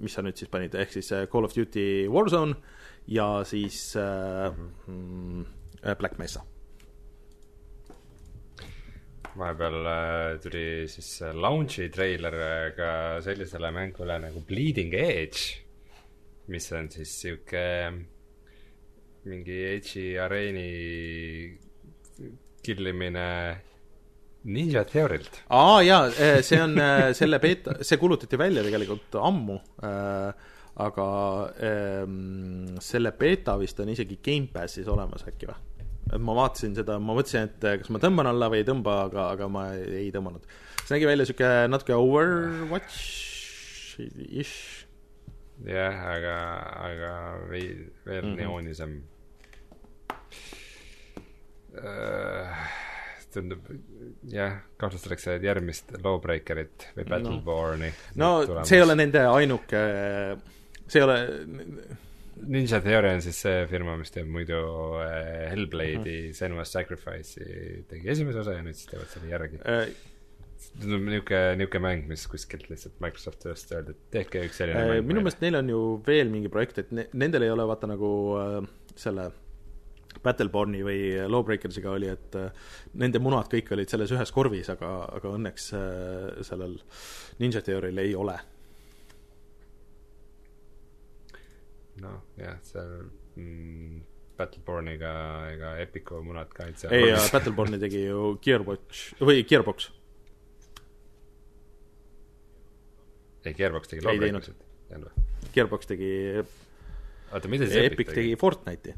mis 0.01 0.18
sa 0.18 0.24
nüüd 0.26 0.38
siis 0.38 0.49
panid, 0.49 0.74
ehk 0.78 0.91
siis 0.93 1.13
Call 1.32 1.45
of 1.45 1.53
Duty 1.53 2.07
Warzone 2.09 2.57
ja 3.07 3.43
siis 3.43 3.95
äh, 3.95 4.57
mm 4.57 4.70
-hmm. 4.88 5.45
Black 5.96 6.18
Mesa. 6.20 6.44
vahepeal 9.38 9.86
äh, 9.86 10.40
tuli 10.42 10.88
siis 10.90 11.22
launch'i 11.38 11.92
treiler 11.94 12.36
ka 12.74 12.90
sellisele 13.22 13.70
mängule 13.72 14.16
nagu 14.24 14.42
Bleeding 14.42 14.96
Edge, 14.98 15.60
mis 16.50 16.72
on 16.74 16.90
siis 16.90 17.14
sihuke 17.22 17.62
mingi 19.28 19.60
Edge'i 19.76 20.18
areeni 20.18 20.68
killimine 22.66 23.28
Ninja 24.48 24.84
Theory'lt. 24.90 25.44
aa 25.54 25.82
jaa, 25.86 26.10
see 26.42 26.60
on 26.64 26.74
selle 27.14 27.38
beeta, 27.44 27.78
see 27.86 28.02
kuulutati 28.02 28.40
välja 28.40 28.66
tegelikult 28.66 29.20
ammu 29.22 29.60
äh,, 29.86 30.34
aga 30.78 31.08
ähm, 31.62 32.78
selle 32.82 33.12
beeta 33.18 33.58
vist 33.60 33.80
on 33.82 33.90
isegi 33.94 34.20
Gamepassis 34.24 34.88
olemas 34.94 35.26
äkki 35.30 35.50
või? 35.50 35.76
Ma 36.16 36.36
vaatasin 36.38 36.76
seda, 36.78 36.99
ma 37.03 37.16
mõtlesin, 37.18 37.49
et 37.49 37.66
kas 37.82 37.89
ma 37.93 37.99
tõmban 38.03 38.28
alla 38.30 38.47
või 38.51 38.60
ei 38.62 38.68
tõmba, 38.68 38.93
aga, 39.08 39.22
aga 39.36 39.45
ma 39.51 39.62
ei, 39.76 40.08
tõmmanud. 40.16 40.43
see 40.84 40.93
nägi 40.95 41.10
välja 41.10 41.24
niisugune 41.26 41.58
natuke 41.72 41.93
Overwatch-ish. 41.97 44.58
jah, 45.68 45.95
aga, 46.16 46.36
aga 46.88 47.12
veel, 47.51 47.78
veel 48.05 48.24
mm 48.24 48.30
-hmm. 48.30 48.39
neoonisem 48.41 48.91
uh, 51.82 52.47
tundub 53.34 53.62
jah, 54.32 54.54
kahtlustatakse 54.78 55.29
järgmist 55.43 55.86
Lawbreakerit 56.04 56.78
või 56.96 57.05
Battleborne'i 57.09 57.92
no, 58.16 58.46
no 58.46 58.66
see 58.66 58.78
ei 58.79 58.84
ole 58.86 58.96
nende 58.96 59.21
ainuke, 59.28 59.79
see 60.88 61.00
ei 61.01 61.05
ole 61.05 61.17
Ninja 62.46 62.82
Theory 62.84 63.14
on 63.16 63.24
siis 63.26 63.39
see 63.46 63.64
firma, 63.72 63.96
mis 64.00 64.14
teeb 64.14 64.28
muidu 64.32 64.59
äh, 65.04 65.47
Hellblade'i 65.51 65.97
mm 65.97 66.04
-hmm. 66.04 66.36
Senua's 66.38 66.72
Sacrifice'i 66.76 67.84
tegi 67.89 68.09
esimese 68.14 68.43
osa 68.43 68.54
ja 68.58 68.64
nüüd 68.66 68.78
siis 68.78 68.92
teevad 68.92 69.09
selle 69.14 69.32
järgi. 69.32 69.59
Äh, 69.66 69.89
tundub 70.82 71.01
niisugune, 71.08 71.55
niisugune 71.58 71.84
mäng, 71.88 72.05
mis 72.08 72.28
kuskilt 72.28 72.70
lihtsalt 72.70 73.00
Microsofti 73.04 73.50
ühest 73.50 73.74
öeldi, 73.74 73.96
et 73.96 74.12
tehke 74.14 74.46
üks 74.47 74.62
selline 74.62 74.84
äh, 74.84 74.93
mäng 74.93 75.09
minu 75.09 75.24
meelest 75.26 75.42
neil 75.42 75.59
on 75.59 75.70
ju 75.70 75.82
veel 76.08 76.30
mingi 76.34 76.50
projekt, 76.54 76.78
et 76.84 76.92
ne, 76.92 77.08
nendel 77.14 77.47
ei 77.47 77.54
ole 77.54 77.68
vaata 77.68 77.89
nagu 77.89 78.12
äh, 78.42 78.62
selle 78.96 79.32
Battleborne'i 80.24 80.84
või 80.86 81.01
Lawbreakersiga 81.30 81.93
oli, 81.93 82.09
et 82.09 82.38
äh, 82.39 82.51
nende 82.97 83.22
munad 83.24 83.50
kõik 83.51 83.72
olid 83.76 83.89
selles 83.92 84.14
ühes 84.16 84.34
korvis, 84.34 84.70
aga, 84.74 84.92
aga 85.18 85.34
õnneks 85.38 85.72
äh, 85.78 86.43
sellel 86.47 86.78
Ninja 87.42 87.62
Theory'l 87.66 88.04
ei 88.04 88.16
ole 88.18 88.38
noh, 92.03 92.21
jah, 92.37 92.57
seal 92.65 92.93
mm, 93.37 94.01
Battleborniga 94.37 95.11
ega 95.53 95.74
Epicu 95.82 96.21
munad 96.25 96.51
ka 96.53 96.67
ainult 96.67 96.83
seal 96.83 96.93
ei, 96.93 97.13
Battleborni 97.33 97.79
tegi 97.82 98.03
ju 98.05 98.36
Gearbox 98.43 99.03
või 99.24 99.41
Gearbox. 99.49 99.89
ei, 103.47 103.55
Gearbox 103.57 103.93
tegi 103.93 104.05
Lawbreakersit, 104.05 104.63
tead 104.91 105.07
või? 105.07 105.28
Gearbox 105.55 105.89
tegi 105.89 106.13
oota, 106.37 107.49
mida 107.49 107.67
siis 107.67 107.79
Epic, 107.82 107.93
Epic 107.93 108.11
tegi? 108.11 108.17
tegi 108.21 108.39
Fortnite'i. 108.41 108.97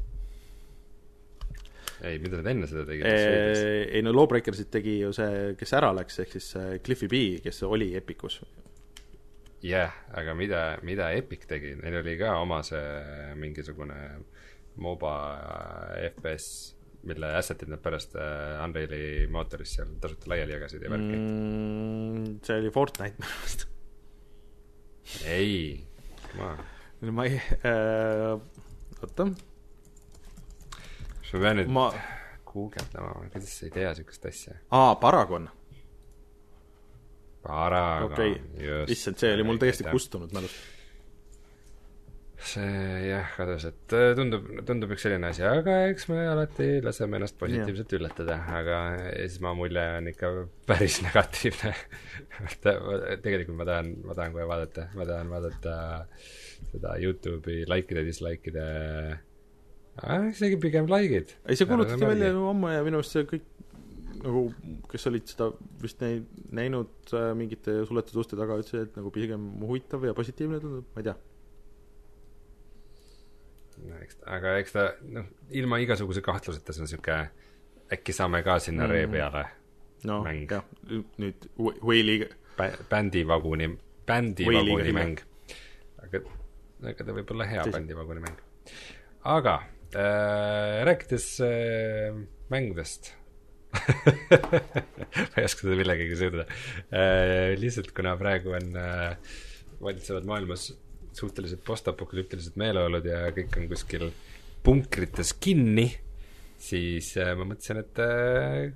ei, 2.10 2.18
mida 2.20 2.40
nad 2.40 2.52
enne 2.52 2.68
seda 2.68 2.84
tegid? 2.88 3.08
ei 3.08 4.04
no 4.04 4.12
Lawbreakersit 4.16 4.72
tegi 4.72 4.98
ju 5.00 5.14
see, 5.16 5.54
kes 5.60 5.76
ära 5.78 5.94
läks, 5.96 6.20
ehk 6.24 6.36
siis 6.36 6.52
Cliffy 6.84 7.08
B, 7.08 7.22
kes 7.44 7.64
oli 7.68 7.94
Epicus 7.96 8.42
jah 9.60 9.88
yeah,, 9.90 9.96
aga 10.16 10.34
mida, 10.34 10.60
mida 10.82 11.10
Epic 11.12 11.46
tegi, 11.48 11.74
neil 11.82 12.00
oli 12.00 12.16
ka 12.20 12.36
oma 12.40 12.62
see 12.66 13.34
mingisugune 13.36 13.98
MOBA 14.80 15.14
FPS 16.12 16.46
mille 17.08 17.32
asset'id 17.36 17.70
nad 17.72 17.80
pärast 17.82 18.16
äh, 18.16 18.60
Unreali 18.64 19.26
mootoris 19.32 19.74
seal 19.76 19.92
tasuta 20.00 20.30
laiali 20.32 20.52
jagasid 20.56 20.84
ja 20.84 20.92
värki 20.92 21.16
mm,. 21.16 22.24
see 22.44 22.58
oli 22.60 22.72
Fortnite 22.74 23.16
minu 23.20 23.30
meelest. 23.30 23.66
ei, 25.24 25.86
ma, 26.36 26.50
ma 27.10 27.26
ei 27.28 27.40
äh,, 27.64 28.34
oota, 29.00 29.30
kas 31.20 31.32
ma 31.32 31.44
pean 31.46 31.60
nüüd 31.62 31.72
ma, 31.72 31.86
guugeldama, 32.52 33.16
kuidas 33.32 33.56
ei 33.64 33.72
tea 33.74 33.94
siukest 33.96 34.28
asja? 34.32 34.58
aa, 34.76 34.94
Paragon, 35.00 35.48
Okei 38.10 38.34
okay., 38.36 38.84
issand, 38.92 39.16
see 39.20 39.32
oli 39.36 39.46
mul 39.48 39.60
täiesti. 39.60 39.86
kustunud 39.88 40.32
mälust. 40.36 40.60
see 42.50 42.68
jah, 43.04 43.32
kadus, 43.36 43.66
et 43.68 43.94
äh, 43.96 44.10
tundub, 44.16 44.46
tundub 44.68 44.94
üks 44.94 45.02
selline 45.04 45.28
asi, 45.28 45.42
aga 45.44 45.74
eks 45.90 46.06
me 46.08 46.22
alati 46.24 46.68
laseme 46.84 47.18
ennast 47.18 47.36
positiivselt 47.40 47.92
üllatada, 47.98 48.38
aga 48.56 48.78
esmamulje 49.20 49.82
on 49.98 50.08
ikka 50.08 50.30
päris 50.68 51.00
negatiivne. 51.06 51.74
tegelikult 53.24 53.58
ma 53.60 53.68
tahan, 53.68 53.92
ma 54.08 54.16
tahan 54.16 54.36
kohe 54.36 54.48
vaadata, 54.48 54.88
ma 54.96 55.08
tahan 55.08 55.32
vaadata 55.32 55.74
seda 56.70 56.96
Youtube'i 57.02 57.66
likeide, 57.68 58.06
dislikeide 58.08 58.66
äh,, 60.00 60.26
isegi 60.32 60.60
pigem 60.64 60.88
likeid. 60.88 61.36
ei, 61.44 61.60
see 61.60 61.68
kuulutati 61.68 62.08
välja 62.08 62.32
ju 62.32 62.48
ammu 62.54 62.72
ja 62.72 62.84
minu 62.88 63.00
arust 63.00 63.16
see 63.16 63.28
kõik 63.34 63.48
nagu, 64.24 64.44
kes 64.90 65.06
olid 65.10 65.28
seda 65.30 65.50
vist 65.82 66.00
näi-, 66.02 66.22
näinud 66.56 67.12
äh, 67.16 67.30
mingite 67.38 67.80
suletud 67.88 68.20
uste 68.22 68.38
taga, 68.38 68.58
ütlesid, 68.60 68.88
et 68.88 68.98
nagu 68.98 69.12
pigem 69.14 69.50
huvitav 69.64 70.04
ja 70.08 70.14
positiivne 70.16 70.60
tundub, 70.62 70.88
ma 70.94 71.02
ei 71.02 71.08
tea. 71.10 71.16
no 73.80 74.00
eks 74.04 74.18
aga 74.28 74.56
eks 74.60 74.74
ta 74.76 74.82
noh, 75.08 75.28
ilma 75.56 75.78
igasuguse 75.80 76.20
kahtluseta 76.24 76.74
see 76.76 76.84
on 76.84 76.90
sihuke, 76.90 77.16
äkki 77.96 78.12
saame 78.12 78.42
ka 78.44 78.58
sinna 78.60 78.84
mm. 78.84 78.92
ree 78.92 79.06
peale 79.08 79.44
no 80.08 80.20
Mäng. 80.24 80.44
jah, 80.50 80.64
nüüd 81.20 81.48
Wh- 81.56 81.80
Whale'i 81.80 82.28
Bä- 82.58 82.76
bändivaguni, 82.90 83.70
bändivaguni 84.08 84.92
mäng. 84.96 85.22
aga, 86.04 86.20
aga 86.92 87.06
ta 87.06 87.16
võib 87.16 87.32
olla 87.32 87.48
hea 87.48 87.64
bändivaguni 87.72 88.24
mäng. 88.26 88.42
aga 89.24 89.56
äh, 89.94 90.82
rääkides 90.88 91.30
äh, 91.46 92.20
mängudest 92.52 93.14
ma 95.30 95.38
ei 95.38 95.46
oska 95.46 95.64
seda 95.64 95.76
millegagi 95.78 96.16
siduda 96.18 96.46
äh,. 96.90 97.54
lihtsalt 97.60 97.92
kuna 97.96 98.16
praegu 98.20 98.54
on 98.58 98.76
äh,, 98.78 99.16
valitsevad 99.80 100.26
maailmas 100.28 100.70
suhteliselt 101.16 101.62
postapokalüptilised 101.66 102.58
meeleolud 102.60 103.06
ja 103.06 103.24
kõik 103.34 103.56
on 103.58 103.66
kuskil 103.70 104.10
punkrites 104.64 105.32
kinni, 105.40 105.88
siis 106.60 107.14
äh, 107.18 107.32
ma 107.38 107.46
mõtlesin, 107.48 107.80
et 107.82 108.00
äh, 108.04 108.70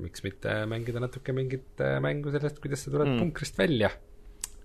miks 0.00 0.24
mitte 0.24 0.54
mängida 0.70 1.02
natuke 1.02 1.34
mingit 1.36 1.82
äh, 1.84 1.98
mängu 2.02 2.32
sellest, 2.34 2.60
kuidas 2.62 2.86
sa 2.86 2.92
tuled 2.94 3.12
Mm. 3.12 3.18
punkrist 3.20 3.58
välja. 3.58 3.90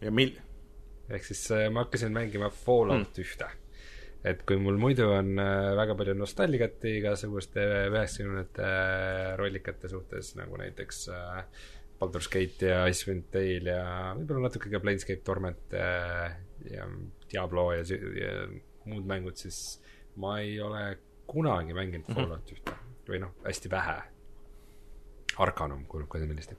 ja 0.01 0.11
mil-, 0.11 0.37
ehk 1.09 1.27
siis 1.27 1.43
äh, 1.51 1.67
ma 1.69 1.85
hakkasin 1.85 2.13
mängima 2.15 2.49
Fallout 2.49 3.17
mm. 3.17 3.25
ühte. 3.25 3.49
Et 4.27 4.41
kui 4.45 4.59
mul 4.61 4.77
muidu 4.81 5.07
on 5.15 5.33
äh, 5.41 5.71
väga 5.77 5.95
palju 5.97 6.15
nostalgiat 6.17 6.83
igasuguste 6.85 7.63
üheksakümnendate 7.89 8.65
äh, 8.65 9.29
rollikate 9.39 9.89
suhtes, 9.89 10.35
nagu 10.37 10.59
näiteks 10.61 11.07
äh, 11.15 11.41
Baldur's 12.01 12.29
Gate 12.33 12.69
ja 12.69 12.83
Icewind 12.89 13.29
Dale 13.33 13.77
ja 13.77 13.87
võib-olla 14.17 14.47
natuke 14.47 14.71
ka 14.73 14.81
Planescape 14.81 15.21
Torment 15.25 15.73
ja 15.73 16.87
Diablo 17.29 17.67
ja, 17.75 17.83
ja 17.85 18.31
muud 18.89 19.05
mängud, 19.09 19.37
siis 19.37 19.77
ma 20.17 20.39
ei 20.41 20.55
ole 20.61 20.95
kunagi 21.29 21.77
mänginud 21.77 22.09
Mhm. 22.09 22.17
Fallout 22.17 22.55
ühte 22.55 22.73
või 23.07 23.21
noh, 23.21 23.35
hästi 23.45 23.69
vähe. 23.69 23.99
Arcanum 25.41 25.85
kuulub 25.89 26.09
ka 26.11 26.19
sinna 26.19 26.35
listi. 26.35 26.57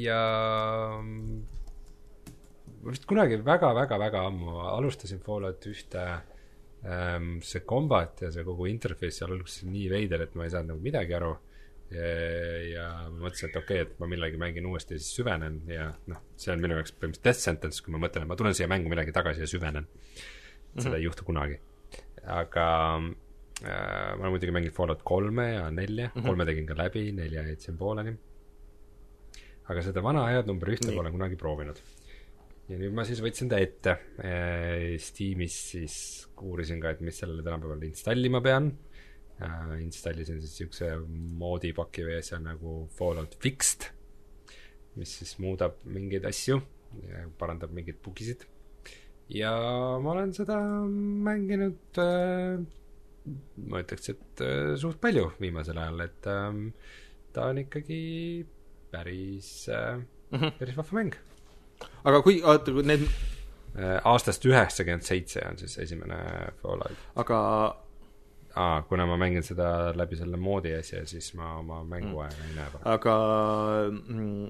ja 0.00 0.20
ma 2.80 2.94
vist 2.94 3.06
kunagi 3.08 3.38
väga-väga-väga 3.44 4.22
ammu 4.30 4.56
alustasin 4.72 5.20
Fallout 5.24 5.66
ühte 5.68 6.04
ähm, 6.84 7.38
see 7.44 7.62
kombat 7.68 8.24
ja 8.24 8.30
see 8.32 8.44
kogu 8.46 8.68
interface 8.70 9.18
seal 9.18 9.34
alguses 9.34 9.66
nii 9.68 9.88
veider, 9.92 10.24
et 10.24 10.36
ma 10.38 10.46
ei 10.46 10.54
saanud 10.54 10.74
nagu 10.74 10.84
midagi 10.84 11.16
aru. 11.18 11.34
ja, 11.90 12.10
ja 12.70 12.84
mõtlesin, 13.10 13.50
et 13.50 13.56
okei 13.58 13.80
okay,, 13.80 13.86
et 13.88 13.96
ma 13.98 14.06
millegi 14.06 14.38
mängin 14.38 14.66
uuesti 14.70 14.94
ja 14.94 15.02
siis 15.02 15.16
süvenen 15.18 15.56
ja 15.66 15.88
noh, 16.06 16.20
see 16.38 16.52
on 16.54 16.62
minu 16.62 16.76
jaoks 16.78 16.94
põhimõtteliselt 16.94 17.26
death 17.26 17.42
sentence, 17.42 17.82
kui 17.82 17.90
ma 17.90 17.98
mõtlen, 18.04 18.24
et 18.24 18.30
ma 18.30 18.38
tulen 18.38 18.54
siia 18.54 18.68
mängu 18.70 18.92
midagi 18.92 19.10
tagasi 19.16 19.42
ja 19.42 19.50
süvenen. 19.50 19.88
seda 19.90 20.78
mm 20.78 20.84
-hmm. 20.84 20.96
ei 20.96 21.02
juhtu 21.02 21.24
kunagi. 21.24 21.60
aga 22.22 22.66
äh, 22.96 24.16
ma 24.16 24.22
olen 24.22 24.36
muidugi 24.36 24.52
mänginud 24.54 24.74
Fallout 24.74 25.02
kolme 25.02 25.52
ja 25.52 25.70
nelja 25.70 26.08
mm, 26.08 26.20
-hmm. 26.20 26.26
kolme 26.26 26.44
tegin 26.46 26.66
ka 26.66 26.76
läbi, 26.78 27.12
nelja 27.12 27.42
jätsin 27.48 27.76
pooleli. 27.78 28.14
aga 29.68 29.82
seda 29.82 30.02
vana 30.02 30.26
head 30.26 30.46
number 30.46 30.68
ühte 30.68 30.94
pole 30.94 31.10
kunagi 31.10 31.36
proovinud 31.36 31.82
ja 32.70 32.78
nüüd 32.78 32.94
ma 32.94 33.04
siis 33.08 33.20
võtsin 33.24 33.50
ta 33.50 33.58
ette. 33.62 33.96
Steamis 35.02 35.56
siis 35.72 35.96
uurisin 36.40 36.80
ka, 36.82 36.94
et 36.94 37.02
mis 37.04 37.18
sellele 37.20 37.42
tänapäeval 37.46 37.82
installima 37.88 38.40
pean 38.44 38.70
äh,. 39.40 39.76
installisin 39.82 40.40
siis 40.42 40.56
siukse 40.62 40.90
moodipaki 41.40 42.04
asja 42.16 42.38
nagu 42.42 42.84
Fallout 42.96 43.36
Fixed, 43.42 43.88
mis 45.00 45.16
siis 45.20 45.36
muudab 45.42 45.80
mingeid 45.84 46.26
asju, 46.28 46.60
parandab 47.40 47.72
mingeid 47.76 48.00
bugisid. 48.04 48.46
ja 49.30 49.52
ma 50.02 50.14
olen 50.14 50.32
seda 50.36 50.58
mänginud 50.90 52.00
äh,, 52.02 52.62
ma 53.70 53.82
ütleks, 53.84 54.10
et 54.14 54.42
äh, 54.44 54.76
suht 54.80 54.98
palju 55.02 55.28
viimasel 55.40 55.78
ajal, 55.78 56.00
et 56.06 56.26
ähm, 56.32 56.70
ta 57.34 57.50
on 57.50 57.60
ikkagi 57.62 58.00
päris 58.90 59.68
äh,, 59.70 60.00
Mhm. 60.30 60.52
päris 60.60 60.76
vahva 60.78 60.94
mäng. 61.00 61.14
Aga 62.04 62.22
kui, 62.24 62.40
oota, 62.44 62.72
kui 62.72 62.86
need, 62.86 63.06
Äh, 63.78 64.00
aastast 64.04 64.42
üheksakümmend 64.48 65.06
seitse 65.06 65.44
on 65.46 65.58
siis 65.60 65.76
esimene 65.78 66.16
Fallout. 66.58 67.04
aga 67.22 67.36
aa, 68.58 68.80
kuna 68.88 69.04
ma 69.06 69.14
mängin 69.20 69.44
seda 69.46 69.92
läbi 69.94 70.18
selle 70.18 70.40
moodi 70.42 70.72
asja, 70.74 71.04
siis 71.06 71.28
ma 71.38 71.52
oma 71.60 71.84
mänguaega 71.86 72.34
mm. 72.34 72.48
ei 72.48 72.56
näe 72.56 72.80
aga 72.90 73.14
mm, 73.92 74.48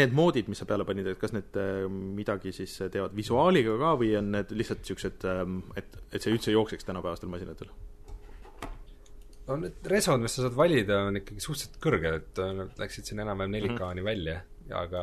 need 0.00 0.16
moodid, 0.16 0.48
mis 0.48 0.62
sa 0.62 0.68
peale 0.70 0.86
panid, 0.88 1.10
et 1.12 1.20
kas 1.20 1.36
need 1.36 1.58
äh, 1.60 1.84
midagi 1.90 2.54
siis 2.56 2.78
teevad 2.80 3.12
visuaaliga 3.18 3.76
ka 3.82 3.92
või 4.00 4.14
on 4.16 4.32
need 4.32 4.56
lihtsalt 4.56 4.80
niisugused, 4.80 5.28
et, 5.76 6.00
et 6.08 6.24
see 6.24 6.32
üldse 6.32 6.56
jookseks 6.56 6.88
tänapäevastel 6.88 7.28
masinatel? 7.28 7.68
no 9.44 9.60
need 9.60 9.92
resod, 9.92 10.24
mis 10.24 10.38
sa 10.38 10.46
saad 10.46 10.56
valida, 10.56 11.02
on 11.10 11.20
ikkagi 11.20 11.44
suhteliselt 11.50 11.76
kõrged, 11.84 12.18
et 12.22 12.42
äh, 12.48 12.56
nad 12.62 12.80
läksid 12.80 13.12
siin 13.12 13.20
enam-vähem 13.26 13.60
4K-ni 13.60 14.08
välja, 14.08 14.40
aga 14.72 15.02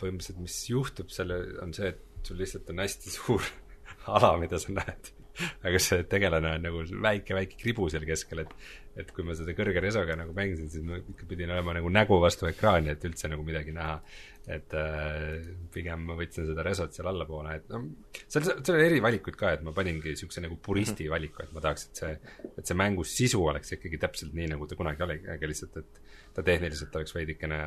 põhimõtteliselt 0.00 0.40
mis 0.42 0.58
juhtub 0.70 1.12
selle, 1.14 1.38
on 1.62 1.74
see, 1.76 1.92
et 1.92 2.26
sul 2.26 2.40
lihtsalt 2.40 2.72
on 2.72 2.82
hästi 2.82 3.14
suur 3.14 3.46
ala, 4.16 4.34
mida 4.40 4.58
sa 4.58 4.74
näed. 4.74 5.12
aga 5.38 5.78
see 5.82 6.02
tegelane 6.10 6.56
on 6.56 6.64
nagu 6.66 6.82
väike-väike 7.06 7.60
kribu 7.60 7.86
seal 7.92 8.06
keskel, 8.08 8.42
et 8.42 8.54
et 8.98 9.10
kui 9.14 9.22
ma 9.22 9.34
seda 9.38 9.54
kõrge 9.54 9.78
resoga 9.82 10.16
nagu 10.18 10.32
mängisin, 10.34 10.66
siis 10.72 10.82
ma 10.82 10.96
ikka 10.98 11.26
pidin 11.30 11.52
olema 11.54 11.76
nagu 11.76 11.90
nägu 11.92 12.16
vastu 12.18 12.48
ekraani, 12.48 12.90
et 12.90 13.04
üldse 13.06 13.30
nagu 13.30 13.44
midagi 13.46 13.70
näha. 13.76 14.00
Et 14.48 14.74
äh, 14.76 15.44
pigem 15.72 16.06
ma 16.08 16.16
võtsin 16.16 16.46
seda 16.48 16.64
resot 16.64 16.94
seal 16.96 17.10
allapoole, 17.10 17.56
et 17.58 17.66
noh, 17.72 17.84
seal, 18.24 18.46
seal 18.46 18.76
oli 18.76 18.86
eri 18.86 19.00
valikuid 19.04 19.36
ka, 19.38 19.52
et 19.56 19.64
ma 19.66 19.74
paningi 19.76 20.14
niisuguse 20.14 20.42
nagu 20.44 20.56
puristi 20.64 21.08
valiku, 21.12 21.44
et 21.44 21.52
ma 21.52 21.62
tahaks, 21.64 21.88
et 21.88 22.00
see 22.02 22.14
et 22.48 22.62
see 22.62 22.78
mängu 22.78 23.04
sisu 23.08 23.42
oleks 23.44 23.74
ikkagi 23.76 24.00
täpselt 24.00 24.36
nii, 24.36 24.48
nagu 24.54 24.68
ta 24.68 24.78
kunagi 24.78 25.04
oli, 25.04 25.18
aga 25.34 25.50
lihtsalt, 25.50 25.76
et 25.82 26.00
ta 26.36 26.44
tehniliselt 26.46 26.96
oleks 26.96 27.12
veidikene, 27.16 27.60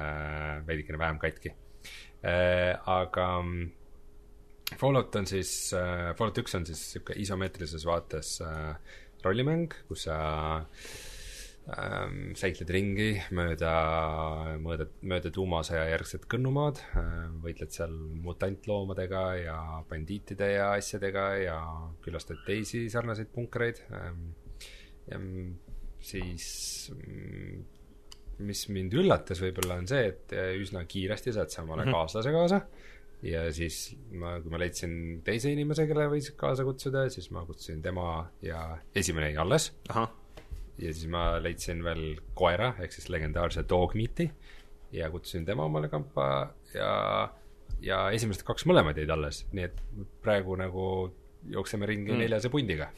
veidikene 0.68 1.02
vähem 1.02 1.22
katki 1.22 1.54
äh,. 1.54 2.74
aga 2.90 3.30
mm, 3.44 3.70
Fallout 4.80 5.16
on 5.20 5.28
siis 5.28 5.54
äh,, 5.78 6.12
Fallout 6.18 6.42
üks 6.42 6.58
on 6.58 6.66
siis 6.66 6.82
niisugune 6.82 7.22
isomeetrilises 7.22 7.86
vaates 7.86 8.38
äh, 8.46 8.98
rollimäng, 9.26 9.74
kus 9.90 10.08
sa 10.08 10.18
ähm, 11.78 12.34
säikled 12.38 12.70
ringi 12.74 13.10
mööda, 13.38 13.72
mööda, 14.62 14.88
mööda 15.08 15.32
tuumasõja 15.34 15.88
järgset 15.92 16.28
kõnnumaad 16.32 16.82
äh,, 16.98 17.10
võitled 17.44 17.74
seal 17.76 17.94
mutantloomadega 18.26 19.24
ja 19.40 19.58
bandiitide 19.90 20.54
ja 20.56 20.72
asjadega 20.78 21.26
ja 21.42 21.58
külastad 22.06 22.42
teisi 22.48 22.88
sarnaseid 22.94 23.32
punkreid 23.34 23.84
ähm,. 23.92 24.32
ja 25.10 25.20
mm, 25.20 25.52
siis 26.02 26.48
mm, 26.96 27.62
mis 28.42 28.64
mind 28.74 28.96
üllatas 28.98 29.42
võib-olla 29.44 29.78
on 29.82 29.90
see, 29.90 30.08
et 30.14 30.34
äh, 30.34 30.56
üsna 30.62 30.86
kiiresti 30.90 31.34
saad 31.36 31.54
sa 31.54 31.62
omale 31.66 31.86
Mhm. 31.86 31.94
kaaslase 31.94 32.32
kaasa 32.34 32.62
ja 33.22 33.44
siis 33.54 33.92
ma, 34.18 34.40
kui 34.42 34.50
ma 34.50 34.58
leidsin 34.58 35.22
teise 35.26 35.52
inimese, 35.54 35.86
kelle 35.90 36.08
võis 36.10 36.32
kaasa 36.38 36.66
kutsuda, 36.66 37.06
siis 37.14 37.30
ma 37.32 37.44
kutsusin 37.46 37.82
tema 37.86 38.32
ja 38.42 38.64
esimene 38.98 39.30
jäi 39.30 39.38
alles 39.44 39.72
ahah, 39.94 40.10
ja 40.80 40.94
siis 40.94 41.08
ma 41.12 41.40
leidsin 41.44 41.84
veel 41.84 42.16
koera 42.38 42.74
ehk 42.80 42.92
siis 42.96 43.10
legendaarse 43.10 43.64
Dogmeati 43.70 44.30
ja 44.92 45.10
kutsusin 45.12 45.46
tema 45.46 45.64
omale 45.68 45.90
kampa 45.90 46.26
ja, 46.74 46.92
ja 47.82 48.04
esimesed 48.12 48.44
kaks 48.48 48.66
mõlemad 48.70 48.98
jäid 49.00 49.10
alles, 49.14 49.46
nii 49.56 49.68
et 49.70 49.82
praegu 50.24 50.56
nagu 50.60 50.86
jookseme 51.50 51.86
ringi 51.90 52.12
Mm. 52.12 52.20
neljase 52.26 52.50
pundiga. 52.50 52.90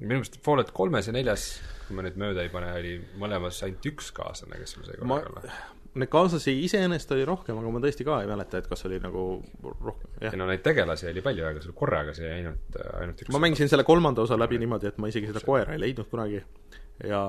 minu 0.00 0.14
meelest 0.16 0.38
Fallout 0.44 0.70
kolmes 0.72 1.06
ja 1.06 1.12
neljas, 1.12 1.60
kui 1.86 1.96
ma 1.96 2.02
nüüd 2.06 2.14
mööda 2.16 2.40
ei 2.46 2.48
pane, 2.48 2.70
oli 2.72 2.92
mõlemas 3.20 3.58
ainult 3.66 3.84
üks 3.84 4.06
kaaslane, 4.16 4.56
kes 4.62 4.72
sul 4.72 4.86
sai 4.86 4.96
korraga 4.96 5.28
olla. 5.28 5.52
Neid 6.00 6.08
kaaslasi 6.08 6.54
iseenesest 6.64 7.10
oli 7.12 7.24
rohkem, 7.26 7.58
aga 7.58 7.70
ma 7.74 7.80
tõesti 7.82 8.06
ka 8.06 8.20
ei 8.22 8.28
mäleta, 8.30 8.62
et 8.62 8.68
kas 8.70 8.84
oli 8.88 9.00
nagu 9.02 9.24
rohkem, 9.64 10.14
jah 10.22 10.36
no 10.38 10.46
neid 10.48 10.62
tegelasi 10.64 11.08
oli 11.10 11.20
palju, 11.26 11.44
aga 11.50 11.60
sul 11.60 11.74
korraga 11.76 12.14
sai 12.16 12.30
ainult, 12.38 12.78
ainult 13.00 13.20
üks 13.24 13.32
ma 13.34 13.42
mängisin 13.42 13.68
selle 13.68 13.84
kolmanda 13.84 14.22
osa 14.22 14.38
läbi 14.40 14.60
niimoodi, 14.62 14.88
et 14.88 14.98
ma 15.02 15.10
isegi 15.10 15.28
seda 15.32 15.42
koera 15.44 15.74
ei 15.76 15.82
leidnud 15.82 16.08
kunagi. 16.08 16.40
Ja 17.06 17.20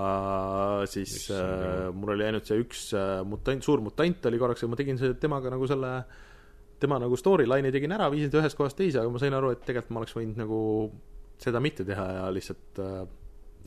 siis 0.89 1.29
äh, 1.31 1.37
jumal. 1.37 1.93
mul 1.99 2.13
oli 2.15 2.27
ainult 2.27 2.49
see 2.49 2.59
üks 2.63 2.89
äh, 2.97 3.21
mutant, 3.27 3.63
suur 3.63 3.83
mutant 3.83 4.27
oli 4.27 4.41
korraks 4.41 4.65
ja 4.65 4.69
ma 4.71 4.79
tegin 4.79 4.99
see 4.99 5.15
temaga 5.21 5.53
nagu 5.53 5.69
selle 5.69 5.93
tema 6.81 6.97
nagu 6.99 7.17
storyline'i 7.17 7.71
tegin 7.73 7.93
ära, 7.95 8.09
viisin 8.11 8.33
ta 8.33 8.41
ühest 8.41 8.57
kohast 8.57 8.79
teise, 8.79 8.99
aga 8.99 9.13
ma 9.13 9.21
sain 9.21 9.37
aru, 9.37 9.53
et 9.53 9.63
tegelikult 9.67 9.93
ma 9.93 10.01
oleks 10.01 10.17
võinud 10.17 10.41
nagu 10.41 10.59
seda 11.41 11.61
mitte 11.63 11.85
teha 11.87 12.07
ja 12.17 12.27
lihtsalt 12.33 12.81
äh, 12.81 13.01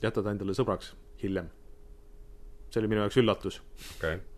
jätta 0.02 0.22
ta 0.22 0.34
endale 0.34 0.56
sõbraks 0.56 0.92
hiljem. 1.22 1.48
see 2.68 2.82
oli 2.82 2.90
minu 2.90 3.04
jaoks 3.04 3.20
üllatus. 3.22 3.60
okei 3.96 4.18
okay.. 4.18 4.33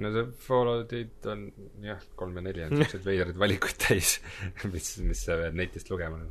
No 0.00 0.10
see 0.14 0.28
Falloutid 0.46 1.26
on 1.28 1.46
jah, 1.84 2.00
kolm 2.16 2.38
ja 2.38 2.44
neli 2.46 2.64
on 2.64 2.76
siukseid 2.80 3.04
veidraid 3.04 3.38
valikuid 3.40 3.76
täis, 3.82 4.16
mis, 4.72 4.94
mis 5.04 5.24
sa 5.26 5.36
pead 5.40 5.58
netist 5.58 5.90
lugema. 5.92 6.22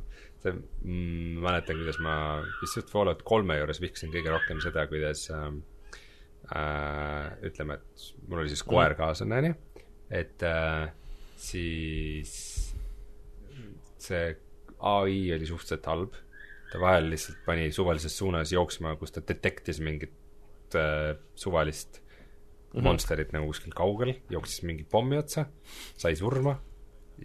see 0.42 0.54
mm,, 0.56 1.36
mäletan, 1.44 1.78
kuidas 1.78 2.00
ma 2.02 2.14
vist 2.62 2.90
Fallout 2.90 3.22
kolme 3.26 3.60
juures 3.60 3.82
vihkasin 3.82 4.10
kõige 4.14 4.32
rohkem 4.34 4.62
seda, 4.64 4.88
kuidas 4.90 5.28
ähm, 5.34 5.60
äh, 6.50 7.30
ütleme, 7.46 7.78
et 7.78 8.08
mul 8.26 8.42
oli 8.42 8.50
siis 8.50 8.64
koer 8.66 8.96
kaaslane, 8.98 9.38
onju, 9.38 9.54
et 10.10 10.42
äh, 10.48 10.90
siis 11.38 12.34
see 14.02 14.24
ai 14.82 15.18
oli 15.36 15.46
suhteliselt 15.46 15.86
halb, 15.86 16.18
ta 16.72 16.82
vahel 16.82 17.12
lihtsalt 17.12 17.44
pani 17.46 17.70
suvalises 17.74 18.16
suunas 18.18 18.50
jooksma, 18.50 18.96
kus 18.98 19.14
ta 19.14 19.22
detektis 19.22 19.78
mingit 19.84 20.74
äh, 20.74 21.12
suvalist 21.38 22.01
mm 22.72 22.78
-hmm. 22.78 22.84
monsterit 22.84 23.32
nagu 23.32 23.46
kuskil 23.46 23.72
kaugel, 23.76 24.14
jooksis 24.30 24.62
mingi 24.68 24.84
pommi 24.84 25.18
otsa, 25.18 25.46
sai 25.96 26.16
surma 26.16 26.56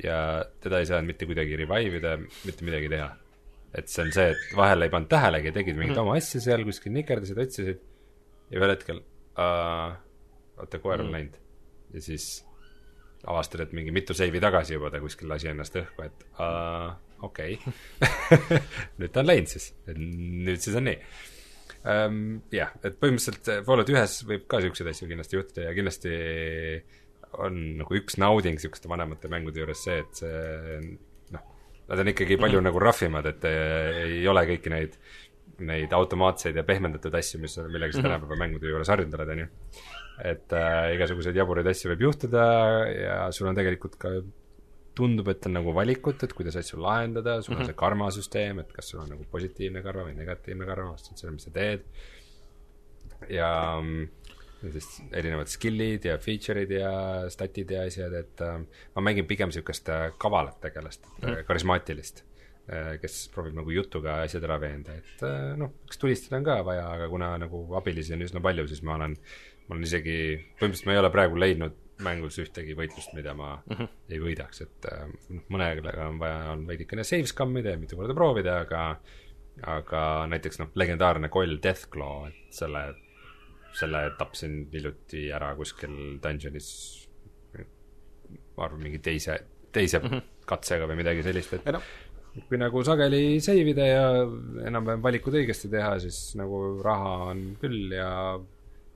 ja 0.03 0.45
teda 0.61 0.79
ei 0.79 0.89
saanud 0.89 1.07
mitte 1.07 1.25
kuidagi 1.25 1.55
revive 1.55 2.01
ida, 2.01 2.17
mitte 2.17 2.65
midagi 2.65 2.89
teha. 2.89 3.15
et 3.77 3.89
see 3.91 4.03
on 4.03 4.11
see, 4.15 4.31
et 4.31 4.55
vahel 4.57 4.81
ei 4.81 4.89
pannud 4.89 5.09
tähelegi, 5.11 5.51
tegid 5.53 5.77
mingeid 5.77 5.99
oma 6.01 6.15
asju 6.17 6.41
seal 6.41 6.63
kuskil 6.65 6.93
nikerdasid, 6.95 7.37
otsisid 7.37 7.79
ja 8.49 8.59
ühel 8.59 8.73
hetkel 8.73 9.01
uh, 9.03 9.95
vaata, 10.57 10.79
koer 10.81 11.03
on 11.03 11.11
läinud 11.13 11.35
ja 11.93 12.01
siis 12.01 12.45
avastad, 13.27 13.65
et 13.65 13.75
mingi 13.75 13.91
mitu 13.91 14.15
seivi 14.17 14.39
tagasi 14.41 14.77
juba 14.77 14.91
ta 14.93 15.01
kuskil 15.03 15.29
lasi 15.29 15.51
ennast 15.51 15.75
õhku, 15.75 16.05
et 16.07 16.27
uh, 16.39 16.95
okei 17.27 17.59
okay. 17.59 18.61
nüüd 18.99 19.11
ta 19.13 19.23
on 19.23 19.29
läinud 19.29 19.51
siis, 19.51 19.73
nüüd 19.93 20.63
siis 20.63 20.77
on 20.79 20.87
nii 20.89 20.99
um,. 21.87 22.21
jah, 22.53 22.71
et 22.83 22.97
põhimõtteliselt 23.01 23.65
Fallout 23.67 23.91
ühes 23.93 24.21
võib 24.27 24.47
ka 24.51 24.61
siukseid 24.63 24.91
asju 24.93 25.09
kindlasti 25.11 25.39
juhtuda 25.39 25.67
ja 25.67 25.75
kindlasti 25.77 26.15
on 27.43 27.59
nagu 27.81 27.97
üks 27.99 28.17
nauding 28.21 28.59
siukeste 28.61 28.89
vanemate 28.89 29.29
mängude 29.31 29.61
juures 29.61 29.83
see, 29.83 29.99
et 30.01 30.21
see 30.21 30.81
noh, 31.35 31.43
nad 31.91 32.03
on 32.03 32.11
ikkagi 32.13 32.39
palju 32.39 32.61
nagu 32.63 32.81
rahvimad, 32.81 33.27
et 33.33 33.47
eh, 33.49 34.03
ei 34.17 34.27
ole 34.31 34.45
kõiki 34.49 34.73
neid 34.73 34.99
neid 35.57 35.93
automaatseid 35.95 36.57
ja 36.57 36.63
pehmendatud 36.65 37.13
asju, 37.17 37.39
mis, 37.41 37.55
millega 37.71 37.95
sa 37.95 38.03
tänapäeva 38.05 38.37
mängude 38.39 38.69
juures 38.69 38.91
harjunud 38.93 39.15
oled, 39.17 39.31
on 39.33 39.39
ju. 39.41 39.47
et 40.31 40.53
äh, 40.57 40.91
igasuguseid 40.95 41.37
jaburaid 41.37 41.69
asju 41.71 41.91
võib 41.93 42.07
juhtuda 42.07 42.43
ja 42.93 43.17
sul 43.33 43.49
on 43.49 43.57
tegelikult 43.57 43.97
ka 44.01 44.11
tundub, 44.97 45.29
et 45.31 45.45
on 45.49 45.57
nagu 45.59 45.73
valikut, 45.75 46.23
et 46.25 46.35
kuidas 46.37 46.57
asju 46.59 46.81
lahendada, 46.83 47.39
sul 47.45 47.57
on 47.57 47.67
see 47.67 47.77
karmasüsteem, 47.77 48.61
et 48.63 48.71
kas 48.75 48.91
sul 48.91 49.03
on 49.03 49.11
nagu 49.13 49.25
positiivne 49.31 49.83
karva 49.85 50.07
või 50.09 50.17
negatiivne 50.17 50.67
karva, 50.67 50.93
vastavalt 50.95 51.21
sellele, 51.21 51.37
mis 51.37 51.47
sa 51.47 51.53
teed. 51.55 51.85
ja 53.33 53.49
mm, 53.81 54.07
ja 54.63 54.71
siis 54.73 54.87
erinevad 55.13 55.51
skill'id 55.51 56.05
ja 56.09 56.17
feature'id 56.21 56.71
ja 56.73 56.91
statid 57.33 57.71
ja 57.73 57.83
asjad, 57.87 58.13
et 58.17 58.41
äh, 58.45 58.57
ma 58.95 59.03
mängin 59.05 59.27
pigem 59.29 59.51
niisugust 59.51 59.89
äh, 59.93 60.09
kavalat 60.17 60.59
tegelast 60.61 61.05
mm, 61.05 61.27
-hmm. 61.27 61.43
karismaatilist, 61.49 62.23
kes 63.01 63.29
proovib 63.31 63.55
nagu 63.55 63.71
jutuga 63.71 64.17
asjad 64.25 64.43
ära 64.43 64.57
veenda, 64.59 64.95
et 64.97 65.21
äh, 65.23 65.53
noh, 65.57 65.71
eks 65.87 66.01
tulistada 66.01 66.41
on 66.41 66.47
ka 66.47 66.57
vaja, 66.65 66.87
aga 66.95 67.09
kuna 67.09 67.35
nagu 67.37 67.61
abilisi 67.79 68.13
on 68.13 68.25
üsna 68.25 68.41
palju, 68.43 68.67
siis 68.67 68.81
ma 68.83 68.97
olen, 68.97 69.13
ma 69.67 69.75
olen 69.75 69.87
isegi, 69.87 70.17
põhimõtteliselt 70.59 70.89
ma 70.89 70.97
ei 70.97 71.03
ole 71.03 71.13
praegu 71.13 71.39
leidnud 71.39 71.77
mängus 72.03 72.37
ühtegi 72.41 72.75
võitlust, 72.77 73.13
mida 73.17 73.33
ma 73.33 73.55
mm 73.57 73.75
-hmm. 73.75 73.87
ei 74.09 74.19
võidaks, 74.21 74.61
et 74.61 74.85
äh, 74.91 75.07
mõnega 75.49 75.95
on 76.07 76.19
vaja, 76.19 76.51
on 76.51 76.67
veidikene 76.67 77.03
save 77.03 77.25
scammida 77.25 77.73
ja 77.73 77.77
mitu 77.81 77.97
korda 77.97 78.13
proovida, 78.13 78.59
aga 78.65 78.99
aga 79.65 80.01
näiteks 80.29 80.59
noh, 80.59 80.69
legendaarne 80.75 81.29
koll 81.33 81.57
Deathclaw, 81.63 82.27
et 82.27 82.53
selle 82.53 82.83
selle 83.77 84.01
tapsin 84.17 84.65
hiljuti 84.73 85.27
ära 85.33 85.51
kuskil 85.57 86.17
dungeonis, 86.23 86.69
ma 88.57 88.65
arvan, 88.65 88.81
mingi 88.81 88.99
teise, 89.03 89.37
teise 89.73 89.99
mm 89.99 90.11
-hmm. 90.11 90.27
katsega 90.49 90.87
või 90.89 90.99
midagi 91.01 91.23
sellist, 91.25 91.53
et 91.53 91.71
noh, 91.75 91.83
kui 92.49 92.59
nagu 92.61 92.83
sageli 92.85 93.39
save 93.41 93.73
ida 93.73 93.87
ja 93.87 94.05
enam-vähem 94.69 95.03
valikud 95.03 95.37
õigesti 95.41 95.69
teha, 95.73 95.97
siis 95.99 96.35
nagu 96.39 96.81
raha 96.83 97.13
on 97.31 97.43
küll 97.61 97.93
ja 97.93 98.09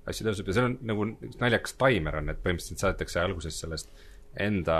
asju 0.10 0.28
tõuseb 0.28 0.50
ja 0.50 0.56
seal 0.58 0.70
on 0.70 0.78
nagu 0.90 1.08
üks 1.28 1.42
naljakas 1.42 1.76
taimer 1.80 2.18
on, 2.22 2.32
et 2.34 2.42
põhimõtteliselt 2.42 2.82
saadetakse 2.82 3.22
alguses 3.22 3.60
sellest 3.64 3.92
enda 4.42 4.78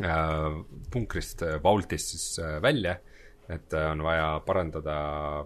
äh, 0.00 0.46
punkrist, 0.92 1.44
vaultist 1.64 2.14
siis 2.14 2.26
äh, 2.42 2.56
välja, 2.64 2.96
et 3.52 3.76
äh, 3.76 3.90
on 3.90 4.04
vaja 4.06 4.32
parandada 4.46 4.96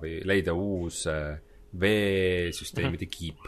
või 0.03 0.21
leida 0.29 0.55
uus 0.55 1.05
äh, 1.11 1.37
veesüsteemide 1.81 3.09
kiip 3.11 3.43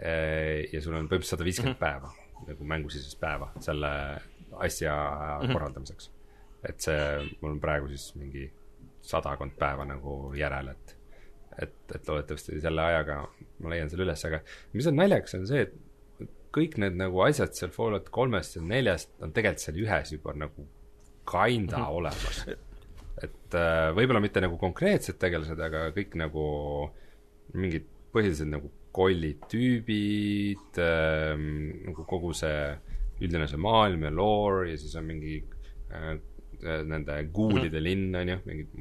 äh,. 0.00 0.66
ja 0.72 0.80
sul 0.80 0.96
on 0.96 1.10
põhimõtteliselt 1.10 1.36
sada 1.36 1.46
viiskümmend 1.46 1.80
päeva 1.80 2.14
nagu 2.46 2.64
mängusisest 2.64 3.18
päeva 3.20 3.50
selle 3.60 3.90
asja 4.64 4.94
korraldamiseks. 5.52 6.10
et 6.68 6.80
see, 6.80 7.02
mul 7.40 7.54
on 7.56 7.60
praegu 7.60 7.88
siis 7.92 8.14
mingi 8.20 8.46
sadakond 9.04 9.54
päeva 9.58 9.86
nagu 9.88 10.32
järel, 10.36 10.72
et 10.74 10.96
et, 11.62 11.76
et 11.94 12.08
loodetavasti 12.08 12.60
selle 12.62 12.82
ajaga 12.82 13.20
ma 13.60 13.72
leian 13.72 13.90
selle 13.92 14.06
üles, 14.06 14.24
aga 14.28 14.42
mis 14.74 14.88
on 14.90 14.98
naljakas, 15.00 15.36
on 15.38 15.46
see, 15.50 15.66
et 15.66 16.26
kõik 16.54 16.76
need 16.82 16.98
nagu 16.98 17.22
asjad 17.24 17.54
seal 17.56 17.72
Fallout 17.74 18.10
kolmest 18.14 18.56
ja 18.58 18.64
neljast 18.64 19.12
on 19.22 19.34
tegelikult 19.34 19.64
seal 19.64 19.80
ühes 19.84 20.12
juba 20.16 20.34
nagu 20.38 20.66
kinda 21.30 21.84
olemas. 21.94 22.42
et 23.20 23.54
äh, 23.54 23.90
võib-olla 23.94 24.22
mitte 24.22 24.42
nagu 24.42 24.58
konkreetsed 24.58 25.18
tegelased, 25.20 25.60
aga 25.60 25.90
kõik 25.94 26.16
nagu 26.18 26.44
mingid 27.54 27.86
põhilised 28.14 28.50
nagu 28.50 28.70
kollid 28.94 29.44
tüübid 29.50 30.80
ähm,, 30.82 31.84
nagu 31.86 32.06
kogu 32.10 32.32
see 32.34 32.72
üldine 33.20 33.46
see 33.50 33.60
maailm 33.60 34.08
ja 34.08 34.10
lore 34.14 34.70
ja 34.72 34.78
siis 34.80 34.96
on 34.98 35.06
mingi 35.06 35.36
äh, 35.94 36.16
nende 36.60 37.16
guulide 37.32 37.80
linn 37.82 38.14
on 38.16 38.34
ju, 38.34 38.38
mingid 38.48 38.74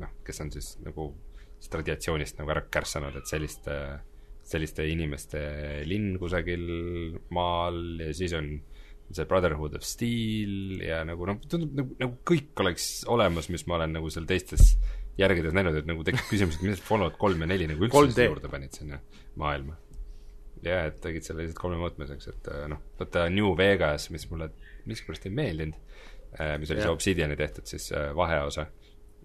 noh, 0.00 0.12
kes 0.26 0.44
on 0.44 0.52
siis 0.52 0.74
nagu 0.84 1.10
sellest 1.60 1.76
radiatsioonist 1.76 2.40
nagu 2.40 2.54
ära 2.54 2.64
kärssanud, 2.72 3.16
et 3.20 3.28
selliste, 3.28 3.76
selliste 4.48 4.86
inimeste 4.88 5.40
linn 5.88 6.16
kusagil 6.18 6.64
maal 7.36 8.00
ja 8.00 8.14
siis 8.16 8.34
on 8.38 8.54
see 9.10 9.26
Brotherhood 9.26 9.74
of 9.74 9.84
Steel 9.84 10.80
ja 10.84 11.02
nagu 11.06 11.26
noh, 11.26 11.40
tundub 11.50 11.74
nagu, 11.76 11.94
nagu 12.00 12.16
kõik 12.26 12.62
oleks 12.62 12.88
olemas, 13.10 13.50
mis 13.52 13.66
ma 13.68 13.80
olen 13.80 13.96
nagu 13.98 14.10
seal 14.12 14.26
teistes 14.28 14.76
järgedes 15.20 15.54
näinud, 15.56 15.76
et 15.76 15.88
nagu 15.88 16.04
tekib 16.06 16.28
küsimus, 16.30 16.56
et 16.56 16.64
millest 16.64 16.86
Fallout 16.86 17.18
kolm 17.20 17.42
ja 17.42 17.50
neli 17.50 17.66
nagu 17.68 17.84
üldse 17.84 17.98
3D. 17.98 18.14
sinna 18.14 18.28
juurde 18.30 18.52
panid 18.52 18.78
sinna 18.78 19.00
maailma. 19.40 19.76
ja 20.64 20.84
et 20.88 21.00
tegid 21.02 21.26
selle 21.26 21.42
lihtsalt 21.42 21.60
kolmemõõtmeseks, 21.60 22.30
et 22.30 22.50
äh, 22.54 22.64
noh, 22.70 22.80
vaata 23.00 23.26
New 23.32 23.52
Vegas, 23.58 24.10
mis 24.14 24.26
mulle 24.30 24.50
miskipärast 24.88 25.26
ei 25.26 25.34
meeldinud, 25.34 25.78
mis 26.60 26.70
oli 26.70 26.78
see 26.78 26.86
Jah. 26.86 26.94
Obsidiani 26.94 27.36
tehtud 27.36 27.66
siis 27.66 27.88
äh, 27.96 28.10
vaheosa, 28.16 28.68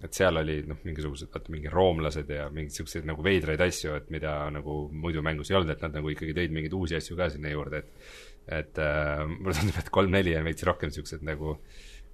et 0.03 0.13
seal 0.13 0.37
oli 0.37 0.59
noh, 0.67 0.77
mingisugused 0.83 1.31
vaata 1.33 1.51
mingi 1.53 1.71
roomlased 1.71 2.29
ja 2.29 2.49
mingeid 2.53 2.75
siukseid 2.75 3.07
nagu 3.07 3.23
veidraid 3.25 3.61
asju, 3.63 3.95
et 3.95 4.09
mida 4.13 4.35
nagu 4.53 4.85
muidu 4.91 5.23
mängus 5.25 5.51
ei 5.51 5.59
olnud, 5.59 5.71
et 5.71 5.83
nad 5.85 5.95
nagu 5.97 6.11
ikkagi 6.11 6.35
tõid 6.35 6.53
mingeid 6.55 6.75
uusi 6.77 6.97
asju 6.99 7.17
ka 7.19 7.29
sinna 7.33 7.53
juurde, 7.53 7.83
et 7.83 8.23
et 8.45 8.77
äh, 8.77 9.23
mulle 9.25 9.55
tundub, 9.57 9.77
et 9.81 9.87
kolm-neli 9.89 10.35
on 10.37 10.45
veits 10.45 10.65
rohkem 10.67 10.91
siuksed 10.93 11.23
nagu 11.25 11.55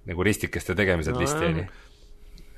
nagu 0.08 0.24
ristikeste 0.26 0.74
tegemised 0.78 1.14
No 1.14 1.20
vist 1.20 1.36
jah. 1.36 1.50
onju. 1.50 1.66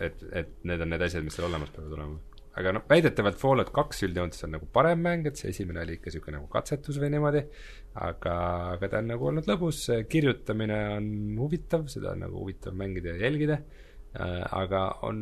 et, 0.05 0.22
et 0.32 0.55
need 0.68 0.84
on 0.84 0.94
need 0.94 1.02
asjad, 1.02 1.24
mis 1.26 1.34
seal 1.36 1.48
olemas 1.48 1.72
peavad 1.74 1.96
olema. 1.98 2.20
aga 2.55 2.72
noh, 2.76 2.84
väidetavalt 2.90 3.38
Fallout 3.40 3.72
kaks 3.74 4.05
üldjoontes 4.06 4.44
on 4.46 4.55
nagu 4.55 4.68
parem 4.72 5.02
mäng, 5.02 5.26
et 5.26 5.40
see 5.40 5.51
esimene 5.51 5.82
oli 5.82 5.98
ikka 5.98 6.12
siuke 6.14 6.30
nagu 6.34 6.46
katsetus 6.52 7.01
või 7.02 7.10
niimoodi, 7.16 7.42
aga, 8.06 8.36
aga 8.76 8.90
ta 8.92 9.01
on 9.02 9.10
nagu 9.10 9.26
olnud 9.30 9.48
lõbus, 9.51 9.80
kirjutamine 10.10 10.78
on 11.01 11.09
huvitav, 11.42 11.88
seda 11.90 12.12
on 12.14 12.22
nagu 12.28 12.44
huvitav 12.44 12.76
mängida 12.78 13.16
ja 13.16 13.26
jälgida, 13.26 13.59
aga 14.15 14.85
on, 15.09 15.19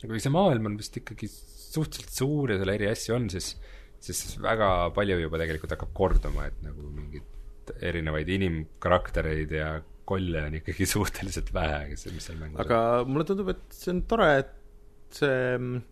kuigi 0.00 0.24
see 0.24 0.32
maailm 0.32 0.70
on 0.70 0.78
vist 0.80 0.96
ikkagi 1.00 1.28
suhteliselt 1.28 2.16
suur 2.16 2.52
ja 2.52 2.58
seal 2.60 2.72
eri 2.74 2.88
asju 2.90 3.16
on, 3.16 3.28
siis 3.32 3.54
siis 4.02 4.36
väga 4.42 4.90
palju 4.96 5.20
juba 5.20 5.40
tegelikult 5.40 5.76
hakkab 5.76 5.94
korduma, 5.94 6.48
et 6.50 6.58
nagu 6.64 6.88
mingeid 6.90 7.72
erinevaid 7.86 8.30
inimkaraktereid 8.34 9.54
ja 9.54 9.68
kolle 10.08 10.46
on 10.48 10.58
ikkagi 10.58 10.86
suhteliselt 10.94 11.52
vähe, 11.54 11.84
kes, 11.92 12.08
mis 12.14 12.26
seal 12.28 12.40
mängus 12.40 12.62
aga 12.64 12.80
mulle 13.08 13.26
tundub, 13.28 13.52
et 13.54 13.62
see 13.76 13.92
on 13.94 14.02
tore, 14.10 14.28
et 14.42 15.18
see 15.18 15.36
mm, 15.54 15.82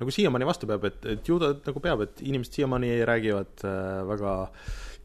nagu 0.00 0.14
siiamaani 0.16 0.48
vastu 0.48 0.68
peab, 0.70 0.86
et, 0.88 1.02
et 1.16 1.28
ju 1.28 1.36
ta 1.42 1.52
nagu 1.66 1.82
peab, 1.84 2.06
et 2.06 2.22
inimesed 2.24 2.56
siiamaani 2.56 2.94
räägivad 3.08 3.66
äh, 3.68 4.00
väga 4.08 4.36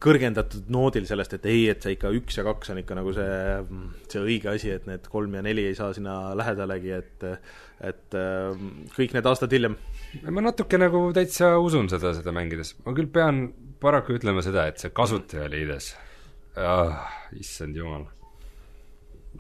kõrgendatud 0.04 0.68
noodil 0.74 1.06
sellest, 1.08 1.38
et 1.38 1.46
ei, 1.50 1.68
et 1.72 1.84
see 1.84 1.96
ikka 1.96 2.12
üks 2.16 2.38
ja 2.38 2.44
kaks 2.46 2.74
on 2.74 2.82
ikka 2.82 2.98
nagu 2.98 3.14
see, 3.16 3.36
see 4.12 4.22
õige 4.22 4.52
asi, 4.52 4.74
et 4.76 4.88
need 4.90 5.08
kolm 5.12 5.38
ja 5.38 5.44
neli 5.46 5.66
ei 5.70 5.78
saa 5.78 5.94
sinna 5.96 6.36
lähedalegi, 6.38 6.92
et 7.00 7.30
et 7.86 8.16
äh, 8.16 8.66
kõik 8.96 9.16
need 9.16 9.28
aastad 9.28 9.52
hiljem 9.52 9.76
ma 10.32 10.44
natuke 10.44 10.80
nagu 10.80 11.02
täitsa 11.16 11.56
usun 11.62 11.90
seda, 11.92 12.14
seda 12.16 12.34
mängides. 12.36 12.76
ma 12.86 12.94
küll 12.96 13.10
pean 13.12 13.48
paraku 13.82 14.16
ütlema 14.18 14.44
seda, 14.46 14.68
et 14.70 14.82
see 14.82 14.94
kasutajaliides 14.96 15.92
ah,, 16.62 17.08
issand 17.40 17.78
jumal 17.78 18.08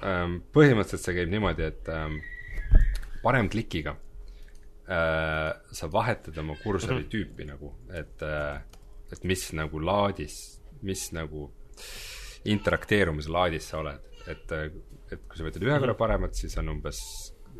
ähm,. 0.03 0.41
põhimõtteliselt 0.56 1.06
see 1.06 1.18
käib 1.19 1.32
niimoodi, 1.32 1.69
et 1.72 1.91
ähm, 1.94 2.19
parem 3.23 3.49
klikiga 3.52 3.95
äh, 4.90 5.52
sa 5.72 5.91
vahetad 5.91 6.38
oma 6.44 6.57
kursori 6.64 7.07
tüüpi 7.11 7.48
nagu, 7.48 7.72
et 7.95 8.26
äh, 8.26 8.60
et 9.16 9.24
mis 9.28 9.46
nagu 9.58 9.82
laadis, 9.82 10.40
mis 10.86 11.08
nagu 11.16 11.48
interakteerumise 12.46 13.32
laadis 13.34 13.72
sa 13.72 13.80
oled, 13.82 14.12
et, 14.30 14.52
et 15.12 15.24
kui 15.26 15.40
sa 15.40 15.48
võtad 15.48 15.64
ühe 15.66 15.78
korra 15.78 15.94
mhm. 15.94 16.02
paremat, 16.02 16.38
siis 16.38 16.58
on 16.62 16.74
umbes 16.76 17.00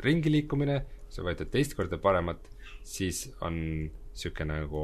ringi 0.04 0.32
liikumine, 0.32 0.80
sa 1.12 1.24
võtad 1.26 1.50
teist 1.52 1.76
korda 1.78 1.98
paremat, 2.02 2.50
siis 2.86 3.26
on 3.44 3.56
niisugune 3.56 4.60
nagu 4.62 4.82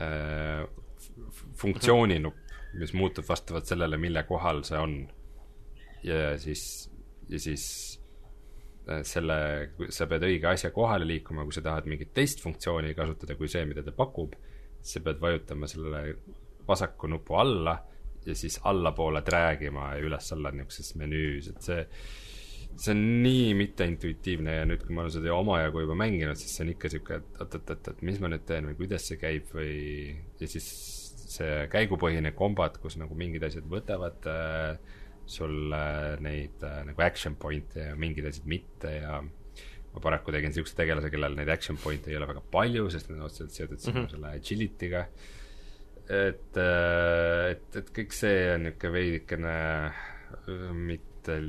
äh, 0.00 0.64
funktsiooninupp, 1.60 2.40
mis 2.80 2.94
muutub 2.96 3.26
vastavalt 3.28 3.68
sellele, 3.70 3.98
mille 4.00 4.24
kohal 4.28 4.64
see 4.66 4.80
on. 4.80 4.96
ja 6.04 6.34
siis, 6.38 6.90
ja 7.30 7.38
siis 7.40 7.66
äh, 8.88 9.04
selle, 9.06 9.36
sa 9.94 10.08
pead 10.10 10.26
õige 10.28 10.50
asja 10.50 10.72
kohale 10.74 11.06
liikuma, 11.08 11.46
kui 11.46 11.56
sa 11.56 11.64
tahad 11.64 11.88
mingit 11.90 12.12
teist 12.16 12.42
funktsiooni 12.44 12.94
kasutada 12.98 13.38
kui 13.38 13.48
see, 13.48 13.64
mida 13.68 13.84
ta 13.86 13.94
pakub, 13.96 14.34
sa 14.84 15.00
pead 15.04 15.20
vajutama 15.20 15.68
sellele 15.70 16.16
vasaku 16.68 17.08
nupu 17.12 17.36
alla 17.40 17.78
ja 18.24 18.34
siis 18.36 18.60
allapoole 18.64 19.20
drag 19.24 19.62
ima 19.68 19.92
ja 19.94 20.04
üles-alla 20.04 20.52
niisuguses 20.52 20.94
menüüs, 21.00 21.50
et 21.52 21.66
see 21.66 21.82
see 22.74 22.90
on 22.90 23.02
nii 23.22 23.52
mitteintuitiivne 23.58 24.56
ja 24.56 24.64
nüüd, 24.66 24.82
kui 24.82 24.96
ma 24.96 25.04
olen 25.04 25.14
seda 25.14 25.34
omajagu 25.36 25.84
juba 25.84 25.94
mänginud, 25.98 26.38
siis 26.38 26.56
see 26.56 26.64
on 26.64 26.72
ikka 26.72 26.90
sihuke, 26.90 27.20
et 27.20 27.40
oot-oot-oot, 27.44 27.90
et 27.92 28.02
mis 28.06 28.18
ma 28.22 28.30
nüüd 28.32 28.44
teen 28.48 28.66
või 28.70 28.78
kuidas 28.80 29.06
see 29.10 29.20
käib 29.20 29.52
või 29.54 29.76
ja 30.40 30.48
siis 30.50 30.66
see 31.34 31.64
käigupõhine 31.72 32.34
kombat, 32.36 32.80
kus 32.82 32.98
nagu 33.00 33.16
mingid 33.18 33.46
asjad 33.46 33.66
võtavad 33.70 34.26
äh, 34.30 34.98
sul 35.26 35.72
äh, 35.74 36.14
neid 36.24 36.66
äh, 36.66 36.82
nagu 36.88 37.06
action 37.06 37.38
point'e 37.40 37.90
ja 37.90 37.96
mingid 37.98 38.26
asjad 38.28 38.48
mitte 38.50 38.92
ja 38.98 39.20
ma 39.94 40.02
paraku 40.02 40.34
tegin 40.34 40.50
niisuguse 40.50 40.76
tegelase, 40.78 41.10
kellel 41.12 41.36
neid 41.38 41.50
action 41.54 41.78
point'e 41.80 42.10
ei 42.12 42.18
ole 42.18 42.28
väga 42.30 42.42
palju, 42.54 42.88
sest 42.92 43.10
need 43.10 43.20
on 43.20 43.28
otseselt 43.28 43.54
seotud 43.54 43.78
mm 43.78 43.98
-hmm. 43.98 44.10
selle 44.10 44.32
agility'ga. 44.38 45.06
et, 46.04 46.56
äh, 46.60 47.50
et, 47.50 47.76
et 47.80 47.90
kõik 47.98 48.12
see 48.12 48.40
on 48.54 48.66
niisugune 48.66 48.92
veidikene 48.92 49.54
äh, 49.86 50.72
mitte 50.74 51.40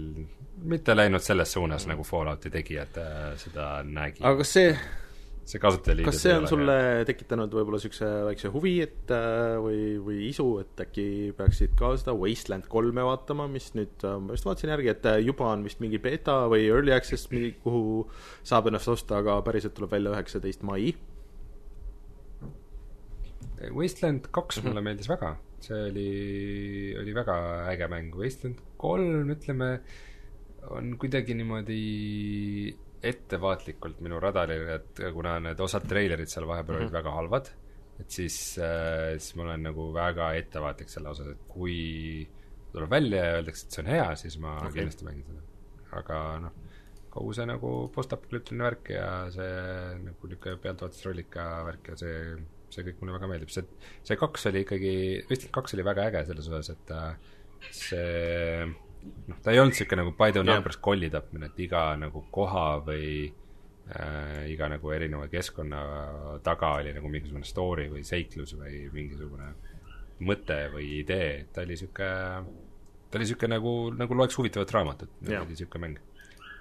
mitte 0.64 0.96
läinud 0.96 1.20
selles 1.20 1.52
suunas 1.52 1.86
mm., 1.86 1.92
nagu 1.92 2.04
Fallouti 2.04 2.50
tegijad 2.50 2.98
äh, 2.98 3.34
seda 3.38 3.84
nägid. 3.84 4.24
aga 4.24 4.38
kas 4.38 4.54
see 4.54 4.78
see 5.46 5.62
kasutajaliidus 5.62 6.10
kas 6.10 6.22
see 6.24 6.34
on 6.34 6.48
sulle 6.50 6.76
hea. 6.76 7.06
tekitanud 7.06 7.54
võib-olla 7.54 7.78
niisuguse 7.78 8.08
väikse 8.26 8.50
huvi, 8.54 8.74
et 8.86 9.12
äh, 9.14 9.56
või, 9.62 9.82
või 10.02 10.20
isu, 10.32 10.46
et 10.64 10.86
äkki 10.88 11.08
peaksid 11.38 11.76
ka 11.78 11.92
seda 12.02 12.16
Wasteland 12.18 12.66
kolme 12.72 13.06
vaatama, 13.06 13.46
mis 13.52 13.70
nüüd, 13.78 13.94
äh, 14.08 14.16
ma 14.22 14.38
just 14.38 14.48
vaatasin 14.48 14.74
järgi, 14.74 14.94
et 14.96 15.10
juba 15.26 15.52
on 15.54 15.66
vist 15.68 15.84
mingi 15.84 16.02
beeta 16.02 16.40
või 16.52 16.66
early 16.66 16.96
access, 16.96 17.30
kuhu 17.64 17.84
saab 18.46 18.72
ennast 18.72 18.90
osta, 18.92 19.20
aga 19.22 19.38
päriselt 19.46 19.78
tuleb 19.78 19.94
välja 19.94 20.16
üheksateist 20.16 20.66
mai. 20.66 20.96
Wasteland 23.72 24.28
kaks 24.34 24.58
mm 24.58 24.62
-hmm. 24.62 24.68
mulle 24.68 24.82
meeldis 24.82 25.10
väga, 25.10 25.36
see 25.64 25.78
oli, 25.92 26.10
oli 27.02 27.14
väga 27.16 27.38
äge 27.72 27.88
mäng, 27.94 28.18
Wasteland 28.18 28.60
kolm, 28.82 29.30
ütleme 29.38 29.70
on 30.74 30.96
kuidagi 30.98 31.38
niimoodi 31.38 31.82
ettevaatlikult 33.04 34.02
minu 34.06 34.20
radaril, 34.22 34.68
et 34.78 35.04
kuna 35.14 35.38
need 35.44 35.60
osad 35.62 35.86
treilerid 35.90 36.32
seal 36.32 36.48
vahepeal 36.50 36.78
olid 36.78 36.88
mm 36.88 36.90
-hmm. 36.90 36.98
väga 37.00 37.12
halvad, 37.12 37.52
et 38.00 38.12
siis 38.12 38.58
äh,, 38.60 39.18
siis 39.18 39.36
ma 39.36 39.44
olen 39.44 39.64
nagu 39.70 39.94
väga 39.94 40.34
ettevaatlik 40.34 40.90
selle 40.90 41.10
osas, 41.10 41.28
et 41.28 41.48
kui 41.48 42.28
tuleb 42.74 42.92
välja 42.92 43.26
ja 43.26 43.36
öeldakse, 43.40 43.66
et 43.66 43.72
see 43.72 43.84
on 43.84 43.92
hea, 43.92 44.08
siis 44.16 44.38
ma 44.38 44.58
okay. 44.58 44.72
kindlasti 44.72 45.06
mängin 45.08 45.26
seda. 45.30 45.42
aga 45.96 46.18
noh, 46.44 46.56
kogu 47.10 47.34
see 47.38 47.46
nagu 47.48 47.72
postapokalüptiline 47.96 48.66
värk 48.68 48.90
ja 48.92 49.08
see 49.32 49.52
nagu 50.04 50.28
niisugune 50.28 50.58
pealtvaatusrollika 50.66 51.46
värk 51.70 51.92
ja 51.94 51.96
see, 52.02 52.18
see 52.74 52.84
kõik 52.90 53.00
mulle 53.02 53.16
väga 53.16 53.30
meeldib, 53.32 53.54
see, 53.56 53.64
see 54.04 54.20
kaks 54.20 54.50
oli 54.52 54.66
ikkagi, 54.66 54.96
Westing 55.30 55.54
kaks 55.56 55.78
oli 55.78 55.86
väga 55.88 56.10
äge 56.10 56.26
selles 56.28 56.50
osas, 56.52 56.74
et 56.76 56.92
äh, 56.92 57.16
see 57.72 58.66
noh, 59.30 59.40
ta 59.44 59.54
ei 59.54 59.62
olnud 59.62 59.74
niisugune 59.74 60.04
nagu 60.04 60.14
by 60.18 60.36
the 60.36 60.44
numbers 60.46 60.78
kolli 60.84 61.10
tapmine, 61.14 61.50
et 61.52 61.60
iga 61.66 61.88
nagu 62.00 62.24
koha 62.34 62.66
või 62.86 63.08
äh, 63.26 64.44
iga 64.52 64.70
nagu 64.72 64.92
erineva 64.96 65.28
keskkonna 65.32 65.82
taga 66.46 66.76
oli 66.82 66.94
nagu 66.96 67.12
mingisugune 67.12 67.48
story 67.48 67.88
või 67.94 68.06
seiklus 68.08 68.56
või 68.60 68.86
mingisugune 68.94 69.54
mõte 70.26 70.60
või 70.74 70.92
idee, 71.02 71.46
ta 71.54 71.64
oli 71.64 71.76
niisugune, 71.76 72.60
ta 73.10 73.20
oli 73.20 73.26
niisugune 73.26 73.56
nagu, 73.58 73.74
nagu 73.96 74.20
loeks 74.22 74.38
huvitavat 74.40 74.76
raamatut, 74.78 75.18
oli 75.26 75.42
niisugune 75.52 75.88
mäng. 75.88 76.04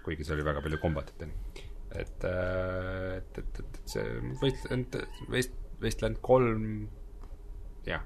kuigi 0.05 0.25
see 0.25 0.35
oli 0.37 0.45
väga 0.45 0.61
palju 0.61 0.79
kombatit, 0.83 1.23
onju. 1.25 1.69
et, 1.97 2.25
äh, 2.29 3.21
et, 3.21 3.39
et, 3.39 3.61
et, 3.61 3.79
et 3.79 3.95
see 3.95 4.35
Wasteland, 4.43 4.99
Waste, 5.33 5.71
Wasteland 5.81 6.21
kolm, 6.21 6.89
jah 7.87 8.05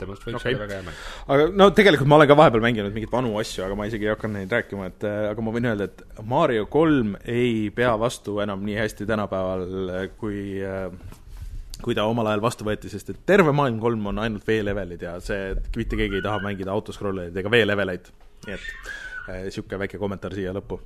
temast 0.00 0.24
võiks 0.26 0.40
okay. 0.40 0.54
olla 0.54 0.64
väga 0.64 0.78
hea 0.78 0.86
mäng. 0.86 1.02
aga 1.34 1.48
no 1.60 1.68
tegelikult 1.76 2.10
ma 2.10 2.18
olen 2.18 2.30
ka 2.30 2.38
vahepeal 2.38 2.64
mänginud 2.64 2.94
mingeid 2.94 3.12
vanu 3.12 3.34
asju, 3.40 3.64
aga 3.66 3.78
ma 3.78 3.86
isegi 3.90 4.08
ei 4.08 4.12
hakanud 4.12 4.40
neid 4.40 4.56
rääkima, 4.56 4.88
et 4.92 5.06
äh, 5.08 5.18
aga 5.30 5.44
ma 5.44 5.54
võin 5.56 5.68
öelda, 5.70 5.90
et 5.90 6.24
Mario 6.32 6.66
kolm 6.72 7.14
ei 7.22 7.70
pea 7.76 7.94
vastu 8.00 8.40
enam 8.44 8.64
nii 8.66 8.78
hästi 8.80 9.08
tänapäeval, 9.08 9.66
äh, 9.98 10.08
kui 10.20 10.42
äh, 10.64 10.90
kui 11.82 11.96
ta 11.96 12.06
omal 12.08 12.30
ajal 12.30 12.44
vastu 12.44 12.66
võeti, 12.66 12.88
sest 12.92 13.12
et 13.12 13.24
terve 13.28 13.52
maailm 13.52 13.80
kolm 13.82 14.06
on 14.12 14.22
ainult 14.22 14.46
V-levelid 14.48 15.02
ja 15.04 15.18
see, 15.20 15.52
mitte 15.76 15.98
keegi 15.98 16.20
ei 16.20 16.24
taha 16.24 16.40
mängida 16.44 16.72
autoscrollereid 16.72 17.36
ega 17.36 17.52
V-leveleid. 17.52 18.12
nii 18.46 18.56
et 18.56 18.68
niisugune 19.46 19.80
väike 19.82 19.98
kommentaar 20.00 20.36
siia 20.36 20.54
lõppu 20.56 20.78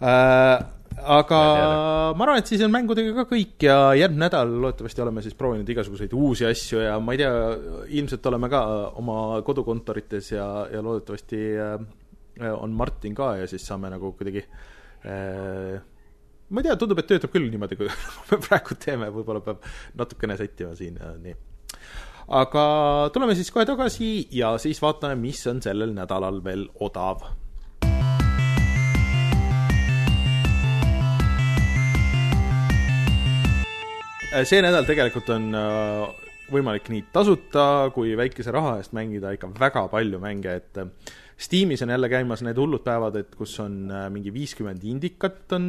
aga 0.00 1.40
ma 2.16 2.24
arvan, 2.24 2.40
et 2.40 2.50
siis 2.50 2.62
on 2.64 2.72
mängudega 2.72 3.14
ka 3.16 3.24
kõik 3.30 3.66
ja 3.68 3.76
järgmine 3.96 4.26
nädal 4.26 4.52
loodetavasti 4.62 5.04
oleme 5.04 5.24
siis 5.24 5.36
proovinud 5.38 5.68
igasuguseid 5.72 6.14
uusi 6.16 6.46
asju 6.48 6.82
ja 6.84 6.96
ma 7.00 7.14
ei 7.14 7.22
tea, 7.22 7.32
ilmselt 8.00 8.28
oleme 8.32 8.50
ka 8.52 8.62
oma 9.00 9.18
kodukontorites 9.46 10.32
ja, 10.34 10.46
ja 10.72 10.82
loodetavasti 10.84 11.42
äh, 11.62 11.76
on 12.52 12.76
Martin 12.76 13.14
ka 13.16 13.36
ja 13.40 13.50
siis 13.50 13.66
saame 13.66 13.90
nagu 13.92 14.12
kuidagi 14.18 14.44
äh, 14.44 15.80
ma 16.48 16.62
ei 16.62 16.68
tea, 16.68 16.76
tundub, 16.80 17.00
et 17.02 17.08
töötab 17.10 17.32
küll 17.34 17.48
niimoodi, 17.50 17.78
kui 17.78 17.90
me 18.30 18.40
praegu 18.42 18.78
teeme, 18.80 19.10
võib-olla 19.14 19.42
peab 19.44 19.64
natukene 19.98 20.36
sättima 20.38 20.76
siin 20.78 21.00
ja 21.00 21.12
nii. 21.22 21.34
aga 22.40 22.66
tuleme 23.14 23.36
siis 23.38 23.50
kohe 23.54 23.66
tagasi 23.68 24.28
ja 24.34 24.54
siis 24.62 24.80
vaatame, 24.82 25.18
mis 25.20 25.42
on 25.50 25.64
sellel 25.64 25.94
nädalal 25.96 26.42
veel 26.44 26.68
odav 26.84 27.26
see 34.26 34.62
nädal 34.64 34.86
tegelikult 34.86 35.28
on 35.34 35.52
äh, 35.54 36.32
võimalik 36.50 36.88
nii 36.90 37.04
tasuta 37.14 37.88
kui 37.94 38.14
väikese 38.18 38.52
raha 38.54 38.76
eest 38.80 38.94
mängida 38.96 39.32
ikka 39.36 39.52
väga 39.58 39.86
palju 39.92 40.20
mänge, 40.22 40.56
et 40.60 40.82
äh, 40.82 41.14
Steamis 41.36 41.82
on 41.84 41.92
jälle 41.92 42.08
käimas 42.08 42.40
need 42.42 42.56
hullud 42.56 42.80
päevad, 42.84 43.18
et 43.20 43.34
kus 43.36 43.58
on 43.60 43.90
mingi 44.08 44.30
viiskümmend 44.32 44.84
indikat 44.88 45.52
on 45.52 45.66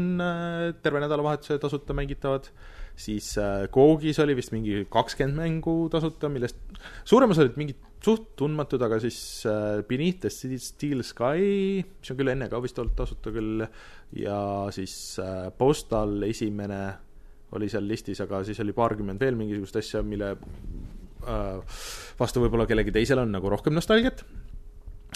terve 0.79 1.01
nädalavahetuse 1.03 1.57
tasuta 1.59 1.91
mängitavad, 1.97 2.47
siis 2.95 3.33
Googis 3.73 4.21
oli 4.23 4.37
vist 4.37 4.53
mingi 4.55 4.85
kakskümmend 4.87 5.35
mängu 5.41 5.73
tasuta, 5.91 6.29
millest 6.31 6.61
suurem 7.03 7.35
osa 7.35 7.43
olid 7.43 7.59
mingid 7.59 7.81
suht 7.99 8.29
tundmatud, 8.39 8.79
aga 8.87 9.01
siis 9.03 9.19
Beneath 9.89 10.23
the 10.23 10.31
Steel 10.31 11.03
Sky, 11.03 11.83
mis 11.83 12.13
on 12.15 12.21
küll 12.21 12.31
enne 12.31 12.47
ka 12.47 12.63
vist 12.63 12.79
olnud 12.79 12.95
tasuta 12.95 13.35
küll, 13.35 13.67
ja 14.23 14.39
siis 14.71 14.95
Postal 15.59 16.23
esimene 16.29 16.79
oli 17.55 17.69
seal 17.71 17.87
listis, 17.87 18.19
aga 18.23 18.41
siis 18.47 18.59
oli 18.63 18.75
paarkümmend 18.75 19.21
veel 19.23 19.37
mingisugust 19.39 19.79
asja, 19.79 20.03
mille 20.03 20.33
äh, 20.35 21.79
vastu 22.19 22.43
võib-olla 22.43 22.67
kellelgi 22.69 22.95
teisel 22.95 23.23
on 23.23 23.33
nagu 23.35 23.51
rohkem 23.51 23.75
nostalgiat. 23.77 24.23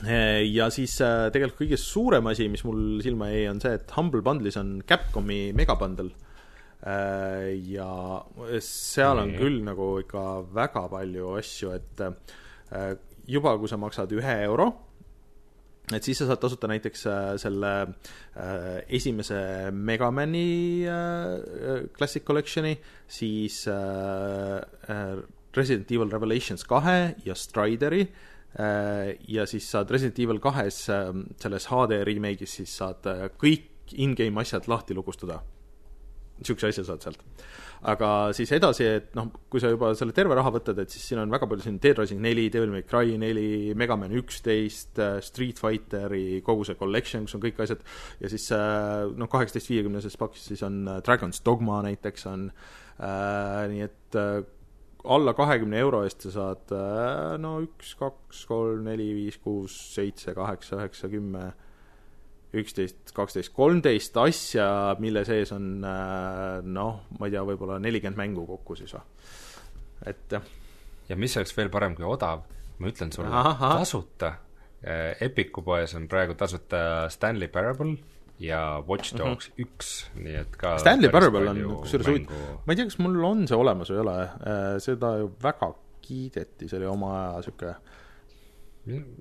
Äh, 0.05 0.41
ja 0.47 0.69
siis 0.73 0.95
äh, 1.03 1.27
tegelikult 1.33 1.65
kõige 1.65 1.79
suurem 1.81 2.31
asi, 2.31 2.47
mis 2.51 2.63
mul 2.67 3.01
silma 3.03 3.31
jäi, 3.33 3.47
on 3.51 3.59
see, 3.63 3.75
et 3.79 3.95
Humble 3.97 4.23
Bundle'is 4.25 4.59
on 4.61 4.79
Capcomi 4.87 5.49
megabundle. 5.57 6.29
ja 6.81 7.87
seal 8.65 9.19
on 9.21 9.35
küll 9.37 9.59
nagu 9.61 9.99
ikka 10.01 10.21
väga 10.49 10.87
palju 10.89 11.35
asju, 11.37 11.75
et 11.75 12.01
juba 13.29 13.53
kui 13.61 13.69
sa 13.69 13.77
maksad 13.77 14.15
ühe 14.17 14.37
euro, 14.47 14.65
et 15.97 16.05
siis 16.05 16.19
sa 16.21 16.27
saad 16.29 16.41
tasuta 16.41 16.69
näiteks 16.71 17.05
äh, 17.09 17.29
selle 17.41 17.71
äh, 17.83 18.81
esimese 18.87 19.71
Megamani 19.71 20.83
äh, 20.87 21.87
Classic 21.97 22.23
Collection'i, 22.27 22.75
siis 23.07 23.65
Resident 25.55 25.91
Evil 25.91 26.11
Revelations 26.11 26.63
kahe 26.67 27.15
ja 27.25 27.35
Strideri 27.35 28.05
ja 29.31 29.45
siis 29.47 29.69
saad 29.71 29.91
Resident 29.91 30.19
Evil 30.19 30.39
kahes 30.43 30.83
äh, 30.91 31.11
selles 31.39 31.69
HD 31.71 32.01
remake'is 32.07 32.57
siis 32.59 32.73
saad 32.81 33.07
kõik 33.39 33.95
in-game 33.95 34.39
asjad 34.41 34.67
lahti 34.71 34.95
lukustada. 34.95 35.41
niisuguse 36.41 36.67
asja 36.71 36.83
saad 36.83 37.03
sealt 37.03 37.21
aga 37.89 38.09
siis 38.37 38.51
edasi, 38.53 38.85
et 38.99 39.15
noh, 39.17 39.31
kui 39.49 39.61
sa 39.61 39.71
juba 39.71 39.91
selle 39.97 40.13
terve 40.13 40.35
raha 40.37 40.51
võtad, 40.53 40.77
et 40.83 40.93
siis 40.93 41.07
siin 41.09 41.21
on 41.23 41.31
väga 41.33 41.47
palju 41.49 41.65
siin 41.65 41.79
Dead 41.81 41.97
Rising 41.97 42.21
neli, 42.21 42.45
Devil 42.53 42.73
May 42.73 42.85
Cry 42.85 43.15
neli, 43.21 43.73
Mega 43.77 43.97
Man 43.97 44.13
üksteist, 44.19 44.93
äh, 45.01 45.17
Street 45.25 45.61
Fighteri 45.61 46.41
kogu 46.45 46.67
see 46.67 46.77
collection, 46.77 47.25
kus 47.25 47.37
on 47.37 47.43
kõik 47.43 47.63
asjad, 47.65 47.81
ja 48.21 48.29
siis 48.31 48.45
äh, 48.53 49.07
noh, 49.17 49.29
kaheksateist 49.31 49.73
viiekümneses 49.73 50.17
pakis 50.21 50.45
siis 50.51 50.61
on 50.67 50.83
äh, 50.85 51.01
Dragon's 51.05 51.41
Dogma 51.45 51.81
näiteks 51.87 52.29
on 52.29 52.49
äh,, 52.51 53.65
nii 53.71 53.85
et 53.87 54.19
äh, 54.19 54.43
alla 55.01 55.33
kahekümne 55.33 55.81
euro 55.81 56.03
eest 56.05 56.27
sa 56.27 56.35
saad 56.35 56.73
no 57.41 57.55
üks, 57.63 57.95
kaks, 57.97 58.43
kolm, 58.45 58.85
neli, 58.85 59.07
viis, 59.17 59.39
kuus, 59.41 59.73
seitse, 59.95 60.35
kaheksa, 60.37 60.77
üheksa, 60.77 61.09
kümme 61.09 61.47
üksteist, 62.51 63.13
kaksteist, 63.15 63.53
kolmteist 63.55 64.17
asja, 64.19 64.67
mille 64.99 65.23
sees 65.27 65.53
on 65.55 65.85
äh, 65.87 66.59
noh, 66.67 67.05
ma 67.17 67.27
ei 67.27 67.35
tea, 67.35 67.43
võib-olla 67.47 67.79
nelikümmend 67.79 68.19
mängu 68.19 68.45
kokku 68.49 68.75
siis 68.79 68.91
või. 68.95 69.03
et 70.11 70.35
ja 71.07 71.17
mis 71.19 71.35
oleks 71.39 71.55
veel 71.55 71.71
parem 71.71 71.95
kui 71.95 72.07
odav, 72.07 72.43
ma 72.79 72.91
ütlen 72.91 73.13
sulle, 73.15 73.43
tasuta. 73.61 74.33
Äh, 74.81 75.13
Epiku 75.21 75.61
poes 75.61 75.93
on 75.93 76.07
praegu 76.09 76.33
tasuta 76.33 77.05
Stanley 77.13 77.51
Parable 77.53 77.93
ja 78.41 78.81
Watch 78.87 79.13
mhm. 79.13 79.19
Dogs 79.21 79.49
mm 79.49 79.53
-hmm. 79.53 79.67
üks, 79.67 79.91
nii 80.15 80.35
et 80.41 80.57
ka 80.57 80.77
Stanley 80.81 81.11
Parable 81.13 81.49
on 81.49 81.61
kusjuures 81.83 82.07
huvitav, 82.07 82.41
ma 82.65 82.73
ei 82.73 82.75
tea, 82.75 82.89
kas 82.89 82.97
mul 82.99 83.23
on 83.23 83.47
see 83.47 83.57
olemas 83.57 83.91
või 83.91 83.99
ei 83.99 84.03
ole, 84.07 84.17
äh, 84.23 84.79
seda 84.79 85.15
ju 85.21 85.31
väga 85.43 85.73
kiideti, 86.01 86.67
see 86.67 86.79
oli 86.79 86.89
oma 86.89 87.13
aja 87.19 87.37
niisugune 87.37 87.75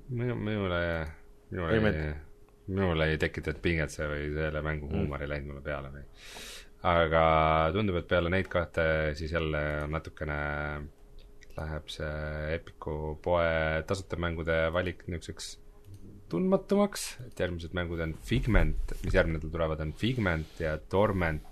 minu, 0.09 0.35
minule, 0.35 0.81
minule 1.51 1.77
ei, 1.77 1.85
ei 1.85 2.15
minul 2.71 3.05
ei 3.07 3.19
tekitanud 3.21 3.61
pinget 3.65 3.93
see 3.95 4.07
või 4.09 4.31
selle 4.37 4.63
mängu 4.65 4.89
mm. 4.89 4.97
huumor 4.97 5.25
ei 5.25 5.31
läinud 5.31 5.53
mulle 5.53 5.65
peale 5.65 5.93
või. 5.95 6.07
aga 6.91 7.25
tundub, 7.75 8.01
et 8.01 8.09
peale 8.09 8.33
neid 8.33 8.49
kahte 8.53 8.85
siis 9.19 9.35
jälle 9.37 9.63
natukene 9.91 10.39
läheb 11.59 11.91
see 11.93 12.55
Epiku 12.57 13.17
poe 13.23 13.83
tasuta 13.89 14.19
mängude 14.21 14.63
valik 14.73 15.05
niisuguseks 15.09 15.59
tundmatumaks, 16.31 17.07
et 17.27 17.41
järgmised 17.43 17.75
mängud 17.75 18.01
on 18.05 18.15
Figment, 18.27 18.95
mis 19.03 19.17
järgmine 19.17 19.41
nädal 19.41 19.51
tulevad, 19.51 19.81
on 19.83 19.93
Figment 19.99 20.61
ja 20.63 20.77
Torment 20.79 21.47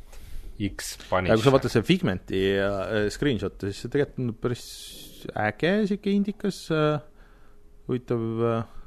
X 0.59 0.97
Punish. 1.09 1.35
kui 1.35 1.45
sa 1.45 1.55
vaatad 1.55 1.73
seda 1.73 1.87
Figmenti 1.87 2.41
äh, 2.63 3.09
screenshot'i, 3.15 3.73
siis 3.73 3.85
see 3.85 3.93
tegelikult 3.95 4.25
on 4.25 4.33
päris 4.43 4.65
äge, 5.35 5.73
sihuke 5.91 6.15
indikas 6.15 6.65
äh,, 6.75 7.03
huvitav 7.91 8.25
äh, 8.53 8.78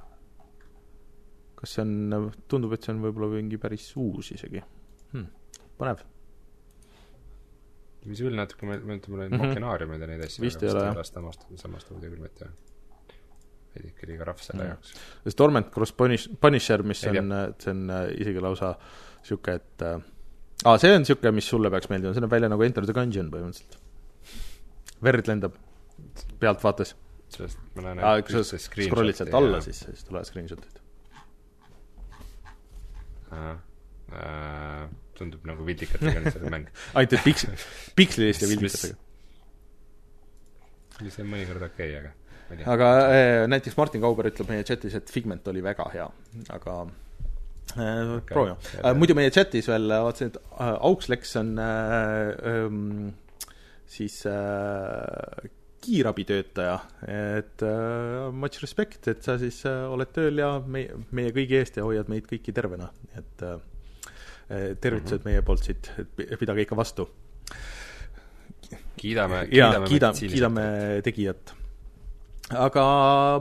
kas 1.61 1.75
see 1.77 1.83
on, 1.85 2.31
tundub, 2.49 2.73
et 2.75 2.85
see 2.85 2.93
on 2.95 3.03
võib-olla 3.03 3.29
mingi 3.35 3.59
päris 3.61 3.85
uus 4.01 4.31
isegi 4.33 4.61
hmm,. 4.61 5.27
põnev. 5.77 6.01
visuaalne 8.09 8.41
natuke 8.41 8.65
meenutab 8.65 9.13
mulle 9.13 9.27
-hmm. 9.29 9.43
makenaariumeid 9.45 10.05
ja 10.05 10.09
neid 10.09 10.25
asju. 10.25 10.45
vist 10.45 10.63
ei 10.65 10.73
ole, 10.73 10.87
jah. 10.89 11.05
samast, 11.05 11.45
samast 11.61 11.91
audio 11.93 12.09
küll 12.09 12.23
mitte. 12.25 12.49
veidi 13.75 13.93
ikka 13.93 14.09
liiga 14.09 14.25
rahv 14.31 14.41
selle 14.41 14.63
mm. 14.63 14.71
jaoks. 14.73 14.95
sest 15.27 15.37
Torment 15.37 15.69
Cross 15.75 15.93
Punish, 15.99 16.33
Punisher, 16.41 16.83
mis 16.83 17.05
ei, 17.05 17.21
on, 17.21 17.37
see 17.59 17.75
on 17.75 17.85
äh, 17.89 18.07
isegi 18.25 18.43
lausa 18.47 18.73
niisugune, 19.21 19.61
et 19.61 19.85
äh, 19.85 20.01
aa, 20.65 20.77
see 20.81 20.95
on 20.95 21.05
niisugune, 21.05 21.35
mis 21.37 21.53
sulle 21.53 21.69
peaks 21.69 21.93
meeldima, 21.93 22.17
see 22.17 22.25
näeb 22.25 22.33
välja 22.39 22.49
nagu 22.49 22.65
Enter 22.65 22.89
the 22.89 22.97
Gungeon 22.97 23.29
põhimõtteliselt. 23.31 23.77
verd 25.05 25.29
lendab 25.29 25.61
pealtvaates. 26.41 26.97
sellest 27.31 27.61
ma 27.77 27.85
näen 27.85 28.01
aa, 28.01 28.21
kui 28.25 28.41
sa 28.41 28.57
scroll'id 28.57 29.21
sealt 29.21 29.37
alla, 29.37 29.61
siis, 29.61 29.85
siis 29.85 30.09
tulevad 30.09 30.25
screenshot'id 30.27 30.80
tundub 35.17 35.45
nagu 35.47 35.65
vildikatega 35.67 36.33
see 36.33 36.51
mäng 36.51 36.67
ainult 36.95 37.13
et 37.17 37.23
piks-, 37.25 37.47
piksliliste 37.97 38.49
vildikatega. 38.49 38.97
see 41.07 41.23
on 41.23 41.31
mõnikord 41.31 41.67
okei 41.69 41.93
okay,, 41.95 42.01
aga 42.01 42.17
aga 42.71 42.89
äh, 43.07 43.47
näiteks 43.47 43.77
Martin 43.79 44.03
Kauber 44.03 44.27
ütleb 44.31 44.49
meie 44.51 44.65
chatis, 44.67 44.97
et 44.97 45.13
Figment 45.13 45.47
oli 45.47 45.63
väga 45.63 45.87
hea, 45.93 46.07
aga 46.51 46.75
äh, 47.77 48.17
okay, 48.17 48.33
proovime 48.33 48.57
äh,. 48.81 48.93
muidu 48.97 49.15
meie 49.17 49.31
chatis 49.33 49.69
veel 49.71 49.87
vaatasin, 49.91 50.33
et 50.33 50.41
äh, 50.51 50.73
Aukslex 50.89 51.35
on 51.39 51.55
äh, 51.61 52.35
ähm, 52.51 53.13
siis 53.87 54.25
äh, 54.25 55.51
kiirabitöötaja, 55.81 56.75
et 57.09 57.63
uh, 57.65 58.29
much 58.33 58.61
respect, 58.61 59.07
et 59.09 59.23
sa 59.25 59.37
siis 59.41 59.61
uh, 59.65 59.87
oled 59.93 60.11
tööl 60.13 60.41
ja 60.41 60.51
meie, 60.61 60.93
meie 61.15 61.33
kõigi 61.35 61.57
eest 61.57 61.79
ja 61.79 61.85
hoiad 61.87 62.11
meid 62.11 62.27
kõiki 62.29 62.53
tervena, 62.55 62.91
et 63.17 63.45
uh, 63.47 63.57
tervitused 64.51 65.21
mm 65.21 65.23
-hmm. 65.23 65.31
meie 65.31 65.41
poolt 65.47 65.63
siit, 65.65 65.91
et 65.97 66.37
pidage 66.39 66.67
ikka 66.67 66.77
vastu. 66.77 67.09
kiidame, 68.97 69.47
kiidame, 69.47 69.87
kiidame, 69.87 70.27
kiidame 70.33 70.67
tegijat. 71.03 71.55
aga 72.51 72.83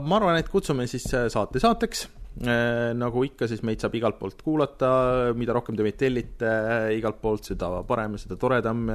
ma 0.03 0.15
arvan, 0.15 0.37
et 0.37 0.49
kutsume 0.49 0.87
siis 0.87 1.03
saate 1.27 1.59
saateks 1.59 2.07
nagu 2.41 3.21
ikka, 3.25 3.47
siis 3.49 3.61
meid 3.65 3.81
saab 3.83 3.95
igalt 3.97 4.17
poolt 4.19 4.41
kuulata, 4.41 4.89
mida 5.37 5.53
rohkem 5.53 5.75
te 5.77 5.85
meid 5.85 5.97
tellite 5.99 6.51
igalt 6.95 7.19
poolt, 7.21 7.45
seda 7.51 7.69
parem 7.87 8.17
seda 8.21 8.37
toredam. 8.39 8.87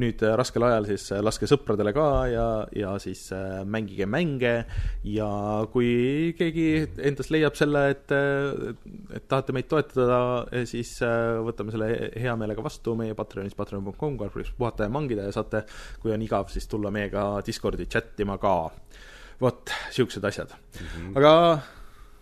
nüüd 0.00 0.22
äh, 0.24 0.34
raskel 0.38 0.64
ajal 0.66 0.86
siis 0.90 1.06
äh, 1.12 1.22
laske 1.24 1.48
sõpradele 1.48 1.92
ka 1.96 2.06
ja, 2.30 2.46
ja 2.76 2.92
siis 3.02 3.24
mängige 3.64 4.06
mänge 4.06 4.54
ja 5.08 5.30
kui 5.72 6.34
keegi 6.38 6.66
endast 7.02 7.32
leiab 7.34 7.56
selle, 7.58 7.84
et, 7.94 8.12
et 8.12 9.28
tahate 9.28 9.54
meid 9.56 9.68
toetada, 9.70 10.20
siis 10.68 10.94
võtame 11.46 11.74
selle 11.74 11.90
hea 12.16 12.34
meelega 12.38 12.64
vastu 12.64 12.96
meie 12.98 13.16
Patreonis, 13.18 13.56
patreon.com, 13.58 14.18
kaldkriips 14.20 14.54
puhata 14.58 14.88
ja 14.88 14.92
mangida 14.92 15.28
ja 15.28 15.34
saate, 15.34 15.64
kui 16.02 16.14
on 16.14 16.24
igav, 16.24 16.50
siis 16.52 16.68
tulla 16.70 16.92
meiega 16.94 17.26
Discordi 17.46 17.88
chat 17.90 18.20
ima 18.20 18.38
ka. 18.42 18.56
vot, 19.42 19.70
siuksed 19.90 20.24
asjad 20.24 20.52
mm, 20.52 20.86
-hmm. 20.86 21.16
aga 21.18 21.32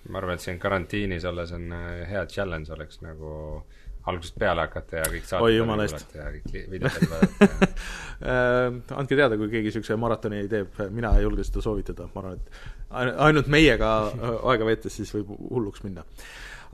ma 0.09 0.21
arvan, 0.21 0.39
et 0.39 0.45
siin 0.45 0.59
karantiinis 0.61 1.27
olles 1.29 1.53
on 1.57 1.71
äh, 1.77 2.03
hea 2.09 2.25
challenge 2.31 2.73
oleks 2.73 3.03
nagu 3.05 3.63
algusest 4.11 4.39
peale 4.41 4.65
hakata 4.65 5.03
ja 5.03 5.09
kõik 5.13 5.27
saated 5.29 6.55
videod 6.73 6.95
läbi 6.97 7.09
vaadata 7.11 7.49
äh, 8.33 8.79
andke 8.97 9.19
teada, 9.19 9.37
kui 9.37 9.51
keegi 9.53 9.69
niisuguse 9.69 9.99
maratoni 10.01 10.47
teeb, 10.51 10.79
mina 10.95 11.13
ei 11.19 11.27
julge 11.27 11.45
seda 11.47 11.65
soovitada, 11.65 12.09
ma 12.15 12.23
arvan, 12.23 12.39
et 12.41 13.19
ainult 13.27 13.51
meiega 13.53 13.91
äh, 14.09 14.39
aega 14.55 14.71
veetes 14.71 14.97
siis 14.97 15.13
võib 15.19 15.35
hulluks 15.37 15.85
minna. 15.85 16.07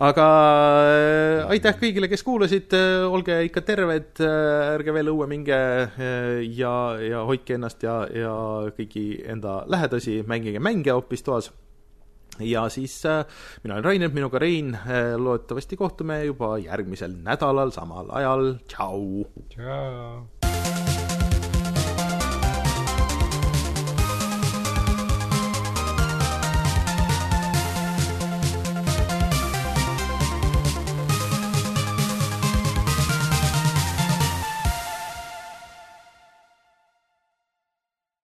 aga 0.06 0.28
aitäh 1.50 1.82
kõigile, 1.82 2.06
kes 2.12 2.22
kuulasid, 2.22 2.78
olge 3.10 3.40
ikka 3.48 3.64
terved, 3.66 4.22
ärge 4.22 4.94
veel 4.94 5.10
õue 5.10 5.26
minge 5.26 5.60
ja, 6.62 6.74
ja 7.02 7.26
hoidke 7.26 7.58
ennast 7.58 7.82
ja, 7.82 8.02
ja 8.06 8.34
kõigi 8.78 9.08
enda 9.26 9.64
lähedasi, 9.66 10.20
mängige 10.30 10.62
mänge 10.62 10.94
hoopis 10.94 11.26
toas 11.26 11.50
ja 12.40 12.68
siis 12.68 12.98
äh, 13.06 13.24
mina 13.64 13.74
olen 13.74 13.84
Rainer, 13.84 14.12
minuga 14.12 14.38
Rein, 14.38 14.74
äh, 14.74 15.14
loodetavasti 15.16 15.76
kohtume 15.76 16.24
juba 16.24 16.56
järgmisel 16.58 17.16
nädalal 17.22 17.72
samal 17.74 18.10
ajal, 18.10 18.56
tšau! 18.68 19.24
tšau! 19.54 20.35